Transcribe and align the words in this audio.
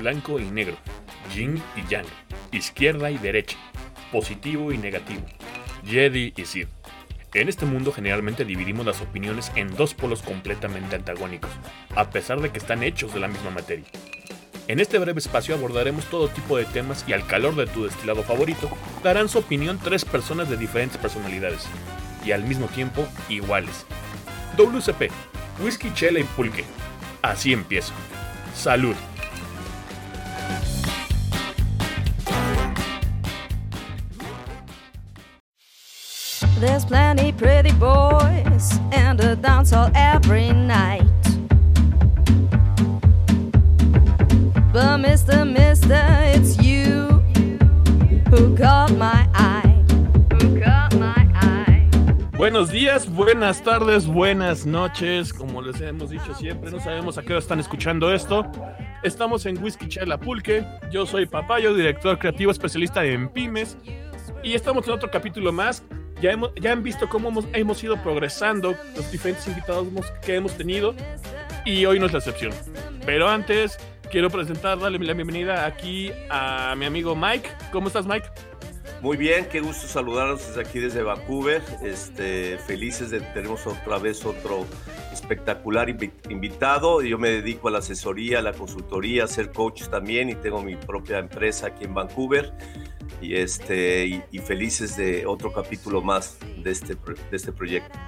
blanco 0.00 0.38
y 0.40 0.50
negro, 0.50 0.76
yin 1.34 1.62
y 1.76 1.86
yang, 1.88 2.06
izquierda 2.52 3.10
y 3.10 3.18
derecha, 3.18 3.56
positivo 4.10 4.72
y 4.72 4.78
negativo, 4.78 5.22
Jedi 5.84 6.32
y 6.36 6.44
Sith. 6.46 6.68
En 7.34 7.48
este 7.48 7.66
mundo 7.66 7.92
generalmente 7.92 8.44
dividimos 8.44 8.86
las 8.86 9.00
opiniones 9.02 9.52
en 9.54 9.76
dos 9.76 9.94
polos 9.94 10.22
completamente 10.22 10.96
antagónicos, 10.96 11.50
a 11.94 12.10
pesar 12.10 12.40
de 12.40 12.50
que 12.50 12.58
están 12.58 12.82
hechos 12.82 13.14
de 13.14 13.20
la 13.20 13.28
misma 13.28 13.50
materia. 13.50 13.86
En 14.66 14.80
este 14.80 14.98
breve 14.98 15.18
espacio 15.18 15.54
abordaremos 15.54 16.06
todo 16.06 16.28
tipo 16.28 16.56
de 16.56 16.64
temas 16.64 17.04
y 17.06 17.12
al 17.12 17.26
calor 17.26 17.54
de 17.54 17.66
tu 17.66 17.84
destilado 17.84 18.22
favorito 18.22 18.70
darán 19.04 19.28
su 19.28 19.38
opinión 19.38 19.78
tres 19.82 20.04
personas 20.04 20.48
de 20.48 20.56
diferentes 20.56 20.96
personalidades 20.96 21.68
y 22.24 22.32
al 22.32 22.44
mismo 22.44 22.66
tiempo 22.66 23.06
iguales. 23.28 23.84
WCP, 24.56 25.10
whisky, 25.62 25.92
chela 25.92 26.20
y 26.20 26.24
pulque. 26.24 26.64
Así 27.22 27.52
empiezo. 27.52 27.92
Salud. 28.54 28.96
There's 36.60 36.84
plenty 36.84 37.32
pretty 37.32 37.72
boys 37.72 38.78
and 38.92 39.18
a 39.18 39.34
dance 39.34 39.70
hall 39.70 39.90
every 39.94 40.52
night. 40.52 41.00
But 44.70 44.98
Mr. 44.98 45.50
Mister, 45.50 46.04
it's 46.34 46.58
you 46.62 47.22
who 48.28 48.54
caught 48.58 48.94
my 48.98 49.26
eye. 49.32 49.82
Who 50.34 50.60
caught 50.60 50.94
my 50.96 51.26
eye. 51.34 51.88
Buenos 52.36 52.70
días, 52.70 53.08
buenas 53.08 53.62
tardes, 53.62 54.06
buenas 54.06 54.66
noches. 54.66 55.32
Como 55.32 55.62
les 55.62 55.80
hemos 55.80 56.10
dicho 56.10 56.34
siempre, 56.34 56.70
no 56.70 56.78
sabemos 56.78 57.16
a 57.16 57.22
qué 57.22 57.32
hora 57.32 57.40
están 57.40 57.60
escuchando 57.60 58.12
esto. 58.12 58.44
Estamos 59.02 59.46
en 59.46 59.56
Whisky 59.62 59.88
Chela 59.88 60.18
Pulque. 60.18 60.62
Yo 60.92 61.06
soy 61.06 61.24
Papayo, 61.24 61.72
director 61.72 62.18
creativo 62.18 62.50
especialista 62.50 63.02
en 63.02 63.30
pymes. 63.30 63.78
Y 64.42 64.52
estamos 64.52 64.86
en 64.86 64.92
otro 64.92 65.10
capítulo 65.10 65.52
más. 65.52 65.82
Ya, 66.20 66.32
hemos, 66.32 66.54
ya 66.56 66.72
han 66.72 66.82
visto 66.82 67.08
cómo 67.08 67.28
hemos, 67.28 67.46
hemos 67.52 67.82
ido 67.82 67.96
progresando, 68.02 68.76
los 68.94 69.10
diferentes 69.10 69.46
invitados 69.48 69.86
que 70.22 70.34
hemos 70.34 70.56
tenido. 70.56 70.94
Y 71.64 71.84
hoy 71.86 71.98
no 71.98 72.06
es 72.06 72.12
la 72.12 72.18
excepción. 72.18 72.52
Pero 73.06 73.28
antes, 73.28 73.78
quiero 74.10 74.28
presentar, 74.28 74.78
darle 74.78 74.98
la 74.98 75.14
bienvenida 75.14 75.66
aquí 75.66 76.12
a 76.28 76.74
mi 76.76 76.84
amigo 76.84 77.16
Mike. 77.16 77.48
¿Cómo 77.72 77.88
estás, 77.88 78.06
Mike? 78.06 78.28
Muy 79.02 79.16
bien, 79.16 79.46
qué 79.50 79.60
gusto 79.60 79.88
saludarlos 79.88 80.46
desde 80.46 80.60
aquí 80.60 80.78
desde 80.78 81.02
Vancouver. 81.02 81.62
Este, 81.82 82.58
felices 82.58 83.10
de 83.10 83.20
tenemos 83.20 83.66
otra 83.66 83.98
vez 83.98 84.26
otro 84.26 84.66
espectacular 85.10 85.88
invi- 85.88 86.12
invitado. 86.28 87.00
Yo 87.00 87.16
me 87.16 87.30
dedico 87.30 87.68
a 87.68 87.70
la 87.70 87.78
asesoría, 87.78 88.40
a 88.40 88.42
la 88.42 88.52
consultoría, 88.52 89.24
a 89.24 89.26
ser 89.26 89.52
coach 89.52 89.84
también 89.88 90.28
y 90.28 90.34
tengo 90.34 90.62
mi 90.62 90.76
propia 90.76 91.18
empresa 91.18 91.68
aquí 91.68 91.84
en 91.84 91.94
Vancouver. 91.94 92.52
Y 93.22 93.36
este 93.36 94.04
y, 94.06 94.22
y 94.32 94.38
felices 94.38 94.98
de 94.98 95.24
otro 95.24 95.50
capítulo 95.50 96.02
más 96.02 96.36
de 96.62 96.70
este 96.70 96.94
de 96.94 97.36
este 97.36 97.52
proyecto. 97.52 97.98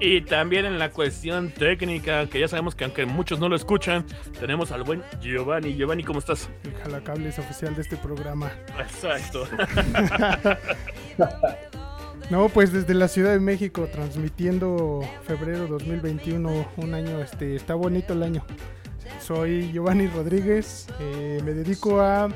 Y 0.00 0.20
también 0.20 0.64
en 0.64 0.78
la 0.78 0.90
cuestión 0.90 1.50
técnica, 1.50 2.28
que 2.28 2.38
ya 2.38 2.46
sabemos 2.46 2.76
que 2.76 2.84
aunque 2.84 3.04
muchos 3.04 3.40
no 3.40 3.48
lo 3.48 3.56
escuchan, 3.56 4.06
tenemos 4.38 4.70
al 4.70 4.84
buen 4.84 5.02
Giovanni. 5.20 5.74
Giovanni, 5.74 6.04
¿cómo 6.04 6.20
estás? 6.20 6.48
El 6.62 6.74
jalacable 6.74 7.28
es 7.30 7.38
oficial 7.38 7.74
de 7.74 7.82
este 7.82 7.96
programa. 7.96 8.52
Exacto. 8.78 9.46
No, 12.30 12.50
pues 12.50 12.72
desde 12.74 12.92
la 12.92 13.08
Ciudad 13.08 13.32
de 13.32 13.40
México, 13.40 13.88
transmitiendo 13.90 15.00
febrero 15.22 15.66
2021, 15.66 16.68
un 16.76 16.94
año, 16.94 17.20
este, 17.22 17.56
está 17.56 17.74
bonito 17.74 18.12
el 18.12 18.22
año. 18.22 18.44
Soy 19.18 19.72
Giovanni 19.72 20.08
Rodríguez, 20.08 20.88
eh, 21.00 21.40
me 21.42 21.54
dedico 21.54 22.02
a 22.02 22.28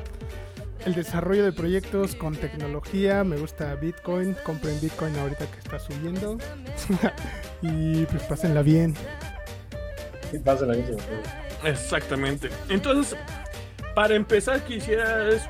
el 0.85 0.95
desarrollo 0.95 1.45
de 1.45 1.51
proyectos 1.51 2.15
con 2.15 2.35
tecnología, 2.35 3.23
me 3.23 3.37
gusta 3.37 3.75
Bitcoin, 3.75 4.35
compren 4.43 4.81
Bitcoin 4.81 5.15
ahorita 5.17 5.45
que 5.45 5.59
está 5.59 5.77
subiendo 5.77 6.39
y 7.63 8.05
pues 8.05 8.21
pásenla 8.23 8.61
bien. 8.61 8.93
Sí, 10.29 10.37
pásenla 10.39 10.75
bien. 10.75 10.97
Exactamente. 11.63 12.49
Entonces, 12.69 13.17
para 13.95 14.15
empezar, 14.15 14.61
quisiera 14.63 15.29
es 15.29 15.43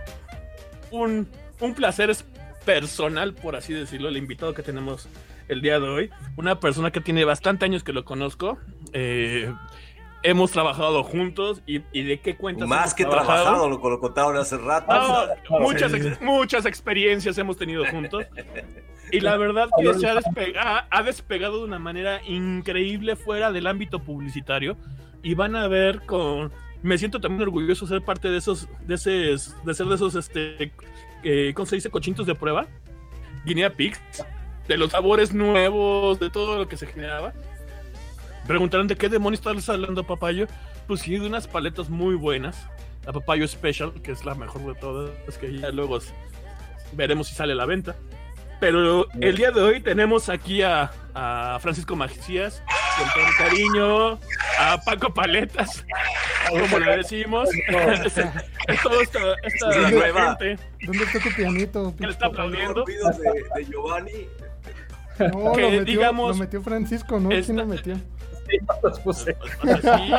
un, 0.91 1.27
un 1.59 1.73
placer 1.73 2.09
es 2.11 2.23
personal, 2.65 3.33
por 3.33 3.55
así 3.55 3.73
decirlo, 3.73 4.09
el 4.09 4.17
invitado 4.17 4.53
que 4.53 4.61
tenemos 4.63 5.09
el 5.47 5.61
día 5.61 5.79
de 5.79 5.87
hoy. 5.89 6.09
Una 6.37 6.59
persona 6.59 6.91
que 6.91 7.01
tiene 7.01 7.25
bastante 7.25 7.65
años 7.65 7.83
que 7.83 7.93
lo 7.93 8.05
conozco. 8.05 8.57
eh, 8.93 9.51
hemos 10.23 10.51
trabajado 10.51 11.03
juntos 11.03 11.61
y, 11.67 11.81
y 11.91 12.03
de 12.03 12.19
qué 12.19 12.35
cuentas. 12.35 12.67
Más 12.67 12.93
que 12.93 13.05
trabajado, 13.05 13.69
lo, 13.69 13.77
lo 13.89 13.99
contaron 13.99 14.35
hace 14.37 14.57
rato. 14.57 14.91
No, 15.49 15.59
muchas, 15.59 15.93
ex- 15.93 16.21
muchas 16.21 16.65
experiencias 16.65 17.37
hemos 17.37 17.57
tenido 17.57 17.85
juntos. 17.85 18.25
Y 19.11 19.19
la 19.19 19.37
verdad 19.37 19.69
que 19.77 19.93
se 19.93 20.07
ha, 20.07 20.15
despega- 20.15 20.87
ha 20.89 21.03
despegado 21.03 21.59
de 21.59 21.65
una 21.65 21.77
manera 21.79 22.21
increíble 22.25 23.15
fuera 23.15 23.51
del 23.51 23.67
ámbito 23.67 23.99
publicitario. 23.99 24.75
Y 25.21 25.35
van 25.35 25.55
a 25.55 25.67
ver 25.67 26.01
con... 26.05 26.51
Me 26.81 26.97
siento 26.97 27.21
también 27.21 27.43
orgulloso 27.43 27.85
de 27.85 27.89
ser 27.89 28.01
parte 28.03 28.29
de 28.29 28.37
esos, 28.39 28.67
de, 28.85 28.95
esos, 28.95 29.55
de 29.65 29.73
ser 29.73 29.85
de 29.87 29.95
esos, 29.95 30.15
este, 30.15 30.73
eh, 31.23 31.53
¿cómo 31.55 31.65
se 31.65 31.75
dice? 31.75 31.89
Cochitos 31.89 32.25
de 32.27 32.35
prueba. 32.35 32.65
Guinea 33.45 33.69
Pigs. 33.73 34.01
De 34.67 34.77
los 34.77 34.91
sabores 34.91 35.33
nuevos, 35.33 36.19
de 36.19 36.29
todo 36.29 36.57
lo 36.57 36.67
que 36.67 36.75
se 36.77 36.87
generaba. 36.87 37.33
Preguntaron 38.47 38.87
de 38.87 38.95
qué 38.95 39.09
demonios 39.09 39.39
estás 39.45 39.69
hablando, 39.69 40.03
Papayo. 40.05 40.47
Pues 40.87 41.01
sí, 41.01 41.17
de 41.17 41.25
unas 41.25 41.47
paletas 41.47 41.89
muy 41.89 42.15
buenas. 42.15 42.67
La 43.05 43.13
Papayo 43.13 43.47
Special, 43.47 43.93
que 44.01 44.11
es 44.11 44.25
la 44.25 44.35
mejor 44.35 44.65
de 44.65 44.75
todas, 44.79 45.11
es 45.27 45.37
que 45.37 45.57
ya 45.57 45.69
luego 45.69 45.99
veremos 46.93 47.27
si 47.27 47.35
sale 47.35 47.53
a 47.53 47.55
la 47.55 47.65
venta. 47.65 47.95
Pero 48.59 49.07
el 49.19 49.35
día 49.35 49.51
de 49.51 49.61
hoy 49.61 49.81
tenemos 49.81 50.29
aquí 50.29 50.61
a, 50.61 50.89
a 51.13 51.57
Francisco 51.61 51.97
Macías, 51.97 52.63
con 52.97 53.07
todo 53.09 53.23
el 53.27 53.35
cariño, 53.37 54.19
a 54.57 54.77
Paco 54.85 55.13
Paletas, 55.13 55.85
como 56.49 56.79
le 56.79 56.97
decimos. 56.97 57.49
todo 58.83 59.01
esta, 59.01 59.33
esta 59.43 59.69
Es 59.69 59.77
la 59.81 59.91
nueva. 59.91 60.37
gente 60.39 60.63
¿Dónde 60.85 61.03
está 61.03 61.19
tu 61.19 61.29
pianito? 61.35 61.93
que 61.97 62.05
le 62.05 62.11
está 62.13 62.27
aplaudiendo. 62.27 62.85
De, 62.85 62.93
de 63.55 63.65
Giovanni. 63.65 64.27
No, 65.19 65.51
que 65.53 65.61
lo 65.61 65.69
metió, 65.71 65.83
digamos- 65.85 66.29
lo 66.37 66.43
metió 66.43 66.61
Francisco, 66.61 67.19
¿no? 67.19 67.31
Esta- 67.31 67.45
¿Quién 67.47 67.57
lo 67.57 67.65
metió? 67.65 67.95
Los 68.83 68.99
puse. 68.99 69.35
Sí, 69.81 70.13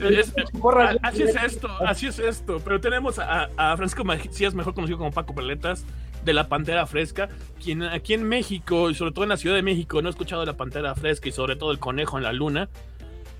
es- 0.00 0.32
así 1.02 1.22
es 1.22 1.36
esto, 1.36 1.68
así 1.86 2.06
es 2.06 2.18
esto. 2.18 2.60
Pero 2.64 2.80
tenemos 2.80 3.18
a, 3.18 3.48
a 3.56 3.76
Francisco 3.76 4.04
Macías, 4.04 4.54
mejor 4.54 4.74
conocido 4.74 4.98
como 4.98 5.10
Paco 5.12 5.34
Paletas, 5.34 5.84
de 6.24 6.32
la 6.32 6.48
Pantera 6.48 6.86
Fresca, 6.86 7.28
quien 7.62 7.82
aquí 7.82 8.14
en 8.14 8.22
México, 8.28 8.90
y 8.90 8.94
sobre 8.94 9.12
todo 9.12 9.24
en 9.24 9.30
la 9.30 9.36
Ciudad 9.36 9.56
de 9.56 9.62
México, 9.62 10.00
no 10.02 10.08
ha 10.08 10.10
escuchado 10.10 10.42
de 10.42 10.46
la 10.46 10.56
Pantera 10.56 10.94
Fresca 10.94 11.28
y 11.28 11.32
sobre 11.32 11.56
todo 11.56 11.72
el 11.72 11.78
conejo 11.78 12.16
en 12.18 12.24
la 12.24 12.32
luna, 12.32 12.68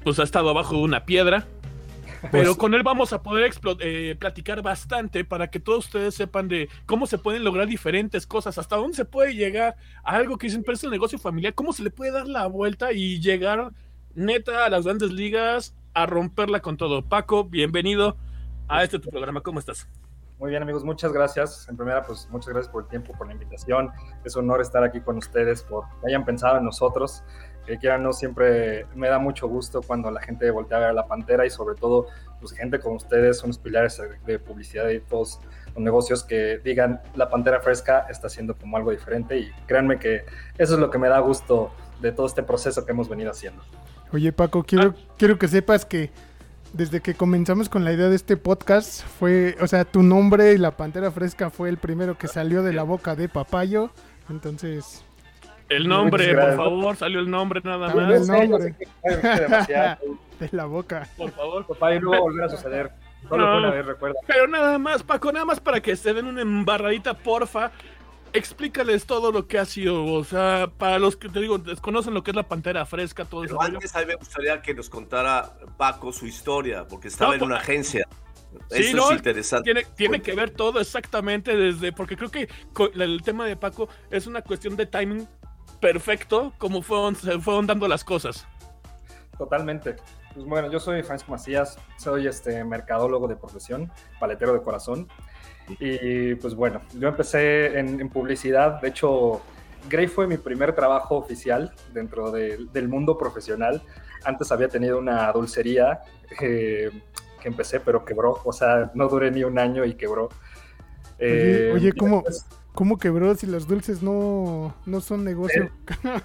pues 0.03 0.19
ha 0.19 0.25
estado 0.25 0.51
abajo 0.51 0.75
de 0.77 0.83
una 0.83 1.05
piedra. 1.05 1.47
Pero 2.31 2.45
Pues- 2.51 2.57
con 2.57 2.75
él 2.75 2.83
vamos 2.85 3.13
a 3.13 3.23
poder 3.23 3.51
eh, 3.81 4.17
platicar 4.19 4.63
bastante 4.63 5.25
para 5.25 5.49
que 5.49 5.59
todos 5.59 5.87
ustedes 5.87 6.15
sepan 6.15 6.47
de 6.49 6.69
cómo 6.87 7.07
se 7.07 7.19
pueden 7.19 7.43
lograr 7.43 7.67
diferentes 7.67 8.27
cosas, 8.27 8.59
hasta 8.59 8.77
dónde 8.77 8.97
se 8.97 9.05
puede 9.05 9.35
llegar 9.35 9.75
a 10.05 10.15
algo 10.17 10.39
que 10.39 10.47
dicen, 10.47 10.63
pero 10.63 10.75
es 10.77 10.85
el 10.85 10.91
negocio 10.91 11.19
familiar, 11.19 11.55
cómo 11.55 11.73
se 11.73 11.83
le 11.83 11.91
puede 11.91 12.13
dar 12.13 12.29
la 12.29 12.47
vuelta 12.47 12.93
y 12.93 13.21
llegar 13.21 13.71
neta 14.15 14.67
a 14.67 14.71
las 14.71 14.85
grandes 14.85 15.13
ligas 15.13 15.75
a 15.95 16.07
romperla 16.07 16.61
con 16.61 16.77
todo. 16.77 17.03
Paco, 17.03 17.45
bienvenido 17.45 18.17
a 18.69 18.83
este 18.85 18.99
tu 18.99 19.11
programa, 19.11 19.41
¿cómo 19.41 19.59
estás? 19.59 19.89
Muy 20.39 20.51
bien, 20.51 20.63
amigos, 20.63 20.85
muchas 20.85 21.13
gracias. 21.13 21.69
En 21.69 21.77
primera, 21.77 22.03
pues 22.03 22.29
muchas 22.31 22.49
gracias 22.53 22.73
por 22.73 22.83
el 22.83 22.89
tiempo, 22.89 23.13
por 23.17 23.29
la 23.29 23.33
invitación. 23.33 23.93
Es 24.25 24.35
un 24.35 24.45
honor 24.45 24.61
estar 24.61 24.83
aquí 24.83 25.01
con 25.01 25.17
ustedes, 25.17 25.63
por 25.63 25.85
que 26.01 26.09
hayan 26.09 26.25
pensado 26.25 26.59
en 26.59 26.65
nosotros. 26.65 27.23
Que 27.65 27.79
quieran, 27.79 28.03
no, 28.03 28.13
siempre 28.13 28.87
me 28.97 29.09
da 29.09 29.21
mucho 29.21 29.47
gusto 29.47 29.83
cuando 29.83 30.11
la 30.11 30.21
gente 30.21 30.51
voltea 30.51 30.79
a 30.79 30.81
ver 30.81 30.89
a 30.91 30.93
la 30.93 31.07
pantera 31.07 31.47
y 31.47 31.51
sobre 31.51 31.77
todo, 31.77 32.09
pues 32.41 32.53
gente 32.53 32.81
como 32.81 32.97
ustedes, 32.97 33.39
son 33.39 33.51
los 33.51 33.59
pilares 33.59 34.03
de 34.27 34.39
publicidad 34.41 34.89
y 34.89 34.99
todos 34.99 35.39
los 35.67 35.79
negocios 35.79 36.25
que 36.25 36.59
digan 36.59 37.01
la 37.15 37.31
pantera 37.31 37.61
fresca 37.61 38.07
está 38.11 38.27
haciendo 38.27 38.57
como 38.57 38.77
algo 38.77 38.91
diferente 38.91 39.39
y 39.39 39.53
créanme 39.67 40.01
que 40.01 40.25
eso 40.59 40.75
es 40.75 40.81
lo 40.81 40.91
que 40.91 40.99
me 40.99 41.09
da 41.09 41.21
gusto 41.21 41.71
de 42.01 42.11
todo 42.11 42.27
este 42.27 42.43
proceso 42.43 42.85
que 42.85 42.91
hemos 42.91 43.09
venido 43.09 43.31
haciendo. 43.31 43.63
Oye 44.13 44.33
Paco, 44.33 44.63
quiero, 44.65 44.95
quiero 45.17 45.39
que 45.39 45.49
sepas 45.49 45.85
que 45.87 46.11
desde 46.73 47.01
que 47.01 47.15
comenzamos 47.15 47.69
con 47.69 47.85
la 47.85 47.93
idea 47.93 48.09
de 48.09 48.17
este 48.17 48.37
podcast 48.37 49.05
fue, 49.19 49.57
o 49.61 49.67
sea, 49.67 49.85
tu 49.85 50.03
nombre 50.03 50.53
y 50.53 50.59
la 50.59 50.71
Pantera 50.73 51.11
Fresca 51.11 51.51
fue 51.51 51.69
el 51.69 51.77
primero 51.79 52.17
que 52.17 52.29
salió 52.29 52.63
de 52.63 52.73
la 52.73 52.83
boca 52.83 53.15
de 53.15 53.29
Papayo. 53.29 53.91
Entonces, 54.31 55.05
El 55.69 55.89
nombre, 55.89 56.35
por 56.35 56.57
favor, 56.57 56.97
salió 56.97 57.21
el 57.21 57.31
nombre 57.31 57.61
nada 57.65 57.89
También 57.89 58.09
más. 58.27 58.29
el 58.29 58.51
nombre. 58.51 58.75
Demasiado. 59.03 59.99
de 60.41 60.49
la 60.53 60.65
boca. 60.67 61.09
Por 61.17 61.31
favor. 61.31 61.67
Papá, 61.67 61.95
y 61.95 62.01
no 62.01 62.11
va 62.11 62.17
a 62.17 62.21
volver 62.21 62.45
a 62.45 62.49
suceder. 62.49 62.91
Solo 63.29 63.45
No. 63.47 63.53
fue 63.53 63.59
una 63.61 63.71
vez, 63.71 63.87
recuerda. 63.87 64.19
Pero 64.27 64.49
nada 64.49 64.79
más, 64.79 65.03
Paco, 65.03 65.31
nada 65.33 65.45
más 65.45 65.61
para 65.61 65.81
que 65.81 65.95
se 65.97 66.13
den 66.13 66.27
una 66.27 66.43
embarradita, 66.43 67.15
porfa. 67.15 67.71
Explícales 68.35 69.05
todo 69.05 69.31
lo 69.31 69.47
que 69.47 69.59
ha 69.59 69.65
sido, 69.67 70.05
o 70.07 70.25
sea, 70.25 70.71
para 70.79 70.99
los 70.99 71.17
que 71.17 71.29
te 71.29 71.41
digo, 71.41 71.59
desconocen 71.59 72.15
lo 72.15 72.23
que 72.23 72.31
es 72.31 72.37
la 72.37 72.49
pantera 72.49 72.87
fresca, 72.87 73.25
todo 73.27 73.45
eso. 73.45 73.61
Antes 73.61 73.95
a 73.95 74.01
mí 74.01 74.07
me 74.07 74.15
gustaría 74.15 74.63
que 74.63 74.75
nos 74.75 74.89
contara 74.89 75.53
Paco 75.77 76.13
su 76.13 76.27
historia, 76.27 76.87
porque 76.89 77.09
estaba 77.09 77.29
No, 77.31 77.35
en 77.35 77.39
pues- 77.41 77.47
una 77.51 77.57
agencia. 77.59 78.09
Sí, 78.71 78.83
Eso 78.85 78.97
no, 78.99 79.11
es 79.11 79.17
interesante. 79.17 79.65
Tiene, 79.65 79.87
tiene 79.97 80.21
que 80.21 80.35
ver 80.35 80.51
todo 80.51 80.79
exactamente 80.79 81.57
desde, 81.57 81.91
porque 81.93 82.17
creo 82.17 82.31
que 82.31 82.49
el 82.95 83.23
tema 83.23 83.47
de 83.47 83.57
Paco 83.57 83.89
es 84.11 84.27
una 84.27 84.43
cuestión 84.43 84.77
de 84.77 84.85
timing 84.87 85.27
perfecto, 85.81 86.53
como 86.59 86.83
fueron, 86.83 87.17
se 87.17 87.39
fueron 87.39 87.67
dando 87.67 87.89
las 87.89 88.05
cosas. 88.05 88.47
Totalmente. 89.39 89.97
Pues 90.35 90.47
bueno, 90.47 90.71
yo 90.71 90.81
soy 90.81 91.03
Francisco 91.03 91.33
Macías, 91.33 91.79
soy 91.99 92.27
este 92.27 92.63
mercadólogo 92.65 93.27
de 93.27 93.37
profesión, 93.37 93.91
paletero 94.21 94.53
de 94.53 94.63
corazón. 94.63 95.09
Y 95.81 96.35
pues 96.37 96.55
bueno, 96.55 96.81
yo 96.99 97.09
empecé 97.09 97.79
en, 97.79 98.01
en 98.01 98.09
publicidad, 98.09 98.81
de 98.81 98.89
hecho, 98.89 99.41
Grey 99.89 100.07
fue 100.07 100.27
mi 100.27 100.37
primer 100.37 100.75
trabajo 100.75 101.17
oficial 101.17 101.73
dentro 101.93 102.31
de- 102.31 102.67
del 102.73 102.89
mundo 102.89 103.19
profesional. 103.19 103.83
Antes 104.25 104.53
había 104.53 104.69
tenido 104.69 104.99
una 104.99 105.31
dulcería 105.33 106.01
eh, 106.41 106.91
que 107.41 107.49
empecé, 107.49 107.81
pero 107.81 108.05
quebró, 108.05 108.41
o 108.45 108.53
sea, 108.53 108.93
no 108.95 109.09
duré 109.09 109.31
ni 109.33 109.43
un 109.43 109.59
año 109.59 109.85
y 109.85 109.95
quebró. 109.95 110.29
Oye, 111.19 111.69
Eh, 111.69 111.73
oye, 111.75 111.89
y 111.89 111.93
¿cómo, 111.93 112.17
después- 112.25 112.47
¿cómo 112.75 112.99
quebró 112.99 113.35
si 113.35 113.47
los 113.47 113.67
dulces 113.67 114.03
no, 114.03 114.75
no 114.87 115.01
son 115.01 115.25
negocio? 115.25 115.71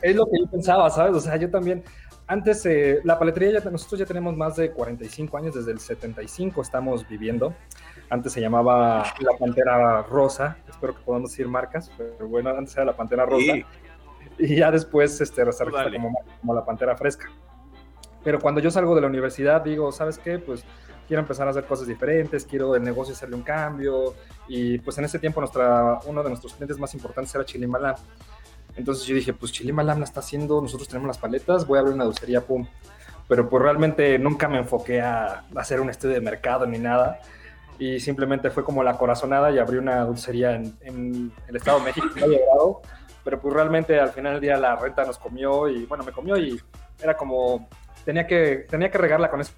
es 0.02 0.16
lo 0.16 0.26
que 0.26 0.40
yo 0.40 0.48
pensaba, 0.52 0.90
¿sabes? 0.90 1.16
O 1.16 1.20
sea, 1.20 1.36
yo 1.38 1.50
también, 1.50 1.84
antes, 2.28 2.66
eh, 2.68 3.00
la 3.04 3.18
paletería, 3.18 3.60
ya, 3.60 3.70
nosotros 3.72 4.00
ya 4.00 4.06
tenemos 4.06 4.36
más 4.38 4.56
de 4.56 4.72
45 4.72 5.38
años, 5.38 5.56
desde 5.56 5.72
el 5.72 5.80
75 5.80 6.62
estamos 6.62 7.08
viviendo. 7.08 7.54
Antes 8.09 8.33
se 8.33 8.42
llamaba 8.42 9.04
la 9.19 9.38
Pantera 9.38 10.01
Rosa, 10.04 10.57
espero 10.68 10.95
que 10.95 11.01
podamos 11.04 11.31
decir 11.31 11.48
marcas, 11.48 11.92
pero 11.98 12.27
bueno, 12.27 12.50
antes 12.50 12.75
era 12.75 12.86
la 12.86 12.95
Pantera 12.95 13.25
Rosa. 13.25 13.54
Sí. 13.54 13.65
Y 14.39 14.56
ya 14.56 14.71
después 14.71 15.19
este, 15.19 15.51
se 15.51 15.65
registra 15.65 15.92
como, 15.92 16.19
como 16.39 16.54
la 16.54 16.63
Pantera 16.63 16.95
Fresca. 16.95 17.30
Pero 18.24 18.39
cuando 18.39 18.62
yo 18.62 18.71
salgo 18.71 18.95
de 18.95 19.01
la 19.01 19.07
universidad, 19.07 19.62
digo, 19.62 19.92
¿sabes 19.92 20.18
qué? 20.18 20.39
Pues 20.39 20.63
quiero 21.07 21.21
empezar 21.21 21.48
a 21.48 21.51
hacer 21.51 21.65
cosas 21.65 21.88
diferentes, 21.88 22.45
quiero 22.45 22.75
el 22.75 22.83
negocio 22.83 23.13
hacerle 23.13 23.36
un 23.36 23.42
cambio. 23.42 24.13
Y 24.48 24.77
pues 24.80 24.98
en 24.98 25.06
ese 25.06 25.19
tiempo 25.19 25.39
nuestra, 25.39 26.00
uno 26.06 26.21
de 26.21 26.30
nuestros 26.30 26.53
clientes 26.53 26.77
más 26.77 26.94
importantes 26.94 27.33
era 27.33 27.45
Chilimalán. 27.45 27.95
Entonces 28.75 29.06
yo 29.06 29.15
dije, 29.15 29.33
pues 29.33 29.51
Chilimalán 29.51 30.00
la 30.00 30.06
está 30.06 30.19
haciendo, 30.19 30.62
nosotros 30.62 30.88
tenemos 30.88 31.07
las 31.07 31.18
paletas, 31.18 31.65
voy 31.65 31.77
a 31.77 31.81
abrir 31.81 31.95
una 31.95 32.03
dulcería, 32.03 32.42
pum. 32.42 32.68
Pero 33.27 33.50
pues 33.50 33.63
realmente 33.63 34.19
nunca 34.19 34.48
me 34.48 34.60
enfoqué 34.60 35.01
a 35.01 35.45
hacer 35.56 35.81
un 35.81 35.89
estudio 35.89 36.15
de 36.15 36.21
mercado 36.21 36.65
ni 36.65 36.77
nada. 36.77 37.19
Y 37.79 38.00
simplemente 38.00 38.50
fue 38.50 38.63
como 38.63 38.83
la 38.83 38.97
corazonada 38.97 39.51
y 39.51 39.59
abrí 39.59 39.77
una 39.77 40.03
dulcería 40.03 40.56
en, 40.56 40.77
en 40.81 41.31
el 41.47 41.56
Estado 41.56 41.79
de 41.79 41.85
México, 41.85 42.07
no 42.15 42.27
llegado 42.27 42.81
pero 43.27 43.41
pues 43.41 43.53
realmente 43.53 44.00
al 44.00 44.12
final 44.12 44.35
del 44.35 44.41
día 44.41 44.56
la 44.56 44.77
renta 44.77 45.03
nos 45.03 45.18
comió 45.18 45.68
y 45.68 45.85
bueno, 45.85 46.01
me 46.06 46.13
comió 46.13 46.38
y 46.38 46.57
era 47.03 47.18
como, 47.18 47.68
tenía 48.06 48.25
que, 48.25 48.65
tenía 48.69 48.89
que 48.89 48.97
regarla 48.97 49.29
con 49.29 49.41
ese 49.41 49.51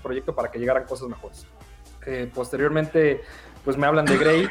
proyecto 0.00 0.32
para 0.32 0.48
que 0.48 0.60
llegaran 0.60 0.84
cosas 0.84 1.08
mejores. 1.08 1.44
Eh, 2.06 2.30
posteriormente, 2.32 3.22
pues 3.64 3.76
me 3.76 3.84
hablan 3.84 4.04
de 4.04 4.16
Grey. 4.16 4.48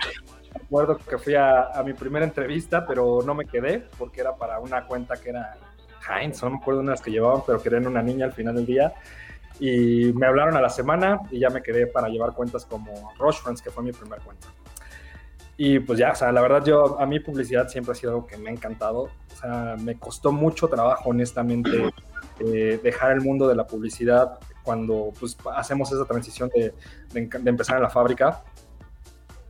Recuerdo 0.54 0.98
que 0.98 1.18
fui 1.18 1.36
a, 1.36 1.69
a 1.74 1.83
mi 1.83 1.94
primera 1.94 2.25
entrevista, 2.25 2.86
pero 2.86 3.22
no 3.25 3.33
me 3.33 3.45
quedé 3.45 3.88
porque 3.98 4.19
era 4.19 4.36
para 4.36 4.60
una 4.60 4.86
cuenta 4.86 5.16
que 5.16 5.30
era 5.30 5.56
Heinz, 6.10 6.44
no 6.44 6.50
me 6.50 6.57
acuerdo 6.57 6.81
de 6.81 6.88
unas 6.88 7.01
que 7.01 7.12
llevaban, 7.12 7.44
pero 7.48 7.62
querían 7.62 7.88
una 7.88 8.01
niña 8.01 8.25
al 8.25 8.33
final 8.33 8.56
del 8.56 8.66
día. 8.66 8.94
Y 9.60 10.12
me 10.13 10.25
hablaron 10.25 10.56
a 10.56 10.62
la 10.62 10.69
semana 10.69 11.22
y 11.31 11.40
ya 11.40 11.50
me 11.50 11.62
quedé 11.62 11.88
para 11.88 12.10
llevar 12.10 12.34
cuentas 12.34 12.66
como 12.66 13.13
Rush 13.18 13.38
Friends, 13.38 13.62
que 13.62 13.72
fue 13.72 13.84
mi 13.84 13.92
primer 13.92 14.19
cuenta. 14.22 14.48
Y 15.57 15.80
pues 15.80 15.98
ya, 15.98 16.12
o 16.12 16.16
sea, 16.16 16.31
la 16.31 16.42
verdad 16.42 16.66
yo, 16.66 17.00
a 17.00 17.06
mí 17.06 17.19
publicidad 17.22 17.69
siempre 17.69 17.94
ha 17.94 17.96
sido 17.96 18.12
algo 18.12 18.28
que 18.28 18.38
me 18.38 18.50
ha 18.50 18.54
encantado. 18.54 19.04
O 19.04 19.36
sea, 19.40 19.75
me 19.80 19.98
costó 19.98 20.31
mucho 20.31 20.68
trabajo, 20.68 21.10
honestamente, 21.10 21.94
eh, 22.40 22.80
dejar 22.84 23.13
el 23.13 23.22
mundo 23.22 23.48
de 23.48 23.56
la 23.56 23.66
publicidad 23.66 24.40
cuando 24.63 25.13
pues 25.18 25.38
hacemos 25.56 25.92
esa 25.92 26.06
transición 26.06 26.50
de, 26.54 26.74
de, 27.13 27.28
de 27.28 27.50
empezar 27.50 27.78
en 27.78 27.84
la 27.84 27.90
fábrica. 27.90 28.44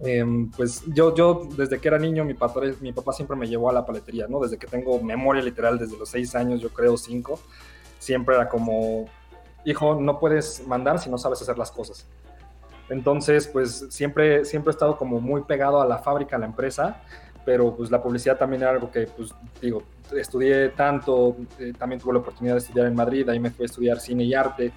Eh, 0.02 0.26
pues 0.56 0.84
yo, 0.88 1.16
yo 1.16 1.48
desde 1.58 1.80
que 1.80 1.88
era 1.88 1.98
niño, 1.98 2.26
mi 2.26 2.34
papá, 2.34 2.62
mi 2.82 2.92
papá 2.92 3.14
siempre 3.14 3.38
me 3.38 3.48
llevó 3.48 3.70
a 3.70 3.74
la 3.74 3.86
paletería, 3.86 4.28
¿no? 4.28 4.40
Desde 4.40 4.58
que 4.58 4.68
tengo 4.68 5.02
memoria 5.02 5.42
literal, 5.42 5.80
desde 5.80 5.98
los 5.98 6.10
seis 6.10 6.36
años, 6.36 6.62
yo 6.62 6.70
creo 6.70 6.98
cinco, 6.98 7.40
siempre 7.98 8.36
era 8.36 8.50
como, 8.50 9.06
hijo, 9.66 9.96
no 9.96 10.20
puedes 10.20 10.66
mandar 10.68 11.00
si 11.00 11.10
no 11.10 11.18
sabes 11.18 11.42
hacer 11.42 11.58
las 11.58 11.72
cosas. 11.72 12.08
Entonces, 12.90 13.48
pues 13.48 13.88
siempre, 13.90 14.46
siempre 14.46 14.70
he 14.72 14.74
estado 14.74 14.96
como 14.96 15.20
muy 15.20 15.42
pegado 15.42 15.82
a 15.82 15.86
la 15.86 15.98
fábrica, 15.98 16.36
a 16.36 16.40
la 16.40 16.46
empresa, 16.46 17.02
pero 17.44 17.76
pues 17.76 17.92
la 17.92 18.02
publicidad 18.02 18.38
también 18.38 18.62
era 18.62 18.72
algo 18.72 18.92
que, 18.92 19.08
pues 19.08 19.34
digo, 19.62 19.84
estudié 20.16 20.70
tanto, 20.70 21.36
eh, 21.60 21.74
también 21.78 22.00
tuve 22.00 22.14
la 22.14 22.20
oportunidad 22.20 22.56
de 22.56 22.60
estudiar 22.60 22.88
en 22.88 22.96
Madrid, 22.96 23.28
ahí 23.30 23.40
me 23.40 23.50
fui 23.50 23.64
a 23.64 23.68
estudiar 23.68 24.00
cine 24.00 24.24
y 24.24 24.34
arte, 24.34 24.72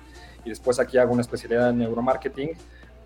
y 0.44 0.48
después 0.48 0.80
aquí 0.80 0.96
hago 0.98 1.12
una 1.12 1.22
especialidad 1.22 1.70
en 1.70 1.78
neuromarketing 1.78 2.50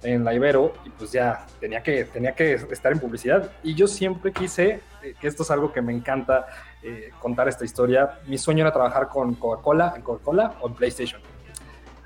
en 0.05 0.25
la 0.25 0.35
Ibero, 0.35 0.73
y 0.85 0.91
pues 0.91 1.13
ya 1.13 1.47
tenía 1.61 1.83
que, 1.83 2.05
tenía 2.05 2.33
que 2.33 2.55
estar 2.55 2.93
en 2.93 2.99
publicidad. 2.99 3.51
Y 3.63 3.75
yo 3.75 3.87
siempre 3.87 4.33
quise, 4.33 4.81
eh, 5.03 5.15
que 5.21 5.29
esto 5.29 5.45
es 5.45 5.51
algo 5.51 5.73
que 5.73 5.81
me 5.81 5.93
encanta 5.93 6.47
eh, 6.83 7.11
contar 7.21 7.49
esta 7.49 7.65
historia, 7.65 8.19
mi 8.27 8.39
sueño 8.39 8.63
era 8.63 8.73
trabajar 8.73 9.09
con 9.09 9.35
Coca-Cola, 9.35 9.95
en 9.97 10.03
Coca-Cola 10.03 10.55
o 10.61 10.69
en 10.69 10.75
PlayStation 10.75 11.32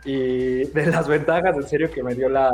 y 0.06 0.64
de 0.64 0.86
las 0.86 1.08
ventajas 1.08 1.56
en 1.56 1.66
serio 1.66 1.90
que 1.90 2.02
me 2.02 2.14
dio 2.14 2.28
la, 2.28 2.50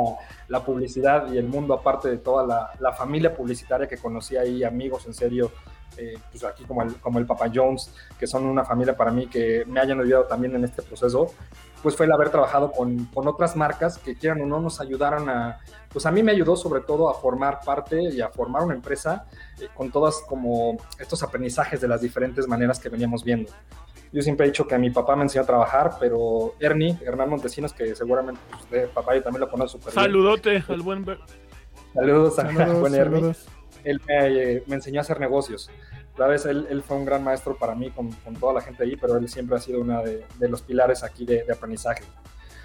la 0.47 0.65
publicidad 0.65 1.31
y 1.31 1.37
el 1.37 1.47
mundo 1.47 1.75
aparte 1.75 2.09
de 2.09 2.17
toda 2.17 2.45
la, 2.45 2.71
la, 2.79 2.91
familia 2.93 3.35
publicitaria 3.35 3.87
que 3.87 3.97
conocí 3.97 4.35
ahí, 4.35 4.63
amigos 4.63 5.05
en 5.05 5.13
serio, 5.13 5.51
eh, 5.95 6.15
pues 6.31 6.43
aquí 6.43 6.63
como 6.63 6.81
el, 6.81 6.95
como 6.95 7.19
el 7.19 7.27
Papa 7.27 7.51
Jones, 7.53 7.93
que 8.17 8.25
son 8.25 8.45
una 8.45 8.65
familia 8.65 8.97
para 8.97 9.11
mí 9.11 9.27
que 9.27 9.63
me 9.67 9.79
hayan 9.79 10.01
ayudado 10.01 10.25
también 10.25 10.55
en 10.55 10.63
este 10.63 10.81
proceso, 10.81 11.27
pues 11.83 11.95
fue 11.95 12.07
el 12.07 12.11
haber 12.11 12.31
trabajado 12.31 12.71
con, 12.71 13.05
con 13.05 13.27
otras 13.27 13.55
marcas 13.55 13.99
que 13.99 14.15
quieran 14.15 14.41
o 14.41 14.45
no 14.47 14.59
nos 14.59 14.81
ayudaron 14.81 15.29
a, 15.29 15.59
pues 15.89 16.07
a 16.07 16.11
mí 16.11 16.23
me 16.23 16.31
ayudó 16.31 16.55
sobre 16.55 16.81
todo 16.81 17.07
a 17.07 17.13
formar 17.13 17.59
parte 17.63 18.01
y 18.01 18.19
a 18.19 18.29
formar 18.29 18.63
una 18.63 18.73
empresa 18.73 19.25
eh, 19.61 19.67
con 19.75 19.91
todas 19.91 20.23
como 20.27 20.77
estos 20.97 21.21
aprendizajes 21.21 21.79
de 21.79 21.87
las 21.87 22.01
diferentes 22.01 22.47
maneras 22.47 22.79
que 22.79 22.89
veníamos 22.89 23.23
viendo. 23.23 23.51
Yo 24.13 24.21
siempre 24.21 24.45
he 24.45 24.49
dicho 24.49 24.67
que 24.67 24.75
a 24.75 24.77
mi 24.77 24.91
papá 24.91 25.15
me 25.15 25.23
enseñó 25.23 25.43
a 25.43 25.47
trabajar, 25.47 25.97
pero 25.99 26.53
Ernie, 26.59 26.97
Hernán 27.03 27.29
Montesinos, 27.29 27.73
que 27.73 27.95
seguramente 27.95 28.39
usted, 28.61 28.87
papá, 28.89 29.15
yo 29.15 29.23
también 29.23 29.41
lo 29.41 29.49
conoce 29.49 29.73
súper 29.73 29.91
bien. 29.91 30.03
Saludote 30.05 30.63
al 30.67 30.81
buen... 30.81 31.05
Saludos, 31.93 32.35
saludos, 32.35 32.79
buen 32.79 32.95
Ernie. 32.95 33.19
saludos. 33.19 33.45
Él 33.83 34.01
me, 34.07 34.63
me, 34.67 34.75
enseñó 34.75 34.99
a 34.99 35.01
hacer 35.01 35.19
negocios. 35.19 35.69
Sabes, 36.15 36.45
él, 36.45 36.67
él, 36.69 36.83
fue 36.83 36.95
un 36.97 37.05
gran 37.05 37.23
maestro 37.23 37.57
para 37.57 37.75
mí 37.75 37.89
con, 37.89 38.11
con, 38.11 38.35
toda 38.35 38.53
la 38.53 38.61
gente 38.61 38.83
ahí, 38.83 38.95
pero 38.95 39.17
él 39.17 39.27
siempre 39.27 39.57
ha 39.57 39.59
sido 39.59 39.81
uno 39.81 40.01
de, 40.03 40.23
de 40.37 40.47
los 40.47 40.61
pilares 40.61 41.03
aquí 41.03 41.25
de, 41.25 41.43
de 41.43 41.51
aprendizaje. 41.51 42.03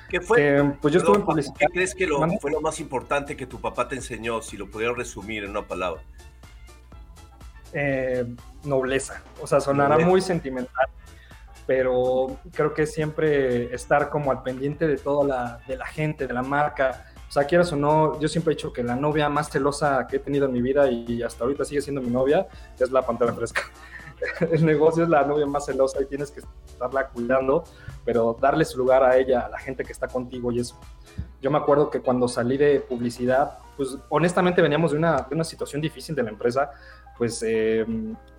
¿Qué 0.08 0.20
fue? 0.20 0.58
Eh, 0.58 0.72
pues 0.80 0.92
yo 0.92 1.00
estuve 1.00 1.16
en 1.16 1.24
publicidad. 1.24 1.54
¿Qué 1.58 1.66
crees 1.66 1.94
que 1.94 2.06
lo, 2.06 2.26
fue 2.40 2.50
lo 2.50 2.60
más 2.60 2.80
importante 2.80 3.36
que 3.36 3.46
tu 3.46 3.60
papá 3.60 3.88
te 3.88 3.94
enseñó, 3.94 4.40
si 4.42 4.56
lo 4.56 4.70
pudieras 4.70 4.96
resumir 4.96 5.44
en 5.44 5.50
una 5.50 5.66
palabra? 5.66 6.02
Eh, 7.72 8.24
nobleza. 8.64 9.22
O 9.40 9.46
sea, 9.46 9.60
sonará 9.60 9.90
nobleza. 9.90 10.10
muy 10.10 10.20
sentimental, 10.22 10.88
pero 11.68 12.38
creo 12.54 12.72
que 12.72 12.86
siempre 12.86 13.74
estar 13.74 14.08
como 14.08 14.30
al 14.30 14.42
pendiente 14.42 14.86
de 14.86 14.96
toda 14.96 15.26
la, 15.26 15.60
de 15.68 15.76
la 15.76 15.84
gente, 15.84 16.26
de 16.26 16.32
la 16.32 16.42
marca. 16.42 17.04
O 17.28 17.30
sea, 17.30 17.44
quieras 17.44 17.70
o 17.74 17.76
no, 17.76 18.18
yo 18.18 18.26
siempre 18.26 18.54
he 18.54 18.56
dicho 18.56 18.72
que 18.72 18.82
la 18.82 18.96
novia 18.96 19.28
más 19.28 19.50
celosa 19.50 20.06
que 20.06 20.16
he 20.16 20.18
tenido 20.18 20.46
en 20.46 20.52
mi 20.54 20.62
vida 20.62 20.90
y 20.90 21.22
hasta 21.22 21.44
ahorita 21.44 21.66
sigue 21.66 21.82
siendo 21.82 22.00
mi 22.00 22.08
novia 22.08 22.48
es 22.78 22.90
la 22.90 23.02
pantera 23.02 23.34
fresca. 23.34 23.64
El 24.50 24.64
negocio 24.64 25.02
es 25.02 25.10
la 25.10 25.26
novia 25.26 25.44
más 25.44 25.66
celosa 25.66 26.00
y 26.00 26.06
tienes 26.06 26.30
que 26.30 26.40
estarla 26.66 27.08
cuidando, 27.08 27.64
pero 28.02 28.34
darle 28.40 28.64
su 28.64 28.78
lugar 28.78 29.02
a 29.04 29.18
ella, 29.18 29.40
a 29.40 29.50
la 29.50 29.58
gente 29.58 29.84
que 29.84 29.92
está 29.92 30.08
contigo 30.08 30.50
y 30.50 30.60
eso. 30.60 30.80
Yo 31.42 31.50
me 31.50 31.58
acuerdo 31.58 31.90
que 31.90 32.00
cuando 32.00 32.28
salí 32.28 32.56
de 32.56 32.80
publicidad, 32.80 33.58
pues 33.76 33.94
honestamente 34.08 34.62
veníamos 34.62 34.92
de 34.92 34.96
una, 34.96 35.16
de 35.18 35.34
una 35.34 35.44
situación 35.44 35.82
difícil 35.82 36.14
de 36.14 36.22
la 36.22 36.30
empresa, 36.30 36.70
pues 37.18 37.44
eh, 37.46 37.84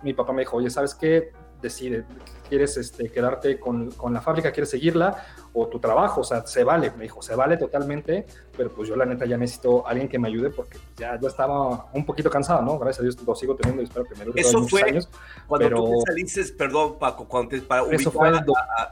mi 0.02 0.14
papá 0.14 0.32
me 0.32 0.42
dijo, 0.42 0.56
oye, 0.56 0.68
¿sabes 0.68 0.96
qué? 0.96 1.32
Decide, 1.60 2.04
¿quieres 2.48 2.76
este, 2.76 3.10
quedarte 3.10 3.58
con, 3.58 3.90
con, 3.92 4.14
la 4.14 4.20
fábrica, 4.20 4.50
quieres 4.50 4.70
seguirla 4.70 5.24
o 5.52 5.66
tu 5.68 5.78
trabajo? 5.78 6.22
O 6.22 6.24
sea, 6.24 6.46
se 6.46 6.64
vale, 6.64 6.90
me 6.96 7.04
dijo, 7.04 7.20
se 7.22 7.34
vale 7.34 7.56
totalmente, 7.56 8.26
pero 8.56 8.70
pues 8.72 8.88
yo 8.88 8.96
la 8.96 9.04
neta 9.04 9.26
ya 9.26 9.36
necesito 9.36 9.86
a 9.86 9.90
alguien 9.90 10.08
que 10.08 10.18
me 10.18 10.28
ayude 10.28 10.50
porque 10.50 10.78
ya 10.96 11.18
yo 11.20 11.28
estaba 11.28 11.90
un 11.92 12.04
poquito 12.06 12.30
cansado, 12.30 12.62
¿no? 12.62 12.78
Gracias 12.78 13.00
a 13.00 13.02
Dios 13.02 13.22
lo 13.22 13.34
sigo 13.34 13.56
teniendo 13.56 13.82
y 13.82 13.84
espero 13.84 14.04
que 14.04 14.14
me 14.14 14.24
dure 14.24 14.40
Eso 14.40 14.66
fue 14.66 14.82
años, 14.82 15.08
cuando 15.46 15.68
pero... 15.68 15.84
tú 15.84 16.02
te 16.04 16.12
saliste, 16.12 16.44
perdón 16.54 16.98
Paco, 16.98 17.28
cuando 17.28 17.50
te, 17.50 17.60
para 17.60 17.82
ubicar 17.82 18.12
fue 18.12 18.28
a, 18.28 18.44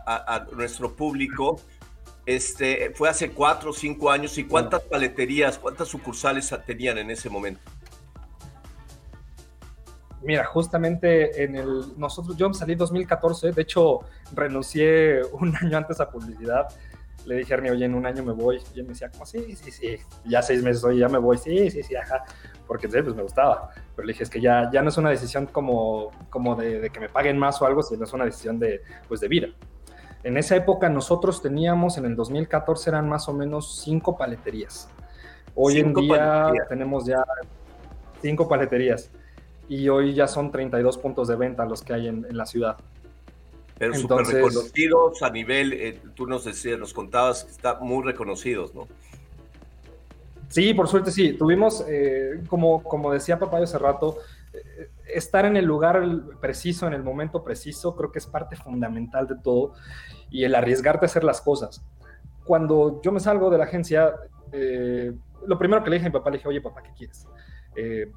a, 0.07 0.35
a, 0.37 0.45
nuestro 0.53 0.95
público, 0.95 1.61
este, 2.29 2.93
fue 2.95 3.09
hace 3.09 3.31
cuatro 3.31 3.71
o 3.71 3.73
cinco 3.73 4.11
años 4.11 4.37
y 4.37 4.45
cuántas 4.45 4.83
paleterías, 4.83 5.59
cuántas 5.59 5.89
sucursales 5.89 6.55
tenían 6.67 6.99
en 6.99 7.11
ese 7.11 7.31
momento. 7.31 7.61
Mira, 10.23 10.45
justamente 10.45 11.45
en 11.45 11.55
el. 11.55 11.99
Nosotros, 11.99 12.37
yo 12.37 12.53
salí 12.53 12.73
en 12.73 12.79
2014, 12.79 13.53
de 13.53 13.63
hecho, 13.63 14.01
renuncié 14.35 15.23
un 15.33 15.55
año 15.57 15.77
antes 15.77 16.01
a 16.01 16.11
publicidad. 16.11 16.69
Le 17.25 17.37
dije 17.37 17.53
a 17.53 17.57
Ernie, 17.57 17.71
oye, 17.71 17.85
en 17.85 17.95
un 17.95 18.07
año 18.07 18.23
me 18.23 18.33
voy. 18.33 18.61
Y 18.75 18.81
él 18.81 18.87
me 18.87 18.91
decía, 18.91 19.11
como, 19.11 19.27
sí, 19.27 19.55
sí, 19.57 19.71
sí. 19.71 19.97
Ya 20.25 20.41
seis 20.41 20.63
meses, 20.63 20.83
oye, 20.85 21.01
ya 21.01 21.09
me 21.09 21.19
voy. 21.19 21.37
Sí, 21.37 21.71
sí, 21.71 21.83
sí, 21.83 21.95
ajá. 21.95 22.25
Porque 22.67 22.89
pues 22.89 23.15
me 23.15 23.23
gustaba. 23.23 23.71
Pero 23.95 24.07
le 24.07 24.13
dije, 24.13 24.25
es 24.25 24.31
que 24.31 24.41
ya, 24.41 24.71
ya 24.73 24.83
no 24.83 24.89
es 24.89 24.97
una 24.97 25.11
decisión 25.11 25.47
como, 25.47 26.11
como 26.31 26.57
de, 26.57 26.81
de 26.81 26.91
que 26.91 27.01
me 27.01 27.09
paguen 27.09 27.39
más 27.39 27.61
o 27.61 27.67
algo, 27.67 27.83
sino 27.83 28.05
es 28.05 28.13
una 28.13 28.25
decisión 28.25 28.59
de, 28.59 28.83
pues, 29.09 29.21
de 29.21 29.29
vida. 29.29 29.49
En 30.25 30.37
esa 30.37 30.57
época 30.57 30.89
nosotros 30.89 31.43
teníamos, 31.43 31.97
en 31.99 32.07
el 32.07 32.17
2014 32.17 32.91
eran 32.91 33.09
más 33.09 33.29
o 33.29 33.35
menos 33.35 33.81
cinco 33.83 34.17
paleterías. 34.17 34.89
Hoy 35.55 35.79
en 35.79 35.93
día 35.93 36.53
tenemos 36.69 37.07
ya 37.07 37.25
cinco 38.21 38.49
paleterías 38.49 39.11
y 39.69 39.89
hoy 39.89 40.15
ya 40.15 40.27
son 40.27 40.51
32 40.51 40.99
puntos 40.99 41.29
de 41.29 41.37
venta 41.37 41.65
los 41.67 41.83
que 41.83 41.93
hay 41.93 42.09
en, 42.09 42.27
la 42.31 42.47
ciudad. 42.47 42.77
Pero 43.79 43.95
súper 43.95 44.27
reconocidos 44.27 45.23
a 45.23 45.31
nivel, 45.31 45.73
eh, 45.73 46.01
tú 46.15 46.27
nos 46.27 46.45
decías, 46.45 46.79
nos 46.79 46.93
contabas 46.93 47.45
que 47.45 47.51
están 47.53 47.77
muy 47.81 48.05
reconocidos, 48.05 48.75
¿no? 48.75 48.89
Sí, 50.49 50.73
por 50.73 50.89
suerte 50.89 51.11
sí. 51.11 51.35
Tuvimos, 51.35 51.85
eh, 51.87 52.43
como, 52.49 52.83
como 52.83 53.13
decía 53.13 53.39
papá 53.39 53.59
hace 53.59 53.79
rato, 53.79 54.17
eh, 54.55 54.89
estar 55.15 55.45
en 55.45 55.57
el 55.57 55.67
lugar 55.67 56.03
preciso, 56.41 56.87
en 56.87 56.95
el 56.95 57.03
momento 57.03 57.45
preciso, 57.45 57.95
creo 57.95 58.11
que 58.11 58.19
es 58.19 58.27
parte 58.27 58.57
fundamental 58.57 59.29
de 59.29 59.37
todo 59.37 59.75
y 60.31 60.45
el 60.45 60.55
arriesgarte 60.55 61.05
a 61.05 61.09
hacer 61.09 61.23
las 61.23 61.43
cosas. 61.43 61.85
Cuando 62.45 63.01
yo 63.03 63.13
me 63.13 63.21
salgo 63.21 63.51
de 63.51 63.59
la 63.59 63.65
agencia, 63.65 64.15
lo 65.47 65.59
primero 65.59 65.85
que 65.85 65.91
le 65.91 65.97
dije 65.97 66.07
a 66.07 66.09
mi 66.09 66.15
papá, 66.15 66.31
le 66.31 66.39
dije, 66.39 66.49
oye 66.49 66.63
papá, 66.63 66.83
¿qué 66.83 66.91
quieres? 66.97 67.27
Que, 67.75 68.11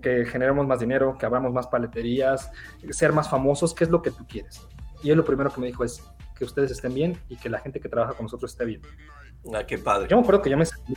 que 0.00 0.26
generemos 0.26 0.66
más 0.66 0.80
dinero, 0.80 1.16
que 1.18 1.26
abramos 1.26 1.52
más 1.52 1.66
paleterías, 1.66 2.50
ser 2.90 3.12
más 3.12 3.28
famosos, 3.28 3.74
¿qué 3.74 3.84
es 3.84 3.90
lo 3.90 4.02
que 4.02 4.10
tú 4.10 4.26
quieres? 4.26 4.66
Y 5.02 5.10
él 5.10 5.16
lo 5.16 5.24
primero 5.24 5.50
que 5.52 5.60
me 5.60 5.68
dijo 5.68 5.84
es 5.84 6.02
que 6.36 6.44
ustedes 6.44 6.70
estén 6.70 6.94
bien 6.94 7.18
y 7.28 7.36
que 7.36 7.48
la 7.48 7.58
gente 7.58 7.80
que 7.80 7.88
trabaja 7.88 8.14
con 8.14 8.24
nosotros 8.24 8.52
esté 8.52 8.64
bien. 8.64 8.82
Ah, 9.54 9.64
qué 9.66 9.78
padre. 9.78 10.08
Yo 10.08 10.16
me 10.16 10.22
acuerdo 10.22 10.42
que 10.42 10.50
yo 10.50 10.56
me 10.56 10.66
salí, 10.66 10.94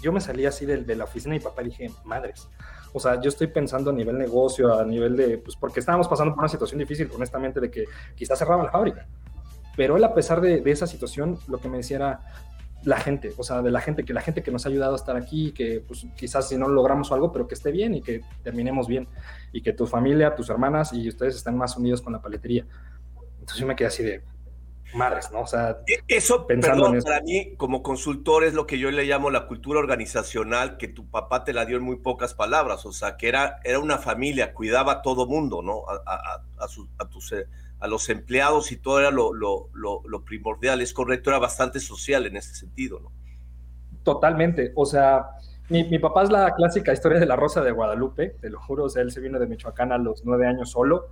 yo 0.00 0.12
me 0.12 0.20
salí 0.20 0.46
así 0.46 0.66
de, 0.66 0.78
de 0.78 0.96
la 0.96 1.04
oficina 1.04 1.36
y 1.36 1.40
papá 1.40 1.62
dije, 1.62 1.90
madres, 2.04 2.48
o 2.92 3.00
sea, 3.00 3.20
yo 3.20 3.28
estoy 3.28 3.46
pensando 3.46 3.90
a 3.90 3.94
nivel 3.94 4.18
negocio, 4.18 4.78
a 4.78 4.84
nivel 4.84 5.16
de, 5.16 5.38
pues 5.38 5.56
porque 5.56 5.80
estábamos 5.80 6.08
pasando 6.08 6.34
por 6.34 6.40
una 6.40 6.48
situación 6.48 6.78
difícil, 6.78 7.10
honestamente, 7.14 7.60
de 7.60 7.70
que 7.70 7.84
quizás 8.14 8.38
cerraba 8.38 8.64
la 8.64 8.70
fábrica. 8.70 9.06
Pero 9.76 9.96
él, 9.96 10.04
a 10.04 10.12
pesar 10.12 10.40
de, 10.42 10.60
de, 10.60 10.70
esa 10.70 10.86
situación, 10.86 11.38
lo 11.48 11.58
que 11.58 11.68
me 11.68 11.78
decía 11.78 11.96
era, 11.96 12.20
la 12.84 12.98
gente, 12.98 13.32
o 13.36 13.42
sea, 13.42 13.62
de 13.62 13.70
la 13.70 13.80
gente, 13.80 14.04
que 14.04 14.12
la 14.12 14.20
gente 14.20 14.42
que 14.42 14.50
nos 14.50 14.66
ha 14.66 14.68
ayudado 14.68 14.92
a 14.92 14.96
estar 14.96 15.16
aquí, 15.16 15.52
que 15.52 15.80
pues, 15.86 16.06
quizás 16.16 16.48
si 16.48 16.56
no 16.56 16.68
logramos 16.68 17.12
algo, 17.12 17.32
pero 17.32 17.46
que 17.46 17.54
esté 17.54 17.70
bien 17.70 17.94
y 17.94 18.02
que 18.02 18.22
terminemos 18.42 18.88
bien, 18.88 19.08
y 19.52 19.62
que 19.62 19.72
tu 19.72 19.86
familia, 19.86 20.34
tus 20.34 20.50
hermanas 20.50 20.92
y 20.92 21.08
ustedes 21.08 21.36
estén 21.36 21.56
más 21.56 21.76
unidos 21.76 22.02
con 22.02 22.12
la 22.12 22.20
paletería. 22.20 22.66
Entonces 23.34 23.58
yo 23.58 23.66
me 23.66 23.76
quedé 23.76 23.88
así 23.88 24.02
de 24.02 24.22
madres, 24.94 25.30
¿no? 25.32 25.40
O 25.40 25.46
sea, 25.46 25.78
e, 25.86 26.00
eso, 26.08 26.46
pensando 26.46 26.88
en 26.88 26.96
eso. 26.96 27.06
para 27.06 27.20
mí, 27.22 27.54
como 27.56 27.82
consultor, 27.82 28.44
es 28.44 28.54
lo 28.54 28.66
que 28.66 28.78
yo 28.78 28.90
le 28.90 29.04
llamo 29.04 29.30
la 29.30 29.46
cultura 29.46 29.78
organizacional, 29.78 30.76
que 30.76 30.88
tu 30.88 31.08
papá 31.08 31.44
te 31.44 31.52
la 31.52 31.64
dio 31.64 31.76
en 31.76 31.82
muy 31.82 31.96
pocas 31.96 32.34
palabras, 32.34 32.84
o 32.84 32.92
sea, 32.92 33.16
que 33.16 33.28
era, 33.28 33.60
era 33.64 33.78
una 33.78 33.98
familia, 33.98 34.52
cuidaba 34.54 34.92
a 34.92 35.02
todo 35.02 35.26
mundo, 35.26 35.62
¿no? 35.62 35.84
A, 35.88 35.94
a, 36.06 36.34
a, 36.58 36.68
a 36.98 37.08
tus 37.08 37.32
a 37.82 37.88
los 37.88 38.08
empleados 38.10 38.70
y 38.70 38.76
todo 38.76 39.00
era 39.00 39.10
lo, 39.10 39.34
lo, 39.34 39.68
lo, 39.74 40.24
primordial, 40.24 40.80
es 40.80 40.92
correcto, 40.92 41.30
era 41.30 41.40
bastante 41.40 41.80
social 41.80 42.26
en 42.26 42.36
ese 42.36 42.54
sentido, 42.54 43.00
¿no? 43.00 43.10
Totalmente, 44.04 44.70
o 44.76 44.86
sea, 44.86 45.26
mi, 45.68 45.82
mi, 45.82 45.98
papá 45.98 46.22
es 46.22 46.30
la 46.30 46.54
clásica 46.54 46.92
historia 46.92 47.18
de 47.18 47.26
la 47.26 47.34
Rosa 47.34 47.60
de 47.60 47.72
Guadalupe, 47.72 48.36
te 48.40 48.50
lo 48.50 48.60
juro, 48.60 48.84
o 48.84 48.88
sea, 48.88 49.02
él 49.02 49.10
se 49.10 49.20
vino 49.20 49.40
de 49.40 49.48
Michoacán 49.48 49.90
a 49.90 49.98
los 49.98 50.24
nueve 50.24 50.46
años 50.46 50.70
solo, 50.70 51.08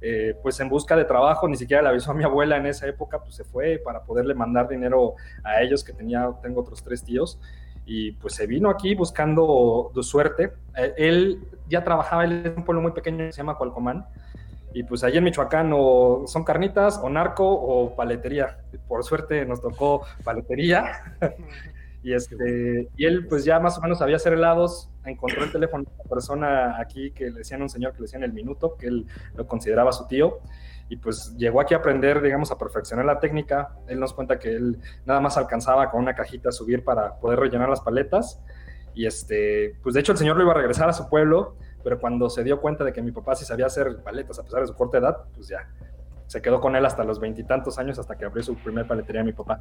eh, 0.00 0.36
pues 0.40 0.60
en 0.60 0.68
busca 0.68 0.94
de 0.94 1.04
trabajo, 1.04 1.48
ni 1.48 1.56
siquiera 1.56 1.82
le 1.82 1.88
avisó 1.88 2.12
a 2.12 2.14
mi 2.14 2.22
abuela 2.22 2.56
en 2.56 2.66
esa 2.66 2.86
época, 2.86 3.18
pues 3.18 3.34
se 3.34 3.42
fue 3.42 3.82
para 3.84 4.04
poderle 4.04 4.34
mandar 4.34 4.68
dinero 4.68 5.16
a 5.42 5.60
ellos, 5.60 5.82
que 5.82 5.92
tenía, 5.92 6.30
tengo 6.40 6.60
otros 6.60 6.84
tres 6.84 7.02
tíos, 7.02 7.40
y 7.84 8.12
pues 8.12 8.34
se 8.34 8.46
vino 8.46 8.70
aquí 8.70 8.94
buscando 8.94 9.90
suerte. 10.02 10.52
Eh, 10.76 10.94
él 10.98 11.48
ya 11.68 11.82
trabajaba, 11.82 12.24
en 12.24 12.54
un 12.56 12.64
pueblo 12.64 12.80
muy 12.80 12.92
pequeño 12.92 13.18
que 13.18 13.32
se 13.32 13.38
llama 13.38 13.58
Cualcomán, 13.58 14.06
y 14.74 14.82
pues 14.84 15.04
allí 15.04 15.18
en 15.18 15.24
Michoacán 15.24 15.70
o 15.74 16.24
son 16.26 16.44
carnitas 16.44 16.98
o 17.02 17.08
narco 17.08 17.48
o 17.48 17.94
paletería. 17.94 18.58
Por 18.88 19.04
suerte 19.04 19.44
nos 19.44 19.60
tocó 19.60 20.04
paletería. 20.24 21.16
y, 22.02 22.14
este, 22.14 22.88
y 22.96 23.04
él 23.04 23.26
pues 23.26 23.44
ya 23.44 23.60
más 23.60 23.78
o 23.78 23.82
menos 23.82 23.98
sabía 23.98 24.16
hacer 24.16 24.32
helados. 24.32 24.90
Encontró 25.04 25.44
el 25.44 25.52
teléfono 25.52 25.84
de 25.84 25.90
una 25.94 26.04
persona 26.04 26.80
aquí 26.80 27.10
que 27.10 27.30
le 27.30 27.38
decían 27.38 27.60
a 27.60 27.64
un 27.64 27.70
señor 27.70 27.92
que 27.92 27.98
le 27.98 28.04
decían 28.04 28.22
el 28.22 28.32
minuto, 28.32 28.76
que 28.76 28.86
él 28.86 29.06
lo 29.34 29.46
consideraba 29.46 29.92
su 29.92 30.06
tío. 30.06 30.38
Y 30.88 30.96
pues 30.96 31.34
llegó 31.36 31.60
aquí 31.60 31.74
a 31.74 31.78
aprender, 31.78 32.20
digamos, 32.20 32.50
a 32.50 32.58
perfeccionar 32.58 33.04
la 33.04 33.18
técnica. 33.18 33.76
Él 33.88 33.98
nos 33.98 34.12
cuenta 34.12 34.38
que 34.38 34.50
él 34.50 34.78
nada 35.06 35.20
más 35.20 35.36
alcanzaba 35.36 35.90
con 35.90 36.00
una 36.00 36.14
cajita 36.14 36.50
a 36.50 36.52
subir 36.52 36.84
para 36.84 37.18
poder 37.18 37.38
rellenar 37.38 37.68
las 37.68 37.80
paletas. 37.80 38.42
Y 38.94 39.06
este, 39.06 39.76
pues 39.82 39.94
de 39.94 40.00
hecho 40.00 40.12
el 40.12 40.18
señor 40.18 40.36
lo 40.36 40.42
iba 40.42 40.52
a 40.52 40.56
regresar 40.56 40.88
a 40.88 40.92
su 40.92 41.08
pueblo 41.08 41.56
pero 41.82 42.00
cuando 42.00 42.30
se 42.30 42.44
dio 42.44 42.60
cuenta 42.60 42.84
de 42.84 42.92
que 42.92 43.02
mi 43.02 43.12
papá 43.12 43.34
sí 43.34 43.44
sabía 43.44 43.66
hacer 43.66 44.02
paletas 44.02 44.38
a 44.38 44.44
pesar 44.44 44.60
de 44.60 44.66
su 44.66 44.74
corta 44.74 44.98
edad, 44.98 45.24
pues 45.34 45.48
ya 45.48 45.68
se 46.26 46.40
quedó 46.40 46.60
con 46.60 46.74
él 46.76 46.86
hasta 46.86 47.04
los 47.04 47.20
veintitantos 47.20 47.78
años, 47.78 47.98
hasta 47.98 48.16
que 48.16 48.24
abrió 48.24 48.42
su 48.42 48.56
primer 48.56 48.86
paletería 48.86 49.22
mi 49.22 49.32
papá. 49.32 49.60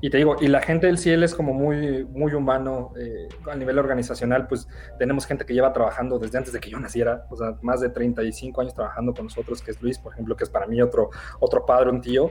Y 0.00 0.10
te 0.10 0.18
digo, 0.18 0.36
y 0.40 0.48
la 0.48 0.60
gente 0.60 0.86
del 0.86 0.98
cielo 0.98 1.24
es 1.24 1.34
como 1.34 1.52
muy, 1.52 2.04
muy 2.04 2.32
humano 2.32 2.92
eh, 2.98 3.28
a 3.50 3.56
nivel 3.56 3.78
organizacional, 3.78 4.46
pues 4.46 4.68
tenemos 4.98 5.26
gente 5.26 5.44
que 5.44 5.54
lleva 5.54 5.72
trabajando 5.72 6.18
desde 6.18 6.38
antes 6.38 6.52
de 6.52 6.60
que 6.60 6.70
yo 6.70 6.78
naciera, 6.78 7.26
o 7.30 7.36
sea, 7.36 7.56
más 7.62 7.80
de 7.80 7.88
35 7.90 8.60
años 8.60 8.74
trabajando 8.74 9.12
con 9.12 9.24
nosotros, 9.24 9.62
que 9.62 9.72
es 9.72 9.82
Luis, 9.82 9.98
por 9.98 10.12
ejemplo, 10.12 10.36
que 10.36 10.44
es 10.44 10.50
para 10.50 10.66
mí 10.66 10.80
otro, 10.80 11.10
otro 11.40 11.66
padre, 11.66 11.90
un 11.90 12.00
tío, 12.00 12.30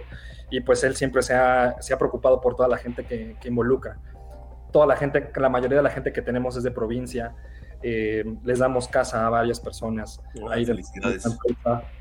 y 0.50 0.62
pues 0.62 0.84
él 0.84 0.96
siempre 0.96 1.22
se 1.22 1.34
ha, 1.34 1.76
se 1.82 1.94
ha 1.94 1.98
preocupado 1.98 2.40
por 2.40 2.56
toda 2.56 2.70
la 2.70 2.78
gente 2.78 3.06
que, 3.06 3.36
que 3.40 3.48
involucra. 3.50 4.00
Toda 4.72 4.86
la 4.86 4.96
gente, 4.96 5.32
la 5.36 5.50
mayoría 5.50 5.78
de 5.78 5.84
la 5.84 5.90
gente 5.90 6.14
que 6.14 6.22
tenemos 6.22 6.56
es 6.56 6.64
de 6.64 6.72
provincia, 6.72 7.36
eh, 7.84 8.24
les 8.44 8.60
damos 8.60 8.88
casa 8.88 9.26
a 9.26 9.30
varias 9.30 9.60
personas. 9.60 10.22
ahí 10.52 10.66
felicidades. 10.66 11.26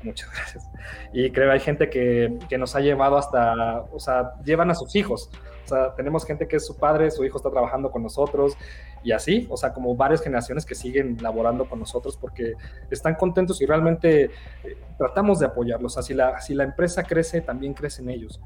Muchas 0.03 0.31
gracias. 0.31 0.69
Y 1.13 1.31
creo 1.31 1.47
que 1.47 1.53
hay 1.53 1.59
gente 1.59 1.89
que, 1.89 2.37
que, 2.49 2.57
nos 2.57 2.75
ha 2.75 2.79
llevado 2.79 3.17
hasta, 3.17 3.81
o 3.91 3.99
sea, 3.99 4.33
llevan 4.43 4.71
a 4.71 4.75
sus 4.75 4.95
hijos. 4.95 5.29
O 5.65 5.67
sea, 5.67 5.93
tenemos 5.95 6.25
gente 6.25 6.47
que 6.47 6.55
es 6.55 6.65
su 6.65 6.77
padre, 6.77 7.11
su 7.11 7.25
hijo 7.25 7.37
está 7.37 7.51
trabajando 7.51 7.91
con 7.91 8.01
nosotros 8.01 8.57
y 9.03 9.11
así, 9.11 9.47
o 9.49 9.57
sea, 9.57 9.73
como 9.73 9.95
varias 9.95 10.21
generaciones 10.21 10.65
que 10.65 10.75
siguen 10.75 11.17
laborando 11.21 11.67
con 11.67 11.79
nosotros 11.79 12.17
porque 12.17 12.53
están 12.89 13.15
contentos 13.15 13.61
y 13.61 13.65
realmente 13.65 14.31
eh, 14.63 14.77
tratamos 14.97 15.39
de 15.39 15.47
apoyarlos. 15.47 15.93
O 15.93 15.95
sea, 15.95 16.03
si 16.03 16.13
la, 16.13 16.39
si 16.39 16.53
la 16.53 16.63
empresa 16.63 17.03
crece, 17.03 17.41
también 17.41 17.73
crecen 17.73 18.09
ellos 18.09 18.39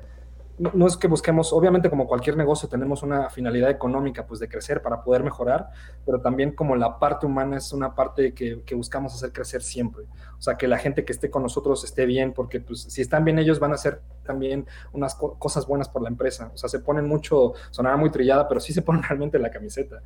no, 0.73 0.85
es 0.85 0.95
que 0.95 1.07
busquemos, 1.07 1.51
obviamente 1.53 1.89
como 1.89 2.07
cualquier 2.07 2.37
negocio 2.37 2.69
tenemos 2.69 3.01
una 3.01 3.29
finalidad 3.29 3.71
económica, 3.71 4.27
pues 4.27 4.39
de 4.39 4.47
crecer 4.47 4.81
para 4.81 5.03
poder 5.03 5.23
mejorar, 5.23 5.69
pero 6.05 6.21
también 6.21 6.51
como 6.51 6.75
la 6.75 6.99
parte 6.99 7.25
humana 7.25 7.57
es 7.57 7.73
una 7.73 7.95
parte 7.95 8.33
que, 8.33 8.75
buscamos 8.75 9.13
hacer 9.15 9.31
crecer 9.31 9.63
siempre. 9.63 10.03
O 10.37 10.41
sea, 10.41 10.55
que 10.55 10.67
la 10.67 10.77
gente 10.77 11.03
que 11.03 11.13
esté 11.13 11.29
con 11.29 11.43
nosotros 11.43 11.83
esté 11.83 12.05
bien, 12.05 12.33
porque 12.33 12.59
pues 12.59 12.81
si 12.83 13.01
están 13.01 13.25
bien 13.25 13.39
ellos 13.39 13.59
van 13.59 13.71
a 13.71 13.75
hacer 13.75 14.01
también 14.23 14.67
unas 14.93 15.15
cosas 15.15 15.65
buenas 15.67 15.89
por 15.89 16.01
la 16.01 16.09
empresa. 16.09 16.51
O 16.53 16.57
sea, 16.57 16.69
se 16.69 16.79
ponen 16.79 17.07
mucho, 17.07 17.53
sonará 17.71 17.97
muy 17.97 18.11
trillada, 18.11 18.47
pero 18.47 18.59
sí 18.59 18.71
se 18.73 18.81
ponen 18.81 19.03
realmente 19.07 19.39
la 19.39 19.49
camiseta. 19.49 20.01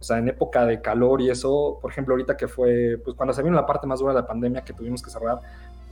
O 0.00 0.02
sea, 0.02 0.18
en 0.18 0.28
época 0.28 0.64
de 0.66 0.80
calor 0.80 1.20
y 1.20 1.30
eso, 1.30 1.78
por 1.80 1.92
ejemplo, 1.92 2.14
ahorita 2.14 2.36
que 2.36 2.48
fue, 2.48 3.00
pues 3.04 3.16
cuando 3.16 3.32
se 3.32 3.42
vino 3.42 3.54
la 3.54 3.66
parte 3.66 3.86
más 3.86 4.00
dura 4.00 4.12
de 4.12 4.20
la 4.20 4.26
pandemia 4.26 4.62
que 4.62 4.72
tuvimos 4.72 5.02
que 5.02 5.10
cerrar, 5.10 5.40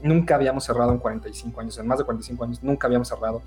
nunca 0.01 0.35
habíamos 0.35 0.63
cerrado 0.63 0.91
en 0.91 0.97
45 0.97 1.61
años, 1.61 1.77
en 1.77 1.87
más 1.87 1.99
de 1.99 2.05
45 2.05 2.43
años, 2.43 2.63
nunca 2.63 2.87
habíamos 2.87 3.07
cerrado. 3.07 3.41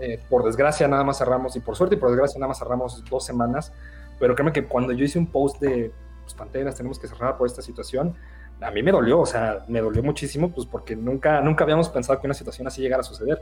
Eh, 0.00 0.20
por 0.28 0.44
desgracia 0.44 0.86
nada 0.86 1.04
más 1.04 1.18
cerramos, 1.18 1.56
y 1.56 1.60
por 1.60 1.76
suerte 1.76 1.96
y 1.96 1.98
por 1.98 2.10
desgracia 2.10 2.38
nada 2.38 2.48
más 2.48 2.58
cerramos 2.58 3.04
dos 3.10 3.24
semanas, 3.24 3.72
pero 4.18 4.34
créeme 4.34 4.52
que 4.52 4.64
cuando 4.64 4.92
yo 4.92 5.04
hice 5.04 5.18
un 5.18 5.26
post 5.26 5.60
de 5.60 5.92
pues, 6.22 6.34
Panteras, 6.34 6.76
tenemos 6.76 6.98
que 6.98 7.08
cerrar 7.08 7.36
por 7.36 7.46
esta 7.46 7.62
situación, 7.62 8.14
a 8.60 8.70
mí 8.70 8.82
me 8.82 8.90
dolió, 8.90 9.20
o 9.20 9.26
sea, 9.26 9.64
me 9.68 9.80
dolió 9.80 10.02
muchísimo, 10.02 10.50
pues 10.50 10.66
porque 10.66 10.96
nunca, 10.96 11.40
nunca 11.40 11.64
habíamos 11.64 11.88
pensado 11.88 12.20
que 12.20 12.26
una 12.26 12.34
situación 12.34 12.66
así 12.66 12.82
llegara 12.82 13.00
a 13.00 13.04
suceder. 13.04 13.40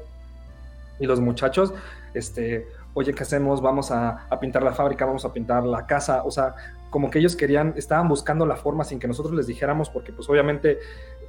Y 0.98 1.06
los 1.06 1.20
muchachos, 1.20 1.74
este, 2.14 2.68
oye, 2.94 3.14
¿qué 3.14 3.22
hacemos? 3.22 3.60
Vamos 3.60 3.90
a, 3.90 4.26
a, 4.30 4.40
pintar 4.40 4.62
la 4.62 4.72
fábrica, 4.72 5.04
vamos 5.04 5.24
a 5.24 5.32
pintar 5.32 5.64
la 5.64 5.86
casa, 5.86 6.22
o 6.24 6.30
sea, 6.30 6.54
como 6.90 7.10
que 7.10 7.18
ellos 7.18 7.36
querían, 7.36 7.74
estaban 7.76 8.08
buscando 8.08 8.46
la 8.46 8.56
forma 8.56 8.84
sin 8.84 8.98
que 8.98 9.08
nosotros 9.08 9.34
les 9.34 9.46
dijéramos, 9.46 9.90
porque 9.90 10.12
pues 10.12 10.28
obviamente, 10.30 10.78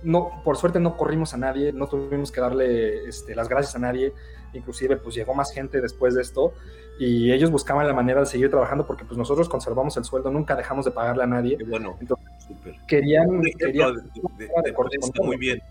no, 0.04 0.42
por 0.44 0.58
suerte 0.58 0.80
no 0.80 0.96
corrimos 0.96 1.34
a 1.34 1.38
nadie, 1.38 1.74
no 1.74 1.88
tuvimos 1.88 2.32
que 2.32 2.40
darle 2.40 3.08
este, 3.08 3.36
las 3.36 3.50
gracias 3.50 3.76
a 3.76 3.80
nadie, 3.80 4.14
inclusive 4.54 4.98
pues 4.98 5.16
llegó 5.16 5.34
más 5.34 5.52
gente 5.52 5.82
después 5.82 6.16
de 6.16 6.22
esto 6.22 6.54
y 7.00 7.32
ellos 7.32 7.52
buscaban 7.52 7.86
la 7.88 7.94
manera 7.94 8.22
de 8.22 8.26
seguir 8.26 8.50
trabajando 8.50 8.86
porque 8.86 9.06
pues 9.06 9.18
nosotros 9.18 9.50
conservamos 9.50 9.98
el 9.98 10.04
sueldo, 10.04 10.32
nunca 10.32 10.56
dejamos 10.56 10.86
de 10.86 10.92
pagarle 10.92 11.24
a 11.24 11.28
nadie. 11.28 11.58
bueno, 11.68 11.98
Entonces, 12.00 12.28
querían, 12.88 13.42
querían 13.58 13.94
muy 15.24 15.38
bien. 15.38 15.62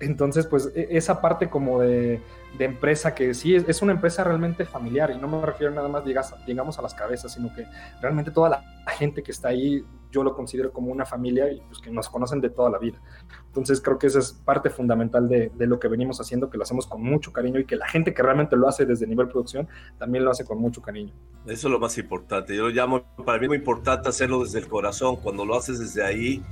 Entonces, 0.00 0.46
pues 0.46 0.72
e, 0.74 0.88
esa 0.90 1.20
parte 1.20 1.48
como 1.48 1.80
de, 1.80 2.20
empresa 2.58 3.14
que 3.14 3.32
sí 3.34 3.54
es, 3.54 3.82
una 3.82 3.92
empresa 3.92 4.24
realmente 4.24 4.64
familiar 4.64 5.10
y 5.10 5.18
no 5.18 5.28
me 5.28 5.44
refiero 5.46 5.72
nada 5.72 5.88
más 5.88 6.02
digamos 6.46 6.78
a 6.78 6.82
las 6.82 6.94
cabezas, 6.94 7.32
sino 7.32 7.54
que 7.54 7.66
realmente 8.02 8.30
toda 8.30 8.48
la 8.50 8.90
gente 8.92 9.22
que 9.22 9.30
está 9.30 9.48
ahí 9.48 9.84
yo 10.10 10.24
lo 10.24 10.34
considero 10.34 10.72
como 10.72 10.90
una 10.90 11.06
familia 11.06 11.50
y 11.50 11.60
pues 11.60 11.78
que 11.78 11.90
nos 11.90 12.08
conocen 12.08 12.40
de 12.40 12.50
toda 12.50 12.70
la 12.70 12.78
vida. 12.78 13.00
Entonces 13.46 13.80
creo 13.80 13.98
que 13.98 14.08
esa 14.08 14.18
es 14.18 14.32
parte 14.32 14.70
fundamental 14.70 15.28
de, 15.28 15.50
lo 15.58 15.78
que 15.78 15.88
venimos 15.88 16.20
haciendo, 16.20 16.50
que 16.50 16.56
lo 16.56 16.64
hacemos 16.64 16.86
con 16.86 17.02
mucho 17.02 17.32
cariño 17.32 17.60
y 17.60 17.64
que 17.64 17.76
la 17.76 17.88
gente 17.88 18.12
que 18.12 18.22
realmente 18.22 18.56
lo 18.56 18.68
hace 18.68 18.86
desde 18.86 19.06
nivel 19.06 19.28
producción 19.28 19.68
también 19.98 20.24
lo 20.24 20.30
hace 20.30 20.44
con 20.44 20.58
mucho 20.58 20.82
cariño. 20.82 21.12
Eso 21.46 21.68
es 21.68 21.72
lo 21.72 21.78
más 21.78 21.96
importante. 21.98 22.56
Yo 22.56 22.64
lo 22.64 22.70
llamo, 22.70 23.02
para 23.24 23.38
mí 23.38 23.44
es 23.44 23.48
muy 23.48 23.58
importante 23.58 24.08
hacerlo 24.08 24.42
desde 24.42 24.58
el 24.58 24.68
corazón. 24.68 25.16
Cuando 25.16 25.44
lo 25.44 25.56
haces 25.56 25.78
desde 25.78 26.04
ahí, 26.04 26.42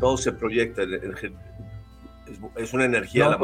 todo 0.00 0.16
se 0.16 0.32
proyecta 0.32 0.82
es, 2.56 2.72
una 2.72 2.84
energía 2.84 3.28
la 3.28 3.38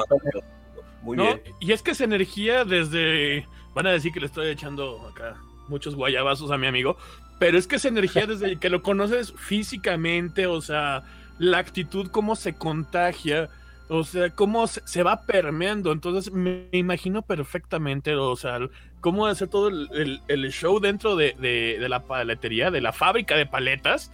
Muy 1.03 1.17
bien. 1.17 1.41
Y 1.61 1.73
es 1.73 1.83
que 1.83 1.93
esa 1.93 2.05
energía 2.05 2.65
desde, 2.65 3.47
van 3.75 3.87
a 3.87 3.91
decir 3.91 4.13
que 4.13 4.21
le 4.21 4.27
estoy 4.27 4.49
echando 4.49 5.09
acá 5.09 5.37
muchos 5.69 5.95
guayabazos 5.95 6.51
a 6.51 6.59
mi 6.59 6.67
amigo, 6.67 6.97
pero 7.39 7.59
es 7.59 7.67
que 7.67 7.77
esa 7.77 7.89
energía 7.89 8.27
desde 8.27 8.57
que 8.61 8.71
lo 8.71 8.83
conoces 8.83 9.33
físicamente, 9.37 10.47
o 10.47 10.61
sea, 10.61 11.05
la 11.39 11.59
actitud, 11.59 12.09
cómo 12.11 12.37
se 12.37 12.55
contagia, 12.55 13.49
o 13.89 14.05
sea, 14.05 14.31
cómo 14.31 14.67
se, 14.67 15.03
va 15.03 15.23
permeando. 15.23 15.93
Entonces 15.93 16.33
me 16.33 16.69
imagino 16.73 17.23
perfectamente, 17.23 18.15
o 18.15 18.37
sea, 18.37 18.59
cómo 19.01 19.27
hacer 19.27 19.49
todo 19.49 19.69
el, 19.69 20.51
show 20.51 20.81
dentro 20.81 21.17
de, 21.17 21.77
la 21.89 22.01
paletería, 22.01 22.71
de 22.71 22.81
la 22.81 22.93
fábrica 22.93 23.37
de 23.37 23.47
paletas. 23.47 24.11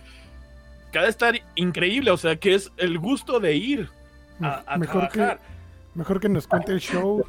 Que 0.92 1.00
ha 1.00 1.02
de 1.02 1.08
estar 1.08 1.34
increíble, 1.56 2.12
o 2.12 2.16
sea, 2.16 2.36
que 2.36 2.54
es 2.54 2.70
el 2.76 3.00
gusto 3.00 3.40
de 3.40 3.56
ir 3.56 3.88
a, 4.40 4.76
mejor 4.78 5.08
trabajar. 5.08 5.38
Que, 5.38 5.98
mejor 5.98 6.20
que 6.20 6.28
nos 6.28 6.46
cuente 6.46 6.72
el 6.72 6.80
show. 6.80 7.24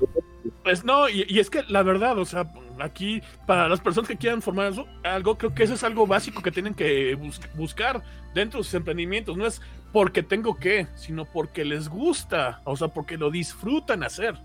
Pues 0.64 0.84
no, 0.84 1.08
y, 1.10 1.40
es 1.40 1.50
que 1.50 1.64
la 1.64 1.84
verdad, 1.84 2.18
o 2.18 2.26
sea, 2.26 2.52
aquí 2.80 3.22
para 3.46 3.68
las 3.70 3.80
personas 3.80 4.08
que 4.08 4.18
quieran 4.18 4.42
formar 4.42 4.74
algo, 5.04 5.38
creo 5.38 5.54
que 5.54 5.64
eso 5.64 5.76
es 5.76 5.84
algo 5.84 6.08
básico 6.08 6.42
que 6.42 6.52
tienen 6.52 6.74
que 6.74 7.18
buscar 7.56 8.02
dentro 8.34 8.60
de 8.60 8.64
sus 8.64 8.74
emprendimientos. 8.74 9.38
No 9.38 9.46
es 9.46 9.62
porque 9.92 10.24
tengo 10.24 10.56
que, 10.56 10.88
sino 10.96 11.26
porque 11.26 11.64
les 11.64 11.88
gusta, 11.88 12.62
o 12.64 12.76
sea, 12.76 12.90
porque 12.90 13.18
lo 13.18 13.32
disfrutan 13.32 14.04
hacer. 14.04 14.36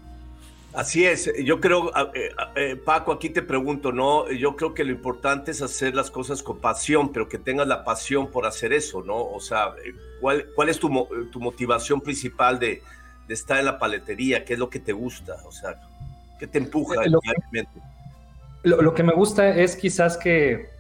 Así 0.73 1.05
es, 1.05 1.33
yo 1.43 1.61
creo, 1.61 1.91
eh, 2.15 2.31
eh, 2.55 2.77
Paco, 2.77 3.11
aquí 3.11 3.29
te 3.29 3.43
pregunto, 3.43 3.91
¿no? 3.91 4.31
Yo 4.31 4.55
creo 4.55 4.73
que 4.73 4.85
lo 4.85 4.93
importante 4.93 5.50
es 5.50 5.62
hacer 5.62 5.97
las 5.97 6.12
cosas 6.12 6.45
con 6.45 6.61
pasión, 6.61 7.12
pero 7.12 7.29
que 7.29 7.39
tengas 7.39 7.67
la 7.67 7.83
pasión 7.83 8.31
por 8.31 8.47
hacer 8.47 8.73
eso, 8.73 9.03
¿no? 9.03 9.17
O 9.17 9.41
sea, 9.41 9.75
eh, 9.85 9.93
¿cuál, 10.21 10.47
cuál 10.55 10.69
es 10.69 10.79
tu, 10.79 11.09
tu 11.33 11.41
motivación 11.41 12.00
principal 12.00 12.61
de, 12.61 12.83
de, 13.27 13.35
estar 13.35 13.59
en 13.59 13.65
la 13.65 13.81
paletería? 13.81 14.45
¿Qué 14.45 14.53
es 14.53 14.61
lo 14.61 14.71
que 14.71 14.79
te 14.79 14.93
gusta? 14.93 15.39
O 15.45 15.50
sea, 15.50 15.75
¿qué 16.39 16.47
te 16.47 16.59
empuja 16.59 17.05
lo, 17.07 17.21
lo, 18.62 18.83
lo 18.83 18.95
que 18.95 19.03
me 19.03 19.12
gusta 19.12 19.49
es 19.49 19.75
quizás 19.75 20.17
que 20.17 20.71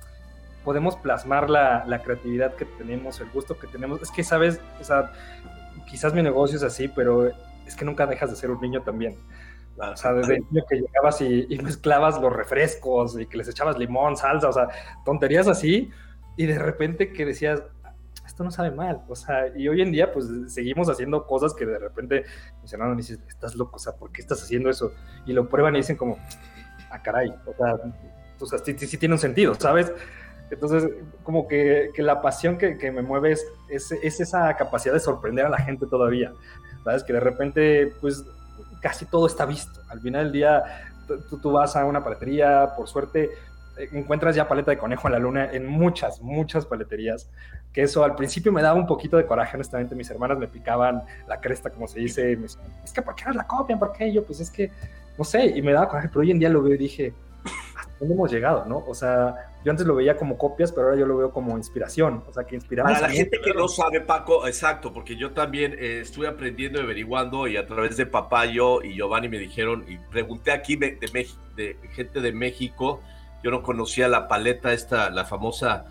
podemos 0.64 0.94
plasmar 0.96 1.50
la, 1.50 1.84
la, 1.86 2.00
creatividad 2.02 2.54
que 2.54 2.64
tenemos, 2.64 3.20
el 3.20 3.30
gusto 3.30 3.58
que 3.58 3.66
tenemos. 3.66 4.02
Es 4.02 4.10
que, 4.12 4.22
¿sabes? 4.22 4.60
O 4.80 4.84
sea, 4.84 5.12
quizás 5.88 6.14
mi 6.14 6.22
negocio 6.22 6.58
es 6.58 6.62
así, 6.62 6.86
pero 6.86 7.26
es 7.66 7.74
que 7.74 7.84
nunca 7.84 8.06
dejas 8.06 8.30
de 8.30 8.36
ser 8.36 8.50
un 8.50 8.60
niño 8.60 8.82
también. 8.82 9.16
O 9.80 9.96
sea, 9.96 10.12
desde 10.12 10.36
el 10.36 10.44
niño 10.50 10.64
que 10.68 10.76
llegabas 10.76 11.20
y, 11.20 11.58
mezclabas 11.62 12.20
los 12.20 12.32
refrescos 12.32 13.18
y 13.18 13.26
que 13.26 13.38
les 13.38 13.48
echabas 13.48 13.78
limón, 13.78 14.16
salsa, 14.16 14.48
o 14.48 14.52
sea, 14.52 14.68
tonterías 15.04 15.48
así, 15.48 15.90
y 16.36 16.46
de 16.46 16.58
repente 16.58 17.12
que 17.12 17.24
decías, 17.24 17.62
esto 18.26 18.44
no 18.44 18.50
sabe 18.50 18.70
mal, 18.70 19.02
o 19.08 19.16
sea, 19.16 19.48
y 19.56 19.68
hoy 19.68 19.82
en 19.82 19.90
día 19.90 20.12
pues 20.12 20.26
seguimos 20.48 20.88
haciendo 20.88 21.26
cosas 21.26 21.54
que 21.54 21.66
de 21.66 21.78
repente 21.78 22.24
mencionaron 22.58 22.94
y 22.94 22.98
dices, 22.98 23.20
estás 23.28 23.54
loco, 23.54 23.76
o 23.76 23.78
sea, 23.78 23.94
¿por 23.94 24.12
qué 24.12 24.20
estás 24.20 24.42
haciendo 24.42 24.70
eso? 24.70 24.92
Y 25.26 25.32
lo 25.32 25.48
prueban 25.48 25.74
y 25.74 25.78
dicen 25.78 25.96
como, 25.96 26.18
ah, 26.90 27.02
caray, 27.02 27.34
o 27.46 27.54
sea, 27.56 27.74
o 28.38 28.46
sea 28.46 28.58
sí, 28.58 28.76
sí, 28.78 28.98
tiene 28.98 29.14
un 29.14 29.18
sentido, 29.18 29.54
¿sabes? 29.54 29.92
Entonces, 30.50 30.90
como 31.22 31.46
que, 31.46 31.90
que 31.94 32.02
la 32.02 32.20
pasión 32.20 32.58
que, 32.58 32.76
que 32.76 32.90
me 32.90 33.02
mueve 33.02 33.32
es, 33.32 33.46
es, 33.68 33.92
es, 33.92 34.20
esa 34.20 34.54
capacidad 34.56 34.92
de 34.92 35.00
sorprender 35.00 35.46
a 35.46 35.48
la 35.48 35.58
gente 35.58 35.86
todavía, 35.86 36.32
¿sabes? 36.84 37.04
Que 37.04 37.12
de 37.12 37.20
repente, 37.20 37.94
pues, 38.00 38.24
casi 38.80 39.06
todo 39.06 39.26
está 39.26 39.46
visto. 39.46 39.80
Al 39.88 40.00
final 40.00 40.24
del 40.24 40.32
día, 40.32 40.62
tú, 41.40 41.52
vas 41.52 41.76
a 41.76 41.84
una 41.84 42.02
paletería, 42.02 42.74
por 42.76 42.88
suerte, 42.88 43.30
eh, 43.76 43.88
encuentras 43.92 44.34
ya 44.34 44.48
paleta 44.48 44.70
de 44.70 44.78
conejo 44.78 45.08
en 45.08 45.12
la 45.12 45.18
luna 45.18 45.50
en 45.52 45.66
muchas, 45.66 46.20
muchas 46.20 46.66
paleterías, 46.66 47.28
que 47.72 47.82
eso 47.82 48.04
al 48.04 48.16
principio 48.16 48.52
me 48.52 48.62
daba 48.62 48.78
un 48.78 48.86
poquito 48.86 49.16
de 49.16 49.26
coraje, 49.26 49.56
honestamente, 49.56 49.94
mis 49.94 50.10
hermanas 50.10 50.38
me 50.38 50.48
picaban 50.48 51.02
la 51.28 51.40
cresta, 51.40 51.70
como 51.70 51.86
se 51.86 52.00
dice, 52.00 52.32
es 52.84 52.92
que 52.92 53.02
¿por 53.02 53.14
qué 53.14 53.24
no 53.26 53.32
la 53.32 53.46
copian? 53.46 53.78
¿Por 53.78 53.92
qué? 53.92 54.12
yo, 54.12 54.24
pues 54.24 54.40
es 54.40 54.50
que, 54.50 54.70
no 55.16 55.24
sé, 55.24 55.46
y 55.46 55.62
me 55.62 55.72
daba 55.72 55.88
coraje, 55.88 56.08
pero 56.08 56.20
hoy 56.20 56.30
en 56.30 56.38
día 56.38 56.48
lo 56.48 56.62
veo 56.62 56.74
y 56.74 56.78
dije, 56.78 57.12
¿hasta 57.12 57.29
dónde 58.00 58.14
hemos 58.14 58.32
llegado, 58.32 58.64
no? 58.64 58.78
O 58.88 58.94
sea, 58.94 59.52
yo 59.64 59.70
antes 59.70 59.86
lo 59.86 59.94
veía 59.94 60.16
como 60.16 60.36
copias, 60.38 60.72
pero 60.72 60.86
ahora 60.86 60.98
yo 60.98 61.06
lo 61.06 61.18
veo 61.18 61.30
como 61.30 61.56
inspiración, 61.56 62.24
o 62.26 62.32
sea, 62.32 62.44
que 62.44 62.56
inspiramos. 62.56 62.92
Para 62.92 63.08
la 63.08 63.12
gente 63.12 63.38
que 63.40 63.52
no 63.52 63.68
sabe, 63.68 64.00
Paco, 64.00 64.46
exacto, 64.46 64.92
porque 64.92 65.16
yo 65.16 65.32
también 65.32 65.74
eh, 65.78 66.00
estuve 66.00 66.26
aprendiendo 66.26 66.80
y 66.80 66.82
averiguando 66.82 67.46
y 67.46 67.56
a 67.58 67.66
través 67.66 67.96
de 67.98 68.06
papá 68.06 68.46
yo 68.46 68.82
y 68.82 68.94
Giovanni 68.96 69.28
me 69.28 69.38
dijeron, 69.38 69.84
y 69.86 69.98
pregunté 70.10 70.50
aquí 70.50 70.76
de, 70.76 70.96
de, 70.96 71.28
de 71.56 71.76
gente 71.90 72.20
de 72.20 72.32
México, 72.32 73.02
yo 73.44 73.50
no 73.50 73.62
conocía 73.62 74.08
la 74.08 74.28
paleta 74.28 74.72
esta, 74.72 75.10
la 75.10 75.24
famosa 75.24 75.84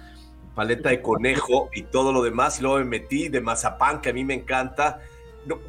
paleta 0.56 0.90
de 0.90 1.02
conejo 1.02 1.70
y 1.74 1.84
todo 1.84 2.12
lo 2.12 2.24
demás, 2.24 2.60
y 2.60 2.64
luego 2.64 2.80
me 2.80 2.86
metí 2.86 3.30
de 3.30 3.40
mazapán, 3.40 4.02
que 4.02 4.10
a 4.10 4.14
mí 4.14 4.26
me 4.26 4.34
encanta. 4.34 5.00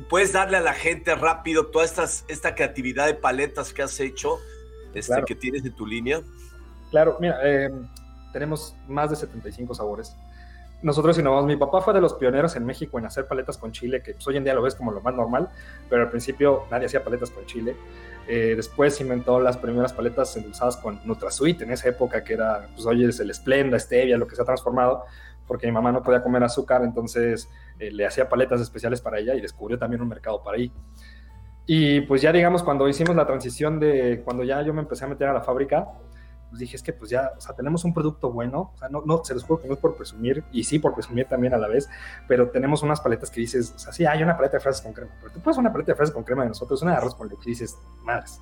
¿Puedes 0.08 0.32
darle 0.32 0.56
a 0.56 0.60
la 0.60 0.72
gente 0.72 1.14
rápido 1.14 1.66
toda 1.66 1.84
estas, 1.84 2.24
esta 2.28 2.54
creatividad 2.54 3.06
de 3.06 3.14
paletas 3.14 3.72
que 3.72 3.82
has 3.82 4.00
hecho, 4.00 4.38
este, 4.94 5.22
que 5.26 5.34
tienes 5.34 5.62
de 5.62 5.70
tu 5.70 5.86
línea? 5.86 6.20
Claro, 6.90 7.16
mira, 7.20 7.38
eh, 7.44 7.70
tenemos 8.32 8.76
más 8.88 9.10
de 9.10 9.16
75 9.16 9.74
sabores. 9.74 10.16
Nosotros 10.82 11.18
innovamos, 11.18 11.46
mi 11.46 11.56
papá 11.56 11.82
fue 11.82 11.92
de 11.92 12.00
los 12.00 12.14
pioneros 12.14 12.56
en 12.56 12.64
México 12.64 12.98
en 12.98 13.04
hacer 13.04 13.26
paletas 13.26 13.58
con 13.58 13.70
chile, 13.70 14.02
que 14.02 14.14
pues, 14.14 14.26
hoy 14.26 14.38
en 14.38 14.44
día 14.44 14.54
lo 14.54 14.62
ves 14.62 14.74
como 14.74 14.92
lo 14.92 15.02
más 15.02 15.14
normal, 15.14 15.50
pero 15.90 16.02
al 16.02 16.10
principio 16.10 16.64
nadie 16.70 16.86
hacía 16.86 17.04
paletas 17.04 17.30
con 17.30 17.44
chile. 17.44 17.76
Eh, 18.26 18.54
después 18.56 18.98
inventó 19.00 19.40
las 19.40 19.58
primeras 19.58 19.92
paletas 19.92 20.34
endulzadas 20.36 20.76
con 20.78 21.00
NutraSweet 21.04 21.62
en 21.62 21.72
esa 21.72 21.88
época, 21.88 22.24
que 22.24 22.34
era, 22.34 22.68
pues 22.72 22.86
hoy 22.86 23.04
es 23.04 23.20
el 23.20 23.34
Splenda, 23.34 23.78
Stevia, 23.78 24.16
lo 24.16 24.26
que 24.26 24.36
se 24.36 24.42
ha 24.42 24.44
transformado, 24.44 25.04
porque 25.46 25.66
mi 25.66 25.72
mamá 25.72 25.92
no 25.92 26.02
podía 26.02 26.22
comer 26.22 26.44
azúcar, 26.44 26.82
entonces 26.82 27.48
eh, 27.78 27.90
le 27.90 28.06
hacía 28.06 28.28
paletas 28.28 28.60
especiales 28.60 29.02
para 29.02 29.18
ella 29.18 29.34
y 29.34 29.40
descubrió 29.40 29.78
también 29.78 30.00
un 30.00 30.08
mercado 30.08 30.42
para 30.42 30.56
ahí. 30.56 30.72
Y 31.66 32.00
pues 32.02 32.22
ya 32.22 32.32
digamos, 32.32 32.62
cuando 32.62 32.88
hicimos 32.88 33.14
la 33.14 33.26
transición 33.26 33.78
de, 33.78 34.22
cuando 34.24 34.42
ya 34.44 34.62
yo 34.62 34.74
me 34.74 34.80
empecé 34.80 35.04
a 35.04 35.08
meter 35.08 35.28
a 35.28 35.32
la 35.32 35.40
fábrica, 35.40 35.88
pues 36.50 36.58
dije, 36.58 36.76
es 36.76 36.82
que 36.82 36.92
pues 36.92 37.10
ya, 37.10 37.30
o 37.36 37.40
sea, 37.40 37.54
tenemos 37.54 37.84
un 37.84 37.94
producto 37.94 38.30
bueno, 38.32 38.72
o 38.74 38.78
sea, 38.78 38.88
no, 38.88 39.02
no, 39.06 39.24
se 39.24 39.34
los 39.34 39.44
juro 39.44 39.62
que 39.62 39.68
no 39.68 39.74
es 39.74 39.80
por 39.80 39.94
presumir, 39.94 40.42
y 40.50 40.64
sí 40.64 40.80
por 40.80 40.94
presumir 40.94 41.26
también 41.26 41.54
a 41.54 41.58
la 41.58 41.68
vez, 41.68 41.88
pero 42.26 42.50
tenemos 42.50 42.82
unas 42.82 43.00
paletas 43.00 43.30
que 43.30 43.40
dices, 43.40 43.72
o 43.76 43.78
sea, 43.78 43.92
sí, 43.92 44.04
hay 44.04 44.20
una 44.22 44.36
paleta 44.36 44.56
de 44.56 44.60
fresas 44.60 44.82
con 44.82 44.92
crema, 44.92 45.12
pero 45.20 45.32
tú 45.32 45.40
puedes 45.40 45.58
una 45.58 45.72
paleta 45.72 45.92
de 45.92 45.96
fresas 45.96 46.12
con 46.12 46.24
crema 46.24 46.42
de 46.42 46.48
nosotros, 46.48 46.82
una 46.82 46.90
de 46.92 46.96
arroz 46.96 47.14
con 47.14 47.28
leche, 47.28 47.42
y 47.46 47.50
dices, 47.50 47.78
madres. 48.02 48.40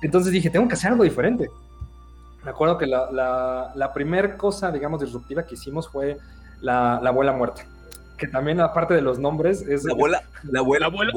Entonces 0.00 0.32
dije, 0.32 0.48
tengo 0.48 0.68
que 0.68 0.74
hacer 0.74 0.92
algo 0.92 1.02
diferente. 1.02 1.50
Me 2.44 2.50
acuerdo 2.50 2.78
que 2.78 2.86
la, 2.86 3.10
la, 3.10 3.72
la 3.74 3.92
primera 3.92 4.36
cosa, 4.36 4.70
digamos, 4.70 5.00
disruptiva 5.00 5.44
que 5.44 5.54
hicimos 5.54 5.88
fue 5.88 6.18
la, 6.60 7.00
la 7.02 7.08
abuela 7.08 7.32
muerta, 7.32 7.62
que 8.16 8.28
también 8.28 8.60
aparte 8.60 8.94
de 8.94 9.00
los 9.00 9.18
nombres 9.18 9.62
es... 9.62 9.82
La 9.84 9.92
abuela, 9.92 10.22
la 10.44 10.60
abuela, 10.60 10.88
la 10.88 10.92
abuela, 10.92 11.12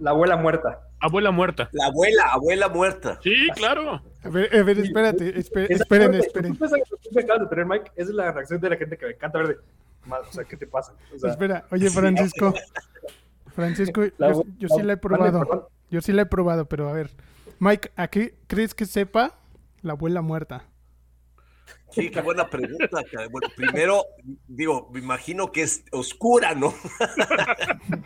la 0.00 0.10
abuela 0.10 0.36
muerta. 0.36 0.80
Abuela 0.98 1.30
muerta. 1.30 1.68
La 1.72 1.86
abuela, 1.86 2.24
abuela 2.32 2.68
muerta. 2.68 3.18
Sí, 3.22 3.48
claro. 3.54 4.02
A 4.22 4.28
ver, 4.28 4.54
a 4.54 4.62
ver 4.62 4.78
espérate, 4.78 5.38
esperen, 5.38 5.72
esperen, 5.72 6.14
esperen. 6.14 6.58
de 6.58 7.64
Mike, 7.64 7.92
esa 7.96 8.10
es 8.10 8.14
la 8.14 8.32
reacción 8.32 8.60
de 8.60 8.70
la 8.70 8.76
gente 8.76 8.96
que 8.96 9.06
me 9.06 9.12
encanta 9.12 9.38
ver 9.38 9.48
de, 9.48 9.56
o 10.10 10.32
sea, 10.32 10.44
¿qué 10.44 10.56
te 10.56 10.66
pasa? 10.66 10.94
O 11.14 11.18
sea, 11.18 11.30
Espera, 11.30 11.64
oye, 11.70 11.90
Francisco. 11.90 12.54
Francisco, 13.54 14.04
yo, 14.04 14.44
yo 14.58 14.68
sí 14.68 14.82
la 14.82 14.94
he 14.94 14.96
probado. 14.96 15.70
Yo 15.90 16.00
sí 16.00 16.12
la 16.12 16.22
he 16.22 16.26
probado, 16.26 16.66
pero 16.66 16.88
a 16.88 16.92
ver. 16.92 17.10
Mike, 17.58 17.92
¿a 17.96 18.08
qué 18.08 18.34
crees 18.46 18.74
que 18.74 18.86
sepa 18.86 19.34
la 19.82 19.92
abuela 19.92 20.22
muerta? 20.22 20.64
Sí, 21.90 22.10
qué 22.10 22.20
buena 22.20 22.48
pregunta. 22.48 23.02
Bueno, 23.30 23.48
primero, 23.56 24.04
digo, 24.46 24.88
me 24.92 25.00
imagino 25.00 25.50
que 25.50 25.62
es 25.62 25.84
oscura, 25.90 26.54
¿no? 26.54 26.72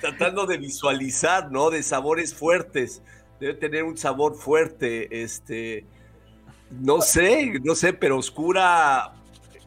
Tratando 0.00 0.46
de 0.46 0.58
visualizar, 0.58 1.50
¿no? 1.50 1.70
De 1.70 1.82
sabores 1.82 2.34
fuertes 2.34 3.02
debe 3.40 3.54
tener 3.54 3.84
un 3.84 3.96
sabor 3.96 4.34
fuerte, 4.34 5.22
este, 5.22 5.86
no 6.70 7.00
sé, 7.00 7.52
no 7.62 7.74
sé, 7.74 7.92
pero 7.92 8.18
oscura, 8.18 9.12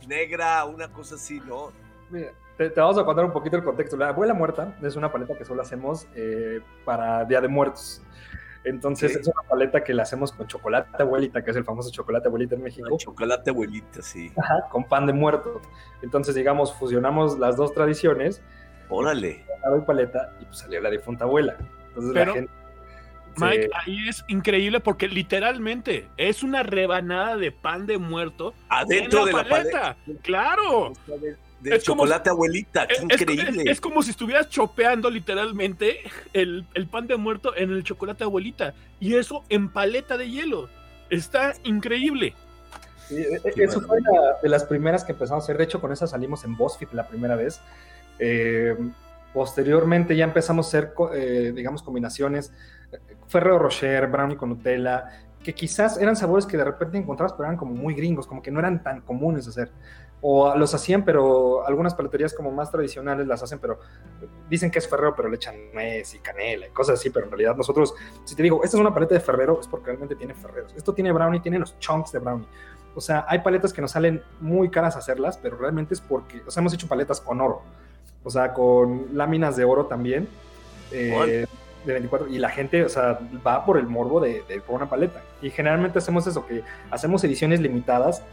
negra, 0.07 0.65
una 0.65 0.91
cosa 0.91 1.15
así, 1.15 1.39
¿no? 1.47 1.71
Mira, 2.09 2.31
te, 2.57 2.69
vamos 2.69 2.97
a 2.97 3.05
contar 3.05 3.25
un 3.25 3.31
poquito 3.31 3.57
el 3.57 3.63
contexto. 3.63 3.97
La 3.97 4.09
abuela 4.09 4.33
muerta 4.33 4.77
es 4.81 4.95
una 4.95 5.11
paleta 5.11 5.37
que 5.37 5.45
solo 5.45 5.61
hacemos 5.61 6.07
eh, 6.15 6.59
para 6.85 7.23
Día 7.25 7.41
de 7.41 7.47
Muertos. 7.47 8.01
Entonces 8.63 9.15
es 9.15 9.25
una 9.25 9.41
paleta 9.49 9.83
que 9.83 9.91
la 9.91 10.03
hacemos 10.03 10.31
con 10.31 10.45
chocolate 10.45 11.01
abuelita, 11.01 11.43
que 11.43 11.49
es 11.49 11.57
el 11.57 11.63
famoso 11.63 11.89
chocolate 11.89 12.27
abuelita 12.27 12.53
en 12.53 12.61
México. 12.61 12.95
chocolate 12.95 13.49
abuelita, 13.49 14.03
sí. 14.03 14.31
Ajá, 14.37 14.67
con 14.69 14.83
pan 14.83 15.07
de 15.07 15.13
muerto. 15.13 15.61
Entonces, 16.03 16.35
digamos, 16.35 16.71
fusionamos 16.75 17.39
las 17.39 17.55
dos 17.55 17.73
tradiciones. 17.73 18.43
Órale. 18.87 19.43
Paleta 19.85 20.33
y 20.39 20.45
pues 20.45 20.59
salió 20.59 20.81
la 20.81 20.89
difunta 20.89 21.25
abuela. 21.25 21.55
Entonces 21.89 22.13
la 22.13 22.33
gente 22.33 22.61
Mike, 23.37 23.69
ahí 23.73 24.09
es 24.09 24.23
increíble 24.27 24.79
porque 24.79 25.07
literalmente 25.07 26.07
es 26.17 26.43
una 26.43 26.63
rebanada 26.63 27.37
de 27.37 27.51
pan 27.51 27.85
de 27.85 27.97
muerto 27.97 28.53
adentro 28.69 29.25
de 29.25 29.33
la 29.33 29.47
paleta. 29.47 29.97
Claro. 30.21 30.93
De, 31.59 31.79
chocolate 31.79 32.31
abuelita, 32.31 32.87
qué 32.87 32.95
increíble. 33.03 33.63
Es, 33.67 33.79
como 33.79 34.01
si 34.01 34.09
estuvieras 34.09 34.49
chopeando 34.49 35.09
literalmente 35.11 35.99
el, 36.33 36.65
pan 36.89 37.05
de 37.05 37.17
muerto 37.17 37.55
en 37.55 37.71
el 37.71 37.83
chocolate 37.83 38.23
abuelita. 38.23 38.73
Y 38.99 39.15
eso 39.15 39.43
en 39.49 39.69
paleta 39.69 40.17
de 40.17 40.29
hielo. 40.29 40.69
Está 41.09 41.53
increíble. 41.63 42.33
E, 43.11 43.39
e, 43.43 43.63
eso 43.63 43.81
fue 43.81 43.99
de 44.41 44.49
las 44.49 44.63
primeras 44.63 45.03
que 45.03 45.11
empezamos 45.11 45.43
a 45.43 45.45
hacer. 45.45 45.57
De 45.57 45.65
hecho, 45.65 45.79
con 45.79 45.91
esa 45.91 46.07
salimos 46.07 46.43
en 46.45 46.55
BuzzFeed 46.57 46.89
la 46.93 47.07
primera 47.07 47.35
vez. 47.35 47.61
Eh, 48.17 48.75
posteriormente 49.33 50.15
ya 50.15 50.25
empezamos 50.25 50.65
a 50.65 50.69
hacer, 50.69 50.93
eh, 51.13 51.53
digamos, 51.55 51.83
combinaciones 51.83 52.51
Ferrero 53.27 53.59
Rocher, 53.59 54.07
brownie 54.07 54.35
con 54.35 54.49
Nutella, 54.49 55.05
que 55.41 55.55
quizás 55.55 55.97
eran 55.97 56.15
sabores 56.15 56.45
que 56.45 56.57
de 56.57 56.65
repente 56.65 56.97
encontrabas, 56.97 57.33
pero 57.33 57.45
eran 57.45 57.57
como 57.57 57.73
muy 57.73 57.93
gringos, 57.93 58.27
como 58.27 58.41
que 58.41 58.51
no 58.51 58.59
eran 58.59 58.83
tan 58.83 59.01
comunes 59.01 59.45
de 59.45 59.51
hacer. 59.51 59.71
O 60.23 60.53
los 60.55 60.75
hacían, 60.75 61.03
pero 61.03 61.65
algunas 61.65 61.95
paleterías 61.95 62.33
como 62.35 62.51
más 62.51 62.69
tradicionales 62.69 63.25
las 63.25 63.41
hacen, 63.41 63.57
pero 63.57 63.79
dicen 64.49 64.69
que 64.69 64.77
es 64.77 64.87
Ferrero, 64.87 65.15
pero 65.15 65.29
le 65.29 65.37
echan 65.37 65.55
nuez 65.73 66.13
y 66.13 66.19
canela 66.19 66.67
y 66.67 66.69
cosas 66.69 66.99
así, 66.99 67.09
pero 67.09 67.25
en 67.25 67.31
realidad 67.31 67.55
nosotros, 67.55 67.95
si 68.23 68.35
te 68.35 68.43
digo, 68.43 68.63
esta 68.63 68.77
es 68.77 68.81
una 68.81 68.93
paleta 68.93 69.15
de 69.15 69.21
Ferrero, 69.21 69.59
es 69.59 69.67
porque 69.67 69.87
realmente 69.87 70.15
tiene 70.15 70.35
Ferreros. 70.35 70.73
Esto 70.75 70.93
tiene 70.93 71.11
brownie, 71.11 71.39
tiene 71.39 71.57
los 71.57 71.79
chunks 71.79 72.11
de 72.11 72.19
brownie. 72.19 72.47
O 72.93 73.01
sea, 73.01 73.25
hay 73.27 73.39
paletas 73.39 73.73
que 73.73 73.81
nos 73.81 73.91
salen 73.91 74.21
muy 74.41 74.69
caras 74.69 74.95
hacerlas, 74.95 75.37
pero 75.37 75.57
realmente 75.57 75.93
es 75.93 76.01
porque, 76.01 76.43
o 76.45 76.51
sea, 76.51 76.61
hemos 76.61 76.73
hecho 76.73 76.87
paletas 76.87 77.19
con 77.21 77.41
oro, 77.41 77.63
o 78.23 78.29
sea, 78.29 78.53
con 78.53 79.07
láminas 79.13 79.55
de 79.55 79.63
oro 79.63 79.85
también. 79.85 80.27
Eh, 80.91 81.45
de 81.85 81.93
24 81.93 82.27
y 82.27 82.37
la 82.37 82.49
gente, 82.49 82.83
o 82.83 82.89
sea, 82.89 83.19
va 83.45 83.65
por 83.65 83.77
el 83.77 83.87
morbo 83.87 84.19
de, 84.19 84.43
de, 84.47 84.61
por 84.61 84.75
una 84.75 84.89
paleta. 84.89 85.21
Y 85.41 85.49
generalmente 85.49 85.99
hacemos 85.99 86.27
eso, 86.27 86.45
que 86.45 86.63
hacemos 86.91 87.23
ediciones 87.23 87.59
limitadas. 87.59 88.23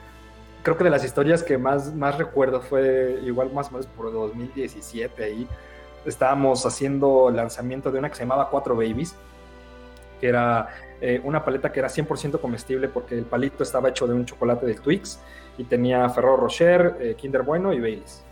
Creo 0.62 0.76
que 0.76 0.84
de 0.84 0.90
las 0.90 1.04
historias 1.04 1.42
que 1.42 1.56
más, 1.56 1.94
más 1.94 2.18
recuerdo 2.18 2.60
fue 2.60 3.18
igual 3.24 3.50
más 3.52 3.68
o 3.68 3.72
menos 3.72 3.86
por 3.86 4.12
2017 4.12 5.24
ahí. 5.24 5.48
Estábamos 6.04 6.64
haciendo 6.66 7.30
lanzamiento 7.30 7.90
de 7.90 7.98
una 7.98 8.08
que 8.08 8.16
se 8.16 8.22
llamaba 8.22 8.50
Cuatro 8.50 8.76
Babies, 8.76 9.14
que 10.20 10.28
era 10.28 10.68
eh, 11.00 11.20
una 11.24 11.44
paleta 11.44 11.72
que 11.72 11.80
era 11.80 11.88
100% 11.88 12.40
comestible 12.40 12.88
porque 12.88 13.16
el 13.16 13.24
palito 13.24 13.62
estaba 13.62 13.88
hecho 13.88 14.06
de 14.06 14.14
un 14.14 14.26
chocolate 14.26 14.66
de 14.66 14.74
Twix 14.74 15.18
y 15.56 15.64
tenía 15.64 16.08
Ferrero 16.10 16.36
Rocher, 16.36 16.96
eh, 17.00 17.14
Kinder 17.16 17.42
Bueno 17.42 17.72
y 17.72 17.80
Baileys. 17.80 18.24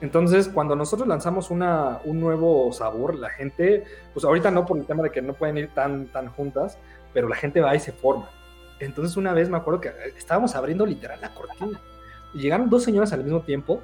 Entonces, 0.00 0.48
cuando 0.48 0.74
nosotros 0.74 1.06
lanzamos 1.06 1.50
una, 1.50 2.00
un 2.04 2.20
nuevo 2.20 2.72
sabor, 2.72 3.14
la 3.14 3.28
gente, 3.28 3.84
pues 4.14 4.24
ahorita 4.24 4.50
no 4.50 4.64
por 4.64 4.78
el 4.78 4.86
tema 4.86 5.02
de 5.02 5.10
que 5.10 5.20
no 5.20 5.34
pueden 5.34 5.58
ir 5.58 5.68
tan, 5.74 6.06
tan 6.06 6.28
juntas, 6.28 6.78
pero 7.12 7.28
la 7.28 7.36
gente 7.36 7.60
va 7.60 7.74
y 7.74 7.80
se 7.80 7.92
forma. 7.92 8.30
Entonces, 8.78 9.16
una 9.16 9.34
vez 9.34 9.50
me 9.50 9.58
acuerdo 9.58 9.80
que 9.80 9.88
eh, 9.88 10.14
estábamos 10.16 10.54
abriendo 10.54 10.86
literal 10.86 11.20
la 11.20 11.34
cortina 11.34 11.78
y 12.32 12.40
llegaron 12.40 12.70
dos 12.70 12.82
señoras 12.82 13.12
al 13.12 13.22
mismo 13.22 13.42
tiempo 13.42 13.82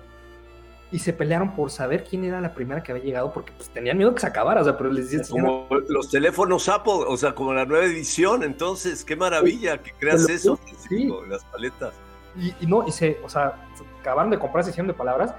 y 0.91 1.01
se 1.01 1.13
pelearon 1.13 1.55
por 1.55 1.71
saber 1.71 2.05
quién 2.05 2.25
era 2.25 2.41
la 2.41 2.55
primera 2.55 2.83
que 2.83 2.93
había 2.93 3.05
llegado 3.05 3.33
porque 3.33 3.53
pues, 3.53 3.69
tenían 3.69 3.99
miedo 3.99 4.15
que 4.15 4.21
se 4.21 4.27
acabara, 4.27 4.63
o 4.63 4.65
sea, 4.65 4.79
pero 4.79 4.91
les 4.91 5.11
decían... 5.11 5.29
Como 5.29 5.69
los 5.89 6.11
teléfonos 6.11 6.69
Apple, 6.69 7.05
o 7.07 7.17
sea, 7.19 7.35
como 7.35 7.53
la 7.53 7.67
nueva 7.67 7.85
edición, 7.85 8.43
entonces, 8.43 9.05
qué 9.05 9.17
maravilla 9.17 9.83
que 9.83 9.93
creas 9.99 10.27
eso, 10.31 10.59
sí. 10.89 11.13
las 11.29 11.45
paletas. 11.45 11.93
Y, 12.39 12.55
y, 12.61 12.67
no, 12.67 12.87
y 12.87 12.93
se, 12.93 13.19
o 13.23 13.29
sea, 13.29 13.69
acabaron 14.01 14.31
de 14.31 14.39
comprar 14.39 14.65
sesión 14.65 14.87
de 14.87 14.95
palabras 14.95 15.35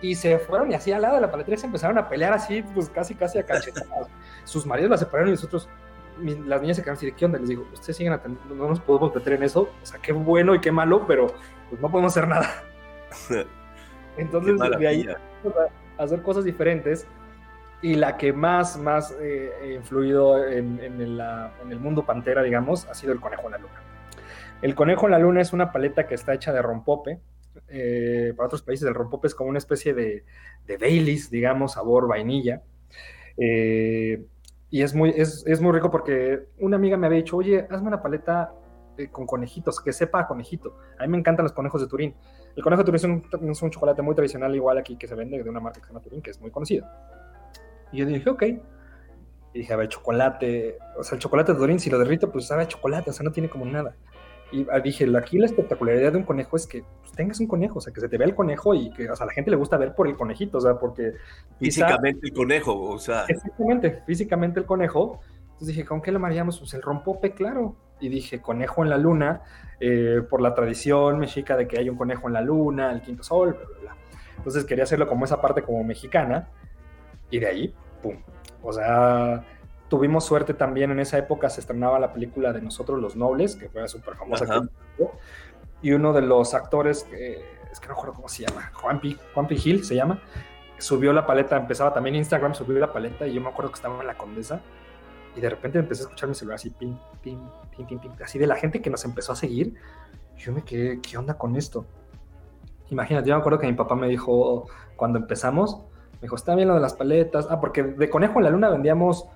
y 0.00 0.14
se 0.14 0.38
fueron 0.38 0.70
y 0.70 0.74
así 0.74 0.92
al 0.92 1.02
lado 1.02 1.16
de 1.16 1.20
la 1.20 1.30
paletería 1.30 1.58
se 1.58 1.66
empezaron 1.66 1.98
a 1.98 2.08
pelear 2.08 2.32
así, 2.32 2.62
pues 2.62 2.88
casi, 2.88 3.14
casi 3.14 3.38
a 3.38 3.44
cachetadas. 3.44 4.08
Sus 4.44 4.66
maridos 4.66 4.90
la 4.90 4.96
separaron 4.96 5.28
y 5.28 5.32
nosotros, 5.32 5.68
las 6.18 6.60
niñas 6.60 6.76
se 6.76 6.82
quedaron 6.82 6.96
así 6.96 7.06
de, 7.06 7.12
¿qué 7.12 7.24
onda? 7.24 7.38
Les 7.38 7.48
digo, 7.48 7.66
ustedes 7.72 7.96
siguen 7.96 8.12
atendiendo, 8.12 8.54
no 8.54 8.68
nos 8.68 8.80
podemos 8.80 9.14
meter 9.14 9.34
en 9.34 9.42
eso, 9.42 9.70
o 9.82 9.86
sea, 9.86 10.00
qué 10.00 10.12
bueno 10.12 10.54
y 10.54 10.60
qué 10.60 10.72
malo, 10.72 11.06
pero 11.06 11.28
pues 11.68 11.80
no 11.80 11.90
podemos 11.90 12.12
hacer 12.12 12.28
nada. 12.28 12.48
Entonces, 14.16 14.58
de 14.78 14.88
ahí 14.88 15.06
a 15.08 16.02
hacer 16.02 16.22
cosas 16.22 16.44
diferentes 16.44 17.06
y 17.82 17.94
la 17.94 18.16
que 18.16 18.32
más, 18.32 18.76
más 18.76 19.14
eh, 19.20 19.74
influido 19.76 20.46
en, 20.46 20.78
en, 20.80 21.00
en, 21.00 21.20
el, 21.70 21.80
mundo 21.80 22.04
pantera, 22.04 22.42
digamos, 22.42 22.86
ha 22.86 22.94
sido 22.94 23.12
el 23.12 23.20
conejo 23.20 23.46
en 23.46 23.52
la 23.52 23.58
luna. 23.58 23.82
El 24.60 24.74
conejo 24.74 25.06
en 25.06 25.12
la 25.12 25.18
luna 25.18 25.40
es 25.40 25.52
una 25.52 25.72
paleta 25.72 26.06
que 26.06 26.14
está 26.14 26.34
hecha 26.34 26.52
de 26.52 26.60
rompope, 26.60 27.20
eh, 27.70 28.34
para 28.36 28.46
otros 28.46 28.62
países 28.62 28.86
el 28.86 28.94
rompope 28.94 29.28
es 29.28 29.34
como 29.34 29.50
una 29.50 29.58
especie 29.58 29.94
de, 29.94 30.24
de 30.66 30.76
Baileys, 30.76 31.30
digamos, 31.30 31.72
sabor 31.72 32.08
vainilla. 32.08 32.62
Eh, 33.36 34.24
y 34.70 34.82
es 34.82 34.94
muy, 34.94 35.10
es, 35.10 35.44
es, 35.46 35.60
muy 35.60 35.72
rico 35.72 35.90
porque 35.90 36.46
una 36.58 36.76
amiga 36.76 36.96
me 36.96 37.06
había 37.06 37.18
dicho, 37.18 37.36
oye, 37.36 37.66
hazme 37.70 37.88
una 37.88 38.02
paleta 38.02 38.52
eh, 38.96 39.08
con 39.08 39.26
conejitos, 39.26 39.80
que 39.80 39.92
sepa 39.92 40.20
a 40.20 40.26
conejito. 40.26 40.76
A 40.98 41.02
mí 41.02 41.08
me 41.08 41.18
encantan 41.18 41.44
los 41.44 41.52
conejos 41.52 41.80
de 41.80 41.88
Turín. 41.88 42.14
El 42.54 42.62
conejo 42.62 42.82
de 42.82 42.86
Turín 42.86 42.96
es 42.96 43.04
un, 43.04 43.50
es 43.50 43.62
un, 43.62 43.70
chocolate 43.70 44.02
muy 44.02 44.14
tradicional, 44.14 44.54
igual 44.54 44.78
aquí 44.78 44.96
que 44.96 45.08
se 45.08 45.14
vende 45.14 45.42
de 45.42 45.48
una 45.48 45.60
marca 45.60 45.80
que 45.80 45.86
se 45.86 45.92
llama 45.92 46.02
Turín, 46.02 46.22
que 46.22 46.30
es 46.30 46.40
muy 46.40 46.50
conocida. 46.50 46.92
Y 47.92 47.98
yo 47.98 48.06
dije, 48.06 48.28
ok. 48.28 48.42
Y 49.52 49.58
dije, 49.60 49.72
a 49.72 49.76
ver, 49.76 49.88
chocolate, 49.88 50.78
o 50.96 51.02
sea, 51.02 51.16
el 51.16 51.22
chocolate 51.22 51.52
de 51.52 51.58
Turín, 51.58 51.80
si 51.80 51.90
lo 51.90 51.98
derrito, 51.98 52.30
pues 52.30 52.46
sabe 52.46 52.64
a 52.64 52.68
chocolate, 52.68 53.10
o 53.10 53.12
sea, 53.12 53.24
no 53.24 53.32
tiene 53.32 53.48
como 53.48 53.64
nada. 53.64 53.96
Y 54.52 54.66
ah, 54.70 54.80
dije, 54.80 55.06
aquí 55.16 55.38
la 55.38 55.46
espectacularidad 55.46 56.12
de 56.12 56.18
un 56.18 56.24
conejo 56.24 56.56
es 56.56 56.66
que 56.66 56.82
pues, 57.00 57.12
tengas 57.12 57.38
un 57.40 57.46
conejo, 57.46 57.78
o 57.78 57.80
sea, 57.80 57.92
que 57.92 58.00
se 58.00 58.08
te 58.08 58.18
vea 58.18 58.26
el 58.26 58.34
conejo 58.34 58.74
y 58.74 58.90
que 58.90 59.08
o 59.08 59.14
sea, 59.14 59.24
a 59.24 59.26
la 59.28 59.32
gente 59.32 59.50
le 59.50 59.56
gusta 59.56 59.76
ver 59.76 59.94
por 59.94 60.08
el 60.08 60.16
conejito, 60.16 60.58
o 60.58 60.60
sea, 60.60 60.78
porque... 60.78 61.14
Físicamente 61.58 62.26
el 62.26 62.32
conejo, 62.32 62.80
o 62.80 62.98
sea... 62.98 63.24
Exactamente, 63.28 64.02
físicamente 64.06 64.60
el 64.60 64.66
conejo. 64.66 65.20
Entonces 65.44 65.68
dije, 65.68 65.84
¿con 65.84 66.02
qué 66.02 66.10
lo 66.10 66.18
mareamos? 66.18 66.58
Pues 66.58 66.74
el 66.74 66.82
rompope, 66.82 67.32
claro. 67.32 67.76
Y 68.00 68.08
dije, 68.08 68.40
conejo 68.40 68.82
en 68.82 68.90
la 68.90 68.98
luna, 68.98 69.42
eh, 69.78 70.22
por 70.28 70.40
la 70.40 70.54
tradición 70.54 71.18
mexica 71.18 71.56
de 71.56 71.68
que 71.68 71.78
hay 71.78 71.88
un 71.88 71.96
conejo 71.96 72.28
en 72.28 72.34
la 72.34 72.40
luna, 72.40 72.90
el 72.92 73.02
quinto 73.02 73.22
sol, 73.22 73.52
bla, 73.52 73.66
bla, 73.66 73.78
bla. 73.80 73.96
Entonces 74.38 74.64
quería 74.64 74.84
hacerlo 74.84 75.06
como 75.06 75.26
esa 75.26 75.40
parte 75.40 75.62
como 75.62 75.84
mexicana. 75.84 76.48
Y 77.30 77.38
de 77.38 77.46
ahí, 77.46 77.74
pum. 78.02 78.16
O 78.62 78.72
sea, 78.72 79.44
tuvimos 79.90 80.24
suerte 80.24 80.54
también 80.54 80.92
en 80.92 81.00
esa 81.00 81.18
época, 81.18 81.50
se 81.50 81.60
estrenaba 81.60 81.98
la 81.98 82.12
película 82.12 82.52
de 82.52 82.62
Nosotros 82.62 83.00
los 83.00 83.16
Nobles, 83.16 83.56
que 83.56 83.68
fue 83.68 83.86
súper 83.88 84.14
famosa. 84.14 84.62
y 85.82 85.92
uno 85.92 86.12
de 86.12 86.22
los 86.22 86.54
actores, 86.54 87.06
eh, 87.12 87.44
es 87.70 87.80
que 87.80 87.88
no 87.88 87.94
recuerdo 87.94 88.14
cómo 88.14 88.28
se 88.28 88.46
llama, 88.46 88.70
Juanpi, 88.72 89.18
Juanpi 89.34 89.56
Gil 89.56 89.84
se 89.84 89.96
llama, 89.96 90.22
subió 90.78 91.12
la 91.12 91.26
paleta, 91.26 91.56
empezaba 91.56 91.92
también 91.92 92.14
Instagram, 92.14 92.54
subió 92.54 92.78
la 92.78 92.92
paleta 92.92 93.26
y 93.26 93.34
yo 93.34 93.40
me 93.40 93.48
acuerdo 93.48 93.72
que 93.72 93.76
estaba 93.76 94.00
en 94.00 94.06
la 94.06 94.16
Condesa 94.16 94.60
y 95.36 95.40
de 95.40 95.50
repente 95.50 95.80
empecé 95.80 96.02
a 96.02 96.04
escuchar 96.04 96.28
mi 96.28 96.36
celular 96.36 96.54
así, 96.54 96.70
ping, 96.70 96.94
ping, 97.20 97.38
ping, 97.76 97.84
ping, 97.84 97.98
ping, 97.98 98.10
así 98.24 98.38
de 98.38 98.46
la 98.46 98.54
gente 98.54 98.80
que 98.80 98.90
nos 98.90 99.04
empezó 99.04 99.32
a 99.32 99.36
seguir. 99.36 99.74
Yo 100.36 100.52
me 100.52 100.62
quedé, 100.62 101.00
¿qué 101.00 101.18
onda 101.18 101.34
con 101.34 101.56
esto? 101.56 101.84
Imagínate, 102.90 103.28
yo 103.28 103.34
me 103.34 103.40
acuerdo 103.40 103.58
que 103.58 103.66
mi 103.66 103.74
papá 103.74 103.96
me 103.96 104.08
dijo 104.08 104.66
cuando 104.96 105.18
empezamos, 105.18 105.78
me 106.14 106.22
dijo, 106.22 106.36
está 106.36 106.54
bien 106.54 106.68
lo 106.68 106.74
de 106.74 106.80
las 106.80 106.94
paletas. 106.94 107.46
Ah, 107.50 107.60
porque 107.60 107.82
de 107.82 108.08
Conejo 108.08 108.38
en 108.38 108.44
la 108.44 108.50
Luna 108.50 108.70
vendíamos 108.70 109.26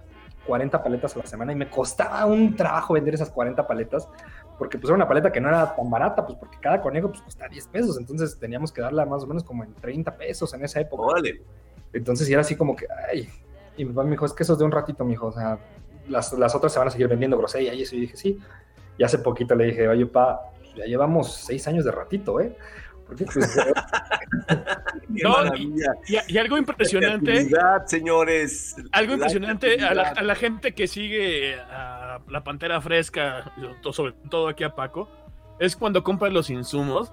40 0.47 0.83
paletas 0.83 1.17
a 1.17 1.21
la 1.21 1.27
semana 1.27 1.53
y 1.53 1.57
me 1.57 1.69
costaba 1.69 2.27
un 2.27 2.55
trabajo 2.55 2.95
vender 2.95 3.15
esas 3.15 3.31
40 3.31 3.67
paletas 3.67 4.09
porque 4.59 4.79
pues 4.79 4.89
era 4.89 4.95
una 4.95 5.09
paleta 5.09 5.33
que 5.33 5.41
no 5.41 5.49
era 5.49 5.75
tan 5.75 5.91
barata, 5.91 6.25
pues 6.25 6.39
porque 6.39 6.59
cada 6.61 6.81
conejo 6.81 7.09
pues 7.09 7.23
cuesta 7.23 7.49
10 7.49 7.67
pesos, 7.69 7.99
entonces 7.99 8.39
teníamos 8.39 8.73
que 8.73 8.81
darla 8.81 9.05
más 9.05 9.25
o 9.25 9.27
menos 9.27 9.43
como 9.43 9.65
en 9.65 9.75
30 9.75 10.17
pesos 10.17 10.53
en 10.55 10.65
esa 10.65 10.81
época. 10.81 11.15
Vale. 11.15 11.43
Entonces 11.93 12.29
era 12.29 12.41
así 12.41 12.57
como 12.57 12.77
que, 12.77 12.87
ay, 13.11 13.29
y 13.77 13.85
mi 13.85 13.93
papá 13.93 14.05
me 14.05 14.13
dijo, 14.13 14.27
es 14.27 14.33
que 14.33 14.43
eso 14.43 14.53
es 14.53 14.59
de 14.59 14.65
un 14.65 14.73
ratito, 14.73 15.05
mi 15.05 15.15
hijo, 15.15 15.27
o 15.27 15.33
sea, 15.33 15.59
las, 16.09 16.33
las 16.35 16.55
otras 16.55 16.73
se 16.73 16.79
van 16.79 16.89
a 16.89 16.91
seguir 16.91 17.09
vendiendo 17.09 17.37
grosella 17.37 17.73
y 17.73 17.83
eso, 17.83 17.97
y 17.97 18.01
dije, 18.01 18.17
sí. 18.17 18.39
Y 18.97 19.03
hace 19.03 19.19
poquito 19.19 19.55
le 19.55 19.67
dije, 19.67 19.89
oye, 19.89 20.07
pa, 20.07 20.53
ya 20.77 20.85
llevamos 20.85 21.33
6 21.47 21.69
años 21.69 21.85
de 21.85 21.91
ratito, 21.91 22.41
¿eh? 22.41 22.57
Porque, 23.07 23.25
pues, 23.27 23.57
no, 25.09 25.57
y, 25.57 25.75
y, 26.29 26.39
algo 26.39 26.57
impresionante. 26.59 27.49
señores. 27.87 28.77
Algo 28.93 29.15
impresionante 29.15 29.85
a 29.85 29.95
la, 29.95 30.03
a 30.09 30.23
la, 30.23 30.35
gente 30.35 30.73
que 30.73 30.87
sigue 30.87 31.55
a 31.61 32.21
la 32.29 32.45
pantera 32.45 32.81
fresca, 32.81 33.53
sobre 33.93 34.13
todo 34.31 34.49
aquí 34.49 34.65
a 34.65 34.75
Paco, 34.75 35.09
es 35.59 35.77
cuando 35.77 36.03
compra 36.03 36.31
los 36.31 36.51
insumos. 36.51 37.13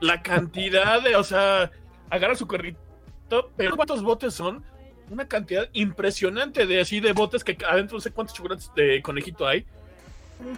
La 0.00 0.22
cantidad 0.22 1.02
de, 1.02 1.16
o 1.16 1.24
sea, 1.24 1.70
agarra 2.10 2.34
su 2.34 2.46
carrito, 2.46 3.52
pero 3.56 3.76
¿cuántos 3.76 4.02
botes 4.02 4.34
son? 4.34 4.64
Una 5.10 5.26
cantidad 5.28 5.68
impresionante 5.72 6.66
de 6.66 6.80
así 6.80 7.00
de 7.00 7.12
botes 7.12 7.44
que 7.44 7.56
adentro 7.68 7.96
no 7.96 8.00
sé 8.00 8.10
cuántos 8.10 8.36
chocolates 8.36 8.70
de 8.74 9.02
conejito 9.02 9.46
hay 9.46 9.66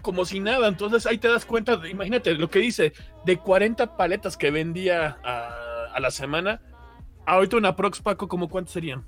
como 0.02 0.24
si 0.24 0.40
nada. 0.40 0.68
Entonces 0.68 1.06
ahí 1.06 1.18
te 1.18 1.28
das 1.28 1.44
cuenta, 1.44 1.76
de, 1.76 1.90
imagínate 1.90 2.34
lo 2.34 2.48
que 2.48 2.60
dice, 2.60 2.92
de 3.24 3.38
40 3.38 3.96
paletas 3.96 4.36
que 4.36 4.50
vendía 4.50 5.18
a, 5.22 5.86
a 5.94 6.00
la 6.00 6.10
semana, 6.10 6.60
ahorita 7.24 7.56
una 7.56 7.76
Prox 7.76 8.00
Paco, 8.00 8.28
¿como 8.28 8.48
cuántos 8.48 8.72
serían? 8.72 9.04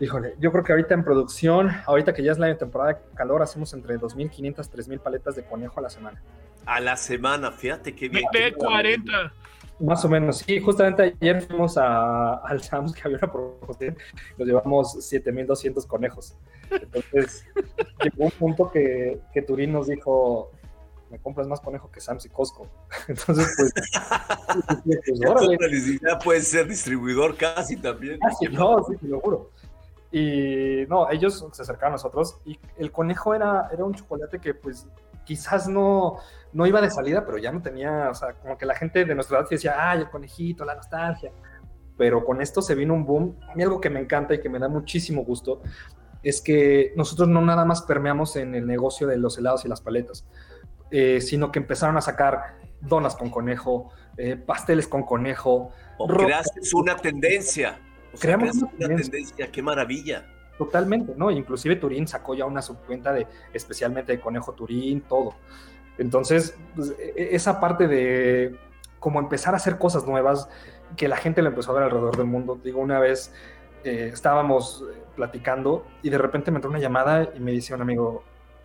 Híjole, 0.00 0.34
yo 0.38 0.50
creo 0.50 0.64
que 0.64 0.72
ahorita 0.72 0.94
en 0.94 1.04
producción, 1.04 1.70
ahorita 1.84 2.14
que 2.14 2.22
ya 2.22 2.32
es 2.32 2.38
la 2.38 2.56
temporada 2.56 2.94
de 2.94 3.14
calor, 3.14 3.42
hacemos 3.42 3.74
entre 3.74 3.98
2.500, 3.98 4.56
3.000 4.56 4.98
paletas 5.00 5.36
de 5.36 5.44
conejo 5.44 5.78
a 5.78 5.82
la 5.82 5.90
semana. 5.90 6.22
A 6.64 6.80
la 6.80 6.96
semana, 6.96 7.52
fíjate 7.52 7.94
qué 7.94 8.08
bien. 8.08 8.24
De 8.32 8.52
40. 8.54 9.32
Más 9.80 10.04
o 10.04 10.08
menos, 10.08 10.38
sí, 10.38 10.60
justamente 10.60 11.16
ayer 11.20 11.40
fuimos 11.42 11.78
a, 11.78 12.34
al 12.34 12.62
Sam's 12.62 12.92
que 12.92 13.02
había 13.04 13.18
una 13.18 13.32
promoción, 13.32 13.96
nos 14.36 14.46
llevamos 14.46 15.04
7200 15.04 15.86
conejos. 15.86 16.36
Entonces, 16.70 17.44
llegó 18.04 18.24
un 18.24 18.30
punto 18.30 18.70
que, 18.70 19.20
que 19.32 19.42
Turín 19.42 19.72
nos 19.72 19.86
dijo, 19.86 20.50
me 21.10 21.18
compras 21.18 21.46
más 21.48 21.60
conejo 21.60 21.90
que 21.90 22.00
Sam's 22.00 22.26
y 22.26 22.28
Costco. 22.28 22.68
Entonces, 23.08 23.54
pues, 23.56 23.72
pues 24.84 26.00
ya 26.00 26.18
puedes 26.18 26.48
ser 26.48 26.68
distribuidor 26.68 27.36
casi 27.36 27.76
también. 27.76 28.18
Casi, 28.20 28.48
no, 28.48 28.84
sí, 28.84 28.96
te 28.96 29.08
lo 29.08 29.20
juro. 29.20 29.50
Y 30.12 30.84
no, 30.88 31.08
ellos 31.10 31.46
se 31.52 31.62
acercaron 31.62 31.92
a 31.92 31.96
nosotros 31.96 32.38
y 32.44 32.58
el 32.78 32.90
conejo 32.90 33.34
era, 33.34 33.70
era 33.72 33.84
un 33.84 33.94
chocolate 33.94 34.40
que 34.40 34.54
pues 34.54 34.86
quizás 35.24 35.68
no, 35.68 36.16
no 36.52 36.66
iba 36.66 36.80
de 36.80 36.90
salida, 36.90 37.24
pero 37.24 37.38
ya 37.38 37.52
no 37.52 37.62
tenía, 37.62 38.08
o 38.10 38.14
sea, 38.14 38.34
como 38.34 38.58
que 38.58 38.66
la 38.66 38.74
gente 38.74 39.04
de 39.04 39.14
nuestra 39.14 39.38
edad 39.38 39.48
decía, 39.48 39.74
ay, 39.76 40.00
el 40.00 40.10
conejito, 40.10 40.64
la 40.64 40.74
nostalgia. 40.74 41.32
Pero 41.96 42.24
con 42.24 42.40
esto 42.40 42.62
se 42.62 42.74
vino 42.74 42.94
un 42.94 43.04
boom. 43.04 43.36
A 43.50 43.54
mí 43.54 43.62
algo 43.62 43.80
que 43.80 43.90
me 43.90 44.00
encanta 44.00 44.34
y 44.34 44.40
que 44.40 44.48
me 44.48 44.58
da 44.58 44.68
muchísimo 44.68 45.24
gusto 45.24 45.62
es 46.22 46.40
que 46.40 46.92
nosotros 46.96 47.28
no 47.28 47.40
nada 47.40 47.64
más 47.64 47.82
permeamos 47.82 48.36
en 48.36 48.54
el 48.54 48.66
negocio 48.66 49.06
de 49.06 49.16
los 49.16 49.38
helados 49.38 49.64
y 49.64 49.68
las 49.68 49.80
paletas. 49.80 50.26
eh, 50.92 51.20
sino 51.20 51.52
que 51.52 51.60
empezaron 51.60 51.96
a 51.96 52.00
sacar 52.00 52.56
donas 52.80 53.14
con 53.14 53.30
conejo, 53.30 53.90
eh, 54.16 54.36
pasteles 54.36 54.88
con 54.88 55.04
conejo. 55.04 55.70
O 55.98 56.08
creaste 56.08 56.60
una 56.74 56.96
tendencia. 56.96 57.78
Creamos 58.18 58.56
una, 58.56 58.96
tendencia. 58.96 59.50
qué 59.52 59.62
maravilla. 59.62 60.26
Totalmente, 60.60 61.14
¿no? 61.16 61.30
Inclusive 61.30 61.76
Turín 61.76 62.06
sacó 62.06 62.34
ya 62.34 62.44
una 62.44 62.60
subcuenta 62.60 63.14
de 63.14 63.26
especialmente 63.54 64.12
de 64.12 64.20
conejo 64.20 64.52
Turín, 64.52 65.00
todo. 65.00 65.32
Entonces, 65.96 66.54
pues, 66.76 66.90
e, 66.98 67.14
e, 67.16 67.34
esa 67.34 67.58
parte 67.60 67.88
de 67.88 68.58
como 68.98 69.20
empezar 69.20 69.54
a 69.54 69.56
hacer 69.56 69.78
cosas 69.78 70.04
nuevas, 70.06 70.50
que 70.98 71.08
la 71.08 71.16
gente 71.16 71.40
lo 71.40 71.48
empezó 71.48 71.70
a 71.70 71.76
ver 71.76 71.84
alrededor 71.84 72.14
del 72.14 72.26
mundo. 72.26 72.60
Digo, 72.62 72.78
una 72.78 73.00
vez 73.00 73.32
eh, 73.84 74.10
estábamos 74.12 74.84
platicando 75.16 75.86
y 76.02 76.10
de 76.10 76.18
repente 76.18 76.50
me 76.50 76.58
entró 76.58 76.68
una 76.68 76.78
llamada 76.78 77.30
y 77.34 77.40
me 77.40 77.52
dice 77.52 77.72
un 77.72 77.80
amigo, 77.80 78.22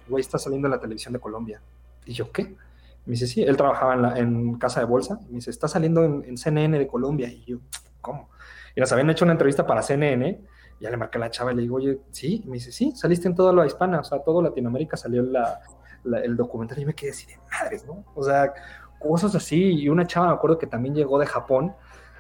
güey, 0.10 0.20
está 0.20 0.38
saliendo 0.38 0.68
en 0.68 0.72
la 0.72 0.82
televisión 0.82 1.14
de 1.14 1.22
Colombia. 1.22 1.62
Y 2.06 2.12
yo, 2.12 2.30
¿qué? 2.30 2.58
Me 3.06 3.12
dice, 3.12 3.26
sí, 3.26 3.42
él 3.42 3.56
trabajaba 3.56 4.20
en, 4.20 4.56
casa 4.56 4.82
de 4.82 4.86
bolsa. 4.86 5.18
Me 5.30 5.36
dice, 5.36 5.50
está 5.50 5.70
saliendo 5.70 6.04
en, 6.04 6.38
CNN 6.38 6.78
de 6.78 6.88
Colombia. 6.88 7.30
Y 7.30 7.46
yo, 7.46 7.60
¿cómo? 8.02 8.28
Y 8.76 8.82
nos 8.82 8.92
habían 8.92 9.10
hecho 9.10 9.24
una 9.24 9.32
entrevista 9.32 9.66
para 9.66 9.82
CNN. 9.82 10.42
Ya 10.80 10.90
le 10.90 10.98
marqué 10.98 11.18
a 11.18 11.22
la 11.22 11.32
chava 11.32 11.52
y 11.54 11.56
le 11.56 11.62
digo, 11.64 11.78
oye, 11.78 12.00
sí. 12.12 12.42
Y 12.44 12.48
me 12.48 12.56
dice, 12.56 12.72
sí, 12.72 12.92
saliste 12.96 13.28
en 13.28 13.36
toda 13.36 13.54
la 13.54 13.66
hispana. 13.66 14.00
O 14.00 14.04
sea, 14.04 14.20
todo 14.20 14.42
Latinoamérica 14.42 14.98
salió 14.98 15.22
el 15.22 16.38
documental. 16.38 16.80
Y 16.80 16.86
me 16.86 16.94
quedé 16.94 17.12
así 17.12 17.28
de 17.28 17.38
madres, 17.52 17.86
¿no? 17.86 18.04
O 18.14 18.24
sea, 18.24 18.54
cosas 19.00 19.34
así. 19.36 19.74
Y 19.74 19.90
una 19.90 20.06
chava, 20.06 20.28
me 20.28 20.34
acuerdo 20.34 20.58
que 20.58 20.68
también 20.68 20.96
llegó 20.96 21.18
de 21.20 21.26
Japón. 21.26 21.74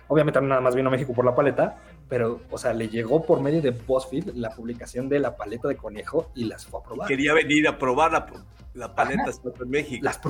Obviamente 0.08 0.40
nada 0.40 0.62
más 0.62 0.76
vino 0.76 0.90
a 0.90 0.92
México 0.92 1.14
por 1.14 1.26
la 1.26 1.34
paleta, 1.34 1.78
pero, 2.08 2.42
o 2.52 2.58
sea, 2.60 2.74
le 2.74 2.88
llegó 2.90 3.26
por 3.26 3.42
medio 3.42 3.60
de 3.62 3.72
BuzzFeed 3.72 4.36
la 4.36 4.52
publicación 4.52 5.10
de 5.10 5.18
la 5.18 5.36
paleta 5.36 5.68
de 5.68 5.76
conejo 5.76 6.30
y 6.36 6.44
las 6.44 6.66
fue 6.66 6.80
a 6.80 6.84
probar. 6.84 7.08
Quería 7.08 7.34
venir 7.34 7.68
a 7.68 7.78
probar 7.80 8.12
la, 8.12 8.28
la 8.76 8.94
paleta 8.94 9.32
en 9.62 9.70
México. 9.70 10.06
Las 10.06 10.22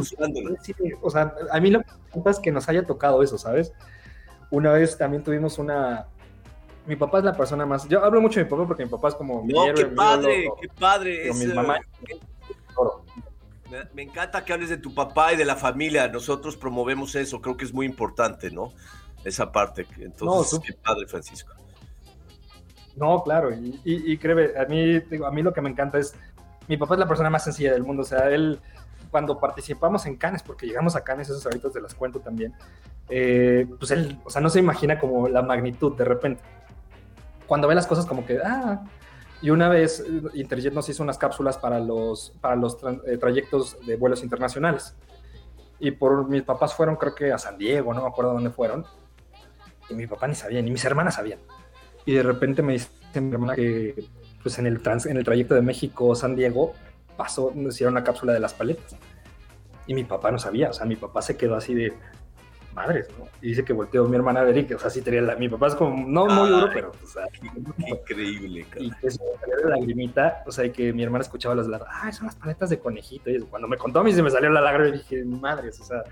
o 1.02 1.10
sea, 1.10 1.36
a 1.52 1.60
mí 1.60 1.72
lo 1.72 1.82
que 1.82 1.88
me 2.24 2.32
es 2.32 2.40
que 2.40 2.54
nos 2.54 2.70
haya 2.70 2.86
tocado 2.86 3.22
eso, 3.22 3.38
¿sabes? 3.38 3.74
Una 4.50 4.72
vez 4.72 4.98
también 4.98 5.24
tuvimos 5.24 5.58
una... 5.58 6.06
Mi 6.88 6.96
papá 6.96 7.20
es 7.20 7.24
la 7.24 7.34
persona 7.34 7.66
más... 7.66 7.88
Yo 7.88 8.04
hablo 8.04 8.22
mucho 8.22 8.40
de 8.40 8.46
mi 8.46 8.50
papá 8.50 8.68
porque 8.68 8.84
mi 8.84 8.90
papá 8.90 9.10
es 9.10 9.16
como... 9.16 9.44
No, 9.48 9.74
qué 9.74 9.86
padre, 9.88 10.50
qué 10.62 10.68
padre. 10.80 11.34
mi 11.34 11.46
mamá... 11.48 11.80
Me, 13.94 14.04
encanta 14.04 14.46
que 14.46 14.54
hables 14.54 14.70
de 14.70 14.78
tu 14.78 14.94
papá 14.94 15.34
y 15.34 15.38
de 15.38 15.46
la 15.46 15.56
familia. 15.56 16.08
Nosotros 16.08 16.56
promovemos 16.56 17.16
eso, 17.16 17.42
creo 17.42 17.58
que 17.58 17.66
es 17.66 17.74
muy 17.74 17.86
importante, 17.86 18.52
¿no? 18.52 18.72
Esa 19.24 19.52
parte. 19.52 19.88
Entonces, 19.98 20.60
qué 20.60 20.74
padre, 20.74 21.08
Francisco. 21.08 21.54
No, 22.96 23.24
claro, 23.24 23.52
y, 23.52 23.80
y, 23.84 24.18
créeme, 24.18 24.58
a 24.58 24.66
mí, 24.66 25.02
a 25.26 25.32
mí 25.32 25.44
lo 25.44 25.52
que 25.52 25.62
me 25.62 25.70
encanta 25.70 25.98
es, 25.98 26.16
mi 26.68 26.78
papá 26.78 26.96
es 26.96 27.00
la 27.02 27.08
persona 27.08 27.30
más 27.30 27.44
sencilla 27.44 27.74
del 27.74 27.84
mundo, 27.84 28.04
o 28.04 28.06
sea, 28.06 28.30
él, 28.30 28.60
cuando 29.12 29.38
participamos 29.38 30.06
en 30.06 30.16
Canes, 30.16 30.42
porque 30.44 30.66
llegamos 30.66 30.96
a 30.96 31.04
Canes, 31.04 31.30
esos 31.30 31.46
ahorita 31.46 31.72
te 31.72 31.82
las 31.82 31.94
cuento 31.94 32.22
también, 32.22 32.54
eh, 33.10 33.68
pues 33.78 33.92
él, 33.92 34.18
o 34.24 34.30
sea, 34.30 34.42
no 34.42 34.50
se 34.50 34.60
imagina 34.60 34.98
como 34.98 35.28
la 35.28 35.42
magnitud 35.42 35.96
de 35.98 36.06
repente. 36.06 36.42
Cuando 37.48 37.68
ve 37.68 37.76
las 37.76 37.88
cosas 37.88 38.06
como 38.06 38.26
que, 38.26 38.40
ah, 38.44 38.84
y 39.42 39.50
una 39.50 39.70
vez 39.70 40.00
eh, 40.00 40.22
Interjet 40.34 40.74
nos 40.74 40.90
hizo 40.90 41.04
unas 41.04 41.18
cápsulas 41.18 41.58
para 41.58 41.80
los, 41.80 42.34
para 42.42 42.56
los 42.56 42.78
eh, 43.06 43.18
trayectos 43.18 43.78
de 43.86 43.96
vuelos 43.96 44.24
internacionales. 44.24 44.96
Y 45.80 45.92
por 45.92 46.28
mis 46.30 46.44
papás 46.44 46.74
fueron, 46.74 46.96
creo 46.96 47.14
que 47.14 47.32
a 47.32 47.38
San 47.38 47.58
Diego, 47.58 47.94
no 47.94 48.02
me 48.02 48.08
acuerdo 48.08 48.34
dónde 48.34 48.50
fueron. 48.50 48.86
Y 49.90 49.94
mi 49.94 50.08
papá 50.08 50.28
ni 50.28 50.36
sabía, 50.36 50.62
ni 50.62 50.72
mis 50.72 50.84
hermanas 50.86 51.16
sabían. 51.16 51.40
Y 52.06 52.14
de 52.14 52.24
repente 52.24 52.62
me 52.62 52.74
dice 52.74 52.90
mi 53.22 53.32
hermana 53.32 53.56
que 53.56 54.06
pues 54.42 54.60
en 54.60 54.68
el, 54.68 54.82
trans, 54.82 55.06
en 55.06 55.18
el 55.18 55.24
trayecto 55.24 55.56
de 55.56 55.62
México-San 55.62 56.36
Diego 56.36 56.74
pasó, 57.18 57.52
nos 57.56 57.76
hicieron 57.76 57.94
una 57.94 58.04
cápsula 58.04 58.34
de 58.34 58.40
las 58.40 58.54
paletas. 58.54 58.96
Y 59.88 59.94
mi 59.94 60.04
papá 60.04 60.32
no 60.32 60.40
sabía, 60.40 60.70
o 60.70 60.74
sea, 60.74 60.86
mi 60.86 60.96
papá 60.96 61.22
se 61.22 61.36
quedó 61.38 61.56
así 61.56 61.74
de 61.74 61.94
madres, 62.76 63.08
¿no? 63.18 63.26
Y 63.42 63.50
dice 63.50 63.64
que 63.64 63.74
volteó 63.74 64.08
mi 64.08 64.16
hermana 64.16 64.42
a 64.42 64.44
ver 64.44 64.58
y 64.58 64.66
que, 64.66 64.76
o 64.76 64.80
sea, 64.80 64.90
sí 64.90 65.02
tenía 65.02 65.22
la, 65.22 65.36
mi 65.36 65.50
papá 65.50 65.68
es 65.68 65.76
como, 65.76 66.06
no 66.08 66.26
muy 66.28 66.50
duro, 66.50 66.70
pero, 66.74 66.92
o 66.92 67.08
sea, 67.08 67.24
increíble, 67.88 68.66
cara. 68.70 68.86
Y 68.86 68.92
que 68.92 69.12
se 69.12 69.18
salió 69.18 69.70
la 69.70 69.78
lagrimita, 69.78 70.44
o 70.46 70.52
sea, 70.52 70.66
y 70.66 70.72
que 70.72 70.94
mi 70.94 71.04
hermana 71.04 71.24
escuchaba 71.24 71.56
las 71.56 71.68
lados, 71.68 71.88
ah, 71.90 72.12
son 72.12 72.28
las 72.28 72.36
paletas 72.36 72.70
de 72.70 72.80
conejito, 72.80 73.30
y 73.30 73.40
cuando 73.40 73.68
me 73.68 73.78
contó 73.78 74.00
a 74.00 74.04
mí 74.04 74.14
se 74.14 74.22
me 74.22 74.30
salió 74.30 74.50
la 74.50 74.62
lágrima 74.62 74.90
y 74.90 75.00
dije, 75.00 75.24
madres, 75.24 75.80
o 75.80 75.86
sea, 75.86 76.04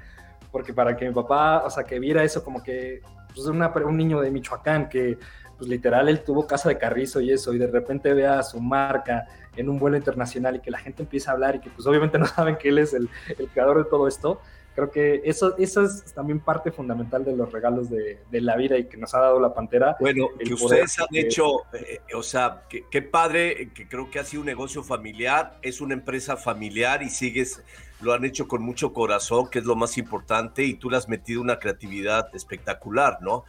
porque 0.52 0.73
para 0.73 0.95
que 0.95 1.08
mi 1.08 1.13
papá, 1.13 1.63
o 1.65 1.69
sea, 1.69 1.84
que 1.84 1.99
viera 1.99 2.23
eso 2.23 2.43
como 2.43 2.63
que, 2.63 3.02
pues, 3.34 3.45
una, 3.47 3.67
un 3.69 3.97
niño 3.97 4.21
de 4.21 4.32
Michoacán 4.32 4.88
que 4.88 5.17
pues 5.58 5.69
literal 5.69 6.10
él 6.10 6.23
tuvo 6.23 6.47
casa 6.47 6.69
de 6.69 6.78
carrizo 6.78 7.21
y 7.21 7.32
eso, 7.32 7.54
y 7.54 7.58
de 7.58 7.67
repente 7.67 8.13
vea 8.13 8.41
su 8.43 8.60
marca 8.60 9.28
en 9.56 9.69
un 9.69 9.78
vuelo 9.78 9.97
internacional 9.97 10.56
y 10.56 10.60
que 10.60 10.71
la 10.71 10.80
gente 10.80 11.04
empieza 11.04 11.32
a 11.32 11.34
hablar 11.36 11.56
y 11.56 11.60
que 11.60 11.69
pues 11.69 11.86
obviamente 11.88 12.17
no 12.17 12.26
saben 12.26 12.58
que 12.58 12.69
él 12.69 12.80
es 12.80 12.93
el, 12.93 13.10
creador 13.54 13.84
de 13.84 13.89
todo 13.89 14.08
esto, 14.08 14.41
creo 14.75 14.91
que 14.91 15.21
eso, 15.25 15.57
eso 15.57 15.83
es 15.83 16.13
también 16.13 16.39
parte 16.39 16.71
fundamental 16.71 17.23
de 17.23 17.36
los 17.36 17.51
regalos 17.51 17.89
de, 17.89 18.19
la 18.31 18.55
vida 18.55 18.77
y 18.77 18.86
que 18.86 18.97
nos 18.97 19.13
ha 19.13 19.19
dado 19.19 19.39
la 19.39 19.53
Pantera. 19.53 19.95
Bueno, 19.99 20.27
que 20.38 20.53
ustedes 20.53 20.99
han 20.99 21.07
hecho, 21.13 21.62
eh, 21.73 21.99
o 22.15 22.23
sea, 22.23 22.63
qué 22.67 23.01
padre, 23.01 23.69
que 23.73 23.88
creo 23.88 24.09
que 24.09 24.19
ha 24.19 24.23
sido 24.23 24.41
un 24.41 24.47
negocio 24.47 24.83
familiar, 24.83 25.57
es 25.62 25.81
una 25.81 25.93
empresa 25.93 26.38
familiar 26.38 27.03
y 27.03 27.09
sigues, 27.09 27.62
lo 28.01 28.13
han 28.13 28.25
hecho 28.25 28.47
con 28.47 28.62
mucho 28.62 28.93
corazón, 28.93 29.49
que 29.49 29.59
es 29.59 29.65
lo 29.65 29.75
más 29.75 29.97
importante, 29.97 30.63
y 30.63 30.73
tú 30.73 30.89
le 30.89 30.97
has 30.97 31.07
metido 31.07 31.41
una 31.41 31.59
creatividad 31.59 32.33
espectacular, 32.36 33.19
¿no? 33.21 33.45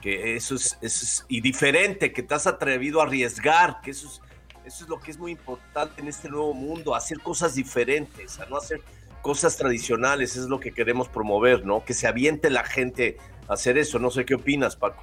que 0.00 0.36
eso 0.36 0.54
es, 0.54 0.78
eso 0.80 1.24
y 1.28 1.40
diferente, 1.40 2.12
que 2.12 2.22
te 2.22 2.34
has 2.34 2.46
atrevido 2.46 3.00
a 3.00 3.04
arriesgar, 3.04 3.80
que 3.82 3.90
eso 3.90 4.08
es, 4.08 4.20
eso 4.64 4.84
es 4.84 4.90
lo 4.90 4.98
que 4.98 5.10
es 5.10 5.18
muy 5.18 5.32
importante 5.32 6.00
en 6.00 6.08
este 6.08 6.28
nuevo 6.28 6.54
mundo, 6.54 6.94
hacer 6.94 7.20
cosas 7.20 7.54
diferentes, 7.54 8.38
a 8.40 8.46
no 8.46 8.56
hacer 8.56 8.80
cosas 9.22 9.56
tradicionales, 9.56 10.36
es 10.36 10.46
lo 10.46 10.60
que 10.60 10.72
queremos 10.72 11.08
promover, 11.08 11.64
¿no? 11.64 11.84
Que 11.84 11.94
se 11.94 12.06
aviente 12.06 12.50
la 12.50 12.64
gente 12.64 13.18
a 13.48 13.54
hacer 13.54 13.78
eso, 13.78 13.98
no 13.98 14.10
sé 14.10 14.24
qué 14.24 14.34
opinas, 14.34 14.76
Paco. 14.76 15.02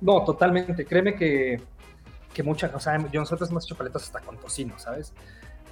No, 0.00 0.24
totalmente, 0.24 0.84
créeme 0.84 1.14
que, 1.14 1.60
que 2.32 2.42
muchas, 2.42 2.74
o 2.74 2.80
sea, 2.80 2.98
nosotros 2.98 3.50
hemos 3.50 3.64
hecho 3.64 3.76
paletas 3.76 4.04
hasta 4.04 4.20
con 4.20 4.36
tocino, 4.38 4.78
¿sabes? 4.78 5.12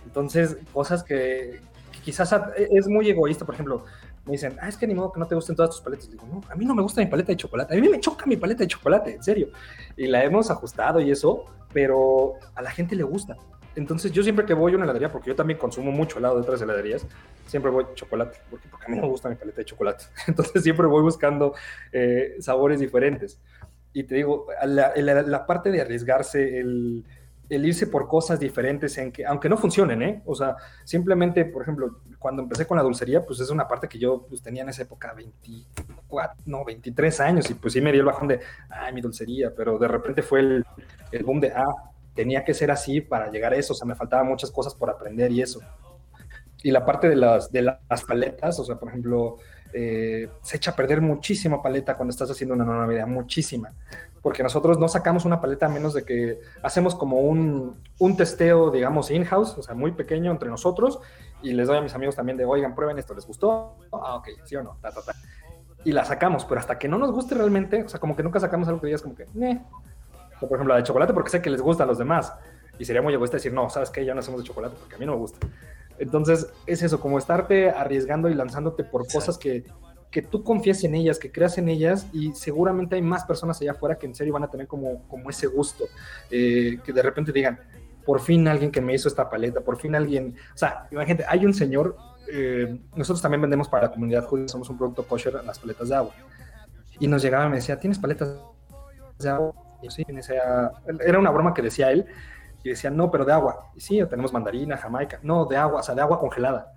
Entonces, 0.04 0.56
cosas 0.72 1.02
que, 1.02 1.60
que 1.92 2.00
quizás 2.00 2.34
es 2.56 2.86
muy 2.88 3.08
egoísta, 3.10 3.44
por 3.44 3.54
ejemplo, 3.54 3.84
me 4.26 4.32
dicen, 4.32 4.56
ah, 4.60 4.68
es 4.68 4.76
que 4.76 4.86
ni 4.86 4.94
modo 4.94 5.12
que 5.12 5.20
no 5.20 5.26
te 5.26 5.34
gusten 5.34 5.56
todas 5.56 5.70
tus 5.70 5.80
paletas. 5.80 6.10
Digo, 6.10 6.26
no, 6.30 6.40
a 6.50 6.54
mí 6.54 6.64
no 6.64 6.74
me 6.74 6.82
gusta 6.82 7.00
mi 7.00 7.06
paleta 7.06 7.32
de 7.32 7.36
chocolate. 7.36 7.76
A 7.76 7.80
mí 7.80 7.88
me 7.88 7.98
choca 8.00 8.26
mi 8.26 8.36
paleta 8.36 8.64
de 8.64 8.68
chocolate, 8.68 9.14
en 9.14 9.22
serio. 9.22 9.48
Y 9.96 10.06
la 10.06 10.22
hemos 10.22 10.50
ajustado 10.50 11.00
y 11.00 11.10
eso, 11.10 11.46
pero 11.72 12.34
a 12.54 12.62
la 12.62 12.70
gente 12.70 12.94
le 12.94 13.02
gusta. 13.02 13.36
Entonces, 13.76 14.12
yo 14.12 14.22
siempre 14.22 14.44
que 14.44 14.54
voy 14.54 14.72
a 14.72 14.76
una 14.76 14.85
heladería, 14.85 15.12
porque 15.12 15.28
yo 15.28 15.37
también 15.37 15.59
consumo 15.59 15.92
mucho 15.92 16.18
helado 16.18 16.37
de 16.37 16.42
otras 16.42 16.61
heladerías, 16.61 17.06
siempre 17.46 17.70
voy 17.70 17.87
chocolate, 17.94 18.38
porque, 18.50 18.68
porque 18.68 18.87
a 18.87 18.88
mí 18.88 19.00
me 19.00 19.06
gusta 19.06 19.28
mi 19.28 19.37
paleta 19.37 19.59
de 19.59 19.64
chocolate. 19.64 20.04
Entonces, 20.26 20.62
siempre 20.62 20.87
voy 20.87 21.02
buscando 21.02 21.54
eh, 21.92 22.37
sabores 22.40 22.80
diferentes. 22.80 23.40
Y 23.92 24.04
te 24.04 24.16
digo, 24.16 24.46
la, 24.64 24.94
la 24.96 25.46
parte 25.46 25.70
de 25.70 25.80
arriesgarse, 25.80 26.59
el 26.59 27.04
el 27.50 27.66
irse 27.66 27.88
por 27.88 28.06
cosas 28.06 28.38
diferentes, 28.38 28.96
en 28.96 29.11
que, 29.11 29.26
aunque 29.26 29.48
no 29.48 29.56
funcionen, 29.56 30.02
¿eh? 30.02 30.22
O 30.24 30.37
sea, 30.37 30.56
simplemente, 30.85 31.44
por 31.44 31.62
ejemplo, 31.62 31.98
cuando 32.18 32.42
empecé 32.42 32.64
con 32.64 32.76
la 32.76 32.83
dulcería, 32.85 33.26
pues 33.26 33.40
es 33.40 33.50
una 33.50 33.66
parte 33.66 33.88
que 33.88 33.98
yo 33.98 34.24
pues, 34.28 34.40
tenía 34.40 34.62
en 34.62 34.68
esa 34.68 34.83
época 34.83 35.12
24, 35.12 36.44
no, 36.46 36.64
23 36.64 37.20
años, 37.20 37.50
y 37.50 37.54
pues 37.54 37.72
sí 37.72 37.80
me 37.80 37.90
dio 37.90 38.02
el 38.02 38.06
bajón 38.06 38.28
de, 38.28 38.40
ay, 38.70 38.92
mi 38.92 39.00
dulcería, 39.00 39.52
pero 39.54 39.78
de 39.78 39.88
repente 39.88 40.22
fue 40.22 40.40
el, 40.40 40.64
el 41.11 41.24
boom 41.24 41.40
de, 41.40 41.50
ah, 41.50 41.89
tenía 42.20 42.44
que 42.44 42.52
ser 42.52 42.70
así 42.70 43.00
para 43.00 43.30
llegar 43.30 43.54
a 43.54 43.56
eso, 43.56 43.72
o 43.72 43.76
sea, 43.76 43.87
me 43.87 43.94
faltaban 43.94 44.26
muchas 44.26 44.50
cosas 44.50 44.74
por 44.74 44.90
aprender 44.90 45.33
y 45.33 45.40
eso. 45.40 45.59
Y 46.62 46.70
la 46.70 46.85
parte 46.85 47.09
de 47.09 47.16
las, 47.16 47.50
de 47.50 47.62
las 47.62 48.04
paletas, 48.06 48.59
o 48.59 48.64
sea, 48.66 48.76
por 48.76 48.90
ejemplo, 48.90 49.37
eh, 49.72 50.28
se 50.42 50.59
echa 50.59 50.72
a 50.72 50.76
perder 50.76 51.00
muchísima 51.00 51.62
paleta 51.62 51.96
cuando 51.96 52.11
estás 52.11 52.30
haciendo 52.30 52.54
una 52.54 52.66
nueva 52.66 52.92
idea, 52.92 53.06
muchísima 53.06 53.72
porque 54.22 54.42
nosotros 54.42 54.78
no 54.78 54.87
sacamos 54.87 55.24
una 55.24 55.40
paleta 55.40 55.64
a 55.64 55.68
menos 55.70 55.94
de 55.94 56.04
que 56.04 56.40
hacemos 56.62 56.94
como 56.94 57.20
un, 57.20 57.80
un 57.98 58.16
testeo, 58.18 58.70
digamos, 58.70 59.11
in-house, 59.11 59.56
o 59.56 59.62
sea, 59.62 59.74
muy 59.74 59.92
pequeño 59.92 60.30
entre 60.30 60.50
nosotros, 60.50 61.00
y 61.42 61.54
les 61.54 61.68
doy 61.68 61.78
a 61.78 61.80
mis 61.80 61.94
amigos 61.94 62.16
también 62.16 62.37
de, 62.37 62.44
oigan, 62.44 62.74
prueben 62.74 62.98
esto, 62.98 63.14
¿les 63.14 63.26
gustó? 63.26 63.78
Ah, 63.92 64.16
ok, 64.16 64.28
sí 64.44 64.56
o 64.56 64.62
no, 64.62 64.76
ta, 64.83 64.90
ta, 64.90 65.00
ta. 65.00 65.12
Y 65.85 65.92
la 65.92 66.04
sacamos, 66.04 66.44
pero 66.44 66.61
hasta 66.61 66.78
que 66.78 66.87
no 66.87 66.98
nos 66.98 67.12
guste 67.12 67.35
realmente, 67.35 67.83
o 67.83 67.88
sea, 67.88 67.98
como 67.98 68.14
que 68.14 68.22
nunca 68.22 68.38
sacamos 68.40 68.68
algo 68.68 68.83
que 68.83 68.88
digas 68.88 69.00
como 69.00 69.14
que, 69.14 69.22
eh. 69.22 69.62
Por 70.40 70.57
ejemplo, 70.57 70.74
la 70.74 70.76
de 70.76 70.83
chocolate, 70.85 71.12
porque 71.12 71.31
sé 71.31 71.42
que 71.42 71.50
les 71.50 71.61
gusta 71.61 71.85
a 71.85 71.87
los 71.87 71.98
demás. 71.98 72.33
Y 72.79 72.85
sería 72.85 73.03
muy 73.03 73.12
egoísta 73.12 73.37
decir, 73.37 73.53
no, 73.53 73.68
¿sabes 73.68 73.90
qué? 73.90 74.05
Ya 74.05 74.14
no 74.14 74.20
hacemos 74.20 74.40
de 74.40 74.46
chocolate 74.46 74.74
porque 74.79 74.94
a 74.94 74.98
mí 74.98 75.07
no 75.07 75.12
me 75.12 75.18
gusta. 75.18 75.46
Entonces, 75.98 76.48
es 76.66 76.83
eso, 76.83 76.98
como 76.98 77.18
estarte 77.18 77.70
arriesgando 77.70 78.31
y 78.31 78.35
lanzándote 78.35 78.85
por 78.85 79.07
cosas 79.07 79.37
que, 79.37 79.64
que 80.11 80.22
tú 80.22 80.42
confías 80.42 80.83
en 80.85 80.94
ellas, 80.94 81.18
que 81.18 81.31
creas 81.31 81.57
en 81.59 81.68
ellas 81.68 82.07
y 82.12 82.33
seguramente 82.33 82.96
hay 82.96 83.03
más 83.03 83.24
personas 83.24 83.61
allá 83.61 83.72
afuera 83.72 83.96
que 83.96 84.07
en 84.07 84.14
serio 84.14 84.33
van 84.33 84.42
a 84.42 84.50
tener 84.50 84.66
como, 84.66 85.07
como 85.09 85.31
ese 85.31 85.46
gusto, 85.46 85.85
eh, 86.31 86.79
que 86.85 86.92
de 86.92 87.03
repente 87.03 87.33
digan, 87.33 87.61
por 88.05 88.20
fin 88.20 88.48
alguien 88.48 88.72
que 88.72 88.81
me 88.81 88.94
hizo 88.94 89.09
esta 89.09 89.31
paleta, 89.31 89.61
por 89.61 89.79
fin 89.79 89.94
alguien, 89.94 90.35
o 90.55 90.59
sea, 90.59 90.88
imagínate, 90.90 91.24
hay 91.29 91.46
un 91.46 91.55
señor, 91.55 91.96
eh, 92.33 92.81
nosotros 92.96 93.22
también 93.22 93.40
vendemos 93.40 93.68
para 93.68 93.85
la 93.85 93.92
comunidad 93.92 94.24
judía, 94.24 94.48
somos 94.48 94.68
un 94.68 94.79
producto 94.79 95.05
kosher, 95.05 95.44
las 95.44 95.59
paletas 95.59 95.88
de 95.88 95.94
agua, 95.94 96.14
y 96.98 97.07
nos 97.07 97.22
llegaba 97.22 97.46
y 97.46 97.50
me 97.50 97.57
decía, 97.57 97.79
¿tienes 97.79 97.98
paletas 97.98 98.35
de 99.18 99.29
agua? 99.29 99.55
Yo 99.82 99.90
sí, 99.90 100.04
era 101.04 101.18
una 101.18 101.30
broma 101.30 101.54
que 101.54 101.62
decía 101.62 101.90
él, 101.90 102.06
y 102.62 102.70
decía, 102.70 102.90
no, 102.90 103.10
pero 103.10 103.24
de 103.24 103.32
agua, 103.32 103.70
y 103.74 103.80
sí, 103.80 104.00
tenemos 104.08 104.32
mandarina, 104.32 104.76
jamaica, 104.76 105.18
no, 105.22 105.46
de 105.46 105.56
agua, 105.56 105.80
o 105.80 105.82
sea, 105.82 105.94
de 105.94 106.02
agua 106.02 106.18
congelada 106.18 106.72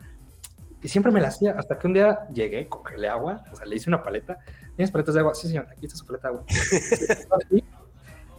Y 0.81 0.87
siempre 0.87 1.11
me 1.11 1.19
la 1.19 1.27
hacía, 1.27 1.55
hasta 1.57 1.77
que 1.77 1.87
un 1.87 1.93
día 1.93 2.27
llegué, 2.29 2.69
congelé 2.69 3.09
agua, 3.09 3.43
o 3.51 3.55
sea, 3.55 3.65
le 3.65 3.75
hice 3.75 3.89
una 3.89 4.01
paleta. 4.01 4.37
¿Tienes 4.75 4.91
paletas 4.91 5.13
de 5.13 5.19
agua? 5.19 5.35
Sí, 5.35 5.47
señor, 5.47 5.67
aquí 5.69 5.85
está 5.85 5.97
su 5.97 6.05
paleta 6.05 6.29
de 6.29 6.35
agua. 6.35 6.45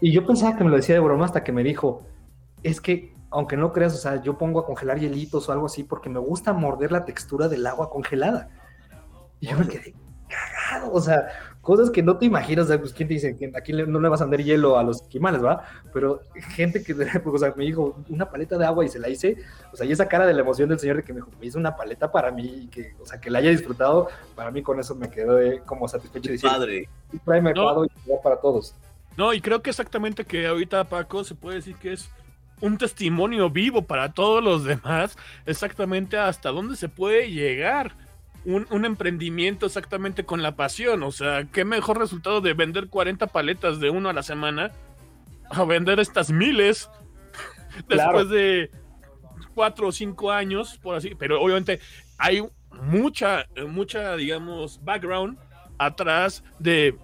y 0.00 0.12
yo 0.12 0.26
pensaba 0.26 0.56
que 0.56 0.64
me 0.64 0.70
lo 0.70 0.76
decía 0.76 0.94
de 0.94 1.00
broma 1.00 1.26
hasta 1.26 1.44
que 1.44 1.52
me 1.52 1.62
dijo, 1.62 2.06
es 2.62 2.80
que, 2.80 3.14
aunque 3.30 3.56
no 3.56 3.72
creas, 3.72 3.94
o 3.94 3.98
sea, 3.98 4.22
yo 4.22 4.38
pongo 4.38 4.60
a 4.60 4.66
congelar 4.66 4.98
hielitos 4.98 5.48
o 5.48 5.52
algo 5.52 5.66
así 5.66 5.84
porque 5.84 6.08
me 6.08 6.20
gusta 6.20 6.52
morder 6.52 6.92
la 6.92 7.04
textura 7.04 7.48
del 7.48 7.66
agua 7.66 7.90
congelada. 7.90 8.48
Y 9.40 9.48
yo 9.48 9.58
me 9.58 9.68
quedé 9.68 9.94
cagado, 10.28 10.92
o 10.92 11.00
sea, 11.00 11.28
cosas 11.64 11.90
que 11.90 12.02
no 12.02 12.18
te 12.18 12.26
imaginas, 12.26 12.68
pues 12.78 12.92
quién 12.92 13.08
te 13.08 13.14
dice 13.14 13.36
que 13.36 13.50
aquí 13.56 13.72
no 13.72 13.98
le 13.98 14.08
vas 14.08 14.20
a 14.20 14.26
dar 14.26 14.40
hielo 14.40 14.78
a 14.78 14.84
los 14.84 15.02
esquimales, 15.02 15.42
¿va? 15.42 15.64
Pero 15.92 16.20
gente 16.54 16.84
que, 16.84 16.92
o 17.24 17.38
sea, 17.38 17.54
me 17.56 17.64
dijo 17.64 17.96
una 18.08 18.30
paleta 18.30 18.56
de 18.56 18.66
agua 18.66 18.84
y 18.84 18.88
se 18.88 19.00
la 19.00 19.08
hice, 19.08 19.38
o 19.72 19.76
sea, 19.76 19.86
y 19.86 19.90
esa 19.90 20.06
cara 20.06 20.26
de 20.26 20.34
la 20.34 20.42
emoción 20.42 20.68
del 20.68 20.78
señor 20.78 20.98
de 20.98 21.02
que 21.02 21.12
me 21.12 21.20
dijo, 21.20 21.30
me 21.40 21.46
hizo 21.46 21.58
una 21.58 21.74
paleta 21.74 22.12
para 22.12 22.30
mí 22.30 22.64
y 22.64 22.66
que, 22.68 22.94
o 23.00 23.06
sea, 23.06 23.20
que 23.20 23.30
la 23.30 23.40
haya 23.40 23.50
disfrutado, 23.50 24.08
para 24.36 24.50
mí 24.50 24.62
con 24.62 24.78
eso 24.78 24.94
me 24.94 25.10
quedo 25.10 25.38
como 25.64 25.88
satisfecho 25.88 26.28
de 26.28 26.32
decir, 26.32 26.48
Padre. 26.48 26.88
no. 27.54 27.84
y 27.84 27.90
para 28.22 28.36
todos. 28.36 28.74
No, 29.16 29.32
y 29.32 29.40
creo 29.40 29.62
que 29.62 29.70
exactamente 29.70 30.24
que 30.24 30.46
ahorita 30.46 30.84
Paco 30.84 31.24
se 31.24 31.34
puede 31.34 31.56
decir 31.56 31.76
que 31.76 31.94
es 31.94 32.10
un 32.60 32.78
testimonio 32.78 33.48
vivo 33.48 33.82
para 33.82 34.12
todos 34.12 34.44
los 34.44 34.64
demás, 34.64 35.16
exactamente 35.46 36.18
hasta 36.18 36.50
dónde 36.50 36.76
se 36.76 36.88
puede 36.88 37.30
llegar 37.30 38.03
un, 38.44 38.84
emprendimiento 38.84 39.66
exactamente 39.66 40.24
con 40.24 40.42
la 40.42 40.56
pasión. 40.56 41.02
O 41.02 41.12
sea, 41.12 41.44
qué 41.44 41.64
mejor 41.64 41.98
resultado 41.98 42.40
de 42.40 42.54
vender 42.54 42.88
40 42.88 43.26
paletas 43.28 43.80
de 43.80 43.90
uno 43.90 44.08
a 44.08 44.12
la 44.12 44.22
semana 44.22 44.72
a 45.50 45.64
vender 45.64 46.00
estas 46.00 46.30
miles 46.30 46.90
después 47.88 48.28
de 48.28 48.70
cuatro 49.54 49.88
o 49.88 49.92
cinco 49.92 50.30
años, 50.30 50.78
por 50.82 50.96
así. 50.96 51.14
Pero 51.14 51.40
obviamente 51.40 51.80
hay 52.18 52.46
mucha, 52.82 53.46
mucha, 53.68 54.16
digamos, 54.16 54.82
background 54.84 55.38
atrás 55.78 56.44
de. 56.58 56.96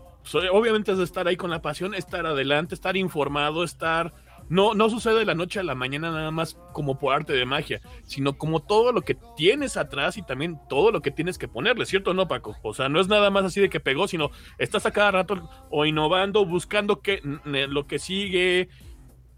Obviamente 0.53 0.93
es 0.93 0.99
de 0.99 1.05
estar 1.05 1.27
ahí 1.27 1.37
con 1.37 1.51
la 1.51 1.63
pasión, 1.63 1.95
estar 1.95 2.27
adelante, 2.27 2.75
estar 2.75 2.97
informado, 2.97 3.65
estar 3.65 4.13
no, 4.51 4.75
no 4.75 4.91
sucede 4.91 5.21
de 5.21 5.25
la 5.25 5.37
noche 5.37 5.61
a 5.61 5.63
la 5.63 5.77
mañana 5.77 6.11
nada 6.11 6.33
más 6.33 6.59
como 6.73 6.99
por 6.99 7.15
arte 7.15 7.33
de 7.33 7.47
magia, 7.47 7.81
sino 8.05 8.37
como 8.37 8.61
todo 8.61 8.91
lo 8.93 9.03
que 9.03 9.17
tienes 9.37 9.77
atrás 9.77 10.17
y 10.17 10.23
también 10.23 10.59
todo 10.69 10.91
lo 10.91 11.01
que 11.01 11.13
tienes 11.13 11.39
que 11.39 11.47
ponerle, 11.47 11.87
¿cierto 11.87 12.11
o 12.11 12.15
no, 12.15 12.27
Paco? 12.27 12.57
O 12.63 12.75
sea, 12.75 12.89
no 12.89 13.01
es 13.01 13.07
nada 13.07 13.31
más 13.31 13.45
así 13.45 13.61
de 13.61 13.71
que 13.71 13.79
pegó, 13.79 14.09
sino 14.09 14.33
estás 14.59 14.87
a 14.87 14.91
cada 14.91 15.13
rato 15.13 15.49
o 15.71 15.87
innovando, 15.87 16.45
buscando 16.45 17.01
que, 17.01 17.23
lo 17.45 17.87
que 17.87 18.01
sigue. 18.01 18.69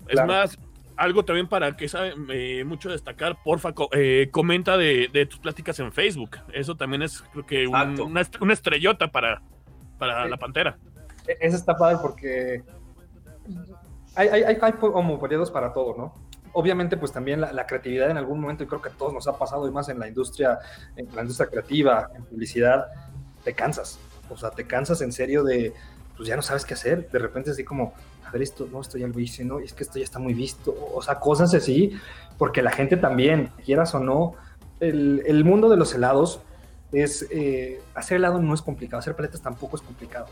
Es 0.08 0.24
más, 0.26 0.58
algo 0.96 1.26
también 1.26 1.46
para 1.46 1.76
que 1.76 1.88
sabe 1.88 2.14
eh, 2.30 2.64
mucho 2.64 2.90
destacar, 2.90 3.36
porfa, 3.44 3.74
eh, 3.92 4.30
comenta 4.30 4.78
de, 4.78 5.26
tus 5.28 5.40
pláticas 5.40 5.78
en 5.80 5.92
Facebook. 5.92 6.38
Eso 6.54 6.74
también 6.74 7.02
es, 7.02 7.22
creo 7.32 7.44
que, 7.44 7.66
una, 7.66 8.22
estrellota 8.50 9.12
para, 9.12 9.42
para 9.98 10.26
la 10.26 10.38
pantera. 10.38 10.78
E-, 11.28 11.36
eso 11.38 11.56
está 11.56 11.76
padre 11.76 11.98
porque 12.00 12.62
hay, 14.14 14.28
hay, 14.28 14.42
hay 14.42 14.72
periodos 15.20 15.50
para 15.50 15.72
todo, 15.72 15.94
¿no? 15.96 16.14
Obviamente, 16.54 16.96
pues 16.96 17.12
también 17.12 17.40
la, 17.40 17.66
creatividad 17.66 18.10
en 18.10 18.18
algún 18.18 18.40
momento, 18.40 18.62
y 18.62 18.66
creo 18.66 18.82
que 18.82 18.90
a 18.90 18.92
todos 18.92 19.12
nos 19.14 19.26
ha 19.26 19.38
pasado, 19.38 19.66
y 19.66 19.70
más 19.70 19.88
en 19.88 19.98
la 19.98 20.06
industria, 20.06 20.58
en 20.96 21.08
la 21.14 21.22
industria 21.22 21.48
creativa, 21.48 22.10
en 22.14 22.24
publicidad, 22.24 22.86
te 23.42 23.54
cansas. 23.54 23.98
O 24.28 24.36
sea, 24.36 24.50
te 24.50 24.66
cansas 24.66 25.00
en 25.00 25.12
serio 25.12 25.44
de, 25.44 25.72
pues 26.16 26.28
ya 26.28 26.36
no 26.36 26.42
sabes 26.42 26.66
qué 26.66 26.74
hacer. 26.74 27.10
De 27.10 27.18
repente 27.18 27.50
así 27.50 27.64
como, 27.64 27.94
a 28.26 28.30
ver, 28.30 28.42
esto, 28.42 28.68
no, 28.70 28.82
esto 28.82 28.98
ya 28.98 29.08
lo 29.08 29.18
hice, 29.18 29.44
¿no? 29.44 29.60
Es 29.60 29.72
que 29.72 29.82
esto 29.82 29.98
ya 29.98 30.04
está 30.04 30.18
muy 30.18 30.34
visto. 30.34 30.74
O 30.94 31.00
sea, 31.00 31.18
cosas 31.18 31.54
así, 31.54 31.98
porque 32.36 32.60
la 32.60 32.70
gente 32.70 32.98
también, 32.98 33.50
quieras 33.64 33.94
o 33.94 34.00
no, 34.00 34.34
el, 34.80 35.22
el 35.26 35.44
mundo 35.44 35.70
de 35.70 35.78
los 35.78 35.94
helados 35.94 36.40
es, 36.92 37.26
eh, 37.30 37.80
hacer 37.94 38.18
helado 38.18 38.40
no 38.40 38.54
es 38.54 38.62
complicado, 38.62 38.98
hacer 38.98 39.16
paletas 39.16 39.40
tampoco 39.40 39.76
es 39.76 39.82
complicado, 39.82 40.26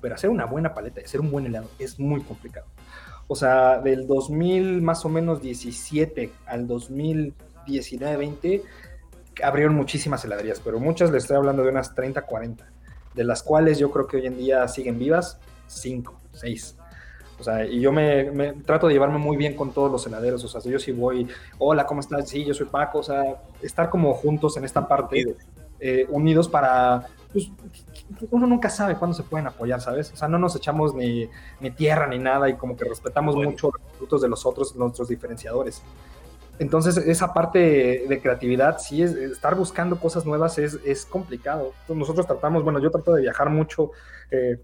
pero 0.00 0.14
hacer 0.14 0.30
una 0.30 0.44
buena 0.44 0.72
paleta 0.74 1.00
hacer 1.04 1.20
un 1.20 1.30
buen 1.30 1.46
helado 1.46 1.68
es 1.78 1.98
muy 1.98 2.22
complicado. 2.22 2.66
O 3.26 3.36
sea, 3.36 3.78
del 3.78 4.06
2000 4.06 4.82
más 4.82 5.04
o 5.04 5.08
menos 5.08 5.40
17 5.40 6.30
al 6.46 6.66
2019, 6.66 8.16
20, 8.16 8.62
abrieron 9.42 9.74
muchísimas 9.74 10.24
heladerías, 10.24 10.60
pero 10.60 10.78
muchas 10.78 11.10
les 11.10 11.24
estoy 11.24 11.36
hablando 11.36 11.62
de 11.62 11.70
unas 11.70 11.94
30, 11.94 12.22
40, 12.22 12.66
de 13.14 13.24
las 13.24 13.42
cuales 13.42 13.78
yo 13.78 13.90
creo 13.90 14.06
que 14.06 14.18
hoy 14.18 14.26
en 14.26 14.36
día 14.36 14.68
siguen 14.68 14.98
vivas 14.98 15.38
5, 15.68 16.14
6. 16.32 16.76
O 17.38 17.42
sea, 17.42 17.66
y 17.66 17.80
yo 17.80 17.92
me, 17.92 18.52
trato 18.64 18.86
de 18.86 18.94
llevarme 18.94 19.18
muy 19.18 19.36
bien 19.36 19.56
con 19.56 19.72
todos 19.72 19.90
los 19.90 20.06
heladeros. 20.06 20.44
O 20.44 20.48
sea, 20.48 20.60
yo 20.70 20.78
sí 20.78 20.92
voy, 20.92 21.26
hola, 21.58 21.84
¿cómo 21.84 22.00
estás? 22.00 22.28
Sí, 22.28 22.44
yo 22.44 22.54
soy 22.54 22.66
Paco. 22.66 23.00
O 23.00 23.02
sea, 23.02 23.42
estar 23.60 23.90
como 23.90 24.14
juntos 24.14 24.56
en 24.56 24.64
esta 24.64 24.86
parte, 24.86 25.36
eh, 25.80 26.06
unidos 26.10 26.48
para 26.48 27.08
pues, 27.32 27.50
uno 28.30 28.46
nunca 28.46 28.70
sabe 28.70 28.96
cuándo 28.96 29.16
se 29.16 29.22
pueden 29.22 29.46
apoyar, 29.46 29.80
¿sabes? 29.80 30.12
O 30.12 30.16
sea, 30.16 30.28
no 30.28 30.38
nos 30.38 30.56
echamos 30.56 30.94
ni, 30.94 31.28
tierra 31.76 32.06
ni 32.06 32.18
nada 32.18 32.48
y 32.48 32.54
como 32.54 32.76
que 32.76 32.84
respetamos 32.84 33.36
mucho 33.36 33.70
los 33.72 33.96
frutos 33.96 34.22
de 34.22 34.28
los 34.28 34.44
otros, 34.46 34.74
nuestros 34.76 35.08
diferenciadores. 35.08 35.82
Entonces, 36.58 36.96
esa 36.98 37.34
parte 37.34 38.06
de 38.08 38.20
creatividad, 38.22 38.78
sí, 38.78 39.02
es, 39.02 39.12
estar 39.14 39.56
buscando 39.56 39.98
cosas 39.98 40.24
nuevas 40.24 40.58
es, 40.58 40.78
es 40.84 41.04
complicado. 41.04 41.72
nosotros 41.88 42.26
tratamos, 42.26 42.62
bueno, 42.62 42.78
yo 42.78 42.90
trato 42.90 43.12
de 43.12 43.22
viajar 43.22 43.50
mucho, 43.50 43.90
eh, 44.30 44.60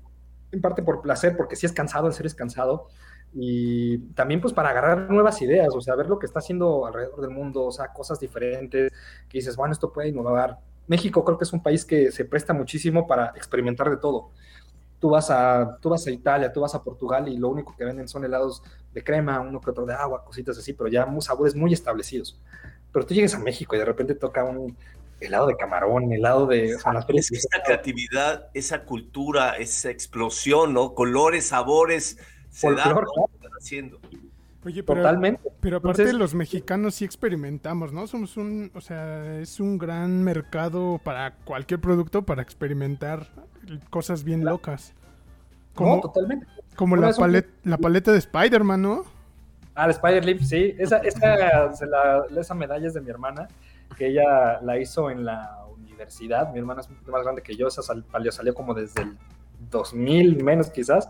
en 0.53 0.61
parte 0.61 0.83
por 0.83 1.03
placer, 1.03 1.37
porque 1.37 1.57
sí 1.57 1.67
es 1.67 1.73
cansado, 1.73 2.07
en 2.07 2.13
serio 2.13 2.29
es 2.29 2.35
cansado, 2.35 2.89
y 3.33 3.99
también 4.15 4.41
pues 4.41 4.53
para 4.53 4.71
agarrar 4.71 5.11
nuevas 5.11 5.41
ideas, 5.43 5.69
o 5.75 5.81
sea, 5.81 5.95
ver 5.95 6.09
lo 6.09 6.19
que 6.19 6.27
está 6.27 6.41
haciendo 6.41 6.87
alrededor 6.87 7.21
del 7.21 7.31
mundo, 7.31 7.65
o 7.65 7.73
sea, 7.73 7.93
cosas 7.93 8.19
diferentes, 8.19 8.93
que 9.29 9.39
dices, 9.39 9.57
bueno, 9.57 9.73
esto 9.73 9.93
puede 9.93 10.09
innovar, 10.09 10.59
México 10.87 11.25
creo 11.25 11.39
que 11.39 11.45
es 11.45 11.53
un 11.53 11.63
país 11.63 11.85
que 11.85 12.11
se 12.11 12.25
presta 12.25 12.53
muchísimo 12.53 13.07
para 13.07 13.33
experimentar 13.37 13.91
de 13.91 13.97
todo. 13.97 14.31
Tú 14.99 15.11
vas 15.11 15.31
a, 15.31 15.79
tú 15.81 15.89
vas 15.89 16.07
a 16.07 16.11
Italia, 16.11 16.53
tú 16.53 16.61
vas 16.61 16.75
a 16.75 16.83
Portugal 16.83 17.29
y 17.29 17.37
lo 17.37 17.49
único 17.49 17.75
que 17.77 17.85
venden 17.85 18.09
son 18.09 18.25
helados 18.25 18.63
de 18.93 19.03
crema, 19.03 19.41
uno 19.41 19.61
que 19.61 19.71
otro 19.71 19.87
de 19.87 19.95
agua, 19.95 20.25
cositas 20.25 20.59
así, 20.59 20.73
pero 20.73 20.89
ya 20.89 21.07
sabores 21.21 21.55
muy 21.55 21.73
establecidos. 21.73 22.39
Pero 22.93 23.07
tú 23.07 23.15
llegas 23.15 23.35
a 23.35 23.39
México 23.39 23.75
y 23.77 23.79
de 23.79 23.85
repente 23.85 24.15
toca 24.15 24.45
un 24.45 24.77
helado 25.21 25.47
de 25.47 25.57
camarón, 25.57 26.13
helado 26.13 26.47
de... 26.47 26.71
es 26.71 27.33
esa 27.33 27.63
creatividad, 27.65 28.49
esa 28.55 28.85
cultura, 28.85 29.57
esa 29.57 29.91
explosión, 29.91 30.75
¿no? 30.75 30.95
Colores, 30.95 31.47
sabores, 31.49 32.19
se 32.51 32.73
da, 32.75 32.95
haciendo. 33.59 34.01
Oye, 34.65 34.83
pero, 34.83 35.01
Totalmente. 35.01 35.51
Pero 35.61 35.79
aparte 35.79 36.13
los 36.13 36.35
mexicanos 36.35 36.97
sí 36.97 37.05
experimentamos, 37.05 37.93
¿no? 37.93 38.07
Somos 38.07 38.37
un, 38.37 38.71
o 38.75 38.81
sea, 38.81 39.39
es 39.41 39.59
un 39.59 39.79
gran 39.79 40.23
mercado 40.23 41.01
para 41.03 41.35
cualquier 41.37 41.81
producto 41.81 42.23
para 42.23 42.43
experimentar 42.43 43.29
cosas 43.89 44.23
bien 44.23 44.45
locas. 44.45 44.93
Como, 45.75 46.01
totalmente. 46.01 46.47
Como 46.77 46.97
la, 46.97 47.15
la 47.65 47.79
paleta 47.79 48.13
de 48.13 48.19
Spider-Man, 48.19 48.83
¿no? 48.83 49.05
Ah, 49.75 49.87
el 49.87 49.93
Spider-Lip, 49.93 50.41
sí. 50.43 50.75
Esa, 50.79 50.99
esa, 50.99 51.71
esa 52.37 52.55
medalla 52.55 52.87
es 52.87 52.95
de 52.95 53.01
mi 53.01 53.09
hermana, 53.09 53.49
que 53.97 54.09
ella 54.09 54.61
la 54.61 54.79
hizo 54.79 55.11
en 55.11 55.25
la 55.25 55.57
universidad. 55.75 56.53
Mi 56.53 56.59
hermana 56.59 56.83
es 56.83 56.89
poquito 56.89 57.13
más 57.13 57.23
grande 57.23 57.43
que 57.43 57.57
yo, 57.57 57.69
esa 57.69 57.83
salió 57.83 58.55
como 58.55 58.75
desde 58.75 59.03
el 59.03 59.17
2000 59.71 60.43
menos 60.45 60.71
quizás. 60.71 61.09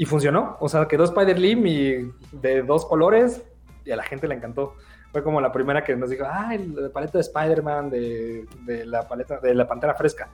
Y 0.00 0.06
funcionó, 0.06 0.56
o 0.60 0.66
sea, 0.70 0.88
quedó 0.88 1.04
Spider-Lim 1.04 1.66
y 1.66 2.10
de 2.32 2.62
dos 2.62 2.86
colores 2.86 3.42
y 3.84 3.90
a 3.90 3.96
la 3.96 4.02
gente 4.02 4.26
le 4.26 4.34
encantó. 4.34 4.72
Fue 5.12 5.22
como 5.22 5.42
la 5.42 5.52
primera 5.52 5.84
que 5.84 5.94
nos 5.94 6.08
dijo, 6.08 6.24
ah, 6.26 6.56
la 6.56 6.88
paleta 6.88 7.18
de 7.18 7.20
Spider-Man, 7.20 7.90
de, 7.90 8.46
la 8.86 9.06
paleta 9.06 9.40
de 9.40 9.54
la 9.54 9.68
Pantera 9.68 9.92
Fresca. 9.92 10.30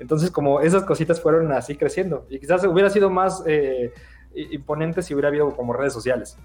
Entonces, 0.00 0.32
como 0.32 0.60
esas 0.60 0.82
cositas 0.82 1.20
fueron 1.20 1.52
así 1.52 1.76
creciendo. 1.76 2.26
Y 2.28 2.40
quizás 2.40 2.64
hubiera 2.64 2.90
sido 2.90 3.08
más 3.08 3.44
eh, 3.46 3.92
imponente 4.34 5.00
si 5.00 5.14
hubiera 5.14 5.28
habido 5.28 5.54
como 5.54 5.72
redes 5.74 5.92
sociales. 5.92 6.36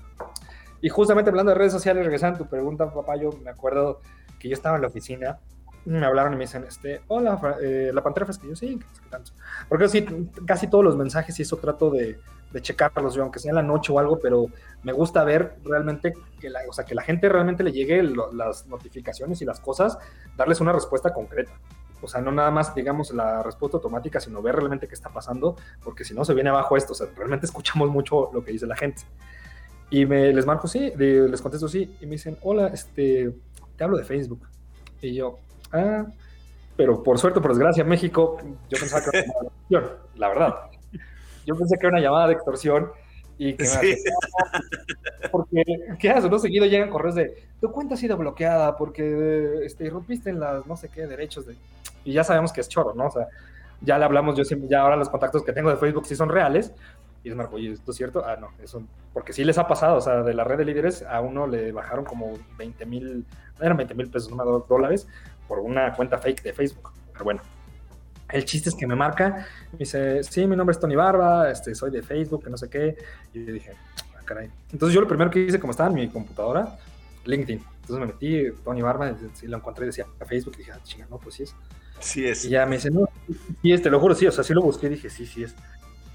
Y 0.79 0.89
justamente 0.89 1.32
hablando 1.32 1.52
de 1.52 1.58
redes 1.58 1.73
sociales, 1.73 2.06
regresando 2.06 2.35
a 2.35 2.37
tu 2.37 2.50
pregunta, 2.52 2.93
papá, 2.93 3.15
yo 3.15 3.31
me 3.43 3.50
acuerdo 3.50 4.00
que 4.37 4.48
yo 4.48 4.54
estaba 4.54 4.75
en 4.75 4.83
la 4.83 4.89
oficina 4.89 5.39
me 5.85 6.06
hablaron 6.06 6.33
y 6.33 6.35
me 6.35 6.43
dicen, 6.43 6.65
este, 6.67 7.02
hola, 7.08 7.58
eh, 7.62 7.89
la 7.91 8.04
pantera 8.04 8.27
fresca. 8.27 8.46
yo, 8.48 8.56
sí, 8.56 8.77
¿qué 8.77 9.10
tanto? 9.10 9.31
Porque 9.67 9.87
sí, 9.89 10.06
casi 10.46 10.67
todos 10.67 10.83
los 10.83 10.96
mensajes 10.96 11.39
y 11.39 11.41
eso 11.41 11.58
trato 11.58 11.89
de, 11.89 12.19
de 12.52 12.62
checarlos, 12.62 13.15
yo, 13.15 13.23
aunque 13.23 13.39
sea 13.39 13.50
en 13.50 13.56
la 13.56 13.63
noche 13.63 13.91
o 13.91 14.00
algo, 14.00 14.19
pero 14.19 14.47
me 14.83 14.91
gusta 14.91 15.23
ver 15.23 15.58
realmente 15.63 16.13
que 16.39 16.50
la, 16.50 16.62
o 16.67 16.73
sea, 16.73 16.85
que 16.85 16.95
la 16.95 17.04
gente 17.04 17.29
realmente 17.29 17.63
le 17.63 17.71
llegue 17.71 18.02
las 18.33 18.67
notificaciones 18.67 19.41
y 19.41 19.45
las 19.45 19.60
cosas, 19.60 19.97
darles 20.35 20.60
una 20.60 20.71
respuesta 20.71 21.13
concreta. 21.13 21.52
O 22.02 22.08
sea, 22.08 22.21
no 22.21 22.31
nada 22.31 22.50
más, 22.50 22.73
digamos, 22.73 23.12
la 23.12 23.43
respuesta 23.43 23.77
automática, 23.77 24.19
sino 24.19 24.41
ver 24.41 24.56
realmente 24.56 24.87
qué 24.87 24.95
está 24.95 25.10
pasando, 25.10 25.58
porque 25.83 26.04
si 26.04 26.13
no 26.13 26.23
se 26.23 26.33
viene 26.33 26.50
abajo 26.50 26.77
esto, 26.77 26.93
o 26.93 26.95
sea, 26.95 27.08
realmente 27.15 27.45
escuchamos 27.47 27.89
mucho 27.89 28.29
lo 28.33 28.43
que 28.43 28.52
dice 28.52 28.65
la 28.65 28.75
gente. 28.75 29.04
Y 29.91 30.06
me, 30.06 30.31
les 30.31 30.45
marco 30.45 30.67
sí, 30.67 30.93
les 30.95 31.41
contesto 31.41 31.67
sí, 31.67 31.97
y 32.00 32.06
me 32.06 32.12
dicen, 32.12 32.37
hola, 32.43 32.67
este, 32.67 33.33
te 33.75 33.83
hablo 33.83 33.97
de 33.97 34.04
Facebook. 34.04 34.47
Y 35.02 35.15
yo, 35.15 35.39
ah, 35.71 36.06
pero 36.77 37.04
por 37.04 37.17
suerte, 37.17 37.41
por 37.41 37.52
desgracia, 37.52 37.83
México, 37.83 38.37
yo 38.69 38.77
pensaba 38.79 39.04
que 39.04 39.17
era 39.17 39.33
una 39.69 39.89
la 40.15 40.27
verdad. 40.29 40.68
Yo 41.50 41.56
pensé 41.56 41.77
que 41.79 41.87
era 41.87 41.97
una 41.97 42.02
llamada 42.02 42.27
de 42.27 42.33
extorsión 42.33 42.91
Y 43.39 43.56
que 43.56 43.65
sí. 43.65 43.95
porque, 45.31 45.63
¿qué 45.97 46.12
haces? 46.12 46.29
¿no? 46.29 46.37
Seguido 46.37 46.67
llegan 46.67 46.91
correos 46.91 47.15
de, 47.15 47.47
tu 47.60 47.71
cuenta 47.71 47.95
ha 47.95 47.97
sido 47.97 48.17
bloqueada 48.17 48.77
porque 48.77 49.62
este, 49.65 49.85
irrumpiste 49.85 50.29
en 50.29 50.39
las 50.39 50.67
no 50.67 50.77
sé 50.77 50.89
qué 50.89 51.08
derechos 51.08 51.47
de... 51.47 51.56
Y 52.06 52.13
ya 52.13 52.23
sabemos 52.23 52.54
que 52.54 52.62
es 52.62 52.69
choro, 52.69 52.93
¿no? 52.93 53.08
O 53.08 53.12
sea, 53.12 53.27
ya 53.81 53.97
le 53.97 54.06
hablamos, 54.06 54.37
yo 54.37 54.45
siempre, 54.45 54.69
ya 54.69 54.81
ahora 54.81 54.95
los 54.95 55.10
contactos 55.10 55.43
que 55.43 55.52
tengo 55.52 55.71
de 55.71 55.77
Facebook 55.77 56.06
sí 56.06 56.15
son 56.15 56.29
reales. 56.29 56.71
Y 57.23 57.29
es 57.29 57.35
Marco, 57.35 57.56
oye, 57.56 57.71
¿esto 57.71 57.91
es 57.91 57.97
cierto? 57.97 58.23
Ah, 58.23 58.37
no, 58.39 58.50
eso, 58.63 58.83
porque 59.12 59.33
sí 59.33 59.43
les 59.43 59.58
ha 59.58 59.67
pasado, 59.67 59.97
o 59.97 60.02
sea, 60.02 60.21
de 60.21 60.33
la 60.35 60.43
red 60.43 60.58
de 60.58 60.65
líderes 60.65 61.04
a 61.04 61.19
uno 61.19 61.47
le 61.47 61.71
bajaron 61.71 62.06
como 62.06 62.37
20 62.58 62.85
mil, 62.85 63.25
eran 63.60 63.75
20 63.75 63.95
mil 63.95 64.10
pesos, 64.10 64.31
no 64.31 64.45
dólares, 64.69 65.08
por 65.47 65.60
una 65.60 65.93
cuenta 65.95 66.19
fake 66.19 66.43
de 66.43 66.54
Facebook. 66.54 66.91
Pero 67.12 67.25
bueno, 67.25 67.41
el 68.32 68.46
chiste 68.46 68.69
es 68.69 68.75
que 68.75 68.88
me 68.88 68.96
marca, 68.96 69.48
me 69.71 69.80
dice, 69.80 70.23
sí, 70.23 70.46
mi 70.46 70.56
nombre 70.56 70.73
es 70.73 70.80
Tony 70.80 70.96
Barba, 70.96 71.50
este, 71.52 71.73
soy 71.75 71.92
de 71.92 72.02
Facebook, 72.02 72.44
que 72.44 72.50
no 72.50 72.58
sé 72.58 72.69
qué. 72.69 72.98
Y 73.34 73.46
yo 73.46 73.54
dije, 73.54 73.73
ah, 74.17 74.21
caray. 74.25 74.50
Entonces 74.71 74.94
yo 74.94 75.02
lo 75.02 75.08
primero 75.08 75.30
que 75.32 75.40
hice, 75.40 75.60
como 75.60 75.71
estaba 75.71 75.90
en 75.90 75.96
mi 75.96 76.08
computadora, 76.10 76.77
LinkedIn. 77.25 77.63
Entonces 77.82 78.00
me 78.00 78.06
metí, 78.06 78.52
Tony 78.63 78.82
Barba, 78.82 79.15
y 79.42 79.48
lo 79.48 79.58
encontré 79.58 79.86
y 79.86 79.88
decía, 79.88 80.06
a 80.19 80.25
Facebook, 80.25 80.54
y 80.56 80.58
dije, 80.60 80.71
ah, 80.71 80.80
chinga, 80.84 81.08
no, 81.10 81.17
pues 81.17 81.36
sí 81.36 81.44
es. 81.44 81.56
Sí 82.00 82.25
es. 82.27 82.46
Y 82.46 82.50
ya 82.50 82.65
me 82.65 82.75
dice, 82.75 82.92
no, 82.92 83.10
sí 83.62 83.73
es, 83.73 83.82
te 83.82 83.90
lo 83.90 84.00
juro, 84.00 84.15
sí, 84.15 84.27
o 84.27 84.32
sea, 84.32 84.44
sí 84.44 84.54
lo 84.54 84.62
busqué 84.62 84.90
dije, 84.90 85.10
sí, 85.10 85.25
sí 85.25 85.44
es. 85.44 85.56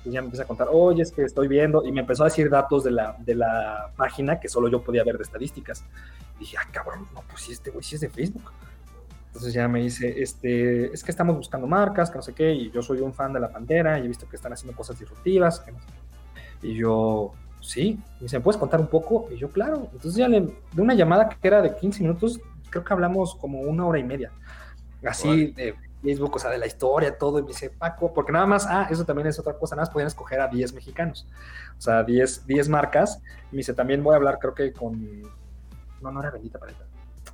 Y 0.04 0.10
ya 0.10 0.20
me 0.20 0.26
empecé 0.26 0.42
a 0.42 0.46
contar, 0.46 0.68
oye, 0.70 1.02
es 1.02 1.10
que 1.10 1.22
estoy 1.22 1.48
viendo, 1.48 1.84
y 1.84 1.90
me 1.90 2.00
empezó 2.00 2.22
a 2.22 2.26
decir 2.26 2.48
datos 2.48 2.84
de 2.84 2.90
la, 2.90 3.16
de 3.18 3.34
la 3.34 3.90
página 3.96 4.38
que 4.38 4.48
solo 4.48 4.68
yo 4.68 4.82
podía 4.82 5.02
ver 5.02 5.16
de 5.16 5.24
estadísticas. 5.24 5.84
Y 6.36 6.40
dije, 6.40 6.56
ah, 6.60 6.68
cabrón, 6.70 7.08
no, 7.14 7.22
pues 7.28 7.42
sí, 7.42 7.52
este 7.52 7.70
güey 7.70 7.82
sí 7.82 7.96
es 7.96 8.02
de 8.02 8.10
Facebook. 8.10 8.52
Entonces 9.34 9.52
ya 9.52 9.66
me 9.66 9.80
dice, 9.80 10.22
este, 10.22 10.94
es 10.94 11.02
que 11.02 11.10
estamos 11.10 11.36
buscando 11.36 11.66
marcas, 11.66 12.08
que 12.08 12.14
no 12.14 12.22
sé 12.22 12.32
qué, 12.34 12.52
y 12.52 12.70
yo 12.70 12.82
soy 12.82 13.00
un 13.00 13.12
fan 13.12 13.32
de 13.32 13.40
la 13.40 13.48
Pantera 13.48 13.98
y 13.98 14.04
he 14.04 14.06
visto 14.06 14.28
que 14.28 14.36
están 14.36 14.52
haciendo 14.52 14.76
cosas 14.76 14.96
disruptivas. 14.96 15.64
Y 16.62 16.76
yo, 16.76 17.32
sí, 17.60 17.98
y 18.20 18.22
dice, 18.22 18.38
¿me 18.38 18.44
puedes 18.44 18.60
contar 18.60 18.78
un 18.78 18.86
poco? 18.86 19.26
Y 19.32 19.36
yo, 19.36 19.50
claro. 19.50 19.88
Entonces 19.92 20.14
ya 20.14 20.28
le, 20.28 20.40
de 20.40 20.80
una 20.80 20.94
llamada 20.94 21.28
que 21.28 21.48
era 21.48 21.60
de 21.62 21.74
15 21.74 22.02
minutos, 22.02 22.40
creo 22.70 22.84
que 22.84 22.92
hablamos 22.92 23.34
como 23.34 23.60
una 23.62 23.84
hora 23.84 23.98
y 23.98 24.04
media. 24.04 24.30
Así 25.04 25.46
de 25.48 25.74
Facebook, 26.00 26.36
o 26.36 26.38
sea, 26.38 26.50
de 26.50 26.58
la 26.58 26.68
historia, 26.68 27.18
todo. 27.18 27.40
Y 27.40 27.42
me 27.42 27.48
dice, 27.48 27.70
Paco, 27.70 28.14
porque 28.14 28.30
nada 28.30 28.46
más, 28.46 28.68
ah, 28.68 28.86
eso 28.88 29.04
también 29.04 29.26
es 29.26 29.40
otra 29.40 29.54
cosa, 29.54 29.74
nada 29.74 29.86
más 29.86 29.92
podían 29.92 30.06
escoger 30.06 30.40
a 30.42 30.46
10 30.46 30.74
mexicanos. 30.74 31.26
O 31.76 31.80
sea, 31.80 32.04
10, 32.04 32.46
10 32.46 32.68
marcas. 32.68 33.20
Y 33.50 33.56
me 33.56 33.58
dice, 33.58 33.74
también 33.74 34.00
voy 34.04 34.12
a 34.12 34.16
hablar, 34.18 34.38
creo 34.38 34.54
que 34.54 34.72
con, 34.72 35.22
no, 36.00 36.12
no 36.12 36.20
era 36.20 36.30
Bendita 36.30 36.60
Paleta 36.60 36.84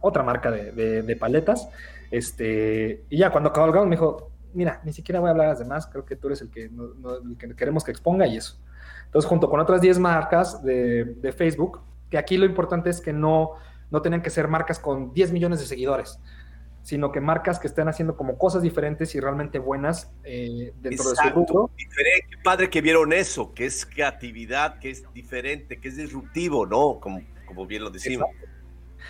otra 0.01 0.23
marca 0.23 0.51
de, 0.51 1.03
de, 1.03 1.17
paletas. 1.17 1.69
Este, 2.11 3.05
y 3.09 3.19
ya 3.19 3.31
cuando 3.31 3.53
cabalgamos 3.53 3.89
me 3.89 3.97
dijo, 3.97 4.31
mira, 4.55 4.81
ni 4.85 4.93
siquiera 4.93 5.21
voy 5.21 5.29
a 5.29 5.31
hablar 5.33 5.47
a 5.47 5.51
las 5.51 5.59
demás, 5.59 5.87
creo 5.87 6.05
que 6.05 6.17
tú 6.17 6.29
eres 6.29 6.41
el 6.43 6.51
que, 6.51 6.65
el 6.65 7.37
que 7.39 7.55
queremos 7.55 7.85
que 7.85 7.91
exponga 7.91 8.27
y 8.27 8.37
eso. 8.37 8.59
Entonces, 9.07 9.29
junto 9.29 9.51
con 9.51 9.61
otras 9.61 9.81
10 9.81 9.99
marcas 9.99 10.63
de, 10.63 11.05
de, 11.05 11.33
Facebook, 11.33 11.81
que 12.11 12.19
aquí 12.19 12.37
lo 12.37 12.47
importante 12.47 12.91
es 12.91 13.01
que 13.01 13.13
no, 13.13 13.53
no 13.91 14.03
tenían 14.03 14.23
que 14.23 14.31
ser 14.31 14.49
marcas 14.49 14.79
con 14.79 15.13
10 15.13 15.33
millones 15.33 15.59
de 15.59 15.67
seguidores, 15.67 16.21
sino 16.83 17.11
que 17.11 17.21
marcas 17.21 17.59
que 17.59 17.67
estén 17.67 17.89
haciendo 17.89 18.17
como 18.17 18.39
cosas 18.39 18.63
diferentes 18.63 19.15
y 19.15 19.21
realmente 19.21 19.59
buenas 19.59 20.11
eh, 20.25 20.73
dentro 20.81 21.11
de 21.11 21.17
su 21.17 21.29
grupo. 21.31 21.71
Diferente, 21.77 22.37
padre 22.43 22.71
que 22.71 22.81
vieron 22.81 23.13
eso, 23.13 23.53
que 23.53 23.67
es 23.67 23.85
creatividad, 23.85 24.79
que 24.79 24.91
es 24.91 25.05
diferente, 25.13 25.79
que 25.79 25.89
es 25.89 25.97
disruptivo, 25.97 26.67
¿no? 26.67 27.01
Como, 27.01 27.23
como 27.47 27.67
bien 27.67 27.83
lo 27.83 27.91
decimos. 27.91 28.29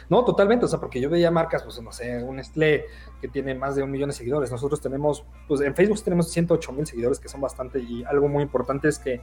No, 0.08 0.24
totalmente, 0.24 0.64
o 0.64 0.68
sea, 0.68 0.78
porque 0.78 1.00
yo 1.00 1.10
veía 1.10 1.30
marcas, 1.30 1.62
pues 1.62 1.80
no 1.80 1.92
sé, 1.92 2.22
un 2.22 2.36
Nestlé 2.36 2.86
que 3.20 3.28
tiene 3.28 3.54
más 3.54 3.76
de 3.76 3.82
un 3.82 3.90
millón 3.90 4.10
de 4.10 4.14
seguidores. 4.14 4.50
Nosotros 4.50 4.80
tenemos, 4.80 5.24
pues 5.46 5.60
en 5.60 5.74
Facebook 5.74 6.02
tenemos 6.02 6.28
108 6.30 6.72
mil 6.72 6.86
seguidores, 6.86 7.20
que 7.20 7.28
son 7.28 7.40
bastante, 7.40 7.80
y 7.80 8.04
algo 8.04 8.28
muy 8.28 8.42
importante 8.42 8.88
es 8.88 8.98
que 8.98 9.20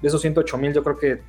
de 0.00 0.08
esos 0.08 0.20
108 0.20 0.58
mil, 0.58 0.72
yo 0.72 0.82
creo 0.82 0.96
que 0.96 1.22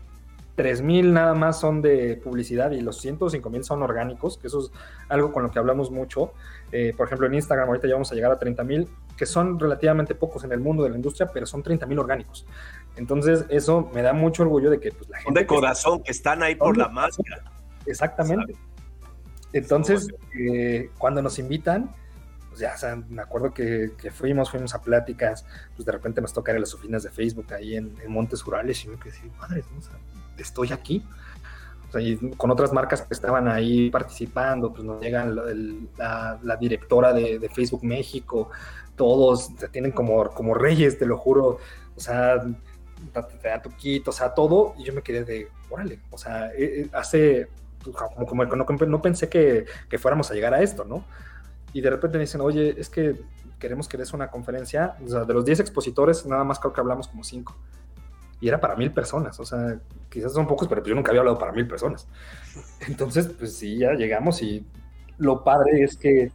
3 0.55 0.81
mil 0.81 1.13
nada 1.13 1.33
más 1.33 1.59
son 1.59 1.81
de 1.81 2.19
publicidad 2.23 2.71
y 2.71 2.81
los 2.81 2.99
105 2.99 3.49
mil 3.49 3.63
son 3.63 3.81
orgánicos, 3.81 4.37
que 4.37 4.47
eso 4.47 4.59
es 4.59 4.71
algo 5.09 5.31
con 5.31 5.43
lo 5.43 5.51
que 5.51 5.59
hablamos 5.59 5.91
mucho. 5.91 6.33
Eh, 6.71 6.93
por 6.95 7.07
ejemplo, 7.07 7.27
en 7.27 7.35
Instagram 7.35 7.67
ahorita 7.67 7.87
ya 7.87 7.93
vamos 7.93 8.11
a 8.11 8.15
llegar 8.15 8.31
a 8.31 8.39
30 8.39 8.63
mil, 8.63 8.87
que 9.17 9.25
son 9.25 9.59
relativamente 9.59 10.15
pocos 10.15 10.43
en 10.43 10.51
el 10.51 10.59
mundo 10.59 10.83
de 10.83 10.89
la 10.89 10.95
industria, 10.95 11.29
pero 11.33 11.45
son 11.45 11.63
30 11.63 11.85
mil 11.85 11.99
orgánicos. 11.99 12.45
Entonces, 12.95 13.45
eso 13.49 13.89
me 13.93 14.01
da 14.01 14.13
mucho 14.13 14.43
orgullo 14.43 14.69
de 14.69 14.79
que 14.79 14.91
pues, 14.91 15.09
la 15.09 15.17
gente. 15.17 15.27
Son 15.27 15.33
de 15.33 15.47
corazón, 15.47 16.03
que, 16.03 16.11
están 16.11 16.43
ahí 16.43 16.55
por 16.55 16.77
la 16.77 16.89
máscara. 16.89 17.43
Exactamente. 17.85 18.55
Entonces, 19.53 20.07
eh, 20.39 20.89
cuando 20.97 21.21
nos 21.21 21.39
invitan, 21.39 21.93
pues 22.49 22.59
ya, 22.61 22.73
o 22.75 22.77
sea, 22.77 22.95
me 23.09 23.21
acuerdo 23.21 23.53
que, 23.53 23.91
fuimos, 24.13 24.51
fuimos 24.51 24.73
a 24.75 24.81
pláticas, 24.81 25.45
pues 25.75 25.85
de 25.85 25.91
repente 25.91 26.21
nos 26.21 26.33
toca 26.33 26.51
ir 26.51 26.57
a 26.57 26.59
las 26.59 26.73
oficinas 26.73 27.03
de 27.03 27.09
Facebook 27.09 27.53
ahí 27.53 27.75
en, 27.75 27.95
Montes 28.07 28.43
Rurales 28.43 28.83
y 28.85 28.89
me 28.89 28.99
quedé 28.99 29.15
madre, 29.39 29.63
estoy 30.37 30.71
aquí. 30.71 31.03
O 31.87 31.91
sea, 31.91 32.01
y 32.01 32.17
con 32.37 32.51
otras 32.51 32.71
marcas 32.71 33.01
que 33.01 33.13
estaban 33.13 33.47
ahí 33.49 33.89
participando, 33.89 34.71
pues 34.71 34.83
nos 34.83 35.01
llegan 35.01 35.35
la, 35.35 36.57
directora 36.59 37.13
de, 37.13 37.49
Facebook 37.53 37.83
México, 37.83 38.49
todos 38.95 39.55
te 39.55 39.67
tienen 39.67 39.91
como, 39.91 40.29
como 40.29 40.53
reyes, 40.53 40.97
te 40.97 41.05
lo 41.05 41.17
juro, 41.17 41.57
o 41.95 41.99
sea, 41.99 42.41
te 43.41 43.47
dan 43.47 43.61
tu 43.61 43.71
kit, 43.71 44.07
o 44.07 44.11
sea, 44.11 44.33
todo, 44.33 44.73
y 44.77 44.83
yo 44.83 44.93
me 44.93 45.01
quedé 45.01 45.23
de, 45.23 45.47
órale, 45.69 45.99
o 46.11 46.17
sea, 46.17 46.47
eh, 46.51 46.81
eh, 46.81 46.89
hace 46.93 47.47
pues, 47.47 47.60
no, 48.87 49.01
pensé 49.01 49.29
que, 49.29 49.65
fuéramos 49.97 50.31
a 50.31 50.33
llegar 50.33 50.53
a 50.53 50.61
esto, 50.61 50.85
¿no? 50.85 51.03
Y 51.73 51.81
de 51.81 51.89
repente 51.89 52.17
me 52.17 52.23
dicen, 52.23 52.41
oye, 52.41 52.75
es 52.77 52.89
que 52.89 53.21
queremos 53.59 53.87
que 53.87 53.97
des 53.97 54.13
una 54.13 54.29
conferencia, 54.29 54.95
o 55.03 55.07
sea, 55.07 55.23
de 55.23 55.33
los 55.33 55.45
10 55.45 55.59
expositores, 55.59 56.25
nada 56.25 56.43
más 56.43 56.59
creo 56.59 56.73
que 56.73 56.81
hablamos 56.81 57.07
como 57.07 57.23
5. 57.23 57.55
Y 58.41 58.47
era 58.47 58.59
para 58.59 58.75
mil 58.75 58.91
personas, 58.91 59.39
o 59.39 59.45
sea, 59.45 59.79
quizás 60.09 60.33
son 60.33 60.47
pocos, 60.47 60.67
pero 60.67 60.83
yo 60.83 60.95
nunca 60.95 61.11
había 61.11 61.21
hablado 61.21 61.37
para 61.37 61.51
mil 61.51 61.67
personas. 61.67 62.07
Entonces, 62.87 63.27
pues 63.27 63.55
sí, 63.55 63.77
ya 63.77 63.93
llegamos 63.93 64.41
y 64.41 64.65
lo 65.17 65.43
padre 65.43 65.83
es 65.83 65.95
que 65.95 66.31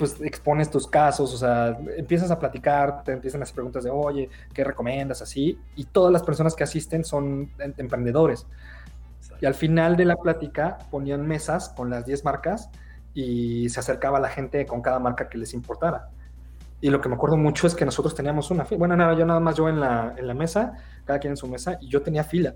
pues 0.00 0.18
expones 0.22 0.70
tus 0.70 0.86
casos, 0.86 1.34
o 1.34 1.36
sea, 1.36 1.78
empiezas 1.98 2.30
a 2.30 2.38
platicar, 2.38 3.04
te 3.04 3.12
empiezan 3.12 3.42
a 3.42 3.44
hacer 3.44 3.54
preguntas 3.54 3.84
de, 3.84 3.90
oye, 3.90 4.30
¿qué 4.54 4.64
recomiendas? 4.64 5.20
Así, 5.20 5.58
y 5.76 5.84
todas 5.84 6.10
las 6.10 6.22
personas 6.22 6.54
que 6.54 6.64
asisten 6.64 7.04
son 7.04 7.50
em, 7.58 7.74
emprendedores. 7.76 8.46
Y 9.40 9.46
al 9.46 9.54
final 9.54 9.96
de 9.96 10.04
la 10.04 10.16
plática 10.16 10.78
ponían 10.90 11.26
mesas 11.26 11.70
con 11.70 11.90
las 11.90 12.04
10 12.06 12.24
marcas 12.24 12.70
y 13.14 13.68
se 13.68 13.80
acercaba 13.80 14.20
la 14.20 14.28
gente 14.28 14.66
con 14.66 14.82
cada 14.82 14.98
marca 14.98 15.28
que 15.28 15.38
les 15.38 15.54
importara. 15.54 16.10
Y 16.80 16.88
lo 16.90 17.00
que 17.00 17.08
me 17.08 17.14
acuerdo 17.14 17.36
mucho 17.36 17.66
es 17.66 17.74
que 17.74 17.84
nosotros 17.84 18.14
teníamos 18.14 18.50
una 18.50 18.64
fila. 18.64 18.78
Bueno, 18.78 18.96
nada, 18.96 19.14
yo 19.14 19.26
nada 19.26 19.40
más 19.40 19.56
yo 19.56 19.68
en 19.68 19.80
la, 19.80 20.14
en 20.16 20.26
la 20.26 20.34
mesa, 20.34 20.72
cada 21.04 21.18
quien 21.18 21.32
en 21.32 21.36
su 21.36 21.46
mesa, 21.46 21.78
y 21.80 21.88
yo 21.88 22.02
tenía 22.02 22.24
fila. 22.24 22.54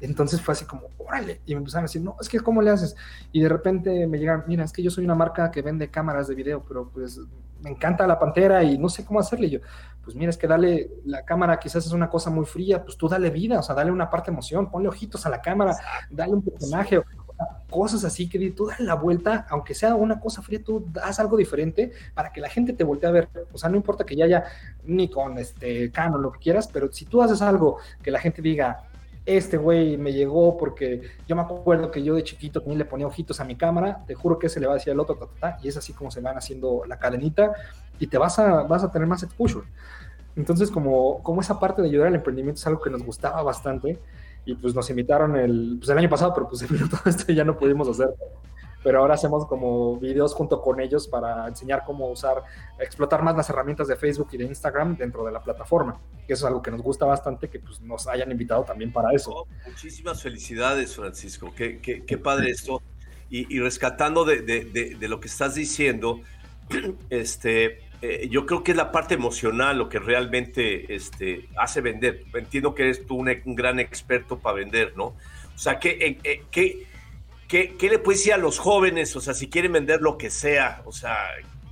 Entonces 0.00 0.42
fue 0.42 0.52
así 0.52 0.64
como, 0.64 0.88
órale. 0.98 1.40
Y 1.46 1.54
me 1.54 1.58
empezaron 1.58 1.84
a 1.84 1.86
decir, 1.86 2.02
no, 2.02 2.16
es 2.20 2.28
que 2.28 2.40
¿cómo 2.40 2.60
le 2.60 2.70
haces? 2.70 2.96
Y 3.30 3.40
de 3.40 3.48
repente 3.48 4.06
me 4.06 4.18
llegan, 4.18 4.44
mira, 4.46 4.64
es 4.64 4.72
que 4.72 4.82
yo 4.82 4.90
soy 4.90 5.04
una 5.04 5.14
marca 5.14 5.50
que 5.50 5.62
vende 5.62 5.90
cámaras 5.90 6.28
de 6.28 6.34
video, 6.34 6.64
pero 6.66 6.90
pues 6.90 7.20
me 7.62 7.70
encanta 7.70 8.06
la 8.06 8.18
pantera 8.18 8.62
y 8.62 8.78
no 8.78 8.88
sé 8.88 9.04
cómo 9.04 9.20
hacerle. 9.20 9.46
Y 9.46 9.50
yo, 9.50 9.60
pues 10.04 10.16
mira, 10.16 10.30
es 10.30 10.36
que 10.36 10.46
dale, 10.46 10.90
la 11.04 11.24
cámara 11.24 11.58
quizás 11.58 11.86
es 11.86 11.92
una 11.92 12.10
cosa 12.10 12.30
muy 12.30 12.44
fría, 12.44 12.84
pues 12.84 12.96
tú 12.96 13.08
dale 13.08 13.30
vida, 13.30 13.58
o 13.58 13.62
sea, 13.62 13.74
dale 13.74 13.90
una 13.90 14.10
parte 14.10 14.30
de 14.30 14.34
emoción, 14.34 14.70
ponle 14.70 14.88
ojitos 14.88 15.24
a 15.26 15.30
la 15.30 15.40
cámara, 15.40 15.76
dale 16.10 16.32
un 16.32 16.42
personaje, 16.42 17.00
cosas 17.70 18.04
así 18.04 18.28
que 18.28 18.50
tú 18.50 18.66
dale 18.66 18.84
la 18.84 18.94
vuelta, 18.94 19.46
aunque 19.48 19.74
sea 19.74 19.94
una 19.94 20.20
cosa 20.20 20.42
fría, 20.42 20.62
tú 20.62 20.86
haz 21.02 21.18
algo 21.20 21.36
diferente 21.36 21.92
para 22.14 22.32
que 22.32 22.40
la 22.40 22.48
gente 22.48 22.72
te 22.72 22.84
voltee 22.84 23.08
a 23.08 23.12
ver. 23.12 23.28
O 23.52 23.58
sea, 23.58 23.70
no 23.70 23.76
importa 23.76 24.04
que 24.04 24.16
ya 24.16 24.24
haya 24.24 24.44
ni 24.84 25.08
con 25.08 25.38
este 25.38 25.90
Canon, 25.90 26.20
lo 26.20 26.32
que 26.32 26.40
quieras, 26.40 26.68
pero 26.68 26.92
si 26.92 27.04
tú 27.04 27.22
haces 27.22 27.40
algo 27.40 27.78
que 28.02 28.10
la 28.10 28.18
gente 28.18 28.42
diga, 28.42 28.84
este 29.24 29.56
güey 29.56 29.96
me 29.96 30.12
llegó 30.12 30.56
porque 30.56 31.02
yo 31.28 31.36
me 31.36 31.42
acuerdo 31.42 31.90
que 31.90 32.02
yo 32.02 32.14
de 32.14 32.24
chiquito 32.24 32.60
también 32.60 32.78
le 32.78 32.84
ponía 32.84 33.06
ojitos 33.06 33.40
a 33.40 33.44
mi 33.44 33.56
cámara, 33.56 34.04
te 34.06 34.14
juro 34.14 34.38
que 34.38 34.48
se 34.48 34.58
le 34.58 34.66
va 34.66 34.72
a 34.72 34.76
decir 34.76 34.92
al 34.92 35.00
otro, 35.00 35.30
y 35.62 35.68
es 35.68 35.76
así 35.76 35.92
como 35.92 36.10
se 36.10 36.20
van 36.20 36.36
haciendo 36.36 36.82
la 36.86 36.98
cadenita 36.98 37.52
y 37.98 38.06
te 38.08 38.18
vas 38.18 38.38
a, 38.38 38.62
vas 38.64 38.82
a 38.82 38.90
tener 38.90 39.06
más 39.06 39.22
exposure. 39.22 39.66
Entonces, 40.34 40.70
como, 40.70 41.22
como 41.22 41.40
esa 41.40 41.60
parte 41.60 41.82
de 41.82 41.88
ayudar 41.88 42.08
al 42.08 42.14
emprendimiento 42.14 42.58
es 42.58 42.66
algo 42.66 42.80
que 42.80 42.90
nos 42.90 43.02
gustaba 43.02 43.42
bastante 43.42 43.98
y 44.44 44.54
pues 44.54 44.74
nos 44.74 44.88
invitaron 44.90 45.36
el, 45.36 45.76
pues 45.78 45.90
el 45.90 45.98
año 45.98 46.08
pasado, 46.08 46.32
pero 46.34 46.48
pues 46.48 46.66
todo 46.90 47.02
esto 47.06 47.32
ya 47.32 47.44
no 47.44 47.56
pudimos 47.56 47.88
hacer 47.88 48.14
pero 48.82 48.98
ahora 48.98 49.14
hacemos 49.14 49.46
como 49.46 49.96
videos 49.98 50.34
junto 50.34 50.60
con 50.60 50.80
ellos 50.80 51.06
para 51.06 51.46
enseñar 51.46 51.84
cómo 51.86 52.10
usar, 52.10 52.42
explotar 52.78 53.22
más 53.22 53.36
las 53.36 53.48
herramientas 53.50 53.88
de 53.88 53.96
Facebook 53.96 54.28
y 54.32 54.38
de 54.38 54.44
Instagram 54.44 54.96
dentro 54.96 55.24
de 55.24 55.32
la 55.32 55.42
plataforma. 55.42 56.00
Que 56.26 56.32
eso 56.32 56.46
es 56.46 56.48
algo 56.48 56.62
que 56.62 56.70
nos 56.70 56.82
gusta 56.82 57.04
bastante, 57.04 57.48
que 57.48 57.60
pues, 57.60 57.80
nos 57.80 58.06
hayan 58.08 58.30
invitado 58.30 58.64
también 58.64 58.92
para 58.92 59.12
eso. 59.12 59.30
Oh, 59.30 59.46
muchísimas 59.66 60.22
felicidades, 60.22 60.96
Francisco. 60.96 61.52
Qué, 61.54 61.80
qué, 61.80 62.04
qué 62.04 62.18
padre 62.18 62.50
esto. 62.50 62.82
Y, 63.30 63.54
y 63.54 63.60
rescatando 63.60 64.24
de, 64.24 64.42
de, 64.42 64.96
de, 64.98 65.08
lo 65.08 65.18
que 65.18 65.28
estás 65.28 65.54
diciendo, 65.54 66.20
este, 67.10 67.80
eh, 68.02 68.28
yo 68.28 68.44
creo 68.44 68.62
que 68.62 68.72
es 68.72 68.76
la 68.76 68.92
parte 68.92 69.14
emocional 69.14 69.78
lo 69.78 69.88
que 69.88 69.98
realmente 69.98 70.94
este, 70.94 71.48
hace 71.56 71.80
vender. 71.80 72.24
Entiendo 72.34 72.74
que 72.74 72.82
eres 72.82 73.06
tú 73.06 73.14
un, 73.14 73.30
un 73.44 73.54
gran 73.54 73.80
experto 73.80 74.38
para 74.38 74.56
vender, 74.56 74.94
¿no? 74.96 75.14
O 75.54 75.58
sea, 75.58 75.78
¿qué, 75.78 76.18
eh, 76.24 76.42
qué, 77.52 77.76
¿Qué, 77.76 77.90
le 77.90 77.98
puedes 77.98 78.20
decir 78.20 78.32
a 78.32 78.38
los 78.38 78.58
jóvenes? 78.58 79.14
O 79.14 79.20
sea, 79.20 79.34
si 79.34 79.50
quieren 79.50 79.72
vender 79.72 80.00
lo 80.00 80.16
que 80.16 80.30
sea, 80.30 80.80
o 80.86 80.92
sea, 80.92 81.18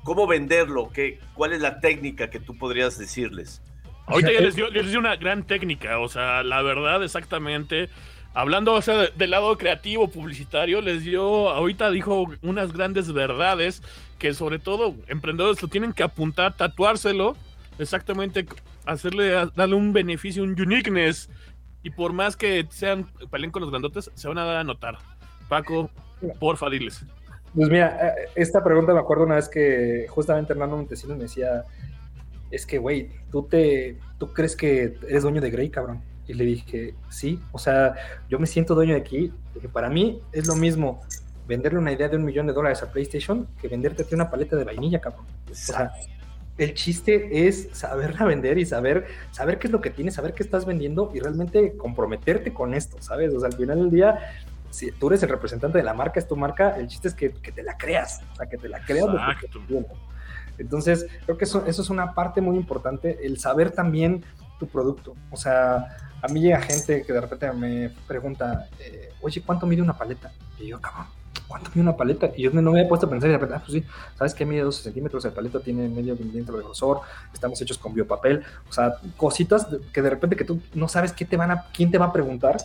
¿cómo 0.05 0.27
venderlo? 0.27 0.91
¿Qué, 0.93 1.19
¿Cuál 1.33 1.55
es 1.55 1.63
la 1.63 1.81
técnica 1.81 2.29
que 2.29 2.39
tú 2.39 2.55
podrías 2.59 2.99
decirles? 2.99 3.63
Ahorita 4.05 4.31
ya 4.31 4.41
les 4.43 4.55
dio, 4.55 4.69
les 4.69 4.91
dio 4.91 4.99
una 4.99 5.17
gran 5.17 5.47
técnica, 5.47 5.99
o 5.99 6.09
sea, 6.11 6.43
la 6.43 6.61
verdad, 6.61 7.03
exactamente. 7.03 7.89
Hablando 8.35 8.75
o 8.75 8.83
sea, 8.83 9.07
del 9.07 9.31
lado 9.31 9.57
creativo, 9.57 10.09
publicitario, 10.09 10.83
les 10.83 11.03
dio, 11.03 11.49
ahorita 11.49 11.91
dijo 11.91 12.31
unas 12.43 12.75
grandes 12.75 13.11
verdades 13.11 13.83
que 14.19 14.35
sobre 14.35 14.59
todo 14.59 14.95
emprendedores 15.09 15.63
lo 15.63 15.69
tienen 15.69 15.95
que 15.95 16.03
apuntar, 16.03 16.59
tatuárselo, 16.59 17.39
exactamente, 17.79 18.47
hacerle, 18.85 19.31
darle 19.57 19.75
un 19.77 19.95
beneficio, 19.95 20.43
un 20.43 20.61
uniqueness, 20.61 21.31
y 21.83 21.89
por 21.89 22.13
más 22.13 22.37
que 22.37 22.67
sean 22.69 23.11
peleen 23.31 23.51
con 23.51 23.63
los 23.63 23.71
grandotes, 23.71 24.11
se 24.15 24.29
van 24.29 24.37
a 24.37 24.45
dar 24.45 24.59
a 24.59 24.65
notar. 24.65 24.99
Paco, 25.51 25.91
porfa, 26.39 26.71
diles. 26.71 27.05
Pues 27.55 27.69
mira, 27.69 27.99
eh, 28.01 28.29
esta 28.37 28.63
pregunta 28.63 28.95
me 28.95 29.01
acuerdo 29.01 29.25
una 29.25 29.35
vez 29.35 29.49
que 29.49 30.07
justamente 30.09 30.53
Hernando 30.53 30.77
Montesinos 30.77 31.17
me 31.17 31.25
decía, 31.25 31.65
es 32.53 32.65
que, 32.65 32.79
güey, 32.79 33.11
¿tú, 33.33 33.43
te, 33.43 33.99
¿tú 34.17 34.33
crees 34.33 34.55
que 34.55 34.97
eres 35.09 35.25
dueño 35.25 35.41
de 35.41 35.51
Grey, 35.51 35.69
cabrón? 35.69 36.03
Y 36.29 36.35
le 36.35 36.45
dije, 36.45 36.95
sí, 37.09 37.41
o 37.51 37.59
sea, 37.59 37.97
yo 38.29 38.39
me 38.39 38.47
siento 38.47 38.77
dueño 38.77 38.95
de 38.95 39.01
aquí, 39.01 39.33
porque 39.53 39.69
para 39.69 39.91
mí 39.91 40.23
es 40.31 40.47
lo 40.47 40.55
mismo 40.55 41.01
venderle 41.49 41.81
una 41.81 41.91
idea 41.91 42.09
de 42.09 42.17
un 42.17 42.25
millón 42.25 42.47
de 42.47 42.53
dólares 42.53 42.85
a 42.85 42.93
PlayStation 42.93 43.49
que 43.61 43.67
venderte 43.67 44.07
una 44.15 44.31
paleta 44.31 44.55
de 44.55 44.63
vainilla, 44.63 45.01
cabrón. 45.01 45.27
O 45.51 45.55
sea, 45.55 45.91
el 46.59 46.75
chiste 46.75 47.49
es 47.49 47.71
saberla 47.73 48.27
vender 48.27 48.59
y 48.59 48.67
saber, 48.67 49.07
saber 49.33 49.59
qué 49.59 49.67
es 49.67 49.73
lo 49.73 49.81
que 49.81 49.91
tienes, 49.91 50.15
saber 50.15 50.35
qué 50.35 50.45
estás 50.45 50.65
vendiendo 50.67 51.11
y 51.13 51.19
realmente 51.19 51.77
comprometerte 51.77 52.53
con 52.53 52.75
esto, 52.75 52.99
¿sabes? 53.01 53.35
O 53.35 53.41
sea, 53.41 53.49
al 53.49 53.57
final 53.57 53.79
del 53.79 53.91
día, 53.91 54.19
si 54.71 54.93
tú 54.93 55.09
eres 55.09 55.23
el 55.23 55.29
representante 55.29 55.79
de 55.79 55.85
la 55.85 55.95
marca, 55.95 56.19
es 56.21 56.29
tu 56.29 56.37
marca, 56.37 56.77
el 56.77 56.87
chiste 56.89 57.09
es 57.09 57.15
que, 57.15 57.31
te 57.31 57.63
la 57.63 57.77
creas, 57.77 58.23
o 58.33 58.37
sea, 58.37 58.47
que 58.47 58.57
te 58.57 58.69
la 58.69 58.85
creas. 58.85 59.09
Entonces, 60.59 61.07
creo 61.25 61.39
que 61.39 61.45
eso, 61.45 61.65
eso 61.67 61.83
es 61.83 61.91
una 61.91 62.15
parte 62.15 62.41
muy 62.41 62.57
importante, 62.57 63.19
el 63.27 63.39
saber 63.39 63.71
también 63.71 64.25
tu 64.59 64.69
producto. 64.69 65.17
O 65.31 65.37
sea, 65.37 65.97
a 66.23 66.29
mí 66.29 66.41
llega 66.41 66.61
gente 66.61 67.03
que 67.03 67.13
de 67.13 67.21
repente 67.21 67.51
me 67.53 67.91
pregunta, 68.07 68.69
eh, 68.79 69.13
oye, 69.23 69.43
¿cuánto 69.45 69.67
mide 69.67 69.83
una 69.83 69.97
paleta? 69.97 70.31
Y 70.59 70.69
yo, 70.69 70.81
cabrón, 70.81 71.07
¿cuánto 71.49 71.71
mide 71.71 71.81
una 71.81 71.97
paleta? 71.97 72.31
Y 72.37 72.43
yo 72.43 72.51
no 72.51 72.63
me 72.71 72.79
había 72.79 72.89
puesto 72.89 73.07
a 73.07 73.11
pensar 73.11 73.31
y 73.31 73.33
de 73.33 73.39
repente, 73.39 73.57
ah, 73.57 73.63
pues 73.67 73.73
sí, 73.73 73.91
¿sabes 74.17 74.35
qué 74.35 74.45
mide 74.45 74.61
12 74.63 74.83
centímetros? 74.83 75.25
El 75.25 75.33
paleta 75.33 75.61
tiene 75.61 75.89
medio 75.89 76.15
milímetro 76.15 76.59
de 76.59 76.65
grosor, 76.65 77.01
estamos 77.33 77.61
hechos 77.63 77.79
con 77.79 77.95
biopapel, 77.95 78.45
o 78.69 78.73
sea, 78.73 78.97
cositas 79.17 79.67
que 79.93 80.03
de 80.03 80.11
repente 80.11 80.37
que 80.37 80.45
tú 80.45 80.61
no 80.75 80.89
sabes 80.89 81.13
qué 81.13 81.25
te 81.25 81.39
van 81.39 81.51
a, 81.51 81.65
quién 81.73 81.91
te 81.91 81.97
va 81.97 82.07
a 82.07 82.13
preguntar, 82.13 82.59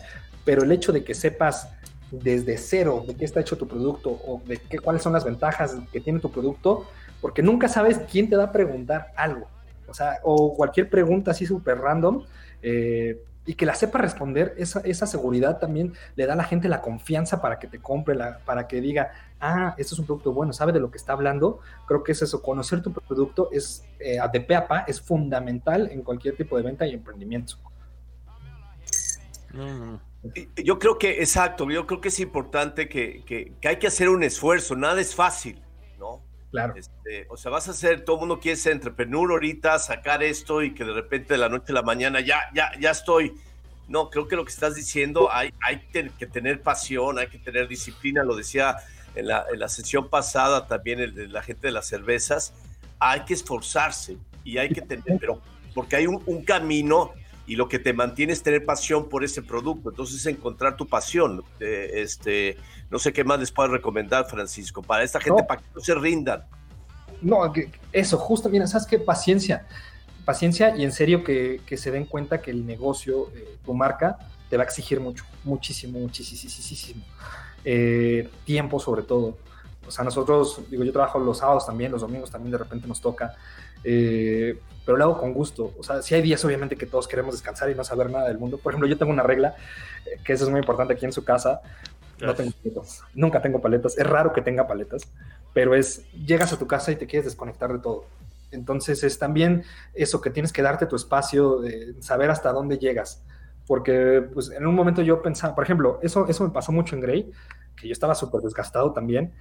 pero 0.44 0.62
el 0.62 0.70
hecho 0.70 0.92
de 0.92 1.02
que 1.02 1.14
sepas 1.14 1.70
desde 2.10 2.56
cero 2.56 3.04
de 3.06 3.14
qué 3.14 3.24
está 3.24 3.40
hecho 3.40 3.56
tu 3.56 3.66
producto 3.66 4.10
o 4.10 4.40
de 4.46 4.58
qué, 4.58 4.78
cuáles 4.78 5.02
son 5.02 5.12
las 5.12 5.24
ventajas 5.24 5.76
que 5.92 6.00
tiene 6.00 6.20
tu 6.20 6.30
producto, 6.30 6.86
porque 7.20 7.42
nunca 7.42 7.68
sabes 7.68 7.98
quién 8.10 8.28
te 8.28 8.36
va 8.36 8.44
a 8.44 8.52
preguntar 8.52 9.12
algo. 9.16 9.48
O 9.88 9.94
sea, 9.94 10.18
o 10.22 10.54
cualquier 10.54 10.90
pregunta 10.90 11.30
así 11.30 11.46
súper 11.46 11.78
random, 11.78 12.24
eh, 12.62 13.22
y 13.46 13.54
que 13.54 13.64
la 13.64 13.74
sepa 13.74 13.98
responder, 13.98 14.54
esa, 14.58 14.80
esa, 14.80 15.06
seguridad 15.06 15.58
también 15.58 15.92
le 16.16 16.26
da 16.26 16.32
a 16.32 16.36
la 16.36 16.42
gente 16.42 16.68
la 16.68 16.82
confianza 16.82 17.40
para 17.40 17.60
que 17.60 17.68
te 17.68 17.78
compre, 17.78 18.16
la, 18.16 18.38
para 18.38 18.66
que 18.66 18.80
diga, 18.80 19.12
ah, 19.40 19.74
esto 19.78 19.94
es 19.94 20.00
un 20.00 20.06
producto 20.06 20.32
bueno, 20.32 20.52
sabe 20.52 20.72
de 20.72 20.80
lo 20.80 20.90
que 20.90 20.98
está 20.98 21.12
hablando. 21.12 21.60
Creo 21.86 22.02
que 22.02 22.12
es 22.12 22.22
eso, 22.22 22.42
conocer 22.42 22.82
tu 22.82 22.92
producto 22.92 23.48
es 23.52 23.84
eh, 24.00 24.18
de 24.32 24.40
pe 24.40 24.56
a 24.56 24.66
pa, 24.66 24.80
es 24.80 25.00
fundamental 25.00 25.88
en 25.92 26.02
cualquier 26.02 26.36
tipo 26.36 26.56
de 26.56 26.64
venta 26.64 26.86
y 26.86 26.94
emprendimiento. 26.94 27.56
Yo 30.56 30.78
creo 30.78 30.98
que, 30.98 31.20
exacto, 31.20 31.70
yo 31.70 31.86
creo 31.86 32.00
que 32.00 32.08
es 32.08 32.20
importante 32.20 32.88
que, 32.88 33.22
que, 33.24 33.52
que 33.60 33.68
hay 33.68 33.76
que 33.76 33.86
hacer 33.86 34.08
un 34.08 34.22
esfuerzo, 34.22 34.76
nada 34.76 35.00
es 35.00 35.14
fácil, 35.14 35.60
¿no? 35.98 36.22
Claro. 36.50 36.74
Este, 36.76 37.26
o 37.28 37.36
sea, 37.36 37.50
vas 37.50 37.68
a 37.68 37.74
ser, 37.74 38.04
todo 38.04 38.16
el 38.16 38.20
mundo 38.20 38.40
quiere 38.40 38.56
ser 38.56 38.72
entrepreneur 38.72 39.30
ahorita, 39.30 39.78
sacar 39.78 40.22
esto 40.22 40.62
y 40.62 40.74
que 40.74 40.84
de 40.84 40.92
repente 40.92 41.34
de 41.34 41.38
la 41.38 41.48
noche 41.48 41.72
a 41.72 41.74
la 41.74 41.82
mañana 41.82 42.20
ya, 42.20 42.40
ya, 42.54 42.70
ya 42.80 42.90
estoy. 42.90 43.34
No, 43.88 44.10
creo 44.10 44.26
que 44.26 44.36
lo 44.36 44.44
que 44.44 44.52
estás 44.52 44.74
diciendo, 44.74 45.28
hay, 45.30 45.52
hay 45.64 45.80
que 46.18 46.26
tener 46.26 46.62
pasión, 46.62 47.18
hay 47.18 47.28
que 47.28 47.38
tener 47.38 47.68
disciplina, 47.68 48.24
lo 48.24 48.34
decía 48.34 48.76
en 49.14 49.28
la, 49.28 49.44
en 49.52 49.58
la 49.58 49.68
sesión 49.68 50.08
pasada 50.08 50.66
también 50.66 51.00
el, 51.00 51.32
la 51.32 51.42
gente 51.42 51.68
de 51.68 51.72
las 51.72 51.86
cervezas, 51.86 52.52
hay 52.98 53.20
que 53.20 53.34
esforzarse 53.34 54.16
y 54.44 54.58
hay 54.58 54.68
que 54.68 54.82
tener, 54.82 55.18
pero 55.18 55.40
porque 55.74 55.96
hay 55.96 56.06
un, 56.06 56.22
un 56.26 56.44
camino 56.44 57.12
y 57.46 57.56
lo 57.56 57.68
que 57.68 57.78
te 57.78 57.92
mantiene 57.92 58.32
es 58.32 58.42
tener 58.42 58.64
pasión 58.64 59.08
por 59.08 59.22
ese 59.24 59.42
producto. 59.42 59.90
Entonces, 59.90 60.24
encontrar 60.26 60.76
tu 60.76 60.86
pasión. 60.86 61.44
Eh, 61.60 61.92
este, 61.94 62.56
no 62.90 62.98
sé 62.98 63.12
qué 63.12 63.24
más 63.24 63.38
les 63.38 63.52
puedo 63.52 63.68
recomendar, 63.68 64.26
Francisco, 64.28 64.82
para 64.82 65.04
esta 65.04 65.20
gente, 65.20 65.44
para 65.44 65.60
que 65.60 65.66
no 65.74 65.80
se 65.80 65.94
rindan. 65.94 66.44
No, 67.22 67.52
eso, 67.92 68.18
justo, 68.18 68.48
mira, 68.48 68.66
¿sabes 68.66 68.86
qué? 68.86 68.98
Paciencia. 68.98 69.66
Paciencia 70.24 70.76
y 70.76 70.82
en 70.82 70.90
serio 70.90 71.22
que, 71.22 71.60
se 71.76 71.90
den 71.92 72.04
cuenta 72.04 72.42
que 72.42 72.50
el 72.50 72.66
negocio, 72.66 73.30
eh, 73.34 73.58
tu 73.64 73.74
marca, 73.74 74.18
te 74.50 74.56
va 74.56 74.64
a 74.64 74.66
exigir 74.66 75.00
mucho, 75.00 75.24
muchísimo, 75.44 76.00
muchísimo. 76.00 77.04
Eh, 77.64 78.28
tiempo 78.44 78.80
sobre 78.80 79.02
todo. 79.02 79.38
O 79.86 79.90
sea, 79.90 80.04
nosotros, 80.04 80.62
digo, 80.68 80.82
yo 80.82 80.92
trabajo 80.92 81.20
los 81.20 81.38
sábados 81.38 81.66
también, 81.66 81.92
los 81.92 82.00
domingos 82.00 82.30
también 82.30 82.50
de 82.50 82.58
repente 82.58 82.88
nos 82.88 83.00
toca. 83.00 83.36
Eh, 83.88 84.58
pero 84.84 84.98
lo 84.98 85.04
hago 85.04 85.18
con 85.18 85.32
gusto. 85.32 85.72
O 85.78 85.82
sea, 85.82 86.02
si 86.02 86.14
hay 86.14 86.22
días 86.22 86.44
obviamente 86.44 86.76
que 86.76 86.86
todos 86.86 87.06
queremos 87.06 87.34
descansar 87.34 87.70
y 87.70 87.74
no 87.74 87.84
saber 87.84 88.10
nada 88.10 88.26
del 88.26 88.38
mundo. 88.38 88.58
Por 88.58 88.72
ejemplo, 88.72 88.88
yo 88.88 88.98
tengo 88.98 89.12
una 89.12 89.22
regla, 89.22 89.54
eh, 90.04 90.18
que 90.24 90.32
eso 90.32 90.44
es 90.44 90.50
muy 90.50 90.58
importante 90.58 90.94
aquí 90.94 91.04
en 91.04 91.12
su 91.12 91.24
casa. 91.24 91.60
No 92.20 92.34
tengo 92.34 92.50
paletas. 92.50 93.02
Nunca 93.14 93.40
tengo 93.40 93.60
paletas. 93.60 93.96
Es 93.96 94.06
raro 94.06 94.32
que 94.32 94.42
tenga 94.42 94.66
paletas, 94.66 95.02
pero 95.54 95.74
es, 95.74 96.10
llegas 96.12 96.52
a 96.52 96.58
tu 96.58 96.66
casa 96.66 96.90
y 96.90 96.96
te 96.96 97.06
quieres 97.06 97.26
desconectar 97.26 97.72
de 97.72 97.78
todo. 97.78 98.06
Entonces 98.50 99.04
es 99.04 99.18
también 99.18 99.64
eso 99.94 100.20
que 100.20 100.30
tienes 100.30 100.52
que 100.52 100.62
darte 100.62 100.86
tu 100.86 100.96
espacio, 100.96 101.60
de 101.60 101.94
saber 102.00 102.30
hasta 102.30 102.52
dónde 102.52 102.78
llegas. 102.78 103.22
Porque 103.66 104.24
pues, 104.32 104.50
en 104.50 104.66
un 104.66 104.74
momento 104.74 105.02
yo 105.02 105.22
pensaba, 105.22 105.54
por 105.54 105.62
ejemplo, 105.62 106.00
eso, 106.02 106.26
eso 106.28 106.44
me 106.44 106.50
pasó 106.50 106.72
mucho 106.72 106.94
en 106.94 107.02
Grey, 107.02 107.32
que 107.76 107.88
yo 107.88 107.92
estaba 107.92 108.14
súper 108.16 108.40
desgastado 108.40 108.92
también. 108.92 109.32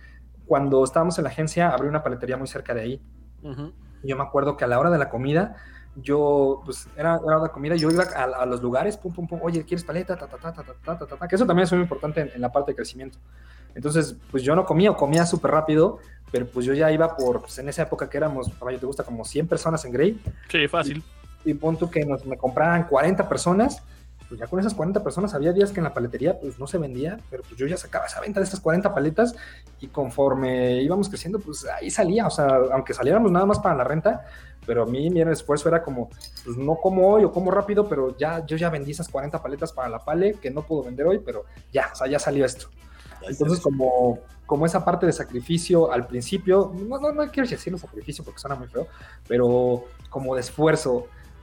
Cuando 0.45 0.83
estábamos 0.83 1.17
en 1.17 1.23
la 1.23 1.29
agencia, 1.29 1.69
abrí 1.69 1.87
una 1.87 2.03
paletería 2.03 2.35
muy 2.35 2.47
cerca 2.47 2.73
de 2.73 2.81
ahí. 2.81 3.01
Uh 3.43 3.71
yo 4.05 4.15
me 4.17 4.23
acuerdo 4.23 4.57
que 4.57 4.63
a 4.63 4.67
la 4.67 4.79
hora 4.79 4.89
de 4.89 4.97
la 4.97 5.09
comida, 5.09 5.55
yo, 5.95 6.61
pues, 6.65 6.87
era, 6.97 7.17
hora 7.17 7.39
de 7.39 7.49
comida, 7.49 7.75
yo 7.75 7.89
iba 7.89 8.03
a, 8.03 8.45
los 8.45 8.61
lugares, 8.61 8.97
pum, 8.97 9.13
pum, 9.13 9.27
pum, 9.27 9.39
oye, 9.41 9.63
¿quieres 9.63 9.83
paleta? 9.83 10.17
Ta, 10.17 10.27
ta, 10.27 10.37
ta, 10.37 10.53
ta, 10.53 10.63
ta, 10.63 10.97
ta, 10.97 11.17
ta, 11.17 11.27
que 11.27 11.35
eso 11.35 11.45
también 11.45 11.63
es 11.63 11.71
muy 11.71 11.81
importante 11.81 12.31
en, 12.33 12.41
la 12.41 12.51
parte 12.51 12.71
de 12.71 12.75
crecimiento. 12.75 13.17
Entonces, 13.73 14.15
pues 14.31 14.43
yo 14.43 14.55
no 14.55 14.65
comía 14.65 14.91
o 14.91 14.97
comía 14.97 15.25
súper 15.25 15.51
rápido, 15.51 15.99
pero 16.31 16.45
pues 16.47 16.65
yo 16.65 16.73
ya 16.73 16.91
iba 16.91 17.15
por, 17.15 17.41
pues 17.41 17.57
en 17.59 17.69
esa 17.69 17.83
época 17.83 18.09
que 18.09 18.17
éramos, 18.17 18.49
caballo, 18.59 18.79
te 18.79 18.85
gusta, 18.85 19.03
como 19.03 19.23
100 19.23 19.47
personas 19.47 19.83
en 19.85 19.91
Grey. 19.91 20.21
Sí, 20.49 20.67
fácil. 20.67 21.03
Y, 21.45 21.51
y 21.51 21.53
punto 21.53 21.89
que 21.89 22.05
nos, 22.05 22.25
me 22.25 22.37
compraran 22.37 22.87
40 22.87 23.27
personas, 23.29 23.81
pues 24.27 24.39
ya 24.39 24.47
con 24.47 24.59
esas 24.59 24.73
40 24.73 25.03
personas 25.03 25.33
había 25.33 25.53
días 25.53 25.71
que 25.71 25.79
en 25.79 25.83
la 25.83 25.93
paletería 25.93 26.39
pues 26.39 26.59
no 26.59 26.67
se 26.67 26.77
vendía, 26.77 27.19
pero 27.29 27.43
pues 27.43 27.55
yo 27.55 27.67
ya 27.67 27.77
sacaba 27.77 28.05
esa 28.05 28.21
venta 28.21 28.39
de 28.39 28.45
estas 28.45 28.59
40 28.59 28.93
paletas 28.93 29.35
y 29.79 29.87
conforme 29.87 30.81
íbamos 30.81 31.09
creciendo 31.09 31.39
pues 31.39 31.65
ahí 31.65 31.89
salía, 31.89 32.27
o 32.27 32.31
sea, 32.31 32.47
aunque 32.71 32.93
saliéramos 32.93 33.31
nada 33.31 33.45
más 33.45 33.59
para 33.59 33.75
la 33.75 33.83
renta, 33.83 34.25
pero 34.65 34.83
a 34.83 34.85
mí 34.85 35.09
mi 35.09 35.21
esfuerzo 35.21 35.69
era 35.69 35.83
como, 35.83 36.09
pues 36.43 36.57
no 36.57 36.75
como 36.75 37.07
hoy 37.07 37.23
o 37.23 37.31
como 37.31 37.51
rápido, 37.51 37.87
pero 37.87 38.17
ya 38.17 38.45
yo 38.45 38.57
ya 38.57 38.69
vendí 38.69 38.91
esas 38.91 39.09
40 39.09 39.41
paletas 39.41 39.71
para 39.71 39.89
la 39.89 39.99
pale 39.99 40.33
que 40.33 40.49
no 40.49 40.63
puedo 40.63 40.83
vender 40.83 41.05
hoy, 41.05 41.19
pero 41.19 41.45
ya, 41.71 41.89
o 41.93 41.95
sea, 41.95 42.07
ya 42.07 42.19
salió 42.19 42.45
esto. 42.45 42.69
Entonces 43.27 43.59
como, 43.59 44.19
como 44.45 44.65
esa 44.65 44.83
parte 44.83 45.05
de 45.05 45.13
sacrificio 45.13 45.91
al 45.91 46.05
principio, 46.07 46.73
no, 46.87 46.99
no, 46.99 47.11
no 47.11 47.31
quiero 47.31 47.47
decirlo 47.47 47.77
sacrificio 47.77 48.23
porque 48.23 48.39
suena 48.39 48.55
muy 48.55 48.67
feo, 48.67 48.87
pero 49.27 49.85
como 50.09 50.35
de 50.35 50.41
esfuerzo, 50.41 50.93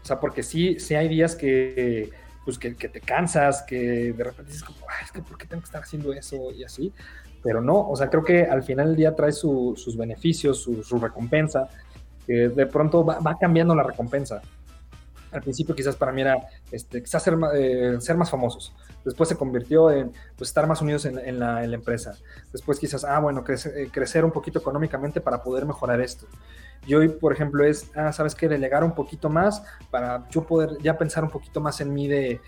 o 0.02 0.04
sea, 0.04 0.18
porque 0.20 0.42
sí, 0.42 0.78
sí 0.78 0.94
hay 0.94 1.08
días 1.08 1.36
que 1.36 2.10
pues 2.44 2.58
que, 2.58 2.72
te 2.72 3.00
cansas, 3.00 3.62
que 3.62 4.12
de 4.12 4.24
repente 4.24 4.52
dices 4.52 4.64
como, 4.64 4.78
es 5.02 5.12
que 5.12 5.22
¿por 5.22 5.38
qué 5.38 5.46
tengo 5.46 5.62
que 5.62 5.66
estar 5.66 5.82
haciendo 5.82 6.12
eso? 6.12 6.50
Y 6.50 6.64
así. 6.64 6.92
Pero 7.42 7.60
no, 7.60 7.88
o 7.88 7.96
sea, 7.96 8.08
creo 8.08 8.24
que 8.24 8.44
al 8.44 8.62
final 8.62 8.88
del 8.88 8.96
día 8.96 9.14
trae 9.14 9.32
sus 9.32 9.96
beneficios, 9.96 10.62
su, 10.62 10.98
recompensa, 10.98 11.68
que 12.26 12.48
de 12.48 12.66
pronto 12.66 13.04
va, 13.04 13.36
cambiando 13.38 13.74
la 13.74 13.82
recompensa. 13.82 14.40
Al 15.32 15.40
principio 15.40 15.74
quizás 15.74 15.96
para 15.96 16.12
mí 16.12 16.20
era 16.20 16.36
este, 16.70 17.02
quizás 17.02 17.22
ser, 17.22 17.36
eh, 17.54 17.96
ser 18.00 18.16
más 18.16 18.30
famosos. 18.30 18.72
Después 19.04 19.28
se 19.28 19.36
convirtió 19.36 19.90
en 19.90 20.12
pues, 20.36 20.50
estar 20.50 20.66
más 20.66 20.80
unidos 20.82 21.04
en, 21.06 21.38
la, 21.38 21.64
empresa. 21.64 22.14
Después 22.52 22.78
quizás, 22.78 23.04
ah, 23.04 23.18
bueno, 23.18 23.42
eh, 23.48 23.88
crecer 23.90 24.24
un 24.24 24.30
poquito 24.30 24.58
económicamente 24.58 25.20
para 25.20 25.42
poder 25.42 25.66
mejorar 25.66 26.00
esto. 26.00 26.26
Y 26.86 26.94
hoy, 26.94 27.08
por 27.08 27.32
ejemplo, 27.32 27.64
es, 27.64 27.90
ah, 27.94 28.12
¿sabes 28.12 28.34
qué? 28.34 28.48
Delegar 28.48 28.82
un 28.82 28.94
poquito 28.94 29.28
más 29.28 29.62
para 29.90 30.28
yo 30.30 30.44
poder 30.44 30.78
ya 30.82 30.98
pensar 30.98 31.22
un 31.22 31.30
poquito 31.30 31.60
más 31.60 31.80
en 31.80 31.94
mí 31.94 32.08
de, 32.08 32.40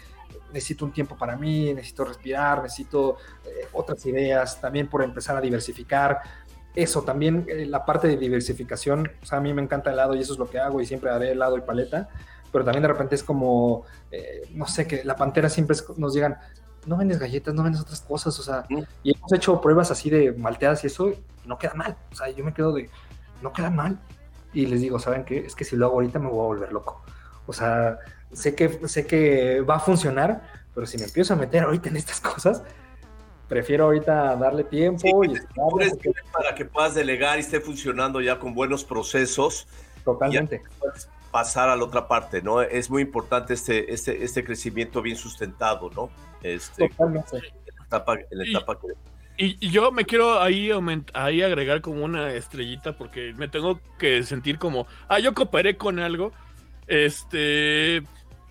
necesito 0.55 0.85
un 0.85 0.93
tiempo 0.93 1.17
para 1.17 1.37
mí, 1.37 1.75
necesito 1.75 2.05
respirar, 2.05 2.63
necesito 2.63 3.17
eh, 3.45 3.69
otras 3.73 4.07
ideas, 4.07 4.61
también 4.61 4.89
por 4.89 5.03
empezar 5.03 5.37
a 5.37 5.41
diversificar. 5.41 6.21
Eso, 6.75 7.03
también 7.03 7.45
eh, 7.49 7.67
la 7.67 7.85
parte 7.85 8.09
de 8.09 8.17
diversificación, 8.17 9.11
o 9.23 9.27
sea, 9.27 9.39
a 9.39 9.41
mí 9.41 9.53
me 9.53 9.63
encanta 9.63 9.91
el 9.91 9.95
helado 9.95 10.15
y 10.15 10.21
eso 10.21 10.33
es 10.33 10.39
lo 10.39 10.49
que 10.49 10.59
hago 10.59 10.81
y 10.81 10.87
siempre 10.87 11.11
haré 11.11 11.33
helado 11.33 11.59
y 11.59 11.61
paleta, 11.61 12.09
pero 12.51 12.65
también 12.65 12.83
de 12.83 12.89
repente 12.89 13.15
es 13.17 13.23
como, 13.23 13.85
eh, 14.11 14.43
no 14.53 14.67
sé, 14.67 14.87
que 14.87 15.05
la 15.05 15.17
pantera 15.17 15.49
siempre 15.49 15.77
nos 15.97 16.15
llegan, 16.15 16.39
no 16.87 16.97
vendes 16.97 17.19
galletas, 17.19 17.55
no 17.55 17.63
vendes 17.63 17.81
otras 17.81 18.01
cosas, 18.01 18.39
o 18.39 18.43
sea, 18.43 18.65
y 19.03 19.15
hemos 19.15 19.33
hecho 19.33 19.61
pruebas 19.61 19.91
así 19.91 20.11
de 20.11 20.33
malteadas 20.33 20.85
y 20.85 20.87
eso, 20.87 21.13
no 21.45 21.59
queda 21.59 21.75
mal, 21.75 21.97
o 22.13 22.15
sea, 22.15 22.31
yo 22.31 22.45
me 22.45 22.53
quedo 22.53 22.73
de, 22.73 22.91
no 23.43 23.53
queda 23.53 23.71
mal, 23.71 23.99
y 24.55 24.67
les 24.67 24.81
digo, 24.81 24.99
¿saben 24.99 25.25
qué? 25.25 25.39
Es 25.39 25.55
que 25.55 25.65
si 25.65 25.77
lo 25.77 25.87
hago 25.87 25.97
ahorita 25.97 26.19
me 26.19 26.29
voy 26.29 26.41
a 26.41 26.47
volver 26.47 26.73
loco. 26.73 27.03
O 27.47 27.53
sea, 27.53 27.99
sé 28.33 28.55
que, 28.55 28.87
sé 28.89 29.07
que 29.07 29.61
va 29.61 29.77
a 29.77 29.81
funcionar, 29.81 30.43
pero 30.75 30.87
si 30.87 30.97
me 30.97 31.05
empiezo 31.05 31.35
a 31.35 31.37
meter 31.37 31.65
ahorita 31.65 31.89
en 31.89 31.97
estas 31.97 32.21
cosas, 32.33 32.63
prefiero 33.49 33.85
ahorita 33.85 34.37
darle 34.37 34.65
tiempo 34.65 35.25
y 35.25 35.35
para 36.33 36.55
que 36.55 36.65
puedas 36.65 36.95
delegar 36.95 37.39
y 37.39 37.41
esté 37.41 37.61
funcionando 37.61 38.21
ya 38.21 38.39
con 38.39 38.55
buenos 38.55 38.85
procesos. 38.85 39.67
Totalmente. 40.05 40.63
pasar 41.31 41.69
a 41.71 41.77
la 41.77 41.85
otra 41.85 42.07
parte, 42.07 42.43
¿no? 42.43 42.61
Es 42.61 42.91
muy 42.91 43.03
importante 43.03 43.55
este, 43.55 43.93
este, 43.93 44.23
este 44.23 44.45
crecimiento 44.45 45.01
bien 45.03 45.17
sustentado, 45.17 45.91
¿no? 45.91 46.11
Este, 46.43 46.89
Totalmente. 46.89 47.37
En 47.37 47.43
la 47.43 47.87
etapa, 47.87 48.15
en 48.15 48.39
la 48.39 48.45
etapa 48.45 48.79
que 48.79 48.89
y, 49.37 49.69
yo 49.69 49.91
me 49.91 50.05
quiero 50.05 50.41
ahí, 50.41 50.71
ahí 51.13 51.43
agregar 51.43 51.81
como 51.81 52.05
una 52.05 52.33
estrellita 52.33 52.97
porque 52.97 53.35
me 53.37 53.49
tengo 53.49 53.81
que 53.99 54.23
sentir 54.23 54.59
como, 54.59 54.87
ah, 55.09 55.19
yo 55.19 55.35
cooperé 55.35 55.77
con 55.77 55.99
algo. 55.99 56.33
Este, 56.87 58.03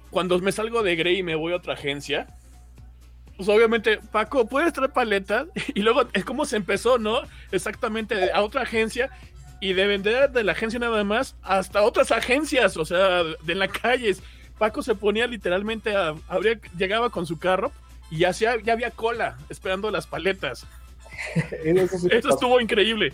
cuando 0.09 0.37
me 0.39 0.51
salgo 0.51 0.83
de 0.83 0.95
Grey 0.95 1.19
y 1.19 1.23
me 1.23 1.35
voy 1.35 1.53
a 1.53 1.57
otra 1.57 1.73
agencia, 1.73 2.27
pues 3.37 3.47
obviamente, 3.47 3.99
Paco, 4.11 4.47
puedes 4.47 4.73
traer 4.73 4.91
paletas. 4.91 5.47
Y 5.75 5.81
luego 5.81 6.03
es 6.13 6.25
como 6.25 6.45
se 6.45 6.57
empezó, 6.57 6.97
¿no? 6.97 7.21
Exactamente 7.51 8.31
a 8.31 8.41
otra 8.41 8.63
agencia 8.63 9.09
y 9.61 9.71
de 9.71 9.87
vender 9.87 10.31
de 10.31 10.43
la 10.43 10.51
agencia 10.51 10.77
nada 10.77 11.05
más 11.05 11.37
hasta 11.41 11.83
otras 11.83 12.11
agencias, 12.11 12.75
o 12.75 12.83
sea, 12.83 13.23
de 13.23 13.55
la 13.55 13.69
calle. 13.69 14.13
Paco 14.57 14.83
se 14.83 14.93
ponía 14.93 15.25
literalmente 15.25 15.95
a, 15.95 16.15
llegaba 16.77 17.09
con 17.09 17.25
su 17.25 17.39
carro 17.39 17.71
y 18.13 18.19
ya, 18.19 18.31
ya 18.31 18.73
había 18.73 18.91
cola 18.91 19.37
esperando 19.49 19.89
las 19.89 20.05
paletas. 20.05 20.67
eso, 21.63 22.29
estuvo 22.29 22.61
increíble. 22.61 23.11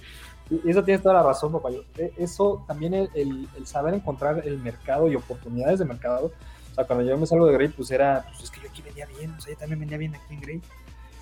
Y 0.50 0.70
eso 0.70 0.84
tienes 0.84 1.02
toda 1.02 1.16
la 1.16 1.24
razón, 1.24 1.54
papá. 1.54 1.70
E, 1.97 2.12
eso 2.18 2.66
también 2.68 2.93
el, 2.93 3.47
saber 3.64 3.93
encontrar 3.93 4.41
el 4.45 4.58
mercado 4.58 5.08
y 5.08 5.16
oportunidades 5.16 5.80
de 5.80 5.86
mercado. 5.86 6.34
O 6.72 6.76
sea, 6.76 6.84
cuando 6.84 7.06
yo 7.06 7.18
me 7.18 7.26
salgo 7.26 7.45
de 7.45 7.54
Grey, 7.54 7.70
pues 7.70 7.91
era, 7.91 8.26
pues 8.28 8.43
es 8.43 8.52
que 8.52 8.60
yo 8.60 8.68
aquí 8.70 8.82
vendía 8.82 9.06
bien, 9.06 9.32
o 9.32 9.39
sea, 9.39 9.54
yo 9.54 9.60
también 9.60 9.80
vendía 9.80 9.97
bien 9.97 10.16
aquí 10.16 10.34
en 10.34 10.41
Grey. 10.41 10.62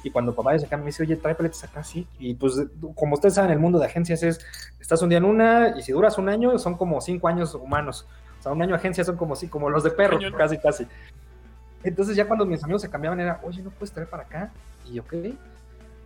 Y 0.03 0.09
cuando 0.09 0.33
papá 0.33 0.53
de 0.53 0.65
acá 0.65 0.75
me 0.77 0.87
dice, 0.87 1.03
oye, 1.03 1.15
trae 1.15 1.35
paletas 1.35 1.63
acá, 1.63 1.83
sí. 1.83 2.07
Y 2.17 2.33
pues, 2.33 2.55
como 2.95 3.13
ustedes 3.13 3.35
saben, 3.35 3.51
el 3.51 3.59
mundo 3.59 3.77
de 3.77 3.85
agencias 3.85 4.23
es, 4.23 4.39
estás 4.79 5.03
un 5.03 5.09
día 5.09 5.19
en 5.19 5.25
una 5.25 5.77
y 5.77 5.83
si 5.83 5.91
duras 5.91 6.17
un 6.17 6.29
año, 6.29 6.57
son 6.57 6.77
como 6.77 6.99
cinco 6.99 7.27
años 7.27 7.53
humanos. 7.53 8.07
O 8.39 8.41
sea, 8.41 8.51
un 8.53 8.61
año 8.61 8.71
de 8.71 8.77
agencia 8.77 9.03
son 9.03 9.17
como, 9.17 9.35
sí, 9.35 9.47
como 9.47 9.69
los 9.69 9.83
de 9.83 9.91
perro, 9.91 10.17
casi, 10.35 10.57
casi. 10.57 10.87
Entonces 11.83 12.15
ya 12.15 12.27
cuando 12.27 12.45
mis 12.45 12.63
amigos 12.63 12.81
se 12.81 12.89
cambiaban 12.89 13.19
era, 13.19 13.39
oye, 13.43 13.61
¿no 13.61 13.69
puedes 13.69 13.91
traer 13.91 14.09
para 14.09 14.23
acá? 14.23 14.51
Y 14.85 14.99
ok. 14.99 15.13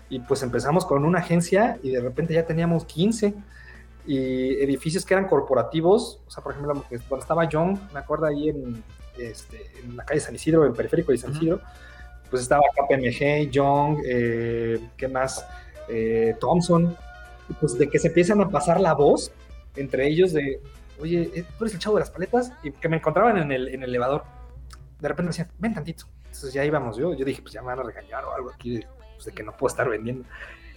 Y 0.10 0.20
pues 0.20 0.44
empezamos 0.44 0.86
con 0.86 1.06
una 1.06 1.20
agencia 1.20 1.80
y 1.82 1.92
de 1.92 2.02
repente 2.02 2.34
ya 2.34 2.46
teníamos 2.46 2.86
15 2.86 3.34
y 4.06 4.56
edificios 4.62 5.06
que 5.06 5.14
eran 5.14 5.28
corporativos. 5.28 6.20
O 6.28 6.32
sea, 6.32 6.44
por 6.44 6.54
ejemplo, 6.54 6.84
cuando 7.08 7.24
estaba 7.24 7.48
John, 7.52 7.80
me 7.94 8.00
acuerdo 8.00 8.26
ahí 8.26 8.50
en, 8.50 8.84
este, 9.18 9.72
en 9.84 9.96
la 9.96 10.04
calle 10.04 10.20
San 10.20 10.36
Isidro, 10.36 10.64
en 10.64 10.72
el 10.72 10.76
periférico 10.76 11.12
de 11.12 11.18
San 11.18 11.32
Isidro, 11.32 11.62
pues 12.30 12.42
estaba 12.44 12.62
KPMG, 12.76 13.52
Young, 13.52 14.00
eh, 14.06 14.80
¿qué 14.98 15.08
más? 15.08 15.46
Eh, 15.88 16.36
Thompson. 16.40 16.96
Pues 17.60 17.78
de 17.78 17.90
que 17.90 18.00
se 18.00 18.08
empiezan 18.08 18.40
a 18.42 18.50
pasar 18.50 18.80
la 18.80 18.94
voz 18.94 19.32
entre 19.76 20.08
ellos 20.08 20.34
de, 20.34 20.62
oye, 21.00 21.30
eh, 21.34 21.46
¿tú 21.58 21.64
eres 21.64 21.74
el 21.74 21.80
chavo 21.80 21.96
de 21.96 22.02
las 22.02 22.12
paletas? 22.12 22.54
Y 22.64 22.72
que 22.72 22.90
me 22.90 22.98
encontraban 22.98 23.38
en 23.38 23.52
el, 23.52 23.68
en 23.70 23.84
el 23.84 23.90
elevador 23.90 24.24
de 25.02 25.08
repente 25.08 25.24
me 25.24 25.30
decían, 25.30 25.50
ven 25.58 25.74
tantito. 25.74 26.06
Entonces 26.26 26.54
ya 26.54 26.64
íbamos, 26.64 26.96
yo, 26.96 27.14
yo 27.14 27.26
dije, 27.26 27.42
pues 27.42 27.54
ya 27.54 27.62
me 27.62 27.68
van 27.68 27.80
a 27.80 27.84
regañar 27.84 28.24
o 28.24 28.34
algo 28.34 28.52
aquí 28.52 28.78
de, 28.78 28.88
pues, 29.16 29.34
que 29.34 29.44
no 29.44 29.52
puedo 29.58 29.70
estar 29.72 29.90
vendiendo. 29.90 30.24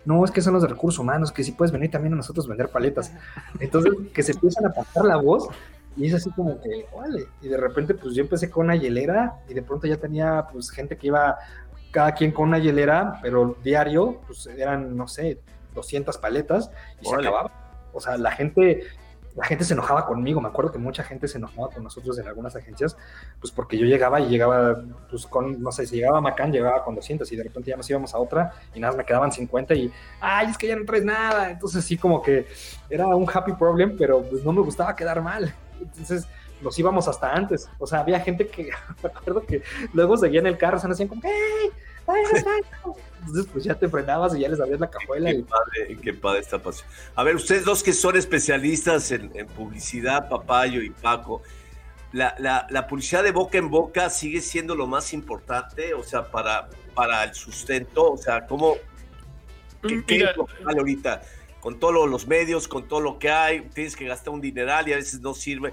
No, 0.05 0.25
es 0.25 0.31
que 0.31 0.41
son 0.41 0.55
los 0.55 0.63
de 0.63 0.69
recursos 0.69 0.99
humanos, 0.99 1.31
que 1.31 1.45
si 1.45 1.53
puedes 1.53 1.73
venir 1.73 1.91
también 1.91 2.15
a 2.15 2.17
nosotros 2.17 2.49
vender 2.49 2.69
paletas. 2.69 3.13
Entonces, 3.61 3.93
que 4.13 4.23
se 4.23 4.33
empiezan 4.33 4.67
a 4.67 4.71
pasar 4.71 5.05
la 5.05 5.17
voz 5.17 5.49
y 5.97 6.07
es 6.07 6.15
así 6.15 6.31
como 6.31 6.61
que, 6.61 6.87
vale. 6.95 7.27
Y 7.41 7.49
de 7.49 7.57
repente, 7.57 7.95
pues 7.95 8.15
yo 8.15 8.23
empecé 8.23 8.51
con 8.51 8.67
una 8.67 8.77
hielera 8.77 9.41
y 9.49 9.55
de 9.55 9.63
pronto 9.63 9.87
ya 9.87 9.97
tenía, 9.97 10.47
pues, 10.51 10.71
gente 10.71 10.97
que 10.97 11.07
iba 11.09 11.39
cada 11.91 12.13
quien 12.13 12.33
con 12.33 12.49
una 12.49 12.59
hielera, 12.59 13.21
pero 13.23 13.57
diario, 13.63 14.21
pues 14.27 14.47
eran, 14.47 14.97
no 14.97 15.07
sé, 15.07 15.41
200 15.75 16.19
paletas 16.19 16.71
y 17.01 17.07
se 17.07 17.15
acababa. 17.15 17.53
O 17.93 18.01
sea, 18.01 18.17
la 18.17 18.33
gente 18.33 18.83
la 19.37 19.45
gente 19.45 19.65
se 19.65 19.75
enojaba 19.75 20.07
conmigo. 20.07 20.41
Me 20.41 20.49
acuerdo 20.49 20.73
que 20.73 20.79
mucha 20.79 21.03
gente 21.03 21.29
se 21.29 21.39
enojaba 21.39 21.69
con 21.71 21.83
nosotros 21.83 22.19
en 22.19 22.27
algunas 22.29 22.55
agencias, 22.57 22.97
pues 23.41 23.53
porque 23.53 23.77
yo 23.77 23.87
llegaba 23.87 24.21
y 24.21 24.29
llegaba, 24.29 24.83
pues 25.11 25.27
con, 25.27 25.61
no 25.63 25.73
sé, 25.73 25.87
si 25.87 25.97
llegaba 25.97 26.19
a 26.19 26.21
Macán, 26.21 26.53
llegaba 26.53 26.85
con 26.85 26.95
200 26.95 27.31
y 27.33 27.37
de 27.37 27.43
repente 27.43 27.71
ya 27.71 27.77
nos 27.77 27.89
íbamos 27.89 28.15
a 28.15 28.19
otra 28.19 28.53
y 28.75 28.81
nada, 28.81 28.97
me 28.97 29.05
quedaban 29.05 29.33
50 29.33 29.75
y, 29.75 29.93
ay, 30.21 30.49
es 30.51 30.59
que 30.59 30.69
ya 30.69 30.77
no 30.77 30.85
traes 30.85 31.05
nada. 31.05 31.51
Entonces 31.51 31.85
sí, 31.85 31.97
como 31.97 32.23
que 32.23 32.47
era 32.89 33.07
un 33.07 33.29
happy 33.33 33.53
problem, 33.53 33.97
pero 33.99 34.23
pues 34.23 34.45
no 34.45 34.53
me 34.53 34.61
gustaba 34.61 34.95
quedar 34.95 35.21
mal. 35.21 35.55
Entonces 35.81 36.27
nos 36.63 36.79
íbamos 36.79 37.09
hasta 37.09 37.33
antes. 37.33 37.69
O 37.79 37.87
sea, 37.87 38.01
había 38.01 38.21
gente 38.21 38.47
que, 38.47 38.71
me 39.03 39.09
acuerdo 39.09 39.45
que 39.45 39.63
luego 39.93 40.17
seguía 40.17 40.41
en 40.41 40.47
el 40.47 40.59
carro, 40.59 40.79
se 40.79 40.89
nos 40.89 40.95
hacían 40.95 41.09
como. 41.09 41.23
Entonces, 43.21 43.47
pues 43.53 43.65
ya 43.65 43.75
te 43.75 43.89
frenabas 43.89 44.37
y 44.37 44.41
ya 44.41 44.49
les 44.49 44.61
abrías 44.61 44.81
la 44.81 44.91
cajuela. 44.91 45.31
Qué, 45.31 45.45
padre, 45.45 45.99
qué 46.03 46.15
padre 46.15 46.41
esta 46.41 46.59
pasión. 46.59 46.87
A 47.15 47.23
ver, 47.23 47.37
ustedes 47.37 47.65
dos 47.65 47.83
que 47.83 47.93
son 47.93 48.17
especialistas 48.17 49.11
en, 49.13 49.31
publicidad, 49.57 50.29
Papayo 50.29 50.83
y 50.83 50.91
Paco, 50.91 51.43
la, 52.13 52.37
la, 52.39 52.87
publicidad 52.87 53.25
de 53.25 53.33
boca 53.33 53.59
en 53.59 53.71
boca 53.71 54.11
sigue 54.11 54.41
siendo 54.41 54.75
lo 54.75 54.87
más 54.87 55.13
importante, 55.13 55.95
o 55.95 56.03
sea, 56.03 56.31
para, 56.31 56.69
para 56.95 57.25
el 57.25 57.35
sustento, 57.35 58.13
o 58.13 58.17
sea, 58.17 58.47
¿cómo? 58.47 58.77
¿Qué, 59.83 59.97
mm, 59.97 60.05
qué 60.05 60.29
ahorita? 60.65 61.23
Con 61.61 61.81
todos 61.81 62.09
los 62.09 62.27
medios, 62.27 62.69
con 62.69 62.87
todo 62.87 63.01
lo 63.01 63.19
que 63.19 63.31
hay, 63.31 63.63
tienes 63.71 63.97
que 63.97 64.05
gastar 64.05 64.35
un 64.35 64.41
dineral 64.41 64.87
y 64.87 64.93
a 64.93 64.97
veces 64.97 65.21
no 65.21 65.33
sirve. 65.33 65.73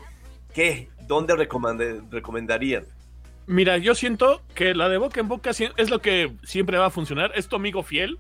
¿Qué? 0.53 0.89
¿Dónde 1.01 1.35
recomendarían? 1.35 2.85
Mira, 3.51 3.77
yo 3.77 3.95
siento 3.95 4.41
que 4.55 4.73
la 4.73 4.87
de 4.87 4.97
boca 4.97 5.19
en 5.19 5.27
boca 5.27 5.49
es 5.49 5.89
lo 5.89 5.99
que 5.99 6.31
siempre 6.41 6.77
va 6.77 6.85
a 6.85 6.89
funcionar. 6.89 7.33
Es 7.35 7.49
tu 7.49 7.57
amigo 7.57 7.83
fiel. 7.83 8.17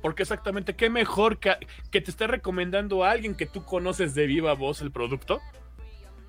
Porque 0.00 0.22
exactamente, 0.22 0.74
qué 0.74 0.88
mejor 0.88 1.36
que, 1.36 1.54
que 1.90 2.00
te 2.00 2.10
esté 2.10 2.26
recomendando 2.26 3.04
a 3.04 3.10
alguien 3.10 3.34
que 3.34 3.44
tú 3.44 3.62
conoces 3.62 4.14
de 4.14 4.24
viva 4.26 4.54
voz 4.54 4.80
el 4.80 4.90
producto. 4.90 5.38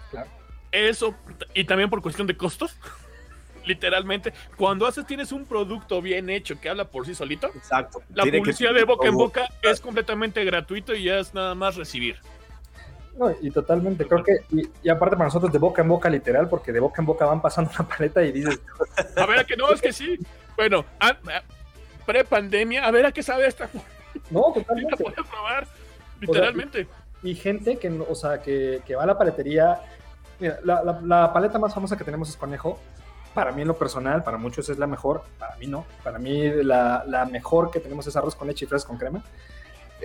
Claro. 0.09 0.29
Eso, 0.73 1.15
y 1.53 1.63
también 1.63 1.89
por 1.89 2.01
cuestión 2.01 2.27
de 2.27 2.35
costos. 2.35 2.75
Literalmente, 3.65 4.33
cuando 4.57 4.85
haces, 4.85 5.05
tienes 5.05 5.31
un 5.31 5.45
producto 5.45 6.01
bien 6.01 6.29
hecho 6.29 6.59
que 6.59 6.67
habla 6.67 6.91
por 6.91 7.05
sí 7.05 7.15
solito. 7.15 7.47
Exacto. 7.55 8.03
La 8.13 8.25
publicidad 8.25 8.73
de 8.73 8.83
boca 8.83 9.07
en 9.07 9.15
boca 9.15 9.47
es 9.61 9.79
completamente 9.79 10.43
gratuito 10.43 10.93
y 10.93 11.03
ya 11.03 11.19
es 11.19 11.33
nada 11.33 11.55
más 11.55 11.77
recibir 11.77 12.17
y 13.41 13.51
totalmente, 13.51 14.07
creo 14.07 14.23
que, 14.23 14.37
y, 14.49 14.89
aparte 14.89 15.15
para 15.15 15.25
nosotros 15.25 15.51
de 15.51 15.59
boca 15.59 15.81
en 15.81 15.89
boca 15.89 16.09
literal, 16.09 16.47
porque 16.49 16.71
de 16.71 16.79
boca 16.79 17.01
en 17.01 17.05
boca 17.05 17.25
van 17.25 17.41
pasando 17.41 17.71
una 17.77 17.87
paleta 17.87 18.23
y 18.23 18.31
dices... 18.31 18.59
A 19.15 19.25
ver, 19.25 19.39
a 19.39 19.43
que 19.43 19.55
no, 19.55 19.71
es 19.71 19.81
que 19.81 19.93
sí. 19.93 20.17
Bueno, 20.55 20.85
pre-pandemia, 22.05 22.85
a 22.85 22.91
ver 22.91 23.05
a 23.05 23.11
qué 23.11 23.21
sabe 23.21 23.47
esta. 23.47 23.69
No, 24.29 24.41
totalmente. 24.53 24.91
La 24.91 24.97
puedes 24.97 25.29
probar, 25.29 25.67
literalmente. 26.19 26.87
y, 27.21 27.35
gente 27.35 27.77
que, 27.77 27.89
o 27.89 28.15
sea, 28.15 28.41
que, 28.41 28.81
que 28.85 28.95
va 28.95 29.03
a 29.03 29.07
la 29.07 29.17
paletería... 29.17 29.79
Mira, 30.39 30.59
la, 30.63 30.99
la, 31.03 31.31
paleta 31.31 31.59
más 31.59 31.73
famosa 31.73 31.95
que 31.95 32.03
tenemos 32.03 32.29
es 32.29 32.35
Conejo. 32.35 32.79
Para 33.35 33.51
mí 33.51 33.61
en 33.61 33.67
lo 33.67 33.77
personal, 33.77 34.23
para 34.23 34.37
muchos 34.37 34.67
es 34.69 34.79
la 34.79 34.87
mejor, 34.87 35.23
para 35.37 35.55
mí 35.57 35.67
no. 35.67 35.85
Para 36.03 36.17
mí 36.17 36.49
la, 36.63 37.03
la 37.07 37.25
mejor 37.25 37.69
que 37.69 37.79
tenemos 37.79 38.07
es 38.07 38.15
arroz 38.15 38.35
con 38.35 38.47
leche 38.47 38.65
y 38.65 38.67
fresas 38.67 38.87
con 38.87 38.97
crema 38.97 39.23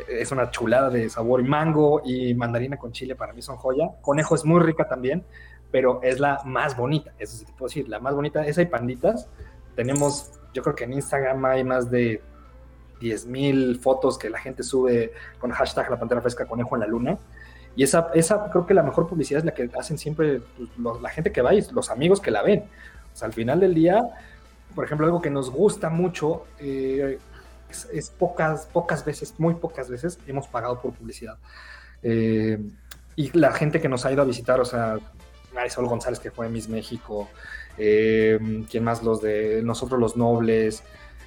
es 0.09 0.33
una 0.33 0.51
chulada 0.51 0.91
de 0.91 1.09
sabor. 1.09 1.43
Mango 1.43 2.03
y 2.05 2.35
mandarina 2.35 2.77
con 2.77 2.93
chile 2.93 3.15
para 3.15 3.33
mí 3.33 3.43
son 3.43 3.57
joya. 3.57 3.91
Conejo 4.01 4.35
es 4.35 4.45
muy 4.45 4.61
rica 4.61 4.89
también, 4.89 5.25
pero 5.71 6.01
es 6.03 6.21
la 6.21 6.41
más 6.45 6.77
bonita. 6.77 7.13
Eso 7.19 7.37
sí 7.37 7.45
te 7.45 7.53
puedo 7.53 7.69
decir, 7.69 7.89
la 7.89 8.01
más 8.01 8.15
bonita. 8.15 8.47
Esa 8.47 8.63
y 8.63 8.67
panditas. 8.67 9.29
Tenemos, 9.75 10.33
yo 10.55 10.63
creo 10.63 10.75
que 10.75 10.85
en 10.85 10.95
Instagram 10.95 11.45
hay 11.45 11.65
más 11.65 11.91
de 11.91 12.23
10.000 13.01 13.79
fotos 13.81 14.19
que 14.19 14.31
la 14.31 14.39
gente 14.39 14.63
sube 14.63 15.13
con 15.39 15.51
hashtag 15.51 15.91
la 15.91 15.99
pantera 15.99 16.21
fresca 16.21 16.47
conejo 16.47 16.77
en 16.77 16.81
la 16.81 16.87
luna. 16.87 17.19
Y 17.75 17.83
esa, 17.83 18.11
esa 18.15 18.51
creo 18.51 18.67
que 18.67 18.73
la 18.73 18.83
mejor 18.83 19.07
publicidad 19.07 19.41
es 19.41 19.45
la 19.45 19.53
que 19.53 19.69
hacen 19.79 19.99
siempre 19.99 20.41
la 20.79 21.11
gente 21.11 21.31
que 21.31 21.43
va 21.43 21.55
y 21.55 21.63
los 21.73 21.91
amigos 21.91 22.21
que 22.21 22.31
la 22.31 22.43
ven. 22.43 22.65
O 23.13 23.17
sea, 23.17 23.27
al 23.27 23.35
final 23.35 23.61
del 23.61 23.75
día, 23.75 24.03
por 24.75 24.85
ejemplo, 24.85 25.07
algo 25.07 25.21
que 25.21 25.31
nos 25.31 25.51
gusta 25.51 25.91
mucho, 25.91 26.45
eh, 26.59 27.19
es, 27.93 28.11
pocas, 28.11 28.66
pocas 28.72 29.05
veces, 29.05 29.35
muy 29.39 29.55
pocas 29.55 29.89
veces 29.91 30.18
hemos 30.27 30.49
pagado 30.49 30.81
por 30.81 30.93
publicidad. 30.93 31.37
Eh, 32.03 32.59
y 33.16 33.37
la 33.39 33.53
gente 33.53 33.81
que 33.81 33.89
nos 33.89 34.05
ha 34.05 34.12
ido 34.12 34.22
a 34.22 34.24
visitar, 34.24 34.61
o 34.61 34.64
sea, 34.64 34.99
Marisol 35.55 35.87
González 35.87 36.20
que 36.20 36.31
fue 36.31 36.49
Miss 36.49 36.68
México, 36.68 37.29
eh, 37.79 38.39
¿quién 38.70 38.85
más? 38.85 39.03
Los 39.03 39.20
de 39.22 39.62
nosotros 39.62 39.99
los 39.99 40.16
nobles, 40.16 40.83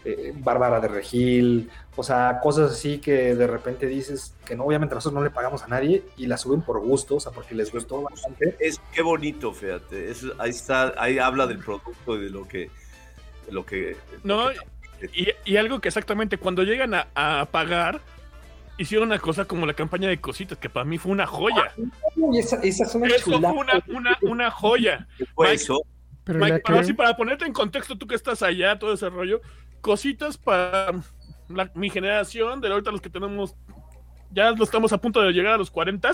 eh, 0.06 0.34
Bárbara 0.36 0.80
de 0.80 0.88
Regil, 0.88 1.70
o 1.96 2.04
sea, 2.04 2.40
cosas 2.42 2.72
así 2.72 3.00
que 3.00 3.36
de 3.36 3.48
repente 3.48 3.86
dices 3.88 4.34
que 4.46 4.56
no, 4.56 4.64
obviamente 4.64 4.96
nosotros 4.96 5.20
no 5.20 5.24
le 5.24 5.32
pagamos 5.32 5.64
a 5.64 5.68
nadie 5.68 6.04
y 6.16 6.28
la 6.28 6.38
suben 6.38 6.62
por 6.62 6.80
gusto, 6.80 7.16
o 7.16 7.20
sea, 7.20 7.32
porque 7.32 7.54
les 7.56 7.72
gustó 7.72 8.04
bastante. 8.04 8.56
Es 8.60 8.80
qué 8.94 9.02
bonito, 9.02 9.54
fíjate, 9.54 10.14
ahí 10.38 10.52
está, 10.52 10.94
ahí 10.98 11.20
habla 11.20 11.48
del 11.48 11.60
producto 11.60 12.16
y 12.16 12.24
de 12.24 12.30
lo 12.30 12.48
que, 12.48 12.70
de 13.46 13.52
lo 13.52 13.66
que. 13.66 13.98
No, 14.24 14.50
y, 15.46 15.58
algo 15.58 15.80
que 15.82 15.88
exactamente 15.88 16.38
cuando 16.38 16.64
llegan 16.64 16.94
a, 16.94 17.48
pagar, 17.52 18.02
hicieron 18.78 19.10
una 19.10 19.20
cosa 19.20 19.46
como 19.46 19.66
la 19.66 19.74
campaña 19.74 20.10
de 20.10 20.20
cositas, 20.20 20.58
que 20.58 20.70
para 20.70 20.86
mí 20.86 20.98
fue 20.98 21.12
una 21.12 21.26
joya. 21.28 21.74
Uy, 22.16 22.40
esa, 22.40 22.58
esa 22.58 22.86
es 22.86 22.96
una 22.96 23.08
Eso 23.08 23.26
fue 23.26 23.34
chulada. 23.36 23.54
una, 23.54 23.84
una, 23.88 24.18
una 24.22 24.52
joya. 24.52 25.08
¿Qué 25.18 25.26
fue 25.26 25.48
Mike, 25.48 25.56
eso? 25.56 25.82
Pero 26.24 26.40
Mike, 26.40 26.60
para, 26.60 26.76
que- 26.78 26.82
así, 26.82 26.94
para 26.94 27.18
ponerte 27.18 27.46
en 27.46 27.54
contexto, 27.54 27.98
tú 27.98 28.08
que 28.08 28.16
estás 28.16 28.42
allá, 28.44 28.78
todo 28.80 28.94
ese 28.94 29.10
rollo, 29.10 29.42
cositas 29.82 30.38
para 30.38 30.92
la- 31.50 31.72
mi 31.76 31.90
generación, 31.90 32.62
de 32.62 32.70
ahorita 32.70 32.92
los 32.92 33.02
que 33.02 33.10
tenemos, 33.10 33.56
ya 34.32 34.52
lo 34.52 34.64
estamos 34.64 34.94
a 34.94 34.98
punto 35.00 35.22
de 35.22 35.32
llegar 35.32 35.54
a 35.54 35.58
los 35.58 35.72
40. 35.72 36.12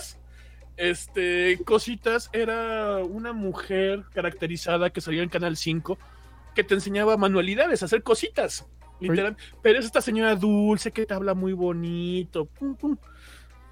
Este, 0.78 1.58
cositas 1.66 2.30
era 2.34 2.98
una 2.98 3.32
mujer 3.32 4.04
caracterizada 4.14 4.90
que 4.90 5.00
salía 5.02 5.24
en 5.24 5.30
Canal 5.30 5.56
5 5.56 5.98
que 6.56 6.64
te 6.64 6.74
enseñaba 6.74 7.18
manualidades, 7.18 7.84
hacer 7.84 8.02
cositas, 8.02 8.66
literal. 9.00 9.38
Pero 9.62 9.78
es 9.78 9.86
esta 9.86 10.02
señora 10.02 10.36
dulce 10.36 10.92
que 10.92 11.06
te 11.06 11.14
habla 11.14 11.34
muy 11.36 11.54
bonito. 11.54 12.46
pum, 12.46 12.76
pum. 12.76 12.98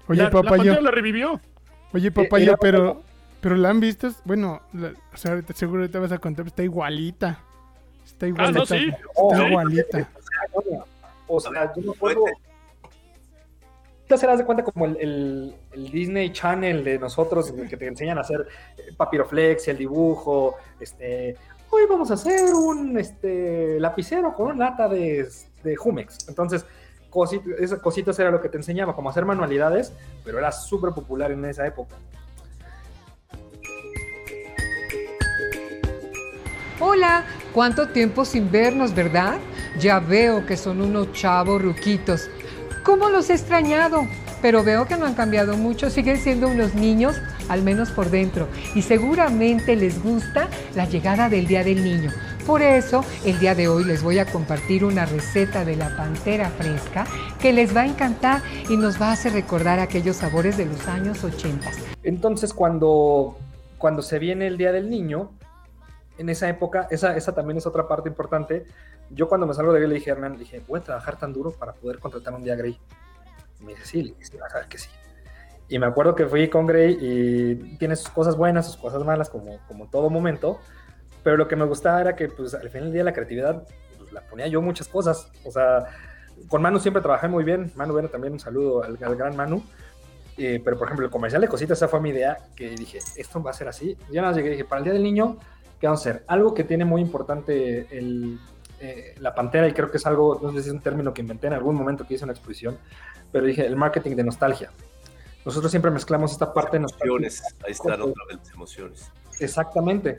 Oye, 0.06 0.18
la, 0.18 0.24
la 0.24 0.30
papayo, 0.30 0.56
pantalla 0.58 0.80
la 0.80 0.90
revivió. 0.90 1.40
oye, 1.92 2.10
papayo, 2.10 2.44
era- 2.50 2.56
pero, 2.58 3.02
pero 3.40 3.56
la 3.56 3.70
han 3.70 3.80
visto, 3.80 4.10
bueno, 4.24 4.60
la- 4.74 4.92
o 5.12 5.16
sea, 5.16 5.32
ahorita 5.32 5.54
seguro 5.54 5.88
te 5.90 5.98
vas 5.98 6.12
a 6.12 6.18
contar, 6.18 6.46
está 6.46 6.62
igualita. 6.62 7.40
Está 8.04 8.26
Ah, 8.26 8.28
igualita. 8.28 8.58
no, 8.60 8.66
sí. 8.66 8.90
Oh, 9.16 9.32
Está 9.32 9.44
Sí. 9.44 9.50
igualita. 9.50 10.08
O 11.26 11.40
sea, 11.40 11.72
yo 11.74 11.82
me 11.82 11.90
acuerdo. 11.92 12.24
Te 14.06 14.18
serás 14.18 14.36
de 14.38 14.44
cuenta 14.44 14.62
como 14.62 14.84
el, 14.84 14.96
el- 14.98 15.54
el 15.72 15.90
Disney 15.90 16.30
Channel 16.30 16.84
de 16.84 16.98
nosotros, 16.98 17.48
en 17.48 17.60
el 17.60 17.68
que 17.70 17.78
te 17.78 17.86
enseñan 17.86 18.18
a 18.18 18.20
hacer 18.20 18.46
eh, 18.76 18.92
papiroflex, 18.94 19.66
el 19.68 19.78
dibujo. 19.78 20.56
Este, 20.78 21.36
hoy 21.74 21.86
vamos 21.88 22.10
a 22.10 22.14
hacer 22.14 22.54
un 22.54 22.96
este, 22.98 23.80
lapicero 23.80 24.34
con 24.34 24.46
una 24.46 24.70
lata 24.70 24.88
de, 24.88 25.28
de 25.62 25.76
Jumex. 25.76 26.28
Entonces, 26.28 26.64
cosit- 27.10 27.56
esas 27.58 27.80
cositas 27.80 28.18
era 28.18 28.30
lo 28.30 28.40
que 28.40 28.48
te 28.48 28.56
enseñaba, 28.56 28.94
como 28.94 29.10
hacer 29.10 29.24
manualidades, 29.24 29.92
pero 30.24 30.38
era 30.38 30.52
súper 30.52 30.92
popular 30.92 31.32
en 31.32 31.44
esa 31.44 31.66
época. 31.66 31.96
Hola, 36.80 37.24
¿cuánto 37.52 37.88
tiempo 37.88 38.24
sin 38.24 38.50
vernos, 38.50 38.94
verdad? 38.94 39.38
Ya 39.78 39.98
veo 39.98 40.46
que 40.46 40.56
son 40.56 40.80
unos 40.80 41.12
chavos 41.12 41.60
ruquitos. 41.60 42.28
¿Cómo 42.84 43.08
los 43.08 43.30
he 43.30 43.34
extrañado? 43.34 44.06
Pero 44.42 44.62
veo 44.62 44.86
que 44.86 44.96
no 44.96 45.06
han 45.06 45.14
cambiado 45.14 45.56
mucho, 45.56 45.88
siguen 45.88 46.18
siendo 46.18 46.48
unos 46.48 46.74
niños, 46.74 47.16
al 47.48 47.62
menos 47.62 47.90
por 47.90 48.10
dentro, 48.10 48.48
y 48.74 48.82
seguramente 48.82 49.76
les 49.76 50.02
gusta 50.02 50.48
la 50.74 50.86
llegada 50.86 51.28
del 51.28 51.46
Día 51.46 51.64
del 51.64 51.84
Niño. 51.84 52.10
Por 52.46 52.60
eso, 52.60 53.02
el 53.24 53.38
día 53.38 53.54
de 53.54 53.68
hoy 53.68 53.84
les 53.84 54.02
voy 54.02 54.18
a 54.18 54.26
compartir 54.26 54.84
una 54.84 55.06
receta 55.06 55.64
de 55.64 55.76
la 55.76 55.96
pantera 55.96 56.50
fresca 56.50 57.06
que 57.40 57.54
les 57.54 57.74
va 57.74 57.82
a 57.82 57.86
encantar 57.86 58.42
y 58.68 58.76
nos 58.76 59.00
va 59.00 59.08
a 59.08 59.12
hacer 59.12 59.32
recordar 59.32 59.78
aquellos 59.78 60.16
sabores 60.16 60.58
de 60.58 60.66
los 60.66 60.86
años 60.86 61.24
80. 61.24 61.70
Entonces, 62.02 62.52
cuando, 62.52 63.38
cuando 63.78 64.02
se 64.02 64.18
viene 64.18 64.46
el 64.46 64.58
Día 64.58 64.72
del 64.72 64.90
Niño, 64.90 65.30
en 66.18 66.28
esa 66.28 66.48
época, 66.48 66.86
esa, 66.90 67.16
esa 67.16 67.34
también 67.34 67.56
es 67.56 67.66
otra 67.66 67.88
parte 67.88 68.10
importante. 68.10 68.66
Yo 69.08 69.26
cuando 69.26 69.46
me 69.46 69.54
salgo 69.54 69.72
de 69.72 69.80
Grey 69.80 69.88
le 69.88 69.94
dije 69.96 70.10
a 70.10 70.12
Hernán, 70.14 70.32
le 70.34 70.40
dije, 70.40 70.62
voy 70.68 70.80
a 70.80 70.82
trabajar 70.82 71.18
tan 71.18 71.32
duro 71.32 71.50
para 71.50 71.72
poder 71.72 71.98
contratar 71.98 72.34
un 72.34 72.44
día. 72.44 72.54
Y 72.54 73.64
me 73.64 73.72
dice, 73.72 73.86
sí, 73.86 74.02
le 74.02 74.10
dije, 74.10 74.24
sí, 74.24 74.36
vas 74.36 74.54
a 74.54 74.58
ver 74.58 74.68
que 74.68 74.76
sí. 74.76 74.90
Y 75.74 75.78
me 75.80 75.86
acuerdo 75.86 76.14
que 76.14 76.26
fui 76.26 76.48
con 76.48 76.68
Grey 76.68 76.96
y 77.00 77.76
tiene 77.78 77.96
sus 77.96 78.08
cosas 78.08 78.36
buenas, 78.36 78.66
sus 78.66 78.76
cosas 78.76 79.04
malas, 79.04 79.28
como, 79.28 79.58
como 79.66 79.88
todo 79.88 80.08
momento. 80.08 80.60
Pero 81.24 81.36
lo 81.36 81.48
que 81.48 81.56
me 81.56 81.64
gustaba 81.64 82.00
era 82.00 82.14
que, 82.14 82.28
pues, 82.28 82.54
al 82.54 82.70
final 82.70 82.84
del 82.84 82.92
día 82.92 83.02
la 83.02 83.12
creatividad, 83.12 83.66
pues, 83.98 84.12
la 84.12 84.20
ponía 84.20 84.46
yo 84.46 84.62
muchas 84.62 84.86
cosas. 84.86 85.32
O 85.44 85.50
sea, 85.50 85.86
con 86.46 86.62
Manu 86.62 86.78
siempre 86.78 87.02
trabajé 87.02 87.26
muy 87.26 87.42
bien. 87.42 87.72
Manu, 87.74 87.92
bueno, 87.92 88.08
también 88.08 88.34
un 88.34 88.38
saludo 88.38 88.84
al, 88.84 88.96
al 89.02 89.16
gran 89.16 89.34
Manu. 89.34 89.64
Eh, 90.36 90.62
pero, 90.64 90.78
por 90.78 90.86
ejemplo, 90.86 91.06
el 91.06 91.10
comercial 91.10 91.42
de 91.42 91.48
cositas, 91.48 91.76
esa 91.76 91.88
fue 91.88 92.00
mi 92.00 92.10
idea, 92.10 92.38
que 92.54 92.70
dije, 92.70 93.00
esto 93.16 93.42
va 93.42 93.50
a 93.50 93.54
ser 93.54 93.66
así. 93.66 93.98
Ya 94.12 94.20
nada 94.20 94.28
más 94.28 94.36
llegué 94.36 94.50
y 94.50 94.52
dije, 94.52 94.64
para 94.64 94.78
el 94.78 94.84
Día 94.84 94.92
del 94.92 95.02
Niño, 95.02 95.38
¿qué 95.80 95.88
vamos 95.88 96.06
a 96.06 96.08
hacer? 96.08 96.24
Algo 96.28 96.54
que 96.54 96.62
tiene 96.62 96.84
muy 96.84 97.02
importante 97.02 97.88
el, 97.90 98.38
eh, 98.78 99.16
la 99.18 99.34
pantera, 99.34 99.66
y 99.66 99.72
creo 99.72 99.90
que 99.90 99.96
es 99.96 100.06
algo, 100.06 100.38
no 100.40 100.52
sé 100.52 100.62
si 100.62 100.68
es 100.68 100.72
un 100.72 100.82
término 100.82 101.12
que 101.12 101.22
inventé 101.22 101.48
en 101.48 101.54
algún 101.54 101.74
momento 101.74 102.06
que 102.06 102.14
hice 102.14 102.22
una 102.22 102.32
exposición, 102.32 102.78
pero 103.32 103.44
dije, 103.44 103.66
el 103.66 103.74
marketing 103.74 104.14
de 104.14 104.22
nostalgia. 104.22 104.70
Nosotros 105.44 105.70
siempre 105.70 105.90
mezclamos 105.90 106.32
esta 106.32 106.52
parte 106.52 106.76
de 106.76 106.80
nostalgia. 106.80 107.06
Emociones. 107.06 107.42
Ahí 107.64 107.72
están 107.72 108.00
otra 108.00 108.24
vez 108.28 108.38
las 108.38 108.52
emociones. 108.52 109.10
Exactamente. 109.40 110.18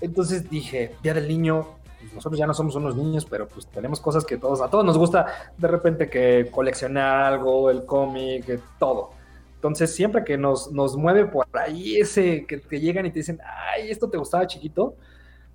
Entonces 0.00 0.48
dije, 0.48 0.94
Día 1.02 1.14
del 1.14 1.28
Niño, 1.28 1.66
pues 2.00 2.14
nosotros 2.14 2.38
ya 2.38 2.46
no 2.46 2.54
somos 2.54 2.74
unos 2.76 2.96
niños, 2.96 3.24
pero 3.24 3.48
pues 3.48 3.66
tenemos 3.66 4.00
cosas 4.00 4.24
que 4.24 4.36
todos, 4.36 4.60
a 4.60 4.68
todos 4.68 4.84
nos 4.84 4.98
gusta 4.98 5.52
de 5.56 5.68
repente 5.68 6.08
que 6.08 6.48
coleccionar 6.50 7.24
algo, 7.24 7.70
el 7.70 7.84
cómic, 7.84 8.44
que 8.44 8.60
todo. 8.78 9.12
Entonces 9.56 9.94
siempre 9.94 10.24
que 10.24 10.36
nos, 10.36 10.70
nos 10.72 10.96
mueve 10.96 11.24
por 11.24 11.46
ahí 11.54 11.96
ese, 11.96 12.44
que 12.44 12.58
te 12.58 12.80
llegan 12.80 13.06
y 13.06 13.10
te 13.10 13.20
dicen, 13.20 13.40
ay, 13.74 13.90
esto 13.90 14.10
te 14.10 14.18
gustaba 14.18 14.46
chiquito, 14.46 14.94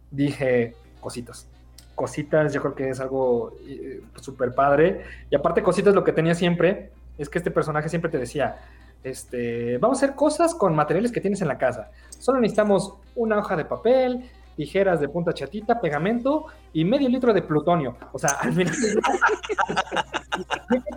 dije, 0.09 0.73
cositas. 0.99 1.47
Cositas, 1.93 2.51
yo 2.53 2.61
creo 2.61 2.75
que 2.75 2.89
es 2.89 2.99
algo 2.99 3.55
eh, 3.67 4.01
súper 4.19 4.55
padre. 4.55 5.03
Y 5.29 5.35
aparte, 5.35 5.61
cositas 5.61 5.93
lo 5.93 6.03
que 6.03 6.13
tenía 6.13 6.33
siempre 6.33 6.91
es 7.19 7.29
que 7.29 7.37
este 7.37 7.51
personaje 7.51 7.89
siempre 7.89 8.09
te 8.09 8.17
decía, 8.17 8.57
este, 9.03 9.77
vamos 9.77 9.97
a 9.97 10.05
hacer 10.05 10.15
cosas 10.15 10.53
con 10.53 10.75
materiales 10.75 11.11
que 11.11 11.21
tienes 11.21 11.41
en 11.41 11.47
la 11.47 11.57
casa. 11.57 11.91
Solo 12.09 12.39
necesitamos 12.39 12.95
una 13.15 13.39
hoja 13.39 13.55
de 13.55 13.65
papel, 13.65 14.29
tijeras 14.59 14.99
de 14.99 15.07
punta 15.07 15.33
chatita, 15.33 15.79
pegamento 15.79 16.47
y 16.73 16.83
medio 16.83 17.07
litro 17.07 17.33
de 17.33 17.41
plutonio. 17.41 17.95
O 18.11 18.19
sea, 18.19 18.31
al 18.41 18.51
final 18.51 18.75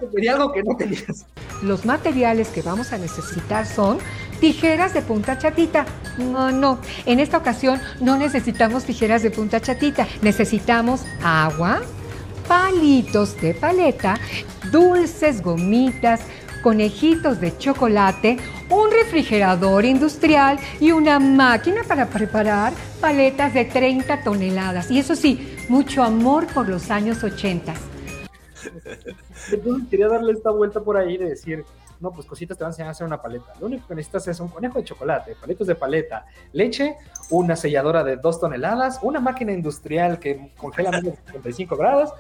te 0.01 0.07
pedía 0.09 0.33
algo 0.33 0.53
que 0.53 0.65
no 0.65 0.77
tenías. 0.77 1.27
Los 1.63 1.85
materiales 1.85 2.49
que 2.49 2.61
vamos 2.61 2.93
a 2.93 2.99
necesitar 2.99 3.65
son 3.65 3.99
tijeras 4.41 4.95
de 4.95 5.03
punta 5.03 5.39
chatita. 5.39 5.87
No, 6.19 6.51
no, 6.51 6.81
en 7.07 7.21
esta 7.21 7.39
ocasión 7.39 7.81
no 8.01 8.17
necesitamos 8.17 8.83
tijeras 8.85 9.23
de 9.23 9.31
punta 9.31 9.61
chatita. 9.61 10.09
Necesitamos 10.23 11.05
agua, 11.23 11.83
palitos 12.49 13.41
de 13.41 13.55
paleta, 13.55 14.19
dulces, 14.73 15.41
gomitas, 15.41 16.23
conejitos 16.63 17.41
de 17.41 17.57
chocolate, 17.59 18.39
un 18.71 18.91
refrigerador 18.91 19.85
industrial 19.85 20.59
y 20.81 20.93
una 20.93 21.19
máquina 21.19 21.83
para 21.87 22.07
preparar 22.07 22.73
paletas 23.01 23.53
de 23.53 23.65
30 23.67 24.23
toneladas. 24.23 24.91
Y 24.91 24.99
eso 24.99 25.15
sí, 25.15 25.57
mucho 25.69 26.03
amor 26.03 26.47
por 26.47 26.69
los 26.69 26.91
años 26.91 27.23
80. 27.23 27.75
Entonces 29.53 29.87
quería 29.91 30.09
darle 30.09 30.33
esta 30.33 30.51
vuelta 30.51 30.81
por 30.81 30.97
ahí 30.97 31.19
de 31.19 31.31
decir, 31.31 31.65
no, 32.01 32.11
pues 32.11 32.27
cositas 32.27 32.59
te 32.59 32.65
van 32.65 32.73
a 32.73 32.91
hacer 32.91 33.07
una 33.07 33.23
paleta. 33.23 33.53
Lo 33.61 33.67
único 33.67 33.87
que 33.87 33.95
necesitas 33.95 34.27
es 34.29 34.41
un 34.41 34.49
conejo 34.49 34.79
de 34.79 34.85
chocolate, 34.85 35.37
palitos 35.41 35.69
de 35.69 35.77
paleta, 35.77 36.27
leche, 36.53 36.97
una 37.31 37.55
selladora 37.55 38.03
de 38.03 38.17
2 38.17 38.41
toneladas, 38.41 38.99
una 39.03 39.21
máquina 39.21 39.53
industrial 39.53 40.19
que 40.19 40.53
congela 40.57 40.91
menos 40.91 41.13
de 41.13 41.27
55 41.27 41.77
grados. 41.77 42.11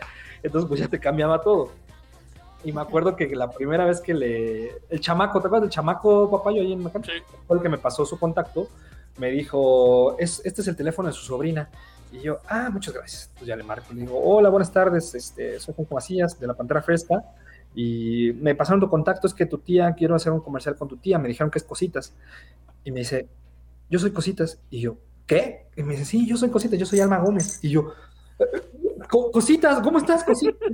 Entonces, 0.42 0.68
pues 0.68 0.80
ya 0.80 0.88
te 0.88 0.98
cambiaba 0.98 1.40
todo. 1.40 1.72
Y 2.64 2.72
me 2.72 2.80
acuerdo 2.80 3.16
que 3.16 3.26
la 3.34 3.50
primera 3.50 3.84
vez 3.84 4.00
que 4.00 4.14
le. 4.14 4.70
El 4.88 5.00
chamaco, 5.00 5.40
¿te 5.40 5.46
acuerdas 5.48 5.62
del 5.68 5.70
chamaco 5.70 6.30
papayo 6.30 6.60
ahí 6.62 6.72
en 6.72 6.82
Macán? 6.82 7.04
Sí. 7.04 7.12
Fue 7.46 7.56
el 7.56 7.62
que 7.62 7.68
me 7.68 7.78
pasó 7.78 8.04
su 8.06 8.18
contacto. 8.18 8.68
Me 9.18 9.30
dijo, 9.30 10.16
es, 10.18 10.40
este 10.44 10.60
es 10.62 10.68
el 10.68 10.76
teléfono 10.76 11.08
de 11.08 11.14
su 11.14 11.24
sobrina. 11.24 11.68
Y 12.12 12.20
yo, 12.20 12.38
ah, 12.48 12.68
muchas 12.72 12.94
gracias. 12.94 13.24
Entonces 13.28 13.48
ya 13.48 13.56
le 13.56 13.62
marco 13.62 13.92
le 13.92 14.02
digo, 14.02 14.18
hola, 14.22 14.48
buenas 14.48 14.70
tardes. 14.72 15.14
Este, 15.14 15.58
soy 15.60 15.74
Juan 15.74 15.88
Macías 15.90 16.38
de 16.38 16.46
la 16.46 16.54
Pantera 16.54 16.82
Fresca. 16.82 17.24
Y 17.74 18.32
me 18.40 18.54
pasaron 18.54 18.80
tu 18.80 18.88
contacto, 18.90 19.26
es 19.26 19.32
que 19.34 19.46
tu 19.46 19.58
tía, 19.58 19.92
quiero 19.96 20.14
hacer 20.14 20.30
un 20.32 20.40
comercial 20.40 20.76
con 20.76 20.88
tu 20.88 20.98
tía. 20.98 21.18
Me 21.18 21.28
dijeron 21.28 21.50
que 21.50 21.58
es 21.58 21.64
cositas. 21.64 22.14
Y 22.84 22.90
me 22.92 23.00
dice, 23.00 23.28
yo 23.90 23.98
soy 23.98 24.12
cositas. 24.12 24.60
Y 24.70 24.80
yo, 24.80 24.96
¿qué? 25.26 25.66
Y 25.76 25.82
me 25.82 25.92
dice, 25.92 26.04
sí, 26.04 26.26
yo 26.28 26.36
soy 26.36 26.50
cositas, 26.50 26.78
yo 26.78 26.86
soy 26.86 27.00
Alma 27.00 27.18
Gómez. 27.18 27.58
Y 27.62 27.70
yo, 27.70 27.84
"Co- 28.38 28.44
cositas, 29.32 29.80
¿cómo 29.80 29.98
estás, 29.98 30.24
cositas? 30.24 30.70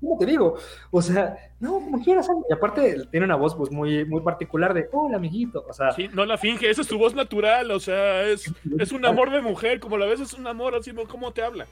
¿Cómo 0.00 0.18
te 0.18 0.26
digo? 0.26 0.56
O 0.90 1.02
sea, 1.02 1.36
no, 1.60 1.74
como 1.74 2.02
quieras. 2.02 2.28
Alma". 2.28 2.42
Y 2.48 2.52
aparte 2.52 3.06
tiene 3.10 3.26
una 3.26 3.36
voz 3.36 3.54
pues 3.54 3.70
muy, 3.70 4.04
muy 4.04 4.20
particular 4.20 4.72
de, 4.72 4.88
hola, 4.92 5.16
amiguito. 5.16 5.64
O 5.68 5.72
sea, 5.72 5.92
Sí, 5.92 6.08
no 6.12 6.24
la 6.24 6.38
finge, 6.38 6.70
esa 6.70 6.82
es 6.82 6.86
su 6.86 6.98
voz 6.98 7.14
natural, 7.14 7.70
o 7.70 7.80
sea, 7.80 8.22
es, 8.22 8.52
es 8.78 8.92
un 8.92 9.04
amor 9.04 9.30
de 9.30 9.40
mujer, 9.40 9.80
como 9.80 9.96
la 9.96 10.06
ves 10.06 10.20
es 10.20 10.32
un 10.34 10.46
amor 10.46 10.74
así 10.74 10.92
como 10.92 11.32
te 11.32 11.42
habla. 11.42 11.66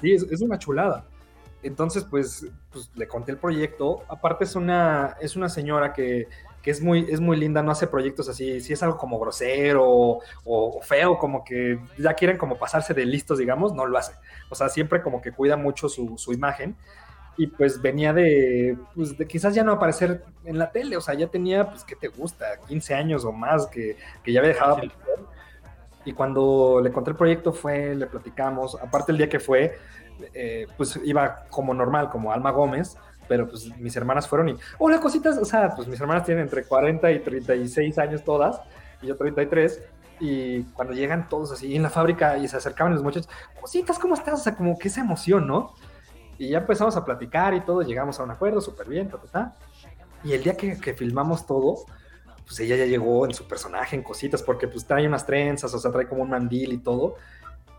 Sí, 0.00 0.12
es, 0.12 0.22
es 0.24 0.40
una 0.40 0.58
chulada. 0.58 1.04
Entonces, 1.64 2.04
pues, 2.04 2.46
pues 2.70 2.90
le 2.94 3.08
conté 3.08 3.32
el 3.32 3.38
proyecto. 3.38 4.02
Aparte 4.08 4.44
es 4.44 4.54
una, 4.54 5.16
es 5.20 5.34
una 5.34 5.48
señora 5.48 5.94
que, 5.94 6.28
que 6.64 6.70
es, 6.70 6.80
muy, 6.80 7.06
es 7.10 7.20
muy 7.20 7.36
linda, 7.36 7.62
no 7.62 7.70
hace 7.70 7.86
proyectos 7.86 8.26
así. 8.30 8.58
Si 8.62 8.72
es 8.72 8.82
algo 8.82 8.96
como 8.96 9.18
grosero 9.18 9.86
o, 9.86 10.22
o 10.46 10.80
feo, 10.80 11.18
como 11.18 11.44
que 11.44 11.78
ya 11.98 12.14
quieren 12.14 12.38
como 12.38 12.56
pasarse 12.56 12.94
de 12.94 13.04
listos, 13.04 13.38
digamos, 13.38 13.74
no 13.74 13.84
lo 13.84 13.98
hace. 13.98 14.14
O 14.48 14.54
sea, 14.54 14.70
siempre 14.70 15.02
como 15.02 15.20
que 15.20 15.30
cuida 15.30 15.58
mucho 15.58 15.90
su, 15.90 16.16
su 16.16 16.32
imagen. 16.32 16.74
Y 17.36 17.48
pues 17.48 17.82
venía 17.82 18.14
de, 18.14 18.78
pues 18.94 19.18
de 19.18 19.26
quizás 19.26 19.54
ya 19.54 19.62
no 19.62 19.72
aparecer 19.72 20.24
en 20.46 20.58
la 20.58 20.72
tele. 20.72 20.96
O 20.96 21.02
sea, 21.02 21.12
ya 21.12 21.26
tenía, 21.26 21.68
pues, 21.68 21.84
¿qué 21.84 21.96
te 21.96 22.08
gusta? 22.08 22.46
15 22.66 22.94
años 22.94 23.26
o 23.26 23.32
más 23.32 23.66
que, 23.66 23.98
que 24.22 24.32
ya 24.32 24.40
había 24.40 24.54
dejado 24.54 24.76
de 24.76 24.86
aparecer. 24.86 25.24
Y 26.06 26.14
cuando 26.14 26.80
le 26.82 26.90
conté 26.92 27.10
el 27.10 27.16
proyecto 27.16 27.52
fue, 27.52 27.94
le 27.94 28.06
platicamos. 28.06 28.74
Aparte 28.80 29.12
el 29.12 29.18
día 29.18 29.28
que 29.28 29.38
fue, 29.38 29.76
eh, 30.32 30.66
pues 30.78 30.98
iba 31.04 31.44
como 31.50 31.74
normal, 31.74 32.08
como 32.08 32.32
Alma 32.32 32.52
Gómez, 32.52 32.96
pero 33.28 33.48
pues 33.48 33.76
mis 33.78 33.94
hermanas 33.96 34.28
fueron 34.28 34.50
y, 34.50 34.56
hola 34.78 35.00
cositas, 35.00 35.38
o 35.38 35.44
sea, 35.44 35.74
pues 35.74 35.88
mis 35.88 36.00
hermanas 36.00 36.24
tienen 36.24 36.44
entre 36.44 36.64
40 36.64 37.10
y 37.12 37.20
36 37.20 37.98
años 37.98 38.24
todas, 38.24 38.60
y 39.02 39.06
yo 39.06 39.16
33, 39.16 39.82
y 40.20 40.62
cuando 40.64 40.94
llegan 40.94 41.28
todos 41.28 41.52
así 41.52 41.74
en 41.74 41.82
la 41.82 41.90
fábrica 41.90 42.38
y 42.38 42.48
se 42.48 42.56
acercaban 42.56 42.92
los 42.92 43.02
muchachos, 43.02 43.28
cositas, 43.60 43.98
¿cómo 43.98 44.14
estás? 44.14 44.40
O 44.40 44.42
sea, 44.42 44.54
como 44.56 44.78
que 44.78 44.88
esa 44.88 45.00
emoción, 45.00 45.46
¿no? 45.46 45.74
Y 46.38 46.50
ya 46.50 46.58
empezamos 46.58 46.96
a 46.96 47.04
platicar 47.04 47.54
y 47.54 47.60
todo, 47.60 47.82
llegamos 47.82 48.18
a 48.20 48.24
un 48.24 48.30
acuerdo, 48.30 48.60
súper 48.60 48.88
bien, 48.88 49.08
ta, 49.08 49.18
ta, 49.18 49.26
ta. 49.26 49.56
Y 50.22 50.32
el 50.32 50.42
día 50.42 50.56
que, 50.56 50.78
que 50.80 50.94
filmamos 50.94 51.46
todo, 51.46 51.84
pues 52.46 52.60
ella 52.60 52.76
ya 52.76 52.86
llegó 52.86 53.26
en 53.26 53.34
su 53.34 53.46
personaje, 53.46 53.96
en 53.96 54.02
cositas, 54.02 54.42
porque 54.42 54.68
pues 54.68 54.84
trae 54.84 55.06
unas 55.06 55.26
trenzas, 55.26 55.72
o 55.74 55.78
sea, 55.78 55.90
trae 55.90 56.08
como 56.08 56.22
un 56.22 56.30
mandil 56.30 56.72
y 56.72 56.78
todo. 56.78 57.16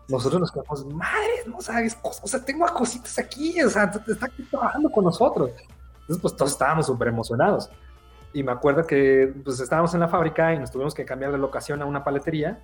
Nosotros 0.08 0.40
nos 0.40 0.52
quedamos, 0.52 0.86
madre, 0.86 1.42
no 1.46 1.60
sabes, 1.60 1.98
o 2.02 2.28
sea, 2.28 2.44
tengo 2.44 2.64
a 2.64 2.72
cositas 2.72 3.18
aquí, 3.18 3.60
o 3.62 3.68
sea, 3.68 3.90
está 4.06 4.26
aquí 4.26 4.42
trabajando 4.44 4.90
con 4.90 5.04
nosotros. 5.04 5.50
Entonces, 6.00 6.22
pues 6.22 6.36
todos 6.36 6.52
estábamos 6.52 6.86
súper 6.86 7.08
emocionados. 7.08 7.70
Y 8.32 8.42
me 8.42 8.52
acuerdo 8.52 8.86
que 8.86 9.34
pues 9.42 9.58
estábamos 9.60 9.94
en 9.94 10.00
la 10.00 10.08
fábrica 10.08 10.54
y 10.54 10.58
nos 10.58 10.70
tuvimos 10.70 10.94
que 10.94 11.04
cambiar 11.04 11.32
de 11.32 11.38
locación 11.38 11.82
a 11.82 11.86
una 11.86 12.04
paletería. 12.04 12.62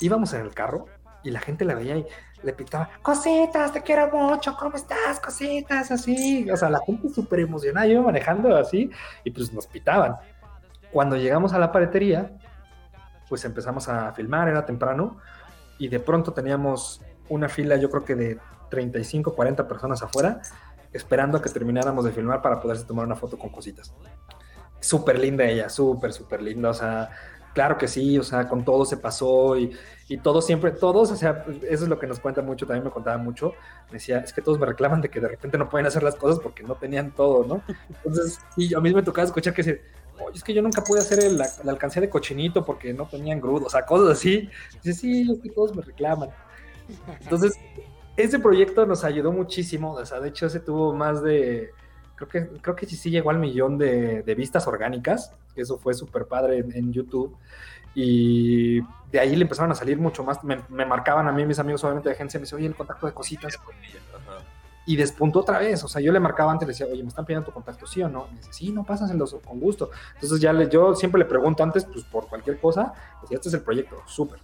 Íbamos 0.00 0.32
en 0.32 0.40
el 0.40 0.54
carro 0.54 0.86
y 1.22 1.30
la 1.30 1.40
gente 1.40 1.64
la 1.64 1.74
veía 1.74 1.96
y 1.98 2.06
le 2.42 2.52
pitaba, 2.52 2.90
cositas, 3.02 3.72
te 3.72 3.82
quiero 3.82 4.10
mucho, 4.10 4.56
¿cómo 4.56 4.76
estás? 4.76 5.20
Cositas, 5.20 5.90
así. 5.90 6.48
O 6.50 6.56
sea, 6.56 6.70
la 6.70 6.80
gente 6.80 7.08
súper 7.08 7.40
emocionada, 7.40 7.86
yo 7.86 7.94
iba 7.94 8.02
manejando 8.02 8.56
así 8.56 8.90
y 9.24 9.30
pues 9.30 9.52
nos 9.52 9.66
pitaban. 9.66 10.16
Cuando 10.92 11.16
llegamos 11.16 11.52
a 11.52 11.58
la 11.58 11.72
paletería, 11.72 12.30
pues 13.28 13.44
empezamos 13.44 13.88
a 13.88 14.12
filmar, 14.12 14.48
era 14.48 14.64
temprano, 14.64 15.18
y 15.78 15.88
de 15.88 16.00
pronto 16.00 16.32
teníamos 16.32 17.02
una 17.28 17.48
fila, 17.48 17.76
yo 17.76 17.90
creo 17.90 18.04
que 18.04 18.14
de 18.14 18.38
35, 18.70 19.34
40 19.34 19.68
personas 19.68 20.02
afuera, 20.02 20.40
esperando 20.92 21.38
a 21.38 21.42
que 21.42 21.50
termináramos 21.50 22.04
de 22.04 22.12
filmar 22.12 22.42
para 22.42 22.60
poderse 22.60 22.84
tomar 22.84 23.04
una 23.04 23.16
foto 23.16 23.38
con 23.38 23.50
cositas. 23.50 23.92
Súper 24.80 25.18
linda 25.18 25.44
ella, 25.44 25.68
súper, 25.68 26.12
súper 26.12 26.42
linda, 26.42 26.70
o 26.70 26.74
sea, 26.74 27.10
claro 27.54 27.78
que 27.78 27.88
sí, 27.88 28.18
o 28.18 28.22
sea, 28.22 28.48
con 28.48 28.64
todo 28.64 28.84
se 28.84 28.96
pasó 28.96 29.56
y, 29.56 29.72
y 30.08 30.18
todos 30.18 30.46
siempre, 30.46 30.70
todos, 30.72 31.10
o 31.10 31.16
sea, 31.16 31.44
eso 31.68 31.84
es 31.84 31.88
lo 31.88 31.98
que 31.98 32.06
nos 32.06 32.20
cuenta 32.20 32.42
mucho, 32.42 32.66
también 32.66 32.84
me 32.84 32.90
contaba 32.90 33.18
mucho, 33.18 33.52
me 33.86 33.94
decía, 33.94 34.18
es 34.18 34.32
que 34.32 34.42
todos 34.42 34.58
me 34.58 34.66
reclaman 34.66 35.00
de 35.00 35.08
que 35.08 35.20
de 35.20 35.28
repente 35.28 35.58
no 35.58 35.68
pueden 35.68 35.86
hacer 35.86 36.02
las 36.02 36.16
cosas 36.16 36.38
porque 36.40 36.62
no 36.62 36.74
tenían 36.74 37.12
todo, 37.12 37.44
¿no? 37.44 37.62
Entonces, 38.04 38.38
y 38.56 38.74
a 38.74 38.80
mí 38.80 38.92
me 38.92 39.02
tocaba 39.02 39.24
escuchar 39.24 39.54
que 39.54 39.62
se, 39.62 39.82
oye, 40.20 40.36
es 40.36 40.44
que 40.44 40.54
yo 40.54 40.62
nunca 40.62 40.82
pude 40.82 41.00
hacer 41.00 41.20
el, 41.22 41.40
alcancía 41.68 42.02
de 42.02 42.10
cochinito 42.10 42.64
porque 42.64 42.92
no 42.92 43.06
tenían 43.06 43.40
grudo, 43.40 43.66
o 43.66 43.70
sea, 43.70 43.84
cosas 43.84 44.18
así. 44.18 44.48
Dice, 44.82 45.00
sí, 45.00 45.30
es 45.30 45.40
que 45.40 45.50
todos 45.50 45.74
me 45.74 45.82
reclaman. 45.82 46.30
Entonces, 47.20 47.54
ese 48.16 48.38
proyecto 48.38 48.86
nos 48.86 49.04
ayudó 49.04 49.32
muchísimo, 49.32 49.92
o 49.92 50.06
sea, 50.06 50.20
de 50.20 50.30
hecho 50.30 50.46
ese 50.46 50.60
tuvo 50.60 50.94
más 50.94 51.22
de, 51.22 51.70
creo 52.14 52.28
que, 52.28 52.60
creo 52.60 52.76
que 52.76 52.86
sí, 52.86 53.10
llegó 53.10 53.30
al 53.30 53.38
millón 53.38 53.76
de, 53.78 54.22
vistas 54.36 54.66
orgánicas, 54.66 55.32
eso 55.54 55.78
fue 55.78 55.94
súper 55.94 56.26
padre 56.26 56.58
en, 56.58 56.92
YouTube, 56.92 57.36
y 57.94 58.80
de 59.10 59.20
ahí 59.20 59.36
le 59.36 59.42
empezaron 59.42 59.70
a 59.70 59.74
salir 59.74 59.98
mucho 59.98 60.24
más, 60.24 60.42
me, 60.44 60.62
me, 60.68 60.86
marcaban 60.86 61.28
a 61.28 61.32
mí 61.32 61.44
mis 61.44 61.58
amigos 61.58 61.84
obviamente 61.84 62.08
de 62.08 62.14
agencia, 62.14 62.38
me 62.38 62.42
decían, 62.42 62.58
oye, 62.58 62.68
el 62.68 62.74
contacto 62.74 63.06
de 63.06 63.12
cositas, 63.12 63.58
y 64.86 64.96
despuntó 64.96 65.40
otra 65.40 65.58
vez. 65.58 65.82
O 65.84 65.88
sea, 65.88 66.00
yo 66.00 66.12
le 66.12 66.20
marcaba 66.20 66.52
antes, 66.52 66.66
le 66.66 66.72
decía, 66.72 66.86
oye, 66.86 67.02
me 67.02 67.08
están 67.08 67.26
pidiendo 67.26 67.44
tu 67.44 67.52
contacto, 67.52 67.86
¿sí 67.86 68.02
o 68.02 68.08
no? 68.08 68.28
me 68.30 68.38
dice, 68.38 68.52
sí, 68.52 68.72
no, 68.72 68.84
pásaselos 68.84 69.36
con 69.44 69.60
gusto. 69.60 69.90
Entonces 70.14 70.40
ya 70.40 70.52
le, 70.52 70.68
yo 70.68 70.94
siempre 70.94 71.18
le 71.18 71.24
pregunto 71.24 71.62
antes, 71.62 71.84
pues 71.84 72.04
por 72.04 72.28
cualquier 72.28 72.58
cosa, 72.58 72.94
pues 73.20 73.32
este 73.32 73.48
es 73.48 73.54
el 73.54 73.62
proyecto, 73.62 73.96
súper. 74.06 74.38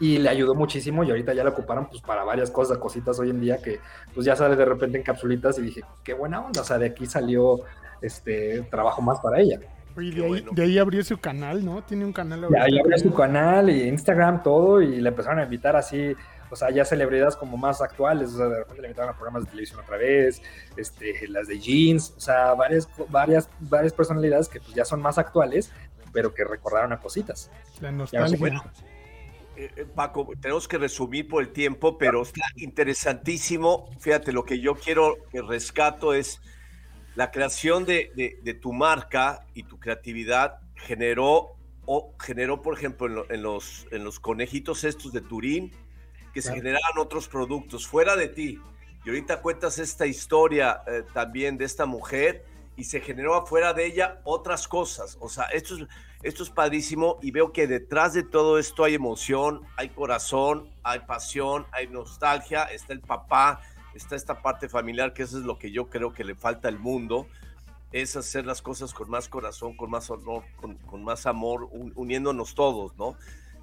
Y 0.00 0.18
le 0.18 0.30
ayudó 0.30 0.54
muchísimo 0.54 1.04
y 1.04 1.10
ahorita 1.10 1.32
ya 1.34 1.44
lo 1.44 1.50
ocuparon 1.50 1.86
pues 1.86 2.00
para 2.00 2.24
varias 2.24 2.50
cosas, 2.50 2.78
cositas 2.78 3.20
hoy 3.20 3.30
en 3.30 3.40
día 3.40 3.58
que 3.58 3.78
pues 4.12 4.26
ya 4.26 4.34
sale 4.34 4.56
de 4.56 4.64
repente 4.64 4.98
en 4.98 5.04
capsulitas 5.04 5.58
y 5.58 5.62
dije, 5.62 5.82
qué 6.02 6.14
buena 6.14 6.40
onda, 6.40 6.62
o 6.62 6.64
sea, 6.64 6.78
de 6.78 6.86
aquí 6.86 7.06
salió 7.06 7.60
este 8.00 8.62
trabajo 8.62 9.00
más 9.00 9.20
para 9.20 9.40
ella. 9.40 9.60
Oye, 9.96 10.10
de 10.10 10.22
ahí, 10.22 10.28
bueno. 10.28 10.50
de 10.52 10.62
ahí, 10.62 10.78
abrió 10.78 11.04
su 11.04 11.18
canal, 11.18 11.64
¿no? 11.64 11.82
Tiene 11.82 12.06
un 12.06 12.14
canal. 12.14 12.46
De 12.48 12.58
ahí 12.58 12.78
abrió 12.78 12.98
su 12.98 13.12
canal 13.12 13.68
y 13.68 13.82
Instagram, 13.88 14.42
todo, 14.42 14.80
y 14.80 15.00
le 15.00 15.08
empezaron 15.10 15.38
a 15.38 15.44
invitar 15.44 15.76
así 15.76 16.16
o 16.52 16.56
sea, 16.56 16.70
ya 16.70 16.84
celebridades 16.84 17.34
como 17.34 17.56
más 17.56 17.80
actuales, 17.80 18.34
o 18.34 18.36
sea, 18.36 18.46
de 18.46 18.58
repente 18.58 18.82
le 18.82 18.88
invitaron 18.88 19.14
a 19.14 19.16
programas 19.16 19.44
de 19.44 19.50
televisión 19.50 19.80
otra 19.80 19.96
vez, 19.96 20.42
este, 20.76 21.26
las 21.28 21.48
de 21.48 21.58
jeans, 21.58 22.12
o 22.14 22.20
sea, 22.20 22.52
varias, 22.52 22.88
varias, 23.08 23.48
varias 23.58 23.94
personalidades 23.94 24.48
que 24.48 24.60
pues 24.60 24.74
ya 24.74 24.84
son 24.84 25.00
más 25.00 25.16
actuales, 25.16 25.72
pero 26.12 26.34
que 26.34 26.44
recordaron 26.44 26.92
a 26.92 27.00
cositas. 27.00 27.50
La 27.80 27.90
nostalgia. 27.90 28.36
Bueno, 28.38 28.62
eh, 29.56 29.86
Paco, 29.94 30.28
tenemos 30.38 30.68
que 30.68 30.76
resumir 30.76 31.26
por 31.26 31.42
el 31.42 31.54
tiempo, 31.54 31.96
pero 31.96 32.20
está 32.20 32.42
interesantísimo. 32.56 33.88
Fíjate, 33.98 34.30
lo 34.32 34.44
que 34.44 34.60
yo 34.60 34.74
quiero 34.74 35.16
que 35.30 35.40
rescato 35.40 36.12
es 36.12 36.42
la 37.14 37.30
creación 37.30 37.86
de, 37.86 38.12
de, 38.14 38.38
de 38.42 38.52
tu 38.52 38.74
marca 38.74 39.46
y 39.54 39.62
tu 39.62 39.80
creatividad 39.80 40.60
generó 40.74 41.56
o 41.86 42.14
generó, 42.20 42.60
por 42.60 42.76
ejemplo, 42.76 43.06
en, 43.06 43.14
lo, 43.14 43.30
en, 43.30 43.42
los, 43.42 43.86
en 43.90 44.04
los 44.04 44.20
conejitos 44.20 44.84
estos 44.84 45.12
de 45.12 45.22
Turín, 45.22 45.72
que 46.32 46.40
claro. 46.40 46.56
se 46.56 46.60
generaban 46.62 46.98
otros 46.98 47.28
productos 47.28 47.86
fuera 47.86 48.16
de 48.16 48.28
ti. 48.28 48.58
Y 49.04 49.08
ahorita 49.08 49.40
cuentas 49.42 49.78
esta 49.78 50.06
historia 50.06 50.82
eh, 50.86 51.02
también 51.12 51.58
de 51.58 51.64
esta 51.64 51.86
mujer 51.86 52.44
y 52.76 52.84
se 52.84 53.00
generó 53.00 53.34
afuera 53.34 53.74
de 53.74 53.86
ella 53.86 54.20
otras 54.24 54.68
cosas. 54.68 55.18
O 55.20 55.28
sea, 55.28 55.44
esto 55.46 55.76
es, 55.76 55.86
esto 56.22 56.42
es 56.42 56.50
padrísimo 56.50 57.18
y 57.20 57.30
veo 57.30 57.52
que 57.52 57.66
detrás 57.66 58.14
de 58.14 58.22
todo 58.22 58.58
esto 58.58 58.84
hay 58.84 58.94
emoción, 58.94 59.62
hay 59.76 59.88
corazón, 59.88 60.70
hay 60.82 61.00
pasión, 61.00 61.66
hay 61.72 61.88
nostalgia, 61.88 62.64
está 62.64 62.92
el 62.92 63.00
papá, 63.00 63.60
está 63.94 64.16
esta 64.16 64.40
parte 64.40 64.68
familiar, 64.68 65.12
que 65.12 65.24
eso 65.24 65.38
es 65.38 65.44
lo 65.44 65.58
que 65.58 65.70
yo 65.70 65.90
creo 65.90 66.12
que 66.12 66.24
le 66.24 66.34
falta 66.34 66.68
al 66.68 66.78
mundo, 66.78 67.26
es 67.90 68.16
hacer 68.16 68.46
las 68.46 68.62
cosas 68.62 68.94
con 68.94 69.10
más 69.10 69.28
corazón, 69.28 69.76
con 69.76 69.90
más 69.90 70.08
honor, 70.10 70.44
con, 70.56 70.76
con 70.76 71.04
más 71.04 71.26
amor, 71.26 71.68
un, 71.72 71.92
uniéndonos 71.94 72.54
todos, 72.54 72.96
¿no? 72.96 73.16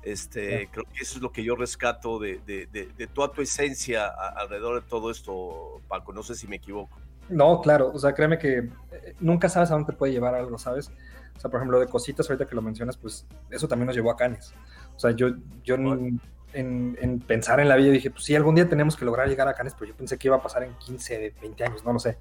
Este, 0.03 0.59
sí. 0.59 0.67
Creo 0.67 0.85
que 0.85 1.01
eso 1.01 1.17
es 1.17 1.21
lo 1.21 1.31
que 1.31 1.43
yo 1.43 1.55
rescato 1.55 2.19
de, 2.19 2.39
de, 2.45 2.67
de, 2.67 2.87
de 2.97 3.07
toda 3.07 3.31
tu 3.31 3.41
esencia 3.41 4.07
a, 4.07 4.29
alrededor 4.29 4.81
de 4.81 4.87
todo 4.87 5.11
esto, 5.11 5.81
Paco. 5.87 6.13
No 6.13 6.23
sé 6.23 6.35
si 6.35 6.47
me 6.47 6.57
equivoco. 6.57 6.97
No, 7.29 7.61
claro, 7.61 7.91
o 7.93 7.99
sea, 7.99 8.13
créeme 8.13 8.39
que 8.39 8.57
eh, 8.57 9.15
nunca 9.19 9.49
sabes 9.49 9.69
a 9.69 9.75
dónde 9.75 9.91
te 9.91 9.97
puede 9.97 10.13
llevar 10.13 10.33
algo, 10.33 10.57
¿sabes? 10.57 10.91
O 11.37 11.39
sea, 11.39 11.49
por 11.49 11.59
ejemplo, 11.59 11.79
de 11.79 11.87
cositas, 11.87 12.29
ahorita 12.29 12.47
que 12.47 12.55
lo 12.55 12.61
mencionas, 12.61 12.97
pues 12.97 13.25
eso 13.49 13.67
también 13.67 13.87
nos 13.87 13.95
llevó 13.95 14.11
a 14.11 14.17
Canes. 14.17 14.53
O 14.95 14.99
sea, 14.99 15.11
yo, 15.11 15.29
yo 15.63 15.75
en, 15.75 16.19
en, 16.53 16.97
en, 16.99 17.19
pensar 17.19 17.59
en 17.59 17.69
la 17.69 17.75
vida 17.75 17.91
dije, 17.91 18.09
pues 18.09 18.25
sí, 18.25 18.35
algún 18.35 18.55
día 18.55 18.67
tenemos 18.67 18.97
que 18.97 19.05
lograr 19.05 19.29
llegar 19.29 19.47
a 19.47 19.53
Canes, 19.53 19.75
pero 19.77 19.91
yo 19.91 19.95
pensé 19.95 20.17
que 20.17 20.27
iba 20.27 20.37
a 20.37 20.41
pasar 20.41 20.63
en 20.63 20.73
15, 20.73 21.35
20 21.39 21.63
años, 21.63 21.85
no 21.85 21.93
lo 21.93 21.99
sé. 21.99 22.17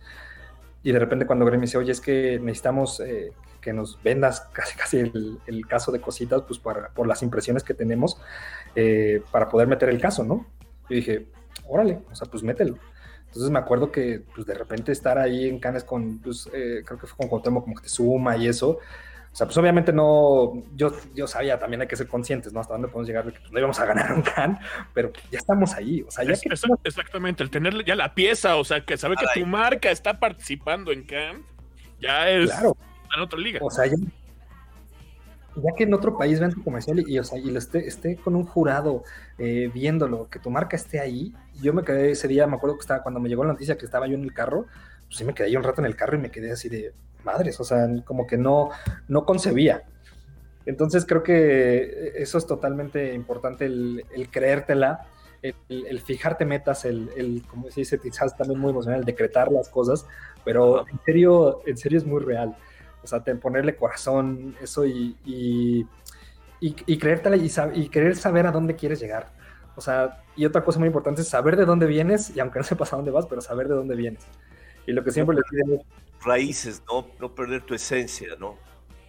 Y 0.82 0.92
de 0.92 0.98
repente 0.98 1.26
cuando 1.26 1.44
Greg 1.44 1.58
me 1.58 1.66
dice, 1.66 1.78
oye, 1.78 1.90
es 1.90 2.00
que 2.00 2.38
necesitamos 2.38 3.00
eh, 3.00 3.32
que 3.68 3.74
nos 3.74 4.02
vendas 4.02 4.40
casi, 4.52 4.76
casi 4.78 4.98
el, 5.00 5.38
el, 5.46 5.66
caso 5.66 5.92
de 5.92 6.00
cositas, 6.00 6.42
pues 6.42 6.58
para, 6.58 6.88
por 6.88 7.06
las 7.06 7.22
impresiones 7.22 7.62
que 7.62 7.74
tenemos, 7.74 8.18
eh, 8.74 9.22
para 9.30 9.48
poder 9.48 9.68
meter 9.68 9.90
el 9.90 10.00
caso, 10.00 10.24
¿no? 10.24 10.46
Yo 10.88 10.96
dije, 10.96 11.26
órale, 11.66 12.00
o 12.10 12.14
sea, 12.14 12.26
pues 12.30 12.42
mételo. 12.42 12.78
Entonces 13.26 13.50
me 13.50 13.58
acuerdo 13.58 13.92
que 13.92 14.22
pues 14.34 14.46
de 14.46 14.54
repente 14.54 14.90
estar 14.90 15.18
ahí 15.18 15.46
en 15.46 15.58
Canes 15.58 15.84
con, 15.84 16.18
pues, 16.20 16.48
eh, 16.54 16.82
creo 16.86 16.98
que 16.98 17.06
fue 17.06 17.18
con 17.18 17.28
Cuauhtémoc 17.28 17.64
como 17.64 17.76
que 17.76 17.82
te 17.82 17.90
suma 17.90 18.38
y 18.38 18.48
eso, 18.48 18.78
o 19.30 19.36
sea, 19.36 19.46
pues 19.46 19.58
obviamente 19.58 19.92
no, 19.92 20.64
yo, 20.74 20.90
yo 21.14 21.26
sabía 21.26 21.58
también 21.58 21.82
hay 21.82 21.88
que 21.88 21.96
ser 21.96 22.08
conscientes, 22.08 22.54
¿no? 22.54 22.60
Hasta 22.60 22.72
dónde 22.72 22.88
podemos 22.88 23.06
llegar, 23.06 23.30
que 23.30 23.38
pues, 23.38 23.52
no 23.52 23.58
íbamos 23.58 23.78
a 23.78 23.84
ganar 23.84 24.14
un 24.14 24.22
can, 24.22 24.58
pero 24.94 25.12
ya 25.30 25.38
estamos 25.38 25.74
ahí, 25.74 26.02
o 26.08 26.10
sea, 26.10 26.24
ya 26.24 26.32
es, 26.32 26.40
que... 26.40 26.48
Exactamente, 26.84 27.42
el 27.42 27.50
tener 27.50 27.84
ya 27.84 27.94
la 27.94 28.14
pieza, 28.14 28.56
o 28.56 28.64
sea, 28.64 28.86
que 28.86 28.96
saber 28.96 29.18
que 29.18 29.40
tu 29.40 29.46
marca 29.46 29.90
está 29.90 30.18
participando 30.18 30.90
en 30.90 31.04
can, 31.04 31.44
ya 32.00 32.30
es 32.30 32.50
claro. 32.50 32.76
En 33.14 33.22
otra 33.22 33.38
liga. 33.38 33.58
O 33.62 33.70
sea, 33.70 33.86
ya, 33.86 33.96
ya 35.56 35.72
que 35.76 35.84
en 35.84 35.94
otro 35.94 36.16
país 36.16 36.40
ven 36.40 36.52
tu 36.52 36.62
comercial 36.62 37.00
y, 37.00 37.14
y, 37.14 37.18
o 37.18 37.24
sea, 37.24 37.38
y 37.38 37.50
lo 37.50 37.58
esté, 37.58 37.86
esté 37.86 38.16
con 38.16 38.34
un 38.36 38.44
jurado 38.44 39.04
eh, 39.38 39.70
viéndolo, 39.72 40.28
que 40.28 40.38
tu 40.38 40.50
marca 40.50 40.76
esté 40.76 41.00
ahí, 41.00 41.34
yo 41.60 41.72
me 41.72 41.82
quedé 41.82 42.10
ese 42.10 42.28
día, 42.28 42.46
me 42.46 42.56
acuerdo 42.56 42.76
que 42.76 42.82
estaba, 42.82 43.02
cuando 43.02 43.20
me 43.20 43.28
llegó 43.28 43.44
la 43.44 43.52
noticia 43.52 43.76
que 43.76 43.84
estaba 43.84 44.06
yo 44.06 44.14
en 44.14 44.24
el 44.24 44.32
carro, 44.32 44.66
pues 45.06 45.16
sí 45.16 45.24
me 45.24 45.34
quedé 45.34 45.48
ahí 45.48 45.56
un 45.56 45.64
rato 45.64 45.80
en 45.80 45.86
el 45.86 45.96
carro 45.96 46.16
y 46.16 46.20
me 46.20 46.30
quedé 46.30 46.52
así 46.52 46.68
de, 46.68 46.92
madres, 47.24 47.60
o 47.60 47.64
sea, 47.64 47.86
como 48.04 48.26
que 48.26 48.36
no, 48.36 48.70
no 49.08 49.24
concebía. 49.24 49.82
Entonces 50.66 51.06
creo 51.06 51.22
que 51.22 52.12
eso 52.16 52.38
es 52.38 52.46
totalmente 52.46 53.14
importante, 53.14 53.66
el, 53.66 54.04
el 54.14 54.30
creértela, 54.30 55.06
el, 55.40 55.54
el, 55.68 56.00
fijarte 56.00 56.44
metas, 56.44 56.84
el, 56.84 57.10
el, 57.16 57.42
como 57.46 57.70
se 57.70 57.80
dice, 57.80 57.98
quizás 57.98 58.36
también 58.36 58.60
muy 58.60 58.70
emocional, 58.70 59.00
el 59.00 59.06
decretar 59.06 59.50
las 59.50 59.68
cosas, 59.68 60.06
pero 60.44 60.86
en 60.88 60.98
serio, 61.04 61.62
en 61.66 61.76
serio 61.76 61.98
es 61.98 62.04
muy 62.04 62.22
real. 62.22 62.56
O 63.02 63.06
sea, 63.06 63.22
ponerle 63.40 63.76
corazón, 63.76 64.56
eso 64.60 64.84
y, 64.86 65.16
y, 65.24 65.86
y, 66.60 66.76
y 66.86 66.98
creértela 66.98 67.36
y, 67.36 67.50
y 67.74 67.88
querer 67.88 68.16
saber 68.16 68.46
a 68.46 68.52
dónde 68.52 68.76
quieres 68.76 69.00
llegar. 69.00 69.32
O 69.76 69.80
sea, 69.80 70.24
y 70.34 70.44
otra 70.44 70.64
cosa 70.64 70.78
muy 70.78 70.88
importante 70.88 71.22
es 71.22 71.28
saber 71.28 71.56
de 71.56 71.64
dónde 71.64 71.86
vienes, 71.86 72.34
y 72.34 72.40
aunque 72.40 72.58
no 72.58 72.64
sepas 72.64 72.92
a 72.92 72.96
dónde 72.96 73.12
vas, 73.12 73.26
pero 73.26 73.40
saber 73.40 73.68
de 73.68 73.74
dónde 73.74 73.94
vienes. 73.94 74.26
Y 74.86 74.92
lo 74.92 75.04
que 75.04 75.12
siempre 75.12 75.36
les 75.36 75.44
digo 75.50 75.84
raíces, 76.20 76.82
¿no? 76.90 77.06
No 77.20 77.34
perder 77.34 77.62
tu 77.62 77.74
esencia, 77.74 78.28
¿no? 78.38 78.56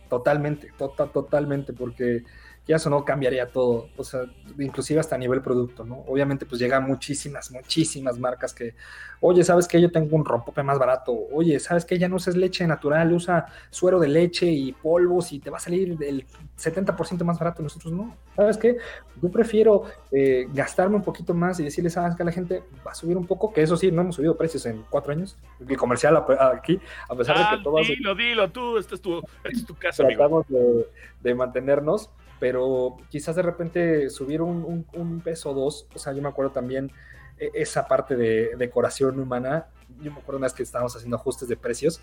Totalmente, 0.09 0.71
total, 0.77 1.11
totalmente, 1.11 1.73
porque 1.73 2.23
ya 2.69 2.75
eso 2.75 2.87
no 2.91 3.03
cambiaría 3.03 3.47
todo, 3.47 3.89
o 3.97 4.03
sea, 4.03 4.21
inclusive 4.59 4.99
hasta 4.99 5.15
a 5.15 5.17
nivel 5.17 5.41
producto, 5.41 5.83
¿no? 5.83 6.03
Obviamente 6.07 6.45
pues 6.45 6.61
llegan 6.61 6.83
muchísimas, 6.85 7.49
muchísimas 7.49 8.19
marcas 8.19 8.53
que, 8.53 8.75
oye, 9.21 9.43
¿sabes 9.43 9.67
que 9.67 9.81
Yo 9.81 9.91
tengo 9.91 10.15
un 10.15 10.23
rompope 10.23 10.61
más 10.61 10.77
barato, 10.77 11.11
oye, 11.31 11.59
¿sabes 11.59 11.83
que 11.83 11.97
Ya 11.97 12.07
no 12.07 12.17
usas 12.17 12.35
leche 12.35 12.67
natural, 12.67 13.11
usa 13.11 13.47
suero 13.71 13.99
de 13.99 14.07
leche 14.07 14.45
y 14.45 14.71
polvos 14.71 15.31
y 15.31 15.39
te 15.39 15.49
va 15.49 15.57
a 15.57 15.59
salir 15.59 15.97
del 15.97 16.27
70% 16.59 17.23
más 17.23 17.39
barato, 17.39 17.63
nosotros 17.63 17.91
no, 17.91 18.15
¿sabes 18.35 18.55
qué? 18.59 18.77
Yo 19.19 19.29
prefiero 19.31 19.85
eh, 20.11 20.47
gastarme 20.53 20.95
un 20.95 21.03
poquito 21.03 21.33
más 21.33 21.59
y 21.59 21.63
decirle, 21.63 21.89
¿sabes 21.89 22.15
que 22.15 22.23
La 22.23 22.31
gente 22.31 22.61
va 22.85 22.91
a 22.91 22.95
subir 22.95 23.17
un 23.17 23.25
poco, 23.25 23.51
que 23.51 23.63
eso 23.63 23.75
sí, 23.77 23.91
no 23.91 24.01
hemos 24.03 24.15
subido 24.15 24.37
precios 24.37 24.67
en 24.67 24.83
cuatro 24.91 25.11
años, 25.11 25.35
el 25.67 25.75
comercial 25.75 26.23
aquí, 26.53 26.79
a 27.09 27.15
pesar 27.15 27.35
de 27.35 27.43
que 27.45 27.49
Ah, 27.49 27.59
todo... 27.63 27.77
dilo, 27.79 28.13
dilo, 28.13 28.51
tú, 28.51 28.77
esta 28.77 28.93
es 28.93 29.01
tu, 29.01 29.17
esta 29.17 29.49
es 29.49 29.65
tu 29.65 29.73
casa, 29.73 30.03
amigo. 30.03 30.19
tratamos 30.19 30.47
de, 30.49 30.87
de 31.21 31.33
mantenernos, 31.33 32.11
pero 32.39 32.97
quizás 33.09 33.35
de 33.35 33.41
repente 33.41 34.09
subir 34.09 34.41
un, 34.41 34.63
un- 34.63 34.87
un 34.93 35.21
peso 35.21 35.51
o 35.51 35.53
dos, 35.53 35.87
o 35.93 35.99
sea, 35.99 36.13
yo 36.13 36.21
me 36.21 36.29
acuerdo 36.29 36.51
también 36.51 36.91
eh, 37.37 37.51
esa 37.53 37.87
parte 37.87 38.15
de 38.15 38.51
decoración 38.57 39.19
humana, 39.19 39.67
yo 40.01 40.11
me 40.11 40.19
acuerdo 40.19 40.37
una 40.37 40.45
vez 40.47 40.53
que 40.53 40.63
estábamos 40.63 40.95
haciendo 40.95 41.17
ajustes 41.17 41.47
de 41.49 41.57
precios 41.57 42.01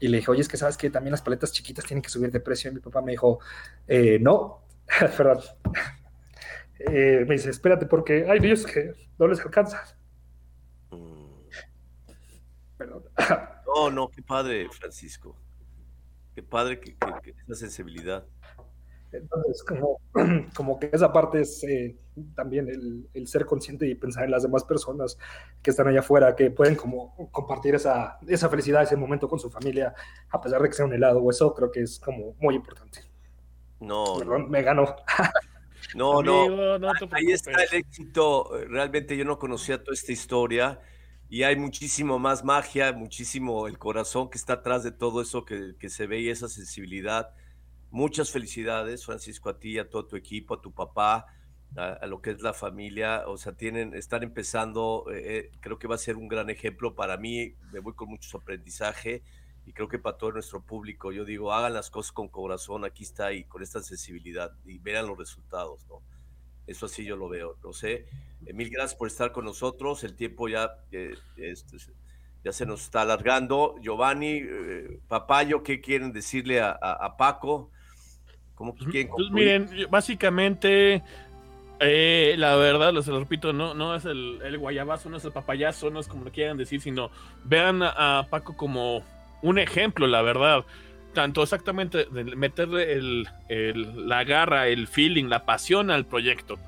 y 0.00 0.08
le 0.08 0.18
dije, 0.18 0.30
oye, 0.30 0.40
es 0.42 0.48
que 0.48 0.56
sabes 0.56 0.76
que 0.76 0.90
también 0.90 1.10
las 1.12 1.22
paletas 1.22 1.52
chiquitas 1.52 1.84
tienen 1.84 2.02
que 2.02 2.08
subir 2.08 2.30
de 2.30 2.40
precio, 2.40 2.70
y 2.70 2.74
mi 2.74 2.80
papá 2.80 3.02
me 3.02 3.12
dijo, 3.12 3.40
"Eh, 3.86 4.18
no, 4.20 4.62
perdón, 5.16 5.40
Eh, 6.80 7.24
me 7.26 7.34
dice, 7.34 7.50
espérate 7.50 7.86
porque, 7.86 8.26
ay 8.30 8.38
Dios, 8.38 8.64
que 8.64 8.92
no 9.18 9.26
les 9.26 9.40
alcanza, 9.40 9.82
Mm. 10.90 11.40
perdón. 12.76 13.02
No, 13.66 13.90
no, 13.90 14.08
qué 14.08 14.22
padre, 14.22 14.68
Francisco. 14.70 15.36
Qué 16.34 16.42
padre 16.42 16.78
que, 16.80 16.94
que- 16.94 17.20
que 17.22 17.34
esa 17.42 17.54
sensibilidad. 17.56 18.24
Entonces, 19.12 19.62
como, 19.62 20.00
como 20.56 20.78
que 20.78 20.90
esa 20.92 21.12
parte 21.12 21.40
es 21.40 21.62
eh, 21.64 21.96
también 22.34 22.68
el, 22.68 23.08
el 23.14 23.26
ser 23.26 23.46
consciente 23.46 23.86
y 23.86 23.94
pensar 23.94 24.24
en 24.24 24.30
las 24.30 24.42
demás 24.42 24.64
personas 24.64 25.18
que 25.62 25.70
están 25.70 25.88
allá 25.88 26.00
afuera, 26.00 26.36
que 26.36 26.50
pueden 26.50 26.74
como 26.74 27.14
compartir 27.30 27.74
esa, 27.74 28.18
esa 28.26 28.48
felicidad, 28.48 28.82
ese 28.82 28.96
momento 28.96 29.28
con 29.28 29.38
su 29.38 29.50
familia, 29.50 29.94
a 30.30 30.40
pesar 30.40 30.60
de 30.60 30.68
que 30.68 30.74
sea 30.74 30.86
un 30.86 30.92
helado 30.92 31.20
o 31.20 31.30
eso, 31.30 31.54
creo 31.54 31.70
que 31.70 31.82
es 31.82 31.98
como 31.98 32.34
muy 32.38 32.54
importante. 32.54 33.00
No, 33.80 34.04
no, 34.04 34.18
Perdón, 34.18 34.50
me 34.50 34.62
ganó. 34.62 34.96
no, 35.94 36.22
no. 36.22 36.42
Amigo, 36.42 36.78
no 36.78 36.92
te 36.92 37.08
Ahí 37.12 37.32
está 37.32 37.50
el 37.52 37.78
éxito. 37.78 38.50
Realmente 38.68 39.16
yo 39.16 39.24
no 39.24 39.38
conocía 39.38 39.82
toda 39.82 39.94
esta 39.94 40.12
historia 40.12 40.80
y 41.28 41.44
hay 41.44 41.56
muchísimo 41.56 42.18
más 42.18 42.44
magia, 42.44 42.92
muchísimo 42.92 43.68
el 43.68 43.78
corazón 43.78 44.30
que 44.30 44.38
está 44.38 44.54
atrás 44.54 44.82
de 44.82 44.92
todo 44.92 45.22
eso 45.22 45.44
que, 45.44 45.76
que 45.78 45.88
se 45.88 46.06
ve 46.06 46.20
y 46.20 46.30
esa 46.30 46.48
sensibilidad. 46.48 47.34
Muchas 47.90 48.30
felicidades, 48.30 49.04
Francisco, 49.04 49.48
a 49.48 49.58
ti, 49.58 49.78
a 49.78 49.88
todo 49.88 50.06
tu 50.06 50.16
equipo, 50.16 50.54
a 50.54 50.60
tu 50.60 50.72
papá, 50.72 51.26
a, 51.76 52.06
lo 52.06 52.20
que 52.20 52.30
es 52.30 52.42
la 52.42 52.52
familia. 52.52 53.24
O 53.26 53.36
sea, 53.36 53.52
tienen, 53.52 53.94
están 53.94 54.22
empezando, 54.22 55.06
eh, 55.10 55.38
eh, 55.38 55.50
creo 55.60 55.78
que 55.78 55.88
va 55.88 55.94
a 55.94 55.98
ser 55.98 56.16
un 56.16 56.28
gran 56.28 56.50
ejemplo 56.50 56.94
para 56.94 57.16
mí. 57.16 57.54
Me 57.72 57.80
voy 57.80 57.94
con 57.94 58.08
mucho 58.08 58.38
aprendizaje 58.38 59.22
y 59.68 59.72
creo 59.74 59.88
que 59.88 59.98
para 59.98 60.16
todo 60.16 60.32
nuestro 60.32 60.62
público. 60.62 61.12
Yo 61.12 61.26
digo, 61.26 61.52
hagan 61.52 61.74
las 61.74 61.90
cosas 61.90 62.12
con 62.12 62.28
corazón, 62.28 62.84
aquí 62.86 63.02
está 63.02 63.32
y 63.32 63.44
con 63.44 63.62
esta 63.62 63.82
sensibilidad 63.82 64.52
y 64.64 64.78
vean 64.78 65.06
los 65.06 65.18
resultados, 65.18 65.86
¿no? 65.88 66.02
Eso 66.66 66.86
así 66.86 67.04
yo 67.04 67.16
lo 67.16 67.28
veo, 67.28 67.56
lo 67.62 67.72
sé. 67.72 68.06
Eh, 68.46 68.52
mil 68.52 68.70
gracias 68.70 68.94
por 68.94 69.08
estar 69.08 69.32
con 69.32 69.44
nosotros. 69.44 70.04
El 70.04 70.16
tiempo 70.16 70.48
ya, 70.48 70.70
eh, 70.90 71.14
este, 71.36 71.76
ya 72.44 72.52
se 72.52 72.64
nos 72.64 72.82
está 72.82 73.02
alargando. 73.02 73.76
Giovanni, 73.80 74.42
eh, 74.42 75.00
Papayo, 75.06 75.62
¿qué 75.62 75.80
quieren 75.80 76.12
decirle 76.12 76.60
a 76.60 77.14
Paco? 77.18 77.70
¿Cómo 78.58 78.74
quieren 78.74 79.06
Pues 79.06 79.30
concluir? 79.30 79.54
miren, 79.68 79.90
básicamente, 79.90 81.02
eh, 81.80 82.34
la 82.38 82.56
verdad, 82.56 82.92
lo 82.92 83.02
repito, 83.20 83.52
no, 83.52 83.72
no 83.74 83.94
es 83.94 84.04
el, 84.04 84.40
el 84.44 84.58
guayabazo, 84.58 85.08
no 85.08 85.16
es 85.16 85.24
el 85.24 85.32
papayazo, 85.32 85.90
no 85.90 86.00
es 86.00 86.08
como 86.08 86.24
lo 86.24 86.32
quieran 86.32 86.56
decir, 86.56 86.80
sino 86.80 87.10
vean 87.44 87.82
a, 87.82 88.18
a 88.18 88.26
Paco 88.28 88.56
como 88.56 89.02
un 89.42 89.58
ejemplo, 89.58 90.06
la 90.06 90.22
verdad. 90.22 90.64
Tanto 91.14 91.42
exactamente 91.42 92.04
de 92.04 92.24
meterle 92.24 92.92
el, 92.92 93.28
el- 93.48 94.08
la 94.08 94.24
garra, 94.24 94.68
el 94.68 94.88
feeling, 94.88 95.26
la 95.26 95.44
pasión 95.44 95.90
al 95.90 96.04
proyecto. 96.04 96.58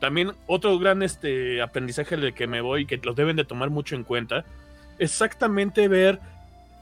También 0.00 0.32
otro 0.46 0.78
gran 0.78 1.02
este, 1.02 1.60
aprendizaje 1.60 2.16
del 2.16 2.34
que 2.34 2.46
me 2.46 2.60
voy, 2.60 2.86
que 2.86 2.98
lo 2.98 3.14
deben 3.14 3.36
de 3.36 3.44
tomar 3.44 3.70
mucho 3.70 3.96
en 3.96 4.04
cuenta, 4.04 4.44
exactamente 4.98 5.88
ver 5.88 6.20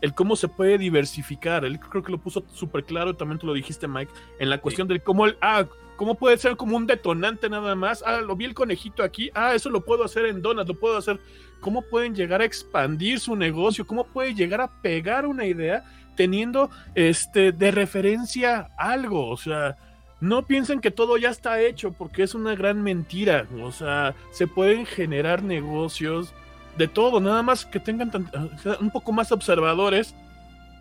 el 0.04 0.12
cómo 0.12 0.36
se 0.36 0.48
puede 0.48 0.76
diversificar. 0.76 1.64
Él 1.64 1.80
creo 1.80 2.02
que 2.02 2.12
lo 2.12 2.18
puso 2.18 2.44
súper 2.52 2.84
claro, 2.84 3.16
también 3.16 3.38
tú 3.38 3.46
lo 3.46 3.54
dijiste, 3.54 3.88
Mike, 3.88 4.12
en 4.38 4.50
la 4.50 4.58
cuestión 4.58 4.86
del 4.86 5.02
cómo, 5.02 5.24
el, 5.24 5.38
ah, 5.40 5.64
cómo 5.96 6.14
puede 6.16 6.36
ser 6.36 6.58
como 6.58 6.76
un 6.76 6.86
detonante 6.86 7.48
nada 7.48 7.74
más. 7.74 8.04
Ah, 8.06 8.20
lo 8.20 8.36
vi 8.36 8.44
el 8.44 8.52
conejito 8.52 9.02
aquí. 9.02 9.30
Ah, 9.32 9.54
eso 9.54 9.70
lo 9.70 9.82
puedo 9.82 10.04
hacer 10.04 10.26
en 10.26 10.42
Donuts, 10.42 10.68
lo 10.68 10.74
puedo 10.74 10.98
hacer. 10.98 11.20
¿Cómo 11.60 11.80
pueden 11.80 12.14
llegar 12.14 12.42
a 12.42 12.44
expandir 12.44 13.18
su 13.18 13.34
negocio? 13.34 13.86
¿Cómo 13.86 14.04
puede 14.04 14.34
llegar 14.34 14.60
a 14.60 14.82
pegar 14.82 15.24
una 15.24 15.46
idea 15.46 15.86
teniendo 16.16 16.68
este 16.94 17.52
de 17.52 17.70
referencia 17.70 18.68
algo? 18.76 19.30
O 19.30 19.38
sea, 19.38 19.78
no 20.20 20.46
piensen 20.46 20.82
que 20.82 20.90
todo 20.90 21.16
ya 21.16 21.30
está 21.30 21.62
hecho 21.62 21.92
porque 21.92 22.24
es 22.24 22.34
una 22.34 22.54
gran 22.54 22.82
mentira. 22.82 23.46
O 23.62 23.72
sea, 23.72 24.14
se 24.32 24.46
pueden 24.46 24.84
generar 24.84 25.42
negocios 25.42 26.34
de 26.76 26.88
todo, 26.88 27.20
nada 27.20 27.42
más 27.42 27.64
que 27.66 27.80
tengan 27.80 28.10
tan- 28.10 28.30
sea, 28.58 28.76
un 28.80 28.90
poco 28.90 29.12
más 29.12 29.30
observadores 29.32 30.14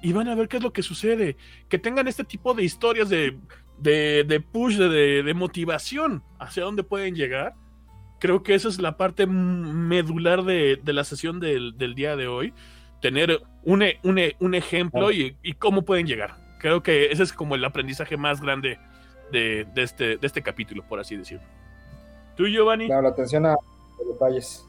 y 0.02 0.12
van 0.14 0.28
a 0.28 0.36
ver 0.36 0.48
qué 0.48 0.58
es 0.58 0.64
lo 0.64 0.74
que 0.74 0.82
sucede. 0.84 1.38
Que 1.70 1.78
tengan 1.80 2.08
este 2.08 2.24
tipo 2.24 2.54
de 2.54 2.64
historias 2.64 3.10
de, 3.10 3.38
de, 3.78 4.24
de 4.28 4.40
push, 4.40 4.78
de, 4.78 5.24
de- 5.24 5.34
motivación 5.34 6.24
hacia 6.40 6.64
dónde 6.64 6.84
pueden 6.84 7.16
llegar. 7.16 7.54
Creo 8.20 8.42
que 8.44 8.56
esa 8.56 8.70
es 8.70 8.80
la 8.80 8.98
parte 8.98 9.28
medular 9.28 10.44
de, 10.44 10.78
de 10.82 10.94
la 10.94 11.04
sesión 11.04 11.40
del, 11.40 11.78
del 11.78 11.94
día 11.96 12.16
de 12.16 12.28
hoy. 12.28 12.54
Tener 13.02 13.42
un, 13.64 13.82
e- 13.84 14.00
un, 14.04 14.18
e- 14.18 14.36
un 14.40 14.56
ejemplo 14.56 15.12
y, 15.12 15.36
y 15.44 15.54
cómo 15.54 15.84
pueden 15.84 16.08
llegar. 16.08 16.38
Creo 16.60 16.82
que 16.82 17.12
ese 17.12 17.24
es 17.24 17.34
como 17.34 17.56
el 17.56 17.66
aprendizaje 17.66 18.16
más 18.16 18.40
grande 18.42 18.80
de, 19.32 19.68
de 19.76 19.84
este, 19.84 20.18
de 20.18 20.28
este 20.28 20.42
capítulo, 20.42 20.84
por 20.88 21.00
así 21.00 21.18
decirlo. 21.18 21.46
¿Tú, 22.38 22.48
Giovanni? 22.48 22.86
Claro, 22.88 23.02
la 23.04 23.10
atención 23.10 23.46
a 23.46 23.56
los 24.00 24.08
detalles. 24.14 24.66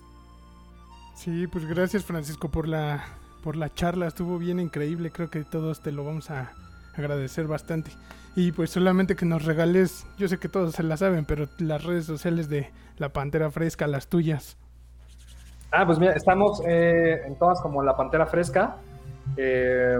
Sí, 1.14 1.46
pues 1.46 1.66
gracias 1.66 2.04
Francisco 2.04 2.50
por 2.50 2.68
la 2.68 3.04
por 3.44 3.56
la 3.56 3.72
charla, 3.72 4.06
estuvo 4.06 4.38
bien 4.38 4.58
increíble, 4.58 5.10
creo 5.10 5.28
que 5.28 5.44
todos 5.44 5.80
te 5.80 5.92
lo 5.92 6.02
vamos 6.02 6.30
a 6.30 6.52
agradecer 6.96 7.46
bastante. 7.46 7.90
Y 8.34 8.52
pues 8.52 8.70
solamente 8.70 9.16
que 9.16 9.26
nos 9.26 9.44
regales, 9.44 10.06
yo 10.16 10.28
sé 10.28 10.38
que 10.38 10.48
todos 10.48 10.74
se 10.74 10.82
la 10.82 10.96
saben, 10.96 11.26
pero 11.26 11.46
las 11.58 11.84
redes 11.84 12.06
sociales 12.06 12.48
de 12.48 12.70
La 12.96 13.10
Pantera 13.10 13.50
Fresca, 13.50 13.86
las 13.86 14.08
tuyas. 14.08 14.56
Ah, 15.70 15.84
pues 15.84 15.98
mira, 15.98 16.14
estamos 16.14 16.62
eh, 16.66 17.20
en 17.26 17.36
todas 17.36 17.60
como 17.60 17.82
La 17.82 17.94
Pantera 17.94 18.24
Fresca, 18.24 18.76
eh, 19.36 19.98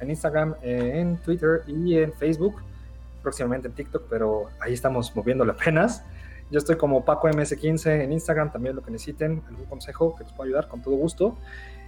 en 0.00 0.10
Instagram, 0.10 0.54
eh, 0.62 0.92
en 0.96 1.16
Twitter 1.16 1.62
y 1.66 1.96
en 1.96 2.12
Facebook, 2.12 2.56
próximamente 3.22 3.68
en 3.68 3.74
TikTok, 3.74 4.02
pero 4.10 4.50
ahí 4.60 4.74
estamos 4.74 5.16
moviéndole 5.16 5.52
apenas. 5.52 6.04
Yo 6.52 6.58
estoy 6.58 6.76
como 6.76 7.04
Paco 7.04 7.26
MS15 7.28 8.02
en 8.04 8.12
Instagram, 8.12 8.52
también 8.52 8.76
lo 8.76 8.82
que 8.82 8.90
necesiten, 8.92 9.42
algún 9.48 9.64
consejo 9.66 10.14
que 10.14 10.22
les 10.24 10.32
pueda 10.32 10.46
ayudar 10.48 10.68
con 10.68 10.82
todo 10.82 10.94
gusto. 10.94 11.36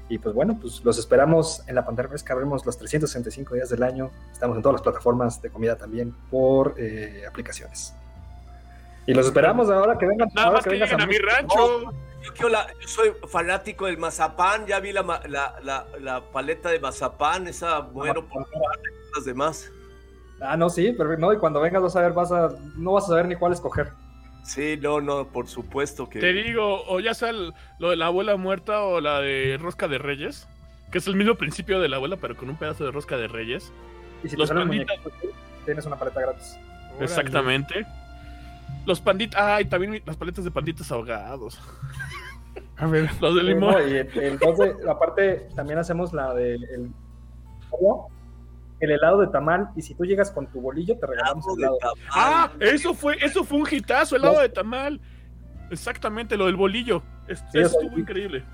Y 0.09 0.19
pues 0.19 0.35
bueno, 0.35 0.59
pues 0.61 0.85
los 0.85 0.99
esperamos 0.99 1.63
en 1.69 1.75
la 1.77 1.85
Pantera 1.85 2.09
Fresca, 2.09 2.33
abrimos 2.35 2.65
los 2.67 2.77
365 2.79 3.55
días 3.55 3.69
del 3.69 3.83
año, 3.83 4.11
estamos 4.33 4.57
en 4.57 4.63
todas 4.63 4.75
las 4.75 4.83
plataformas 4.83 5.41
de 5.41 5.51
comida 5.51 5.77
también 5.77 6.15
por 6.31 6.75
eh, 6.79 7.25
aplicaciones. 7.29 7.95
Y 9.07 9.13
los 9.15 9.27
esperamos 9.27 9.71
ahora 9.71 9.97
que 9.99 10.07
vengan, 10.07 10.29
Nada 10.35 10.47
ahora 10.49 10.59
más 10.59 10.65
que 10.65 10.71
lleguen 10.79 11.01
a 11.01 11.07
mi 11.07 11.19
rancho. 11.19 11.93
Yo, 12.23 12.33
quiero 12.33 12.49
la- 12.49 12.67
yo 12.81 12.89
soy 12.89 13.13
fanático 13.29 13.85
del 13.87 13.99
mazapán, 13.99 14.65
ya 14.67 14.81
vi 14.81 14.93
la, 14.93 15.03
ma- 15.03 15.21
la, 15.29 15.57
la- 15.63 15.87
la 16.01 16.23
paleta 16.23 16.71
de 16.71 16.81
mazapán, 16.81 17.47
esa 17.49 17.83
muero 17.83 18.27
por 18.27 18.47
las 19.15 19.25
demás. 19.27 19.71
Ah, 20.41 20.57
no, 20.57 20.69
sí, 20.71 20.95
pero 20.97 21.17
no, 21.19 21.33
y 21.35 21.39
cuando 21.39 21.61
vengas 21.61 21.83
vas 21.83 21.97
a 21.97 22.01
ver, 22.01 22.13
vas 22.13 22.33
a, 22.33 22.51
no 22.77 22.93
vas 22.93 23.05
a 23.05 23.09
saber 23.09 23.29
ni 23.29 23.37
cuál 23.37 23.53
escoger. 23.53 23.93
Sí, 24.45 24.79
no, 24.81 25.01
no, 25.01 25.27
por 25.27 25.49
supuesto 25.49 26.09
que... 26.09 26.21
Te 26.21 26.33
digo, 26.33 26.85
o 26.87 27.01
ya 27.01 27.15
sea 27.15 27.31
el- 27.31 27.53
lo 27.79 27.91
de 27.91 27.97
la 27.97 28.07
abuela 28.07 28.37
muerta 28.37 28.83
o 28.83 29.01
la 29.01 29.21
de 29.21 29.57
rosca 29.61 29.89
de 29.89 29.99
reyes, 29.99 30.47
que 30.93 30.99
es 30.99 31.07
el 31.07 31.17
mismo 31.17 31.35
principio 31.35 31.81
de 31.81 31.89
la 31.89 31.97
abuela, 31.97 32.17
pero 32.21 32.37
con 32.37 32.51
un 32.51 32.57
pedazo 32.57 32.85
de 32.85 32.91
rosca 32.93 33.17
de 33.17 33.27
reyes. 33.27 33.73
Y 34.23 34.29
si 34.29 34.37
Los 34.37 34.51
panditas. 34.51 34.97
muñequitos, 34.99 35.35
tienes 35.65 35.87
una 35.87 35.97
paleta 35.97 36.21
gratis. 36.21 36.59
Órale. 36.91 37.05
Exactamente. 37.05 37.87
Los 38.87 39.01
panditas, 39.01 39.41
ay, 39.41 39.65
también 39.65 40.03
las 40.05 40.17
paletas 40.17 40.45
de 40.45 40.51
panditas 40.51 40.93
ahogados. 40.93 41.59
A 42.77 42.87
ver, 42.87 43.09
Los 43.21 43.35
de 43.35 43.43
limón. 43.43 43.73
no, 43.73 43.89
y 43.89 43.97
entonces, 44.17 44.75
aparte, 44.89 45.49
también 45.57 45.79
hacemos 45.79 46.13
la 46.13 46.35
de 46.35 46.55
el, 46.55 46.91
el 48.85 48.93
helado 48.93 49.21
de 49.21 49.27
tamal, 49.29 49.71
y 49.77 49.83
si 49.83 49.95
tú 49.95 50.05
llegas 50.05 50.31
con 50.31 50.47
tu 50.47 50.61
bolillo, 50.61 50.99
te 50.99 51.07
regalamos 51.07 51.45
el 51.49 51.55
de 51.57 51.63
helado. 51.63 51.79
tamal. 51.79 51.97
Ah, 52.13 52.51
eso 52.61 52.95
fue, 52.95 53.17
eso 53.21 53.45
fue 53.45 53.59
un 53.59 53.67
hitazo, 53.71 54.17
helado 54.17 54.41
de 54.41 54.49
tamal. 54.49 55.01
Exactamente, 55.71 56.37
lo 56.37 56.47
del 56.47 56.57
bolillo. 56.57 57.03
Es- 57.27 57.43
Sí, 57.53 57.59
estuvo 57.59 57.99
increíble. 57.99 58.45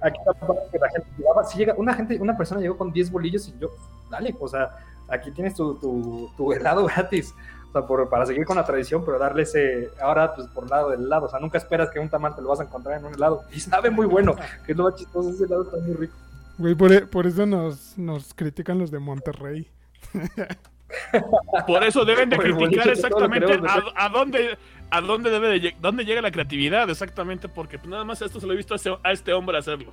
Aquí 0.00 0.18
la 0.26 0.32
parte 0.34 0.62
que 0.72 0.78
la 0.78 0.88
gente 0.90 1.08
llevaba, 1.18 1.44
si 1.44 1.58
llega, 1.58 1.74
una 1.76 1.94
gente, 1.94 2.18
una 2.20 2.36
persona 2.36 2.60
llegó 2.60 2.76
con 2.76 2.92
10 2.92 3.10
bolillos 3.10 3.48
y 3.48 3.58
yo, 3.58 3.70
dale, 4.10 4.34
o 4.38 4.46
sea, 4.48 4.70
aquí 5.08 5.30
tienes 5.32 5.54
tu, 5.54 5.74
tu, 5.78 6.30
tu 6.36 6.52
helado 6.52 6.84
gratis. 6.94 7.34
O 7.68 7.72
sea, 7.72 7.86
por, 7.86 8.08
para 8.08 8.24
seguir 8.24 8.46
con 8.46 8.56
la 8.56 8.64
tradición, 8.64 9.04
pero 9.04 9.18
darle 9.18 9.42
ese, 9.42 9.90
ahora 10.00 10.34
pues 10.34 10.46
por 10.48 10.70
lado 10.70 10.88
del 10.90 11.02
helado, 11.02 11.26
o 11.26 11.28
sea, 11.28 11.38
nunca 11.38 11.58
esperas 11.58 11.90
que 11.90 11.98
un 11.98 12.08
tamal 12.08 12.34
te 12.34 12.40
lo 12.40 12.48
vas 12.48 12.60
a 12.60 12.62
encontrar 12.62 12.98
en 12.98 13.04
un 13.04 13.12
helado, 13.14 13.42
y 13.52 13.60
sabe 13.60 13.90
muy 13.90 14.06
bueno, 14.06 14.34
que 14.64 14.72
es 14.72 14.78
lo 14.78 14.84
más 14.84 14.94
chistoso, 14.94 15.28
ese 15.28 15.44
helado 15.44 15.64
está 15.64 15.76
muy 15.76 15.92
rico. 15.94 16.14
Güey, 16.58 16.74
por, 16.74 16.92
e- 16.92 17.06
por 17.06 17.26
eso 17.26 17.46
nos, 17.46 17.96
nos 17.96 18.34
critican 18.34 18.78
los 18.78 18.90
de 18.90 18.98
Monterrey. 18.98 19.68
Por 21.66 21.84
eso 21.84 22.04
deben 22.04 22.30
de 22.30 22.36
Por 22.36 22.46
el 22.46 22.56
criticar 22.56 22.84
que 22.84 22.92
exactamente 22.92 23.52
a, 23.66 24.04
a 24.04 24.08
dónde 24.08 24.58
a 24.90 25.00
dónde 25.02 25.30
debe 25.30 25.60
de 25.60 25.76
dónde 25.80 26.04
llega 26.04 26.22
la 26.22 26.30
creatividad, 26.30 26.88
exactamente, 26.88 27.48
porque 27.48 27.78
pues, 27.78 27.90
nada 27.90 28.04
más 28.04 28.22
esto 28.22 28.40
se 28.40 28.46
lo 28.46 28.54
he 28.54 28.56
visto 28.56 28.72
a 28.72 28.76
este, 28.76 28.90
a 29.02 29.12
este 29.12 29.32
hombre 29.34 29.58
hacerlo, 29.58 29.92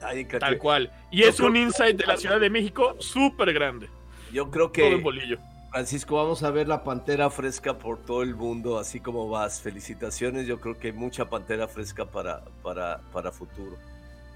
Ay, 0.00 0.24
tal 0.26 0.58
cual. 0.58 0.92
Y 1.10 1.24
es 1.24 1.40
un 1.40 1.56
insight 1.56 1.96
de 1.96 2.06
la 2.06 2.16
Ciudad 2.16 2.38
de 2.38 2.50
México 2.50 2.94
súper 3.00 3.52
grande, 3.52 3.88
Yo 4.32 4.48
creo 4.50 4.70
todo 4.70 4.94
en 4.94 4.98
que, 4.98 5.02
bolillo. 5.02 5.38
Francisco, 5.70 6.16
vamos 6.16 6.42
a 6.44 6.50
ver 6.50 6.68
la 6.68 6.84
pantera 6.84 7.28
fresca 7.30 7.76
por 7.78 7.98
todo 7.98 8.22
el 8.22 8.34
mundo, 8.36 8.78
así 8.78 9.00
como 9.00 9.28
vas. 9.28 9.60
Felicitaciones, 9.60 10.46
yo 10.46 10.60
creo 10.60 10.78
que 10.78 10.88
hay 10.88 10.92
mucha 10.92 11.28
pantera 11.28 11.66
fresca 11.68 12.06
para, 12.06 12.44
para, 12.62 13.00
para 13.12 13.32
futuro. 13.32 13.76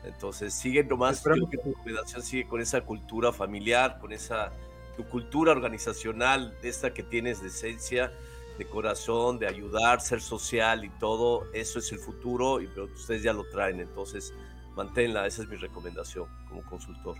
Entonces, 0.05 0.53
sigue 0.53 0.82
nomás, 0.82 1.22
yo 1.24 1.48
que 1.48 1.59
tu 1.59 1.70
recomendación 1.70 2.22
sigue 2.22 2.46
con 2.46 2.61
esa 2.61 2.80
cultura 2.80 3.32
familiar, 3.32 3.98
con 4.00 4.12
esa 4.12 4.53
tu 4.96 5.05
cultura 5.05 5.53
organizacional, 5.53 6.55
esta 6.62 6.92
que 6.92 7.03
tienes 7.03 7.40
de 7.40 7.48
esencia, 7.48 8.12
de 8.59 8.66
corazón, 8.66 9.38
de 9.38 9.46
ayudar, 9.46 10.00
ser 10.00 10.20
social 10.20 10.84
y 10.84 10.90
todo, 10.90 11.46
eso 11.55 11.78
es 11.78 11.90
el 11.92 11.98
futuro, 11.98 12.61
y 12.61 12.66
pero 12.66 12.84
ustedes 12.84 13.22
ya 13.22 13.32
lo 13.32 13.44
traen, 13.44 13.80
entonces 13.80 14.34
manténla, 14.74 15.26
esa 15.26 15.42
es 15.42 15.48
mi 15.48 15.57
recomendación 15.57 16.26
como 16.48 16.62
consultor. 16.64 17.16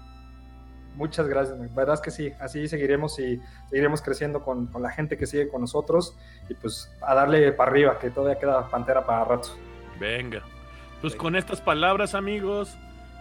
Muchas 0.95 1.27
gracias, 1.27 1.59
la 1.59 1.67
verdad 1.69 1.95
es 1.95 2.01
que 2.03 2.11
sí, 2.11 2.31
así 2.39 2.69
seguiremos 2.69 3.19
y 3.19 3.41
seguiremos 3.71 4.03
creciendo 4.03 4.43
con, 4.43 4.67
con 4.67 4.83
la 4.83 4.91
gente 4.91 5.17
que 5.17 5.27
sigue 5.27 5.49
con 5.49 5.63
nosotros 5.63 6.15
y 6.51 6.55
pues 6.55 6.91
a 7.01 7.15
darle 7.15 7.53
para 7.53 7.71
arriba, 7.71 7.99
que 7.99 8.11
todavía 8.11 8.39
queda 8.39 8.69
pantera 8.69 9.07
para 9.07 9.25
rato. 9.25 9.49
Venga. 9.99 10.43
Pues 11.03 11.15
con 11.17 11.37
estas 11.37 11.61
palabras, 11.61 12.15
amigos, 12.15 12.79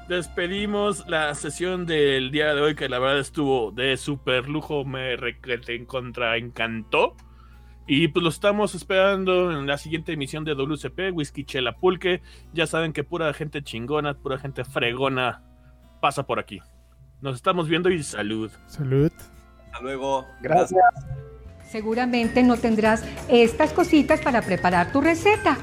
despedimos 0.08 1.08
la 1.08 1.34
sesión 1.36 1.86
del 1.86 2.32
día 2.32 2.54
de 2.54 2.62
hoy, 2.62 2.76
que 2.76 2.88
la 2.88 3.00
verdad 3.00 3.20
estuvo 3.20 3.72
de 3.72 3.98
super 3.98 4.48
lujo, 4.48 4.86
me 4.86 5.18
requete- 5.18 5.86
contra 5.88 6.38
encantó. 6.38 7.16
Y 7.88 8.08
pues 8.10 8.24
lo 8.24 8.30
estamos 8.30 8.76
esperando 8.76 9.52
en 9.52 9.66
la 9.66 9.78
siguiente 9.78 10.14
emisión 10.14 10.46
de 10.46 10.54
WCP, 10.54 11.12
Whisky 11.12 11.44
Chela 11.44 11.74
Pulque. 11.78 12.22
Ya 12.54 12.68
saben 12.68 12.94
que 12.94 13.04
pura 13.04 13.34
gente 13.34 13.64
chingona, 13.64 14.14
pura 14.14 14.38
gente 14.38 14.64
fregona 14.64 15.42
pasa 16.00 16.24
por 16.24 16.40
aquí. 16.40 16.60
Nos 17.20 17.36
estamos 17.36 17.68
viendo 17.68 17.90
y 17.90 18.02
salud. 18.04 18.52
Salud. 18.68 19.12
Hasta 19.66 19.82
luego. 19.82 20.26
Gracias. 20.42 20.82
Seguramente 21.68 22.44
no 22.44 22.58
tendrás 22.58 23.04
estas 23.30 23.74
cositas 23.74 24.22
para 24.22 24.42
preparar 24.42 24.92
tu 24.92 25.02
receta. 25.02 25.58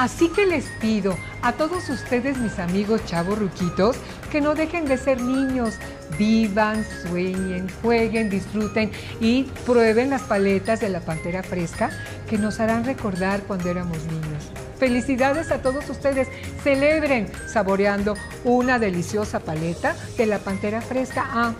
Así 0.00 0.30
que 0.30 0.46
les 0.46 0.64
pido 0.80 1.14
a 1.42 1.52
todos 1.52 1.90
ustedes, 1.90 2.38
mis 2.38 2.58
amigos 2.58 3.04
chavos 3.04 3.38
ruquitos, 3.38 3.96
que 4.32 4.40
no 4.40 4.54
dejen 4.54 4.86
de 4.86 4.96
ser 4.96 5.20
niños. 5.20 5.74
Vivan, 6.18 6.86
sueñen, 7.02 7.68
jueguen, 7.82 8.30
disfruten 8.30 8.90
y 9.20 9.42
prueben 9.66 10.08
las 10.08 10.22
paletas 10.22 10.80
de 10.80 10.88
la 10.88 11.00
pantera 11.00 11.42
fresca 11.42 11.90
que 12.30 12.38
nos 12.38 12.60
harán 12.60 12.86
recordar 12.86 13.42
cuando 13.42 13.68
éramos 13.68 13.98
niños. 14.06 14.50
Felicidades 14.78 15.52
a 15.52 15.60
todos 15.60 15.90
ustedes. 15.90 16.28
Celebren 16.64 17.30
saboreando 17.46 18.14
una 18.44 18.78
deliciosa 18.78 19.40
paleta 19.40 19.94
de 20.16 20.24
la 20.24 20.38
pantera 20.38 20.80
fresca. 20.80 21.26
Ah, 21.30 21.52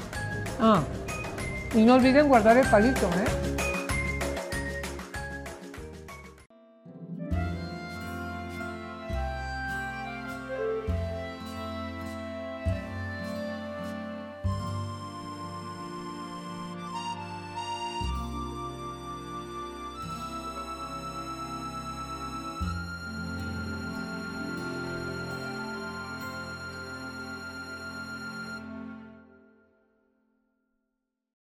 ah. 0.60 0.82
Y 1.74 1.82
no 1.82 1.96
olviden 1.96 2.26
guardar 2.26 2.56
el 2.56 2.66
palito, 2.70 3.06
¿eh? 3.06 3.69